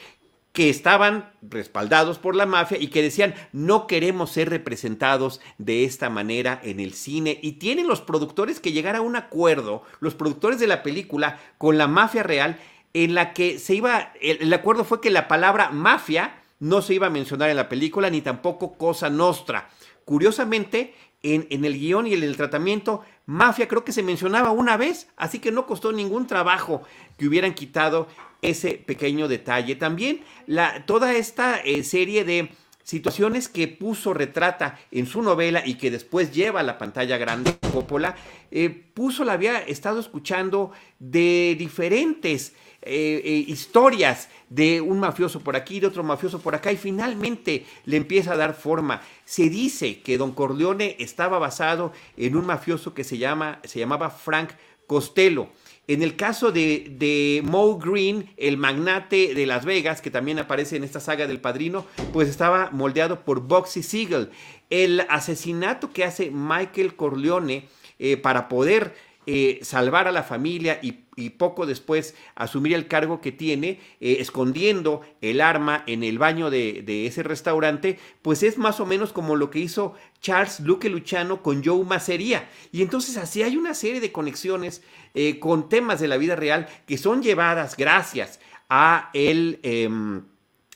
que 0.52 0.70
estaban 0.70 1.30
respaldados 1.42 2.18
por 2.18 2.34
la 2.34 2.46
mafia 2.46 2.78
y 2.80 2.88
que 2.88 3.02
decían 3.02 3.34
no 3.52 3.86
queremos 3.86 4.30
ser 4.30 4.48
representados 4.48 5.42
de 5.58 5.84
esta 5.84 6.08
manera 6.08 6.58
en 6.64 6.80
el 6.80 6.94
cine 6.94 7.38
y 7.42 7.52
tienen 7.52 7.86
los 7.86 8.00
productores 8.00 8.58
que 8.58 8.72
llegar 8.72 8.96
a 8.96 9.02
un 9.02 9.16
acuerdo, 9.16 9.82
los 10.00 10.14
productores 10.14 10.58
de 10.58 10.66
la 10.66 10.82
película 10.82 11.38
con 11.58 11.76
la 11.76 11.88
mafia 11.88 12.22
real 12.22 12.58
en 13.04 13.14
la 13.14 13.34
que 13.34 13.58
se 13.58 13.74
iba, 13.74 14.14
el, 14.22 14.50
acuerdo 14.54 14.82
fue 14.82 15.02
que 15.02 15.10
la 15.10 15.28
palabra 15.28 15.70
mafia 15.70 16.42
no 16.60 16.80
se 16.80 16.94
iba 16.94 17.08
a 17.08 17.10
mencionar 17.10 17.50
en 17.50 17.56
la 17.56 17.68
película, 17.68 18.08
ni 18.08 18.22
tampoco 18.22 18.78
Cosa 18.78 19.10
Nostra. 19.10 19.68
Curiosamente, 20.06 20.94
en, 21.22 21.46
en, 21.50 21.66
el 21.66 21.78
guion 21.78 22.06
y 22.06 22.14
en 22.14 22.22
el 22.22 22.38
tratamiento, 22.38 23.02
mafia 23.26 23.68
creo 23.68 23.84
que 23.84 23.92
se 23.92 24.02
mencionaba 24.02 24.50
una 24.50 24.78
vez, 24.78 25.08
así 25.18 25.40
que 25.40 25.52
no 25.52 25.66
costó 25.66 25.92
ningún 25.92 26.26
trabajo 26.26 26.84
que 27.18 27.28
hubieran 27.28 27.52
quitado 27.52 28.08
ese 28.40 28.82
pequeño 28.86 29.28
detalle. 29.28 29.76
También 29.76 30.22
la, 30.46 30.86
toda 30.86 31.12
esta 31.12 31.58
eh, 31.58 31.84
serie 31.84 32.24
de 32.24 32.50
situaciones 32.82 33.48
que 33.48 33.68
puso, 33.68 34.14
retrata 34.14 34.78
en 34.90 35.06
su 35.06 35.20
novela 35.20 35.60
y 35.66 35.74
que 35.74 35.90
después 35.90 36.32
lleva 36.32 36.60
a 36.60 36.62
la 36.62 36.78
pantalla 36.78 37.18
grande 37.18 37.58
Coppola, 37.72 38.14
eh, 38.52 38.70
puso, 38.70 39.24
la 39.24 39.32
había 39.32 39.58
estado 39.58 39.98
escuchando 39.98 40.70
de 40.98 41.56
diferentes 41.58 42.54
eh, 42.86 43.20
eh, 43.24 43.44
historias 43.48 44.28
de 44.48 44.80
un 44.80 45.00
mafioso 45.00 45.40
por 45.40 45.56
aquí, 45.56 45.80
de 45.80 45.88
otro 45.88 46.04
mafioso 46.04 46.40
por 46.40 46.54
acá, 46.54 46.70
y 46.70 46.76
finalmente 46.76 47.66
le 47.84 47.96
empieza 47.96 48.32
a 48.32 48.36
dar 48.36 48.54
forma. 48.54 49.02
Se 49.24 49.50
dice 49.50 50.00
que 50.00 50.18
Don 50.18 50.32
Corleone 50.32 50.96
estaba 50.98 51.38
basado 51.38 51.92
en 52.16 52.36
un 52.36 52.46
mafioso 52.46 52.94
que 52.94 53.04
se, 53.04 53.18
llama, 53.18 53.60
se 53.64 53.78
llamaba 53.78 54.10
Frank 54.10 54.50
Costello. 54.86 55.48
En 55.88 56.02
el 56.02 56.16
caso 56.16 56.50
de, 56.50 57.42
Moe 57.44 57.78
Green, 57.78 58.30
el 58.36 58.56
magnate 58.56 59.34
de 59.34 59.46
Las 59.46 59.64
Vegas, 59.64 60.00
que 60.00 60.10
también 60.10 60.38
aparece 60.38 60.76
en 60.76 60.82
esta 60.82 60.98
saga 60.98 61.28
del 61.28 61.40
padrino, 61.40 61.86
pues 62.12 62.28
estaba 62.28 62.70
moldeado 62.72 63.20
por 63.20 63.40
Boxy 63.40 63.82
Siegel. 63.82 64.30
El 64.68 65.00
asesinato 65.08 65.92
que 65.92 66.04
hace 66.04 66.30
Michael 66.32 66.96
Corleone 66.96 67.68
eh, 67.98 68.16
para 68.16 68.48
poder 68.48 68.94
eh, 69.28 69.58
salvar 69.62 70.06
a 70.06 70.12
la 70.12 70.22
familia 70.22 70.78
y, 70.80 70.92
poco 71.30 71.66
después 71.66 72.14
asumir 72.36 72.74
el 72.74 72.86
cargo 72.86 73.20
que 73.20 73.32
tiene, 73.32 73.80
eh, 74.00 74.18
escondiendo 74.20 75.00
el 75.20 75.40
arma 75.40 75.82
en 75.86 76.04
el 76.04 76.18
baño 76.18 76.50
de, 76.50 77.06
ese 77.06 77.22
restaurante, 77.22 77.98
pues 78.22 78.42
es 78.42 78.56
más 78.56 78.78
o 78.78 78.86
menos 78.86 79.12
como 79.12 79.34
lo 79.34 79.50
que 79.50 79.58
hizo 79.58 79.94
Charles 80.20 80.60
Luque 80.60 80.88
Luchano 80.90 81.42
con 81.42 81.64
Joe 81.64 81.84
Macería. 81.84 82.48
Y 82.70 82.82
entonces 82.82 83.16
así 83.16 83.42
hay 83.42 83.56
una 83.56 83.74
serie 83.74 84.00
de 84.00 84.12
conexiones 84.12 84.82
eh, 85.14 85.40
con 85.40 85.68
temas 85.68 85.98
de 85.98 86.08
la 86.08 86.18
vida 86.18 86.36
real 86.36 86.68
que 86.86 86.96
son 86.96 87.22
llevadas 87.22 87.76
gracias 87.76 88.38
a 88.68 89.10
el... 89.12 89.58
Em, 89.62 90.22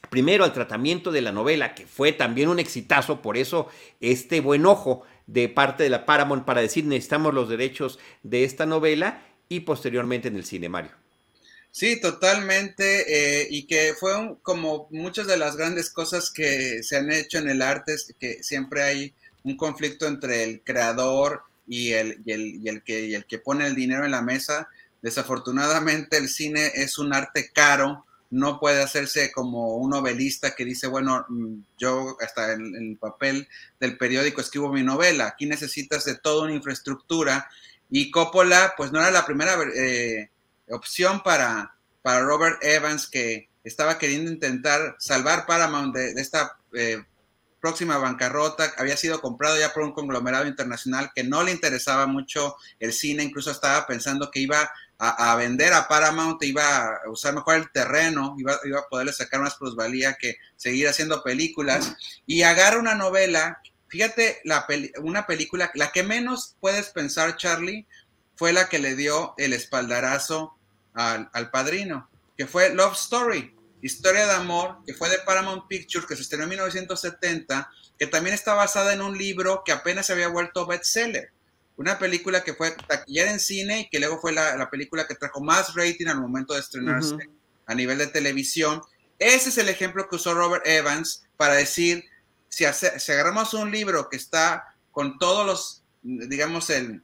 primero 0.08 0.44
al 0.44 0.52
tratamiento 0.52 1.12
de 1.12 1.22
la 1.22 1.30
novela, 1.30 1.74
que 1.74 1.86
fue 1.86 2.12
también 2.12 2.48
un 2.48 2.58
exitazo, 2.58 3.22
por 3.22 3.36
eso 3.36 3.68
este 4.00 4.40
buen 4.40 4.66
ojo 4.66 5.04
de 5.32 5.48
parte 5.48 5.84
de 5.84 5.90
la 5.90 6.06
Paramount 6.06 6.44
para 6.44 6.60
decir 6.60 6.84
necesitamos 6.84 7.32
los 7.32 7.48
derechos 7.48 7.98
de 8.22 8.44
esta 8.44 8.66
novela 8.66 9.22
y 9.48 9.60
posteriormente 9.60 10.28
en 10.28 10.36
el 10.36 10.44
cine, 10.44 10.68
Mario. 10.68 10.90
Sí, 11.72 12.00
totalmente, 12.00 13.42
eh, 13.42 13.46
y 13.48 13.66
que 13.68 13.94
fue 13.98 14.12
como 14.42 14.88
muchas 14.90 15.28
de 15.28 15.36
las 15.36 15.56
grandes 15.56 15.90
cosas 15.90 16.32
que 16.32 16.82
se 16.82 16.96
han 16.96 17.12
hecho 17.12 17.38
en 17.38 17.48
el 17.48 17.62
arte, 17.62 17.94
que 18.18 18.42
siempre 18.42 18.82
hay 18.82 19.14
un 19.44 19.56
conflicto 19.56 20.08
entre 20.08 20.42
el 20.42 20.62
creador 20.62 21.42
y 21.68 21.92
el, 21.92 22.20
y 22.24 22.32
el, 22.32 22.40
y 22.64 22.68
el, 22.68 22.82
que, 22.82 23.06
y 23.06 23.14
el 23.14 23.24
que 23.24 23.38
pone 23.38 23.68
el 23.68 23.76
dinero 23.76 24.04
en 24.04 24.10
la 24.10 24.22
mesa. 24.22 24.68
Desafortunadamente 25.00 26.16
el 26.16 26.28
cine 26.28 26.72
es 26.74 26.98
un 26.98 27.14
arte 27.14 27.50
caro, 27.52 28.04
no 28.30 28.60
puede 28.60 28.82
hacerse 28.82 29.32
como 29.32 29.76
un 29.76 29.90
novelista 29.90 30.54
que 30.54 30.64
dice, 30.64 30.86
bueno, 30.86 31.26
mm, 31.28 31.62
yo 31.78 32.16
hasta 32.20 32.52
en, 32.52 32.74
el 32.74 32.96
papel 32.96 33.48
del 33.78 33.98
periódico 33.98 34.40
escribo 34.40 34.72
mi 34.72 34.82
novela, 34.82 35.26
aquí 35.26 35.46
necesitas 35.46 36.04
de 36.04 36.16
toda 36.16 36.44
una 36.44 36.54
infraestructura 36.54 37.48
y 37.90 38.10
Coppola 38.10 38.74
pues 38.76 38.92
no 38.92 39.00
era 39.00 39.10
la 39.10 39.26
primera 39.26 39.56
eh, 39.74 40.30
opción 40.68 41.22
para, 41.22 41.74
para 42.02 42.20
Robert 42.20 42.62
Evans 42.62 43.08
que 43.08 43.48
estaba 43.64 43.98
queriendo 43.98 44.30
intentar 44.30 44.96
salvar 44.98 45.44
Paramount 45.44 45.94
de, 45.94 46.12
esta 46.12 46.56
eh, 46.72 47.02
próxima 47.60 47.98
bancarrota, 47.98 48.72
había 48.78 48.96
sido 48.96 49.20
comprado 49.20 49.58
ya 49.58 49.72
por 49.72 49.82
un 49.82 49.92
conglomerado 49.92 50.46
internacional 50.46 51.10
que 51.14 51.24
no 51.24 51.42
le 51.42 51.52
interesaba 51.52 52.06
mucho 52.06 52.56
el 52.78 52.92
cine, 52.92 53.22
incluso 53.22 53.50
estaba 53.50 53.86
pensando 53.86 54.30
que 54.30 54.40
iba 54.40 54.70
a, 55.02 55.34
vender 55.34 55.72
a 55.72 55.88
Paramount, 55.88 56.42
iba 56.42 56.88
a 56.88 57.08
usar 57.08 57.34
mejor 57.34 57.54
el 57.56 57.70
terreno, 57.70 58.34
iba, 58.38 58.60
iba 58.64 58.80
a 58.80 58.88
poderle 58.88 59.14
sacar 59.14 59.40
más 59.40 59.54
plusvalía 59.54 60.18
que 60.20 60.36
seguir 60.56 60.88
haciendo 60.88 61.22
películas, 61.22 61.94
y 62.26 62.42
agarra 62.42 62.78
una 62.78 62.94
novela, 62.94 63.62
fíjate, 63.88 64.42
la 64.44 64.66
una 64.98 65.26
película, 65.26 65.70
la 65.74 65.90
que 65.90 66.02
menos 66.02 66.56
puedes 66.60 66.90
pensar, 66.90 67.38
Charlie, 67.38 67.86
fue 68.36 68.52
la 68.52 68.68
que 68.68 68.78
le 68.78 68.94
dio 68.94 69.32
el 69.38 69.54
espaldarazo 69.54 70.54
al, 70.92 71.30
al 71.32 71.50
padrino, 71.50 72.10
que 72.36 72.46
fue 72.46 72.74
Love 72.74 72.94
Story, 72.94 73.56
historia 73.80 74.26
de 74.26 74.34
amor, 74.34 74.80
que 74.84 74.92
fue 74.92 75.08
de 75.08 75.18
Paramount 75.20 75.66
Pictures, 75.66 76.06
que 76.06 76.16
se 76.16 76.22
estrenó 76.22 76.44
en 76.44 76.50
1970, 76.50 77.70
que 77.98 78.06
también 78.06 78.34
está 78.34 78.52
basada 78.52 78.92
en 78.92 79.00
un 79.00 79.16
libro 79.16 79.62
que 79.64 79.72
apenas 79.72 80.06
se 80.06 80.12
había 80.12 80.28
vuelto 80.28 80.66
bestseller 80.66 81.32
una 81.80 81.98
película 81.98 82.44
que 82.44 82.52
fue 82.52 82.72
taquillera 82.72 83.30
en 83.30 83.40
cine 83.40 83.80
y 83.80 83.88
que 83.88 83.98
luego 83.98 84.20
fue 84.20 84.32
la, 84.32 84.68
película 84.68 85.06
que 85.06 85.14
trajo 85.14 85.40
más 85.40 85.74
rating 85.74 86.08
al 86.08 86.20
momento 86.20 86.52
de 86.52 86.60
estrenarse 86.60 87.16
a 87.66 87.74
nivel 87.74 87.96
de 87.96 88.06
televisión. 88.06 88.82
Ese 89.18 89.48
es 89.48 89.56
el 89.56 89.70
ejemplo 89.70 90.06
que 90.06 90.16
usó 90.16 90.34
Robert 90.34 90.66
Evans 90.66 91.24
para 91.38 91.54
decir, 91.54 92.04
si, 92.50 92.66
si 92.98 93.12
agarramos 93.12 93.54
un 93.54 93.70
libro 93.70 94.10
que 94.10 94.18
está 94.18 94.74
con 94.90 95.18
todos 95.18 95.46
los, 95.46 95.84
digamos, 96.02 96.68
el 96.68 97.02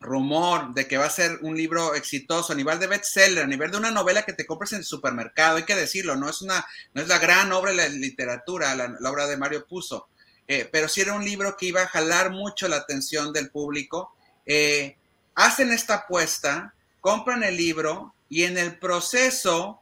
rumor 0.00 0.72
de 0.72 0.88
que 0.88 0.96
va 0.96 1.04
a 1.04 1.10
ser 1.10 1.40
un 1.42 1.54
libro 1.54 1.94
exitoso 1.94 2.54
a 2.54 2.56
nivel 2.56 2.78
de 2.78 2.86
bestseller, 2.86 3.44
a 3.44 3.46
nivel 3.46 3.70
de 3.70 3.76
una 3.76 3.90
novela 3.90 4.22
que 4.22 4.32
te 4.32 4.46
compras 4.46 4.72
en 4.72 4.78
el 4.78 4.84
supermercado, 4.86 5.58
hay 5.58 5.64
que 5.64 5.76
decirlo, 5.76 6.16
no 6.16 6.30
es 6.30 6.40
una, 6.40 6.64
no 6.94 7.02
es 7.02 7.08
la 7.08 7.18
gran 7.18 7.52
obra 7.52 7.72
de 7.72 7.76
la 7.76 7.88
literatura, 7.88 8.74
la, 8.74 8.96
la 8.98 9.10
obra 9.10 9.26
de 9.26 9.36
Mario 9.36 9.66
Puzo, 9.66 10.08
eh, 10.48 10.68
pero 10.70 10.88
sí 10.88 11.00
era 11.00 11.14
un 11.14 11.24
libro 11.24 11.56
que 11.56 11.66
iba 11.66 11.82
a 11.82 11.88
jalar 11.88 12.30
mucho 12.30 12.68
la 12.68 12.76
atención 12.76 13.32
del 13.32 13.50
público. 13.50 14.14
Eh, 14.46 14.96
hacen 15.34 15.72
esta 15.72 15.94
apuesta, 15.94 16.74
compran 17.00 17.42
el 17.42 17.56
libro 17.56 18.14
y 18.28 18.44
en 18.44 18.58
el 18.58 18.78
proceso 18.78 19.80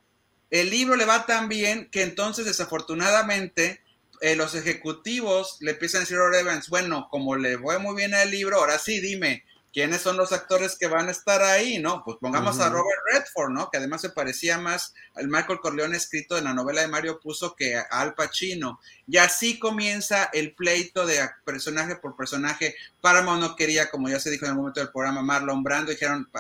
el 0.51 0.70
libro 0.70 0.97
le 0.97 1.06
va 1.06 1.24
tan 1.24 1.48
bien 1.48 1.89
que 1.90 2.02
entonces 2.02 2.44
desafortunadamente 2.44 3.80
eh, 4.20 4.36
los 4.36 4.55
ejecutivos 4.55 5.56
le 5.60 5.72
empiezan 5.72 5.98
a 5.98 6.01
decir 6.02 6.18
a 6.18 6.39
Evans, 6.39 6.68
bueno, 6.68 7.09
como 7.10 7.36
le 7.36 7.56
voy 7.56 7.78
muy 7.78 7.97
bien 7.97 8.14
al 8.14 8.30
libro, 8.30 8.59
ahora 8.59 8.78
sí 8.78 9.01
dime, 9.01 9.44
¿quiénes 9.73 10.03
son 10.03 10.16
los 10.16 10.32
actores 10.32 10.77
que 10.77 10.86
van 10.86 11.09
a 11.09 11.12
estar 11.12 11.43
ahí? 11.43 11.78
¿No? 11.78 12.03
Pues 12.05 12.19
pongamos 12.20 12.61
a 12.61 12.69
Robert 12.69 13.01
Redford, 13.11 13.51
¿no? 13.51 13.70
Que 13.70 13.78
además 13.78 14.03
se 14.03 14.11
parecía 14.11 14.59
más 14.59 14.94
al 15.15 15.28
Michael 15.28 15.61
Corleone 15.61 15.97
escrito 15.97 16.36
en 16.36 16.44
la 16.44 16.53
novela 16.53 16.82
de 16.82 16.89
Mario 16.89 17.19
Puzo 17.20 17.57
que 17.57 17.77
a 17.77 17.82
Al 17.90 18.15
Pacino. 18.15 18.78
Y 19.09 19.16
así 19.16 19.59
comienza 19.59 20.28
el 20.32 20.55
pleito 20.55 21.07
de 21.07 21.19
personaje 21.44 21.97
por 21.97 22.16
personaje. 22.16 22.77
Paramount 23.01 23.40
no 23.40 23.57
quería, 23.57 23.90
como 23.90 24.09
ya 24.09 24.20
se 24.20 24.31
dijo 24.31 24.44
en 24.44 24.53
el 24.53 24.57
momento 24.59 24.81
del 24.81 24.90
programa, 24.90 25.23
Marlon 25.23 25.62
Brando. 25.62 25.90
Dijeron, 25.90 26.31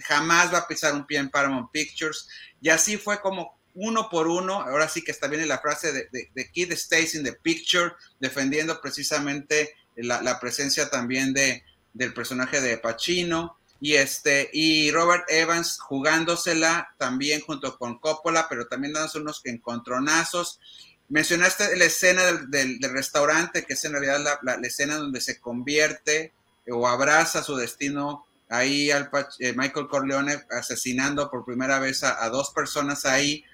jamás 0.00 0.52
va 0.52 0.58
a 0.58 0.68
pisar 0.68 0.92
un 0.92 1.06
pie 1.06 1.18
en 1.18 1.30
Paramount 1.30 1.70
Pictures. 1.70 2.28
Y 2.60 2.70
así 2.70 2.96
fue 2.96 3.20
como 3.20 3.58
uno 3.74 4.08
por 4.10 4.26
uno, 4.26 4.62
ahora 4.62 4.88
sí 4.88 5.02
que 5.02 5.12
está 5.12 5.28
bien 5.28 5.46
la 5.46 5.60
frase 5.60 5.92
de, 5.92 6.08
de, 6.10 6.50
Kid 6.50 6.72
Stays 6.72 7.14
in 7.14 7.22
the 7.22 7.32
Picture, 7.34 7.92
defendiendo 8.18 8.80
precisamente 8.80 9.74
la 9.94 10.40
presencia 10.40 10.90
también 10.90 11.32
de, 11.32 11.62
del 11.92 12.14
personaje 12.14 12.60
de 12.60 12.78
Pacino 12.78 13.56
y 13.80 13.94
este 13.94 14.50
y 14.52 14.90
Robert 14.90 15.24
Evans 15.28 15.78
jugándosela 15.80 16.94
también 16.98 17.40
junto 17.40 17.78
con 17.78 17.98
Coppola, 17.98 18.46
pero 18.48 18.66
también 18.66 18.92
dándose 18.92 19.18
unos 19.18 19.40
encontronazos. 19.44 20.60
Mencionaste 21.08 21.76
la 21.76 21.86
escena 21.86 22.22
del, 22.48 22.78
restaurante, 22.82 23.64
que 23.64 23.72
es 23.72 23.84
en 23.84 23.92
realidad 23.92 24.38
la, 24.42 24.54
escena 24.62 24.96
donde 24.96 25.20
se 25.20 25.40
convierte 25.40 26.32
o 26.68 26.86
abraza 26.86 27.42
su 27.42 27.56
destino 27.56 28.26
ahí 28.48 28.90
al 28.90 29.10
eh, 29.40 29.54
Michael 29.56 29.88
Corleone 29.88 30.44
asesinando 30.50 31.30
por 31.30 31.44
primera 31.44 31.78
vez 31.80 32.04
a, 32.04 32.28
dos 32.28 32.50
personas 32.50 33.06
ahí. 33.06 33.44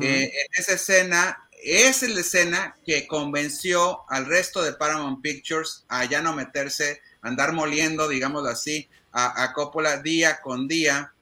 Eh, 0.00 0.32
en 0.32 0.48
esa 0.56 0.72
escena 0.72 1.43
es 1.64 2.02
la 2.02 2.20
escena 2.20 2.76
que 2.84 3.06
convenció 3.06 4.02
al 4.10 4.26
resto 4.26 4.62
de 4.62 4.74
Paramount 4.74 5.22
Pictures 5.22 5.84
a 5.88 6.04
ya 6.04 6.20
no 6.20 6.34
meterse 6.34 7.00
andar 7.22 7.52
moliendo, 7.52 8.06
digamos 8.06 8.46
así, 8.46 8.88
a, 9.12 9.52
Coppola 9.54 9.98
día 9.98 10.40
con 10.42 10.68
día, 10.68 11.12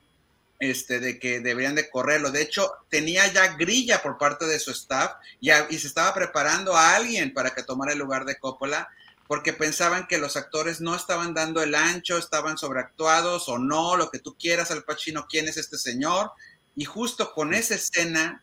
este, 0.59 0.98
de 0.98 1.19
que 1.19 1.40
deberían 1.40 1.74
de 1.74 1.90
correrlo. 1.90 2.31
De 2.31 2.43
hecho, 2.43 2.73
tenía 2.89 3.31
ya 3.32 3.55
grilla 3.55 4.02
por 4.02 4.19
parte 4.19 4.47
de 4.47 4.59
su 4.59 4.70
staff 4.70 5.12
y, 5.40 5.51
y, 5.51 5.78
se 5.78 5.86
estaba 5.86 6.12
preparando 6.14 6.74
a 6.74 6.97
alguien 6.97 7.32
para 7.35 7.51
que 7.51 7.62
tomara 7.62 7.93
el 7.93 7.98
lugar 7.98 8.24
de 8.24 8.39
Coppola, 8.39 8.89
porque 9.28 9.52
pensaban 9.52 10.06
que 10.06 10.19
los 10.19 10.36
actores 10.36 10.81
no 10.81 10.97
estaban 10.97 11.35
dando 11.35 11.62
el 11.62 11.74
ancho, 11.74 12.19
estaban 12.19 12.59
sobreactuados 12.59 13.48
o 13.48 13.59
no, 13.59 13.97
lo 13.97 14.10
que 14.10 14.19
tú 14.19 14.36
quieras, 14.39 14.70
Al 14.70 14.85
Pacino, 14.85 15.27
quién 15.28 15.48
es 15.48 15.56
este 15.56 15.78
señor. 15.78 16.32
Y 16.74 16.85
justo 16.85 17.32
con 17.35 17.55
esa 17.55 17.74
escena, 17.74 18.43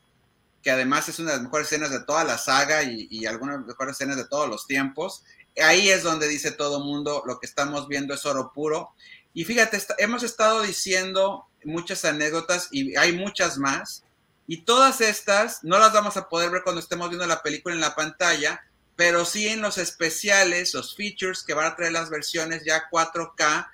que 0.61 0.71
además 0.71 1.07
es 1.09 1.19
una 1.19 1.31
de 1.31 1.37
las 1.37 1.43
mejores 1.43 1.67
escenas 1.67 1.91
de 1.91 2.01
toda 2.01 2.23
la 2.23 2.37
saga 2.37 2.83
y, 2.83 3.25
algunas 3.25 3.55
de 3.55 3.59
las 3.61 3.67
mejores 3.67 3.95
escenas 3.95 4.17
de 4.17 4.25
todos 4.25 4.49
los 4.49 4.67
tiempos, 4.67 5.23
ahí 5.61 5.89
es 5.89 6.03
donde 6.03 6.27
dice 6.27 6.51
todo 6.51 6.83
mundo, 6.83 7.23
lo 7.25 7.39
que 7.39 7.45
estamos 7.45 7.87
viendo 7.87 8.13
es 8.13 8.25
oro 8.25 8.51
puro. 8.53 8.93
Y 9.33 9.45
fíjate, 9.45 9.81
hemos 9.97 10.23
estado 10.23 10.61
diciendo 10.61 11.45
muchas 11.63 12.05
anécdotas 12.05 12.67
y 12.71 12.95
hay 12.97 13.13
muchas 13.13 13.57
más. 13.57 14.03
Y 14.47 14.63
todas 14.63 15.01
estas 15.01 15.63
no 15.63 15.77
las 15.77 15.93
vamos 15.93 16.17
a 16.17 16.27
poder 16.27 16.49
ver 16.49 16.63
cuando 16.63 16.81
estemos 16.81 17.09
viendo 17.09 17.27
la 17.27 17.41
película 17.41 17.75
en 17.75 17.81
la 17.81 17.95
pantalla, 17.95 18.61
pero 18.95 19.23
sí 19.23 19.47
en 19.47 19.61
los 19.61 19.77
especiales, 19.77 20.73
los 20.73 20.95
features 20.95 21.43
que 21.43 21.53
van 21.53 21.67
a 21.67 21.75
traer 21.75 21.93
las 21.93 22.09
versiones 22.09 22.63
ya 22.65 22.89
4K 22.89 23.69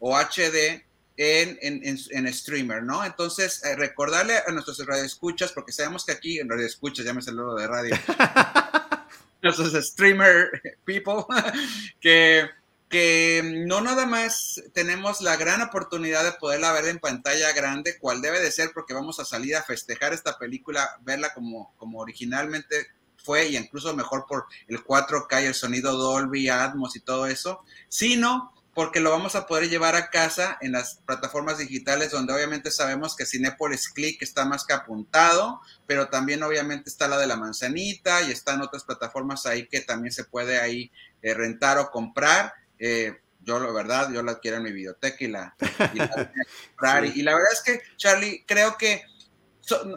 o 0.00 0.16
HD 0.16 0.84
en, 1.16 1.58
en, 1.62 1.98
en, 2.10 2.34
streamer, 2.34 2.82
¿no? 2.82 3.04
Entonces, 3.04 3.64
eh, 3.64 3.74
recordarle 3.74 4.34
a 4.46 4.52
nuestros 4.52 4.84
radioescuchas, 4.84 5.52
porque 5.52 5.72
sabemos 5.72 6.04
que 6.04 6.12
aquí 6.12 6.38
en 6.38 6.48
radioescuchas, 6.48 7.04
ya 7.04 7.14
me 7.14 7.22
salió 7.22 7.54
de 7.54 7.66
radio, 7.66 7.96
nuestros 9.42 9.72
streamer 9.86 10.78
people, 10.84 11.24
que, 12.00 12.48
que 12.90 13.42
no 13.66 13.80
nada 13.80 14.06
más 14.06 14.62
tenemos 14.74 15.22
la 15.22 15.36
gran 15.36 15.62
oportunidad 15.62 16.22
de 16.22 16.32
poderla 16.32 16.72
ver 16.72 16.86
en 16.86 16.98
pantalla 16.98 17.52
grande, 17.52 17.98
cual 17.98 18.20
debe 18.20 18.40
de 18.40 18.52
ser, 18.52 18.72
porque 18.74 18.92
vamos 18.92 19.18
a 19.18 19.24
salir 19.24 19.56
a 19.56 19.62
festejar 19.62 20.12
esta 20.12 20.38
película, 20.38 20.98
verla 21.02 21.32
como, 21.32 21.74
como 21.78 22.00
originalmente 22.00 22.88
fue, 23.16 23.48
y 23.48 23.56
incluso 23.56 23.96
mejor 23.96 24.26
por 24.28 24.44
el 24.68 24.84
4K 24.84 25.42
y 25.42 25.46
el 25.46 25.54
sonido 25.54 25.96
Dolby, 25.96 26.48
Atmos 26.50 26.94
y 26.94 27.00
todo 27.00 27.26
eso, 27.26 27.64
sino 27.88 28.52
porque 28.76 29.00
lo 29.00 29.10
vamos 29.10 29.34
a 29.36 29.46
poder 29.46 29.70
llevar 29.70 29.96
a 29.96 30.10
casa 30.10 30.58
en 30.60 30.72
las 30.72 30.96
plataformas 31.06 31.56
digitales 31.56 32.10
donde 32.10 32.34
obviamente 32.34 32.70
sabemos 32.70 33.16
que 33.16 33.24
Cinepolis 33.24 33.88
Click 33.88 34.20
está 34.20 34.44
más 34.44 34.66
que 34.66 34.74
apuntado, 34.74 35.62
pero 35.86 36.08
también 36.10 36.42
obviamente 36.42 36.90
está 36.90 37.08
la 37.08 37.16
de 37.16 37.26
la 37.26 37.38
manzanita 37.38 38.20
y 38.20 38.32
están 38.32 38.60
otras 38.60 38.84
plataformas 38.84 39.46
ahí 39.46 39.66
que 39.66 39.80
también 39.80 40.12
se 40.12 40.24
puede 40.24 40.60
ahí 40.60 40.92
eh, 41.22 41.32
rentar 41.32 41.78
o 41.78 41.90
comprar. 41.90 42.52
Eh, 42.78 43.18
yo 43.40 43.58
la 43.58 43.72
verdad, 43.72 44.12
yo 44.12 44.22
la 44.22 44.40
quiero 44.40 44.58
en 44.58 44.64
mi 44.64 44.72
biblioteca 44.72 45.24
y 45.24 45.28
la, 45.28 45.56
y 45.94 45.98
comprar. 46.68 47.06
y, 47.06 47.22
la 47.22 47.32
verdad 47.32 47.52
es 47.54 47.62
que, 47.62 47.80
Charlie, 47.96 48.44
creo 48.46 48.76
que 48.76 49.04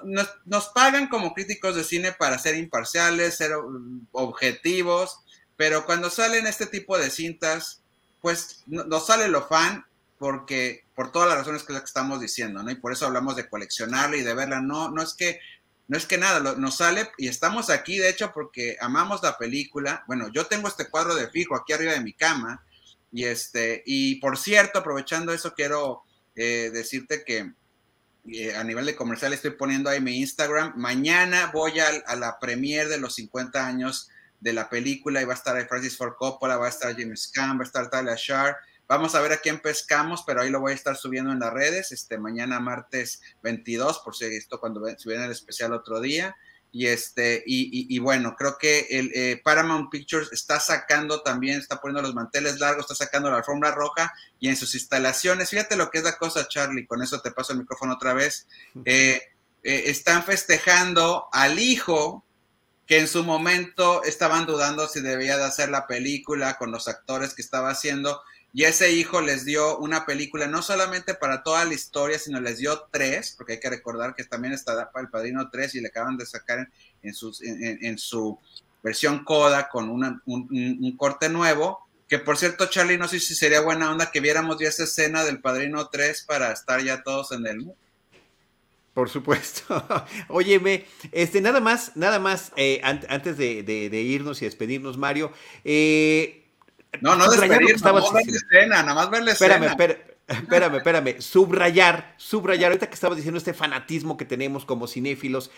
nos, 0.06 0.30
nos, 0.46 0.70
pagan 0.70 1.10
como 1.10 1.34
críticos 1.34 1.76
de 1.76 1.84
cine 1.84 2.14
para 2.14 2.40
ser 2.40 2.56
imparciales, 2.56 3.36
ser 3.36 3.52
objetivos, 4.14 5.20
pero 5.58 5.86
cuando 5.86 6.10
salen 6.10 6.48
este 6.48 6.66
tipo 6.66 6.98
de 6.98 7.10
cintas, 7.10 7.79
pues 8.22 8.64
nos 8.68 9.08
sale 9.08 9.28
lo 9.28 9.48
fan 9.48 9.86
porque 10.18 10.84
por 10.96 11.12
todas 11.12 11.30
las 11.30 11.38
razones 11.38 11.64
que, 11.64 11.74
estamos 11.78 12.20
diciendo, 12.20 12.62
¿no? 12.62 12.70
Y 12.70 12.76
por 12.76 12.92
eso 12.92 13.06
hablamos 13.06 13.36
de 13.38 13.48
coleccionarla 13.48 14.18
y 14.18 14.22
de 14.22 14.34
verla. 14.34 14.62
No, 14.62 14.92
no 14.92 15.02
es 15.02 15.14
que 15.14 15.40
no 15.88 15.98
es 15.98 16.06
que 16.06 16.20
nada, 16.20 16.56
nos 16.56 16.78
sale 16.78 17.10
y 17.18 17.30
estamos 17.30 17.72
aquí, 17.72 17.98
de 17.98 18.10
hecho, 18.10 18.32
porque 18.32 18.78
amamos 18.80 19.24
la 19.24 19.38
película. 19.38 20.04
Bueno, 20.08 20.30
yo 20.32 20.46
tengo 20.46 20.68
este 20.68 20.88
cuadro 20.88 21.16
de 21.16 21.30
fijo 21.30 21.56
aquí 21.56 21.74
arriba 21.74 21.94
de 21.94 22.02
mi 22.02 22.14
cama. 22.14 22.64
Y 23.12 23.24
este, 23.24 23.82
y 23.88 24.16
por 24.18 24.38
cierto, 24.38 24.80
aprovechando 24.80 25.34
eso, 25.34 25.56
quiero 25.56 26.04
eh, 26.36 26.70
decirte 26.72 27.24
que 27.24 27.54
eh, 28.28 28.56
a 28.56 28.64
nivel 28.64 28.86
de 28.86 28.96
comercial 28.96 29.34
estoy 29.34 29.52
poniendo 29.52 29.90
ahí 29.90 30.00
mi 30.00 30.20
Instagram. 30.20 30.74
Mañana 30.76 31.50
voy 31.52 31.80
a, 31.80 31.88
a 32.06 32.16
la 32.16 32.40
premier 32.40 32.88
de 32.88 33.00
los 33.00 33.16
50 33.16 33.66
años 33.66 34.10
de 34.40 34.54
la 34.54 34.70
película 34.70 35.22
y 35.22 35.26
va 35.26 35.34
a 35.34 35.38
estar 35.38 35.68
Francis 35.68 35.98
Ford 35.98 36.16
Coppola, 36.18 36.58
va 36.58 36.68
a 36.68 36.70
estar 36.70 36.96
James 36.96 37.32
Caan, 37.34 37.58
va 37.58 37.64
a 37.64 37.66
estar 37.66 37.90
Talia 37.90 38.16
Shar. 38.18 38.58
Vamos 38.88 39.14
a 39.14 39.22
ver 39.22 39.34
a 39.34 39.38
quién 39.38 39.60
pescamos, 39.60 40.24
pero 40.26 40.42
ahí 40.42 40.50
lo 40.50 40.60
voy 40.60 40.72
a 40.72 40.76
estar 40.76 40.96
subiendo 40.96 41.32
en 41.32 41.40
las 41.40 41.54
redes, 41.54 41.92
este 41.92 42.18
mañana 42.18 42.60
martes 42.60 43.22
22, 43.44 44.00
por 44.00 44.16
si 44.16 44.26
esto 44.26 44.60
cuando 44.60 44.84
se 44.86 45.10
viene 45.10 45.26
el 45.26 45.32
especial 45.32 45.74
otro 45.74 46.02
día. 46.02 46.36
Y 46.72 46.86
este, 46.86 47.44
y, 47.48 47.98
bueno, 47.98 48.36
creo 48.38 48.58
que 48.60 48.86
el 48.92 49.12
eh, 49.16 49.42
Paramount 49.44 49.90
Pictures 49.90 50.32
está 50.32 50.60
sacando 50.60 51.22
también, 51.22 51.58
está 51.58 51.82
poniendo 51.82 52.04
los 52.04 52.14
manteles 52.14 52.60
largos, 52.60 52.84
está 52.84 53.06
sacando 53.06 53.32
la 53.32 53.38
alfombra 53.38 53.72
roja 53.72 54.14
y 54.40 54.50
en 54.50 54.56
sus 54.56 54.76
instalaciones, 54.76 55.50
fíjate 55.50 55.76
lo 55.76 55.90
que 55.90 55.98
es 55.98 56.04
la 56.04 56.18
cosa, 56.18 56.48
Charlie, 56.48 56.86
con 56.86 57.02
eso 57.02 57.22
te 57.22 57.32
paso 57.32 57.54
el 57.54 57.60
micrófono 57.60 57.94
otra 57.94 58.14
vez. 58.14 58.48
Eh, 58.86 59.20
eh, 59.64 59.84
están 59.88 60.24
festejando 60.24 61.28
al 61.32 61.58
hijo 61.58 62.24
que 62.90 62.98
en 62.98 63.08
su 63.08 63.24
momento 63.24 64.04
estaban 64.04 64.48
dudando 64.48 64.88
si 64.88 65.00
debía 65.00 65.38
de 65.38 65.44
hacer 65.44 65.70
la 65.70 65.86
película 65.86 66.58
con 66.58 66.72
los 66.72 66.88
actores 66.88 67.36
que 67.36 67.44
estaba 67.44 67.70
haciendo, 67.70 68.20
y 68.52 68.64
ese 68.64 68.92
hijo 68.92 69.22
les 69.22 69.46
dio 69.46 69.78
una 69.78 70.08
película 70.08 70.48
no 70.48 70.64
solamente 70.64 71.14
para 71.14 71.44
toda 71.44 71.66
la 71.66 71.76
historia, 71.76 72.18
sino 72.18 72.42
les 72.42 72.58
dio 72.58 72.88
tres, 72.92 73.36
porque 73.38 73.54
hay 73.54 73.60
que 73.60 73.70
recordar 73.70 74.16
que 74.16 74.24
también 74.24 74.56
está 74.56 74.92
para 74.92 75.04
el 75.06 75.12
Padrino 75.12 75.52
3 75.52 75.76
y 75.76 75.82
le 75.82 75.90
acaban 75.90 76.18
de 76.18 76.26
sacar 76.26 76.68
en, 77.04 77.14
sus, 77.14 77.44
en, 77.44 77.96
su 78.00 78.40
versión 78.82 79.24
coda 79.24 79.70
con 79.70 79.88
un, 79.92 80.20
un, 80.26 80.98
corte 80.98 81.30
nuevo, 81.30 81.88
que 82.08 82.18
por 82.18 82.40
cierto, 82.40 82.66
Charlie, 82.66 82.98
no 82.98 83.08
sé 83.08 83.20
si 83.20 83.36
sería 83.36 83.62
buena 83.62 83.92
onda 83.92 84.10
que 84.10 84.20
viéramos 84.20 84.58
ya 84.60 84.68
esa 84.68 84.86
escena 84.86 85.24
del 85.26 85.42
Padrino 85.42 85.90
3 85.90 86.24
para 86.24 86.52
estar 86.52 86.82
ya 86.82 87.04
todos 87.04 87.34
en 87.34 87.46
el 87.46 87.60
por 89.00 89.10
supuesto. 89.10 89.82
Óyeme, 90.28 90.86
este, 91.14 91.40
nada 91.40 91.62
más, 91.62 91.96
nada 91.96 92.20
más, 92.20 92.52
eh, 92.58 92.82
antes 92.84 93.38
de, 93.38 93.90
irnos 94.06 94.42
y 94.42 94.46
despedirnos, 94.46 94.98
Mario. 94.98 95.32
Eh, 95.64 96.44
no, 97.00 97.16
no 97.16 97.32
despedirnos, 97.32 97.82
no 97.82 97.94
ver 98.12 98.26
la 98.26 98.36
escena, 98.36 98.84
nada 98.84 98.94
más 98.94 99.10
ver 99.10 99.24
la 99.24 99.32
espérame, 99.32 99.68
Espérame, 99.68 99.96
espérame, 100.28 100.76
espérame. 100.76 101.22
Subrayar, 101.22 102.14
subrayar, 102.18 102.72
ahorita 102.72 102.88
que 102.88 102.94
estabas 102.94 103.16
diciendo 103.16 103.38
este 103.38 103.54
fanatismo 103.54 104.18
que 104.18 104.26
tenemos 104.26 104.66
como 104.66 104.86
cinéfilos, 104.86 105.50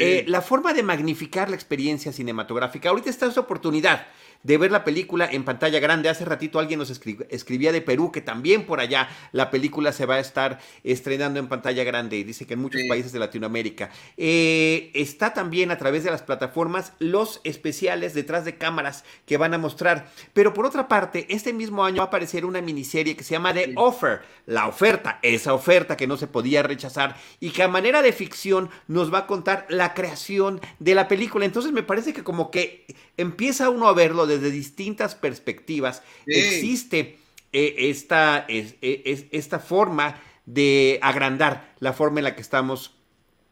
eh, 0.00 0.24
la 0.26 0.42
forma 0.42 0.72
de 0.72 0.82
magnificar 0.82 1.48
la 1.48 1.54
experiencia 1.54 2.12
cinematográfica. 2.12 2.88
Ahorita 2.88 3.08
está 3.08 3.26
esa 3.26 3.38
oportunidad 3.38 4.08
de 4.42 4.58
ver 4.58 4.70
la 4.70 4.84
película 4.84 5.28
en 5.30 5.44
pantalla 5.44 5.80
grande. 5.80 6.08
Hace 6.08 6.24
ratito 6.24 6.58
alguien 6.58 6.78
nos 6.78 6.90
escribía 6.90 7.72
de 7.72 7.80
Perú 7.80 8.10
que 8.12 8.20
también 8.20 8.64
por 8.64 8.80
allá 8.80 9.08
la 9.32 9.50
película 9.50 9.92
se 9.92 10.06
va 10.06 10.16
a 10.16 10.20
estar 10.20 10.60
estrenando 10.84 11.38
en 11.38 11.48
pantalla 11.48 11.84
grande. 11.84 12.16
y 12.16 12.24
Dice 12.24 12.46
que 12.46 12.54
en 12.54 12.60
muchos 12.60 12.82
países 12.88 13.12
de 13.12 13.18
Latinoamérica. 13.18 13.90
Eh, 14.16 14.90
está 14.94 15.34
también 15.34 15.70
a 15.70 15.78
través 15.78 16.04
de 16.04 16.10
las 16.10 16.22
plataformas 16.22 16.92
los 16.98 17.40
especiales 17.44 18.14
detrás 18.14 18.44
de 18.44 18.56
cámaras 18.56 19.04
que 19.26 19.36
van 19.36 19.54
a 19.54 19.58
mostrar. 19.58 20.10
Pero 20.32 20.54
por 20.54 20.66
otra 20.66 20.88
parte, 20.88 21.26
este 21.28 21.52
mismo 21.52 21.84
año 21.84 21.98
va 21.98 22.04
a 22.04 22.06
aparecer 22.06 22.44
una 22.44 22.60
miniserie 22.60 23.16
que 23.16 23.24
se 23.24 23.32
llama 23.32 23.52
The 23.52 23.74
Offer, 23.76 24.22
la 24.46 24.66
oferta, 24.66 25.18
esa 25.22 25.54
oferta 25.54 25.96
que 25.96 26.06
no 26.06 26.16
se 26.16 26.26
podía 26.26 26.62
rechazar 26.62 27.16
y 27.40 27.50
que 27.50 27.62
a 27.62 27.68
manera 27.68 28.02
de 28.02 28.12
ficción 28.12 28.70
nos 28.88 29.12
va 29.12 29.18
a 29.18 29.26
contar 29.26 29.66
la 29.68 29.94
creación 29.94 30.60
de 30.78 30.94
la 30.94 31.08
película. 31.08 31.44
Entonces 31.44 31.72
me 31.72 31.82
parece 31.82 32.12
que 32.12 32.24
como 32.24 32.50
que 32.50 32.86
empieza 33.16 33.70
uno 33.70 33.88
a 33.88 33.92
verlo 33.92 34.26
desde 34.30 34.50
distintas 34.50 35.14
perspectivas. 35.14 36.02
Existe 36.26 37.18
eh, 37.52 37.74
esta, 37.90 38.46
e, 38.48 39.28
esta 39.32 39.58
forma 39.58 40.20
de 40.46 40.98
agrandar 41.02 41.74
la 41.80 41.92
forma 41.92 42.20
en 42.20 42.24
la 42.24 42.34
que 42.34 42.42
estamos 42.42 42.94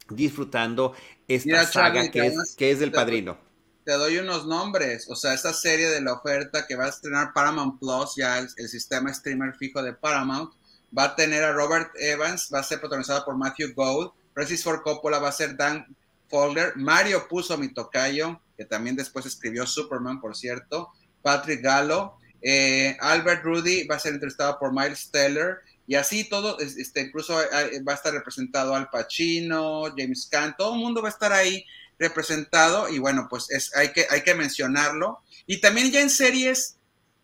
disfrutando 0.09 0.95
esta 1.29 1.67
saga 1.67 2.11
que, 2.11 2.27
es, 2.27 2.55
que 2.57 2.71
es 2.71 2.79
del 2.81 2.93
padrino. 2.93 3.39
Te 3.85 3.93
doy 3.93 4.19
unos 4.19 4.47
nombres, 4.47 5.09
o 5.09 5.17
sea, 5.17 5.35
esta 5.35 5.53
serie 5.53 5.89
de 5.89 6.01
la 6.01 6.15
oferta 6.15 6.67
que 6.67 6.77
va 6.77 6.87
a 6.87 6.89
estrenar 6.89 7.33
Paramount 7.33 7.79
Plus, 7.79 8.17
ya 8.17 8.39
el, 8.39 8.69
sistema 8.69 9.13
streamer 9.13 9.55
fijo 9.55 9.83
de 9.83 9.95
Paramount, 9.95 10.53
va 10.97 11.05
a 11.05 11.17
tener 11.17 11.45
a 11.45 11.53
Robert 11.53 11.91
Evans, 11.99 12.51
va 12.53 12.61
a 12.61 12.63
ser 12.63 12.81
protagonizada 12.81 13.25
por 13.25 13.37
Matthew 13.37 13.75
Gold, 13.75 14.13
Francis 14.35 14.63
Ford 14.63 14.83
Coppola 14.83 15.19
va 15.19 15.29
a 15.29 15.33
ser 15.33 15.57
Dan 15.57 15.87
Folder, 16.29 16.77
Mario 16.77 17.27
puso 17.29 17.57
mi 17.57 17.73
tocayo, 17.73 18.41
que 18.59 18.65
también 18.65 18.97
después 18.97 19.25
escribió 19.25 19.67
Superman, 19.67 20.21
por 20.21 20.37
cierto, 20.37 20.91
Patrick 21.23 21.63
Gallo, 21.63 22.15
eh, 22.43 22.97
Albert 23.01 23.45
Rudy 23.45 23.87
va 23.87 23.95
a 23.95 24.01
ser 24.01 24.15
entrevistado 24.15 24.59
por 24.59 24.73
Miles 24.73 25.11
Teller, 25.11 25.59
y 25.87 25.95
así 25.95 26.29
todo, 26.29 26.59
este, 26.59 27.01
incluso 27.01 27.35
va 27.35 27.93
a 27.93 27.95
estar 27.95 28.13
representado 28.13 28.75
Al 28.75 28.91
Pacino, 28.91 29.85
James 29.97 30.29
Caan, 30.31 30.55
todo 30.59 30.75
el 30.75 30.81
mundo 30.81 31.01
va 31.01 31.09
a 31.09 31.13
estar 31.13 31.33
ahí 31.33 31.65
representado, 31.99 32.89
y 32.89 32.99
bueno, 32.99 33.27
pues 33.31 33.51
es, 33.51 33.75
hay, 33.75 33.93
que, 33.93 34.07
hay 34.11 34.23
que 34.23 34.35
mencionarlo. 34.35 35.21
Y 35.47 35.61
también 35.61 35.91
ya 35.91 36.01
en 36.03 36.11
series 36.11 36.78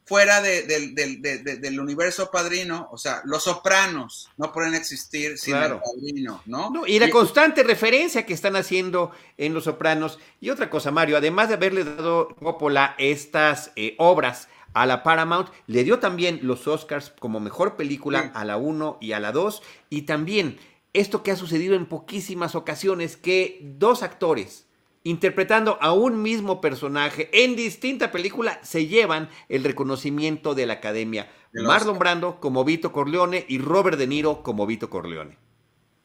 fuera 0.05 0.43
del 0.43 1.81
universo 1.81 2.31
padrino, 2.31 2.89
o 2.93 2.99
sea, 2.99 3.23
los 3.25 3.45
sopranos 3.45 4.29
no 4.37 4.53
pueden 4.53 4.75
existir 4.75 5.39
sin 5.39 5.57
el 5.57 5.79
padrino, 5.79 6.43
¿no? 6.45 6.71
Y 6.87 6.99
la 6.99 7.09
constante 7.09 7.63
referencia 7.63 8.27
que 8.27 8.35
están 8.35 8.57
haciendo 8.57 9.13
en 9.39 9.55
los 9.55 9.65
sopranos. 9.65 10.19
Y 10.41 10.51
otra 10.51 10.69
cosa, 10.69 10.91
Mario, 10.91 11.17
además 11.17 11.49
de 11.49 11.55
haberle 11.55 11.85
dado 11.85 12.29
Coppola 12.37 12.95
estas 12.99 13.73
eh, 13.77 13.95
obras 13.99 14.49
a 14.75 14.85
la 14.85 15.03
Paramount, 15.03 15.49
le 15.67 15.85
dio 15.85 16.01
también 16.01 16.41
los 16.43 16.67
Oscars 16.67 17.13
como 17.19 17.41
mejor 17.41 17.77
película 17.77 18.31
a 18.35 18.45
la 18.45 18.59
1 18.59 18.99
y 19.01 19.13
a 19.13 19.21
la 19.21 19.33
2. 19.33 19.63
Y 19.89 20.03
también 20.03 20.59
esto 20.93 21.23
que 21.23 21.31
ha 21.31 21.37
sucedido 21.37 21.75
en 21.75 21.87
poquísimas 21.87 22.55
ocasiones, 22.55 23.17
que 23.17 23.61
dos 23.63 24.03
actores 24.03 24.67
interpretando 25.05 25.79
a 25.83 25.93
un 25.93 26.23
mismo 26.23 26.61
personaje 26.61 27.29
en 27.33 27.55
distinta 27.57 28.11
película, 28.11 28.59
se 28.65 28.87
llevan 28.87 29.29
el 29.49 29.63
reconocimiento 29.63 30.55
de 30.55 30.67
la 30.67 30.75
academia. 30.75 31.31
Marlon 31.53 31.99
Brando 31.99 32.41
como 32.41 32.65
Vito 32.65 32.91
Corleone 32.91 33.45
y 33.49 33.59
Robert 33.59 33.99
De 33.99 34.07
Niro 34.07 34.43
como 34.43 34.67
Vito 34.67 34.91
Corleone. 34.91 35.39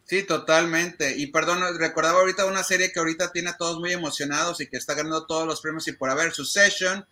Sí, 0.04 0.24
totalmente. 0.24 1.16
Y 1.18 1.28
perdón, 1.28 1.62
recordaba 1.78 2.20
ahorita 2.20 2.46
una 2.46 2.64
serie 2.64 2.92
que 2.92 3.00
ahorita 3.00 3.32
tiene 3.32 3.52
a 3.52 3.58
todos 3.58 3.80
muy 3.80 3.94
emocionados 3.94 4.60
y 4.60 4.68
que 4.68 4.78
está 4.78 4.96
ganando 4.96 5.26
todos 5.26 5.48
los 5.48 5.62
premios 5.62 5.88
y 5.88 5.94
por 5.94 6.10
haber 6.10 6.34
Succession. 6.34 7.06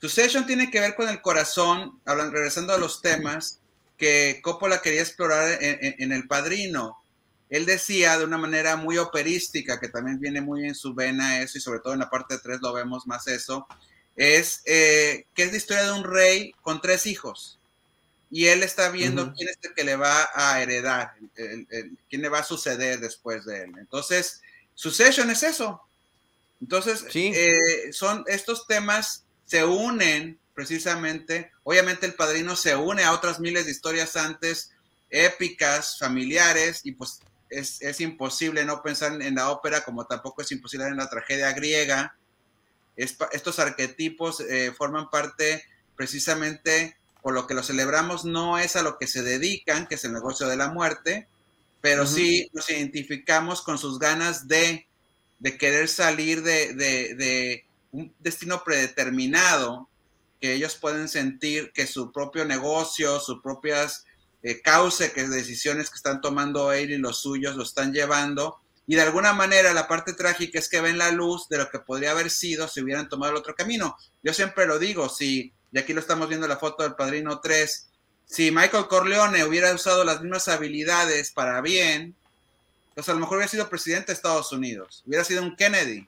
Succession 0.00 0.46
tiene 0.46 0.70
que 0.70 0.80
ver 0.80 0.94
con 0.94 1.08
el 1.08 1.22
corazón, 1.22 2.00
hablando, 2.04 2.34
regresando 2.34 2.74
a 2.74 2.78
los 2.78 3.00
temas 3.00 3.60
que 3.96 4.40
Coppola 4.42 4.82
quería 4.82 5.00
explorar 5.00 5.58
en 5.60 6.12
El 6.12 6.26
Padrino 6.26 7.03
él 7.54 7.66
decía 7.66 8.18
de 8.18 8.24
una 8.24 8.36
manera 8.36 8.76
muy 8.76 8.98
operística, 8.98 9.78
que 9.78 9.88
también 9.88 10.18
viene 10.18 10.40
muy 10.40 10.66
en 10.66 10.74
su 10.74 10.92
vena 10.92 11.40
eso, 11.40 11.56
y 11.56 11.60
sobre 11.60 11.78
todo 11.78 11.92
en 11.92 12.00
la 12.00 12.10
parte 12.10 12.38
3 12.38 12.60
lo 12.60 12.72
vemos 12.72 13.06
más 13.06 13.28
eso, 13.28 13.68
es 14.16 14.62
eh, 14.64 15.26
que 15.34 15.44
es 15.44 15.52
la 15.52 15.56
historia 15.56 15.84
de 15.84 15.92
un 15.92 16.02
rey 16.02 16.52
con 16.62 16.80
tres 16.80 17.06
hijos. 17.06 17.60
Y 18.28 18.46
él 18.46 18.64
está 18.64 18.88
viendo 18.88 19.32
quién 19.34 19.48
es 19.48 19.58
el 19.62 19.72
que 19.72 19.84
le 19.84 19.94
va 19.94 20.30
a 20.34 20.60
heredar, 20.60 21.14
quién 21.36 22.22
le 22.22 22.28
va 22.28 22.40
a 22.40 22.44
suceder 22.44 22.98
después 22.98 23.44
de 23.44 23.62
él. 23.62 23.72
Entonces, 23.78 24.40
Succession 24.74 25.30
es 25.30 25.44
eso. 25.44 25.80
Entonces, 26.60 27.04
eh, 27.14 27.92
son 27.92 28.24
estos 28.26 28.66
temas 28.66 29.22
se 29.46 29.64
unen 29.64 30.40
precisamente. 30.54 31.52
Obviamente, 31.62 32.06
el 32.06 32.14
padrino 32.14 32.56
se 32.56 32.74
une 32.74 33.04
a 33.04 33.12
otras 33.12 33.38
miles 33.38 33.66
de 33.66 33.70
historias 33.70 34.16
antes, 34.16 34.72
épicas, 35.10 35.98
familiares, 36.00 36.80
y 36.82 36.90
pues 36.90 37.20
es, 37.58 38.00
imposible 38.00 38.64
no 38.64 38.82
pensar 38.82 39.20
en 39.20 39.34
la 39.34 39.50
ópera, 39.50 39.82
como 39.82 40.06
tampoco 40.06 40.42
es 40.42 40.52
imposible 40.52 40.86
en 40.86 40.96
la 40.96 41.08
tragedia 41.08 41.52
griega. 41.52 42.16
estos 42.96 43.58
arquetipos 43.58 44.40
eh, 44.40 44.72
forman 44.76 45.10
parte 45.10 45.64
precisamente 45.96 46.96
por 47.22 47.32
lo 47.32 47.46
que 47.46 47.54
lo 47.54 47.62
celebramos, 47.62 48.26
no 48.26 48.58
es 48.58 48.76
a 48.76 48.82
lo 48.82 48.98
que 48.98 49.06
se 49.06 49.22
dedican, 49.22 49.86
que 49.86 49.94
es 49.94 50.04
el 50.04 50.12
negocio 50.12 50.46
de 50.46 50.58
la 50.58 50.68
muerte, 50.68 51.26
pero 51.80 52.06
sí 52.06 52.50
nos 52.52 52.68
identificamos 52.68 53.62
con 53.62 53.78
sus 53.78 53.98
ganas 53.98 54.46
de, 54.46 54.86
querer 55.58 55.88
salir 55.88 56.42
de, 56.42 57.64
un 57.92 58.14
destino 58.18 58.62
predeterminado, 58.62 59.88
que 60.38 60.52
ellos 60.52 60.76
pueden 60.76 61.08
sentir 61.08 61.72
que 61.72 61.86
su 61.86 62.12
propio 62.12 62.44
negocio, 62.44 63.18
sus 63.20 63.40
propias 63.40 64.04
eh, 64.44 64.60
cauce, 64.60 65.10
que 65.12 65.26
decisiones 65.26 65.88
que 65.88 65.96
están 65.96 66.20
tomando 66.20 66.70
él 66.70 66.90
y 66.90 66.98
los 66.98 67.18
suyos 67.20 67.56
lo 67.56 67.62
están 67.62 67.94
llevando. 67.94 68.60
Y 68.86 68.94
de 68.94 69.00
alguna 69.00 69.32
manera 69.32 69.72
la 69.72 69.88
parte 69.88 70.12
trágica 70.12 70.58
es 70.58 70.68
que 70.68 70.82
ven 70.82 70.98
la 70.98 71.10
luz 71.10 71.48
de 71.48 71.56
lo 71.56 71.70
que 71.70 71.78
podría 71.78 72.10
haber 72.10 72.30
sido 72.30 72.68
si 72.68 72.82
hubieran 72.82 73.08
tomado 73.08 73.32
el 73.32 73.38
otro 73.38 73.54
camino. 73.54 73.96
Yo 74.22 74.34
siempre 74.34 74.66
lo 74.66 74.78
digo, 74.78 75.08
si, 75.08 75.54
y 75.72 75.78
aquí 75.78 75.94
lo 75.94 76.00
estamos 76.00 76.28
viendo 76.28 76.46
la 76.46 76.58
foto 76.58 76.82
del 76.82 76.94
Padrino 76.94 77.40
3, 77.40 77.88
si 78.26 78.50
Michael 78.50 78.86
Corleone 78.86 79.44
hubiera 79.44 79.72
usado 79.72 80.04
las 80.04 80.20
mismas 80.20 80.46
habilidades 80.48 81.30
para 81.30 81.62
bien, 81.62 82.14
pues 82.94 83.08
a 83.08 83.14
lo 83.14 83.20
mejor 83.20 83.38
hubiera 83.38 83.50
sido 83.50 83.70
presidente 83.70 84.08
de 84.08 84.12
Estados 84.12 84.52
Unidos, 84.52 85.02
hubiera 85.06 85.24
sido 85.24 85.42
un 85.42 85.56
Kennedy, 85.56 86.06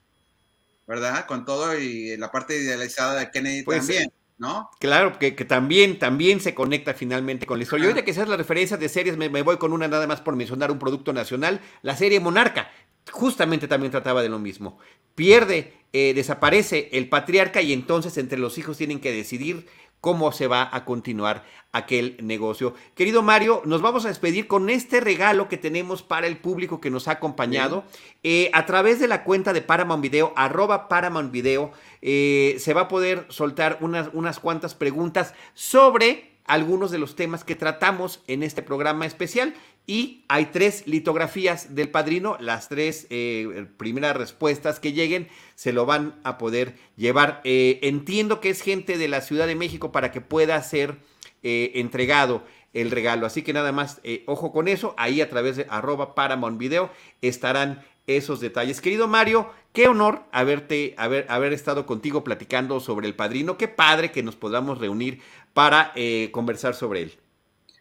¿verdad? 0.87 1.25
Con 1.25 1.47
todo 1.47 1.79
y 1.79 2.19
la 2.19 2.31
parte 2.31 2.59
idealizada 2.59 3.19
de 3.19 3.31
Kennedy 3.31 3.63
pues 3.63 3.79
también. 3.79 4.13
¿No? 4.39 4.71
Claro, 4.79 5.19
que, 5.19 5.33
también, 5.33 5.99
también 5.99 6.41
se 6.41 6.55
conecta 6.55 6.95
finalmente 6.95 7.47
con 7.47 7.59
la 7.59 7.65
historia. 7.65 7.85
Y 7.85 7.87
ahorita 7.89 8.05
que 8.05 8.13
seas 8.13 8.29
la 8.29 8.37
referencia 8.37 8.77
de 8.77 8.89
series, 8.89 9.17
me, 9.17 9.29
voy 9.43 9.57
con 9.57 9.73
una 9.73 9.89
nada 9.89 10.07
más 10.07 10.21
por 10.21 10.37
mencionar 10.37 10.71
un 10.71 10.79
producto 10.79 11.13
nacional, 11.13 11.61
la 11.83 11.97
serie 11.97 12.21
Monarca. 12.21 12.71
Justamente 13.11 13.69
también 13.69 13.93
trataba 13.93 14.23
de 14.23 14.29
lo 14.29 14.39
mismo. 14.39 14.79
Pierde, 15.15 15.73
eh, 15.93 16.13
desaparece 16.13 16.91
el 16.93 17.09
patriarca 17.09 17.63
y 17.63 17.73
entonces 17.73 18.19
entre 18.19 18.39
los 18.39 18.59
hijos 18.59 18.77
tienen 18.77 19.01
que 19.01 19.13
decidir 19.13 19.67
cómo 20.01 20.33
se 20.33 20.47
va 20.47 20.69
a 20.73 20.85
continuar 20.85 21.45
aquel 21.73 22.17
negocio. 22.23 22.75
Querido 22.95 23.23
Mario, 23.23 23.63
nos 23.65 23.83
vamos 23.83 24.05
a 24.05 24.09
despedir 24.09 24.47
con 24.47 24.71
este 24.71 25.01
regalo 25.01 25.49
que 25.49 25.59
tenemos 25.59 26.03
para 26.03 26.27
el 26.27 26.39
público 26.39 26.81
que 26.81 26.91
nos 26.91 27.09
ha 27.09 27.13
acompañado. 27.13 27.85
Eh, 28.23 28.51
a 28.53 28.67
través 28.67 28.99
de 28.99 29.09
la 29.09 29.25
cuenta 29.25 29.53
de 29.53 29.63
Paramount 29.63 30.03
Video, 30.03 30.33
arroba 30.37 30.89
Paramount 30.89 31.33
Video, 31.33 31.73
eh, 32.03 32.57
se 32.59 32.73
va 32.73 32.83
a 32.83 32.89
poder 32.89 33.27
soltar 33.29 33.79
unas, 33.81 34.09
unas 34.13 34.41
cuantas 34.41 34.75
preguntas 34.75 35.35
sobre 35.55 36.37
algunos 36.47 36.91
de 36.91 36.99
los 36.99 37.17
temas 37.17 37.45
que 37.45 37.57
tratamos 37.57 38.23
en 38.27 38.43
este 38.43 38.63
programa 38.63 39.07
especial. 39.07 39.55
Y 39.87 40.25
hay 40.29 40.47
tres 40.47 40.83
litografías 40.87 41.75
del 41.75 41.91
padrino, 41.91 42.37
las 42.41 42.69
tres 42.69 43.07
eh, 43.11 43.67
primeras 43.77 44.17
respuestas 44.17 44.81
que 44.81 44.93
lleguen 44.93 45.29
se 45.55 45.73
lo 45.73 45.87
van 45.87 46.19
a 46.25 46.39
poder 46.39 46.75
llevar. 46.97 47.41
entiendo 47.45 48.41
que 48.41 48.51
es 48.51 48.63
gente 48.63 48.99
de 48.99 49.09
la 49.09 49.21
Ciudad 49.21 49.47
de 49.47 49.55
México 49.55 49.93
para 49.93 50.11
que 50.11 50.21
pueda 50.21 50.61
ser 50.63 50.97
eh, 51.49 51.79
entregado 51.79 52.43
el 52.73 52.91
regalo. 52.91 53.25
Así 53.25 53.43
que 53.43 53.53
nada 53.53 53.71
más, 53.71 54.01
eh, 54.03 54.25
ojo 54.27 54.51
con 54.51 54.67
eso, 54.67 54.95
ahí 54.99 55.21
a 55.21 55.31
través 55.31 55.57
de 55.57 55.67
arroba 55.71 56.17
Paramount 56.17 56.61
estarán 57.23 57.85
esos 58.09 58.41
detalles. 58.41 58.81
Querido 58.81 59.07
Mario, 59.07 59.49
qué 59.73 59.87
honor 59.87 60.25
haberte, 60.33 60.97
haber, 60.99 61.25
haber 61.29 61.53
estado 61.53 61.87
contigo 61.87 62.25
platicando 62.25 62.81
sobre 62.81 63.07
el 63.07 63.15
padrino. 63.15 63.57
Qué 63.59 63.69
padre 63.69 64.11
que 64.11 64.25
nos 64.25 64.35
podamos 64.35 64.79
reunir 64.79 65.21
para 65.55 65.93
eh, 65.95 66.31
conversar 66.33 66.75
sobre 66.75 67.03
él. 67.03 67.13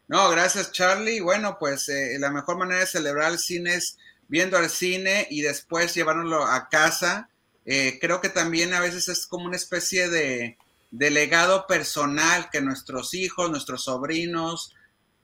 No, 0.08 0.30
gracias 0.30 0.72
Charlie. 0.72 1.20
Bueno, 1.20 1.58
pues 1.60 1.90
la 2.20 2.32
mejor 2.32 2.58
manera 2.58 2.82
de 2.82 2.88
celebrar 2.88 3.32
el 3.32 3.40
cine 3.40 3.76
es 3.76 3.98
viendo 4.28 4.58
al 4.58 4.70
cine 4.70 5.28
y 5.30 5.42
después 5.42 5.94
llevárnoslo 5.94 6.46
a 6.46 6.70
casa. 6.70 7.30
creo 7.66 8.22
que 8.22 8.30
también 8.30 8.74
a 8.74 8.80
veces 8.80 9.08
es 9.10 9.26
como 9.28 9.46
una 9.46 9.56
especie 9.56 10.10
de, 10.10 10.58
de 10.92 11.10
legado 11.10 11.68
personal 11.68 12.50
que 12.52 12.62
nuestros 12.62 13.14
hijos, 13.14 13.50
nuestros 13.50 13.84
sobrinos, 13.84 14.74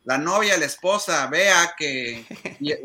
la 0.04 0.18
novia, 0.18 0.58
la 0.58 0.66
esposa 0.66 1.28
vea 1.28 1.74
que, 1.78 2.26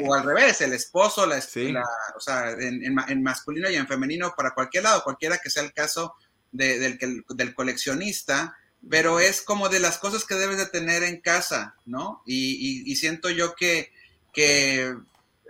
o 0.04 0.14
al 0.14 0.24
revés, 0.24 0.60
el 0.60 0.72
esposo, 0.72 1.26
la, 1.26 1.38
o 1.38 2.20
sea, 2.20 2.50
en, 2.50 3.22
masculino 3.22 3.70
y 3.70 3.76
en 3.76 3.88
femenino, 3.88 4.34
para 4.36 4.52
cualquier 4.52 4.84
lado, 4.84 5.02
cualquiera 5.02 5.38
que 5.38 5.50
sea 5.50 5.62
el 5.62 5.72
caso 5.72 6.14
del, 6.52 6.98
del 7.28 7.54
coleccionista, 7.54 8.56
pero 8.88 9.20
es 9.20 9.42
como 9.42 9.68
de 9.68 9.80
las 9.80 9.98
cosas 9.98 10.24
que 10.24 10.34
debes 10.34 10.58
de 10.58 10.66
tener 10.66 11.02
en 11.02 11.20
casa, 11.20 11.74
¿no? 11.84 12.22
Y, 12.26 12.94
siento 12.96 13.30
yo 13.30 13.54
que, 13.54 13.92
que, 14.32 14.94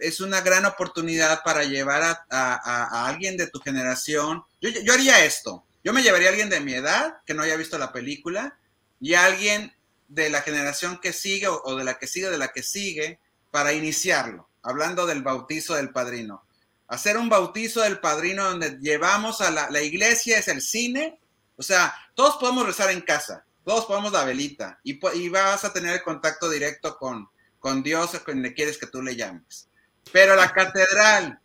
es 0.01 0.21
una 0.21 0.43
gran 0.43 0.67
oportunidad 0.67 1.43
para 1.43 1.65
llevar 1.65 2.27
a, 2.31 3.07
alguien 3.07 3.37
de 3.37 3.47
tu 3.47 3.61
generación. 3.61 4.45
Yo, 4.61 4.69
yo 4.69 4.93
haría 4.93 5.25
esto, 5.25 5.65
yo 5.83 5.93
me 5.93 6.03
llevaría 6.03 6.29
a 6.29 6.31
alguien 6.31 6.51
de 6.51 6.61
mi 6.61 6.75
edad 6.75 7.19
que 7.25 7.33
no 7.33 7.43
haya 7.43 7.57
visto 7.57 7.79
la 7.79 7.93
película 7.93 8.59
y 9.01 9.15
a 9.15 9.25
alguien 9.25 9.73
de 10.09 10.31
la 10.31 10.43
generación 10.43 10.99
que 11.01 11.13
sigue 11.13 11.49
o, 11.49 11.77
de 11.77 11.85
la 11.85 11.99
que 11.99 12.07
sigue, 12.07 12.29
de 12.29 12.39
la 12.39 12.49
que 12.49 12.63
sigue, 12.63 13.19
para 13.51 13.73
iniciarlo, 13.73 14.49
hablando 14.63 15.07
del 15.07 15.23
bautizo 15.23 15.75
del 15.75 15.91
padrino. 15.91 16.45
Hacer 16.89 17.17
un 17.17 17.29
bautizo 17.29 17.81
del 17.81 17.99
padrino 18.01 18.45
donde 18.45 18.79
llevamos 18.81 19.41
a 19.41 19.51
la, 19.51 19.83
iglesia, 19.83 20.39
es 20.39 20.49
el 20.49 20.61
cine, 20.61 21.19
o 21.57 21.63
sea, 21.63 21.95
todos 22.15 22.37
podemos 22.37 22.67
rezar 22.67 22.91
en 22.91 23.01
casa, 23.01 23.45
todos 23.65 23.87
podemos 23.87 24.13
la 24.13 24.25
velita 24.25 24.79
y, 24.83 24.99
y 25.15 25.29
vas 25.29 25.65
a 25.65 25.73
tener 25.73 26.03
contacto 26.03 26.49
directo 26.49 26.97
con, 26.97 27.29
con 27.59 27.83
Dios 27.83 28.15
o 28.15 28.25
con 28.25 28.43
le 28.43 28.55
quieres 28.55 28.79
que 28.79 28.87
tú 28.87 29.03
le 29.03 29.17
llames. 29.17 29.69
Pero 30.13 30.37
la 30.37 30.53
catedral, 30.53 31.41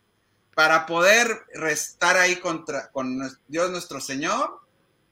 para 0.54 0.86
poder 0.86 1.44
restar 1.54 2.16
ahí 2.16 2.36
contra, 2.36 2.90
con 2.90 3.20
Dios 3.48 3.70
nuestro 3.70 4.00
Señor 4.00 4.60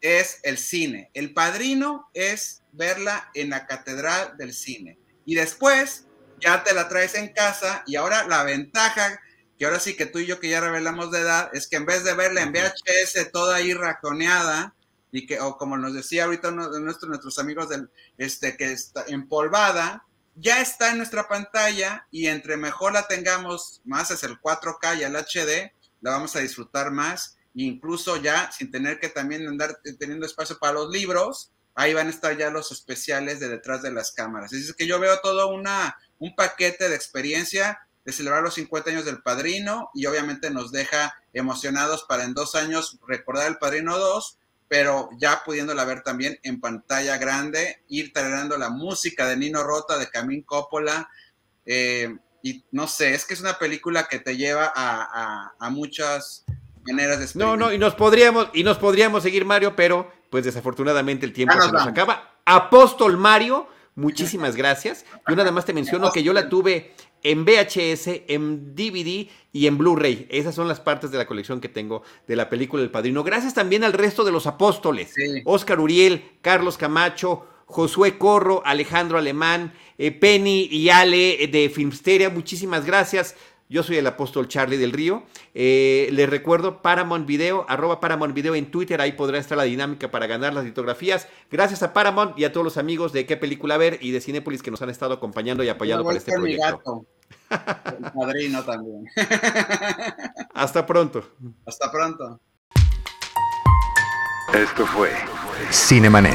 es 0.01 0.41
el 0.43 0.59
cine. 0.59 1.11
El 1.15 1.35
padrino 1.35 2.09
es 2.15 2.63
verla 2.73 3.31
en 3.35 3.51
la 3.51 3.67
catedral 3.67 4.37
del 4.37 4.55
cine. 4.55 4.99
Y 5.25 5.35
después 5.35 6.07
ya 6.41 6.63
te 6.65 6.73
la 6.75 6.89
traes 6.89 7.15
en 7.15 7.33
casa 7.33 7.83
y 7.87 7.97
ahora 7.97 8.27
la 8.27 8.45
ventaja, 8.45 9.21
que 9.59 9.67
ahora 9.67 9.81
sí 9.81 9.95
que 9.95 10.07
tú 10.07 10.19
y 10.19 10.27
yo 10.27 10.41
que 10.41 10.49
ya 10.49 10.61
revelamos 10.61 11.11
de 11.11 11.21
edad, 11.21 11.51
es 11.53 11.67
que 11.67 11.77
en 11.77 11.87
vez 11.87 12.05
de 12.05 12.15
verla 12.15 12.43
en 12.43 12.53
VHS 12.53 13.31
toda 13.33 13.57
ahí 13.57 13.75
raconeada, 13.75 14.75
y 15.13 15.27
que, 15.27 15.41
o 15.41 15.57
como 15.57 15.77
nos 15.77 15.95
decía 15.95 16.25
ahorita 16.25 16.49
uno 16.49 16.71
de 16.71 16.81
nuestros, 16.81 17.09
nuestros 17.09 17.39
amigos 17.39 17.69
del, 17.69 17.91
este, 18.19 18.57
que 18.57 18.73
está 18.73 19.05
empolvada, 19.09 20.07
ya 20.37 20.61
está 20.61 20.91
en 20.91 20.99
nuestra 20.99 21.29
pantalla 21.29 22.07
y 22.11 22.27
entre 22.29 22.57
mejor 22.57 22.93
la 22.93 23.07
tengamos, 23.07 23.83
más 23.85 24.11
es 24.11 24.23
el 24.23 24.41
4K 24.41 24.99
y 24.99 25.03
el 25.03 25.17
HD, 25.17 25.73
la 26.01 26.13
vamos 26.13 26.37
a 26.37 26.41
disfrutar 26.41 26.91
más, 26.91 27.37
incluso 27.55 28.17
ya 28.17 28.51
sin 28.53 28.71
tener 28.71 29.01
que 29.01 29.09
también 29.09 29.47
andar 29.47 29.81
teniendo 29.99 30.25
espacio 30.27 30.59
para 30.59 30.75
los 30.75 30.91
libros, 30.91 31.53
ahí 31.75 31.95
van 31.95 32.07
a 32.07 32.11
estar 32.11 32.37
ya 32.37 32.51
los 32.51 32.73
especiales 32.73 33.41
de 33.41 33.49
detrás 33.49 33.83
de 33.83 33.93
las 33.93 34.13
cámaras. 34.13 34.53
Es 34.53 34.73
que 34.75 34.87
yo 34.87 34.99
veo 35.01 35.19
todo 35.21 35.49
una, 35.49 35.97
un 36.19 36.35
paquete 36.35 36.89
de 36.89 36.95
experiencia 36.95 37.81
de 38.05 38.13
celebrar 38.13 38.43
los 38.43 38.55
50 38.55 38.91
años 38.91 39.05
del 39.05 39.23
Padrino 39.23 39.91
y 39.95 40.07
obviamente 40.07 40.51
nos 40.51 40.73
deja 40.73 41.15
emocionados 41.33 42.05
para 42.09 42.25
en 42.25 42.35
dos 42.35 42.55
años 42.55 42.99
recordar 43.07 43.49
el 43.49 43.59
Padrino 43.59 43.99
2 43.99 44.39
pero 44.71 45.11
ya 45.19 45.43
pudiéndola 45.45 45.85
ver 45.85 46.03
también 46.05 46.39
en 46.45 46.61
pantalla 46.61 47.19
grande, 47.19 47.83
ir 47.89 48.13
tolerando 48.13 48.57
la 48.57 48.71
música 48.71 49.27
de 49.27 49.37
Nino 49.37 49.65
Rota, 49.65 49.99
de 49.99 50.09
Camín 50.09 50.43
Coppola, 50.43 51.11
eh, 51.67 52.17
y 52.41 52.65
no 52.71 52.87
sé, 52.87 53.13
es 53.13 53.27
que 53.27 53.35
es 53.35 53.41
una 53.41 53.59
película 53.59 54.07
que 54.09 54.21
te 54.21 54.37
lleva 54.37 54.73
a, 54.73 55.71
muchas 55.71 56.45
maneras 56.87 57.19
de 57.19 57.41
No, 57.41 57.57
no, 57.57 57.73
y 57.73 57.79
nos 57.79 57.97
podríamos, 57.97 58.51
y 58.55 58.63
nos 58.63 58.79
podríamos 58.79 59.25
seguir, 59.25 59.45
Mario, 59.45 59.75
pero 59.75 60.09
pues 60.31 60.45
desafortunadamente 60.45 61.27
el 61.27 61.33
tiempo 61.33 61.61
se 61.61 61.73
nos 61.73 61.89
acaba. 61.89 62.39
Apóstol 62.45 63.17
Mario, 63.17 63.67
muchísimas 63.97 64.55
gracias. 64.57 65.05
Yo 65.27 65.35
nada 65.35 65.51
más 65.51 65.65
te 65.65 65.73
menciono 65.73 66.13
que 66.13 66.23
yo 66.23 66.33
la 66.33 66.49
tuve 66.49 66.95
en 67.23 67.45
VHS, 67.45 68.23
en 68.29 68.75
DVD 68.75 69.29
y 69.53 69.67
en 69.67 69.79
Blu-ray. 69.79 70.27
Esas 70.31 70.55
son 70.55 70.69
las 70.69 70.81
partes 70.81 71.11
de 71.11 71.19
la 71.19 71.27
colección 71.27 71.61
que 71.61 71.69
tengo 71.69 72.03
de 72.27 72.37
la 72.37 72.49
película 72.49 72.83
El 72.83 72.91
Padrino. 72.91 73.23
Gracias 73.25 73.55
también 73.55 73.85
al 73.85 73.93
resto 73.93 74.25
de 74.25 74.33
los 74.33 74.47
apóstoles. 74.47 75.15
Oscar 75.45 75.81
Uriel, 75.81 76.23
Carlos 76.41 76.77
Camacho, 76.77 77.47
Josué 77.67 78.19
Corro, 78.19 78.63
Alejandro 78.65 79.17
Alemán, 79.17 79.73
eh, 79.97 80.11
Penny 80.11 80.69
y 80.71 80.89
Ale 80.89 81.49
de 81.51 81.71
Filmsteria, 81.71 82.29
muchísimas 82.29 82.85
gracias. 82.85 83.37
Yo 83.71 83.85
soy 83.85 83.99
el 83.99 84.07
apóstol 84.09 84.49
Charlie 84.49 84.79
del 84.79 84.91
Río. 84.91 85.23
Eh, 85.55 86.09
les 86.11 86.29
recuerdo 86.29 86.83
Paramount 86.83 87.25
Video, 87.25 87.65
arroba 87.69 88.01
Paramount 88.01 88.35
Video 88.35 88.57
en 88.57 88.69
Twitter. 88.69 89.01
Ahí 89.01 89.13
podrá 89.13 89.39
estar 89.39 89.57
la 89.57 89.63
dinámica 89.63 90.11
para 90.11 90.27
ganar 90.27 90.53
las 90.53 90.65
litografías. 90.65 91.29
Gracias 91.53 91.85
a 91.85 91.93
Paramount 91.93 92.37
y 92.37 92.45
a 92.45 92.53
todos 92.53 92.65
los 92.65 92.77
amigos 92.77 93.13
de 93.13 93.27
qué 93.27 93.37
película 93.37 93.77
ver 93.77 93.99
y 94.01 94.11
de 94.11 94.21
Cinépolis 94.21 94.61
que 94.61 94.73
nos 94.73 94.83
han 94.83 94.91
estado 94.91 95.15
acompañando 95.15 95.63
y 95.63 95.69
apoyando 95.69 96.05
para 96.05 96.19
este 96.19 96.33
proyecto. 96.33 97.07
El 97.51 98.11
padrino 98.13 98.65
también. 98.65 99.05
Hasta 100.53 100.85
pronto. 100.85 101.23
Hasta 101.65 101.93
pronto. 101.93 102.41
Esto 104.53 104.85
fue 104.85 105.13
Cinemanet 105.71 106.35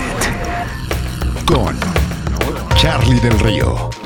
con 1.46 1.78
Charlie 2.78 3.20
del 3.20 3.38
Río, 3.40 3.90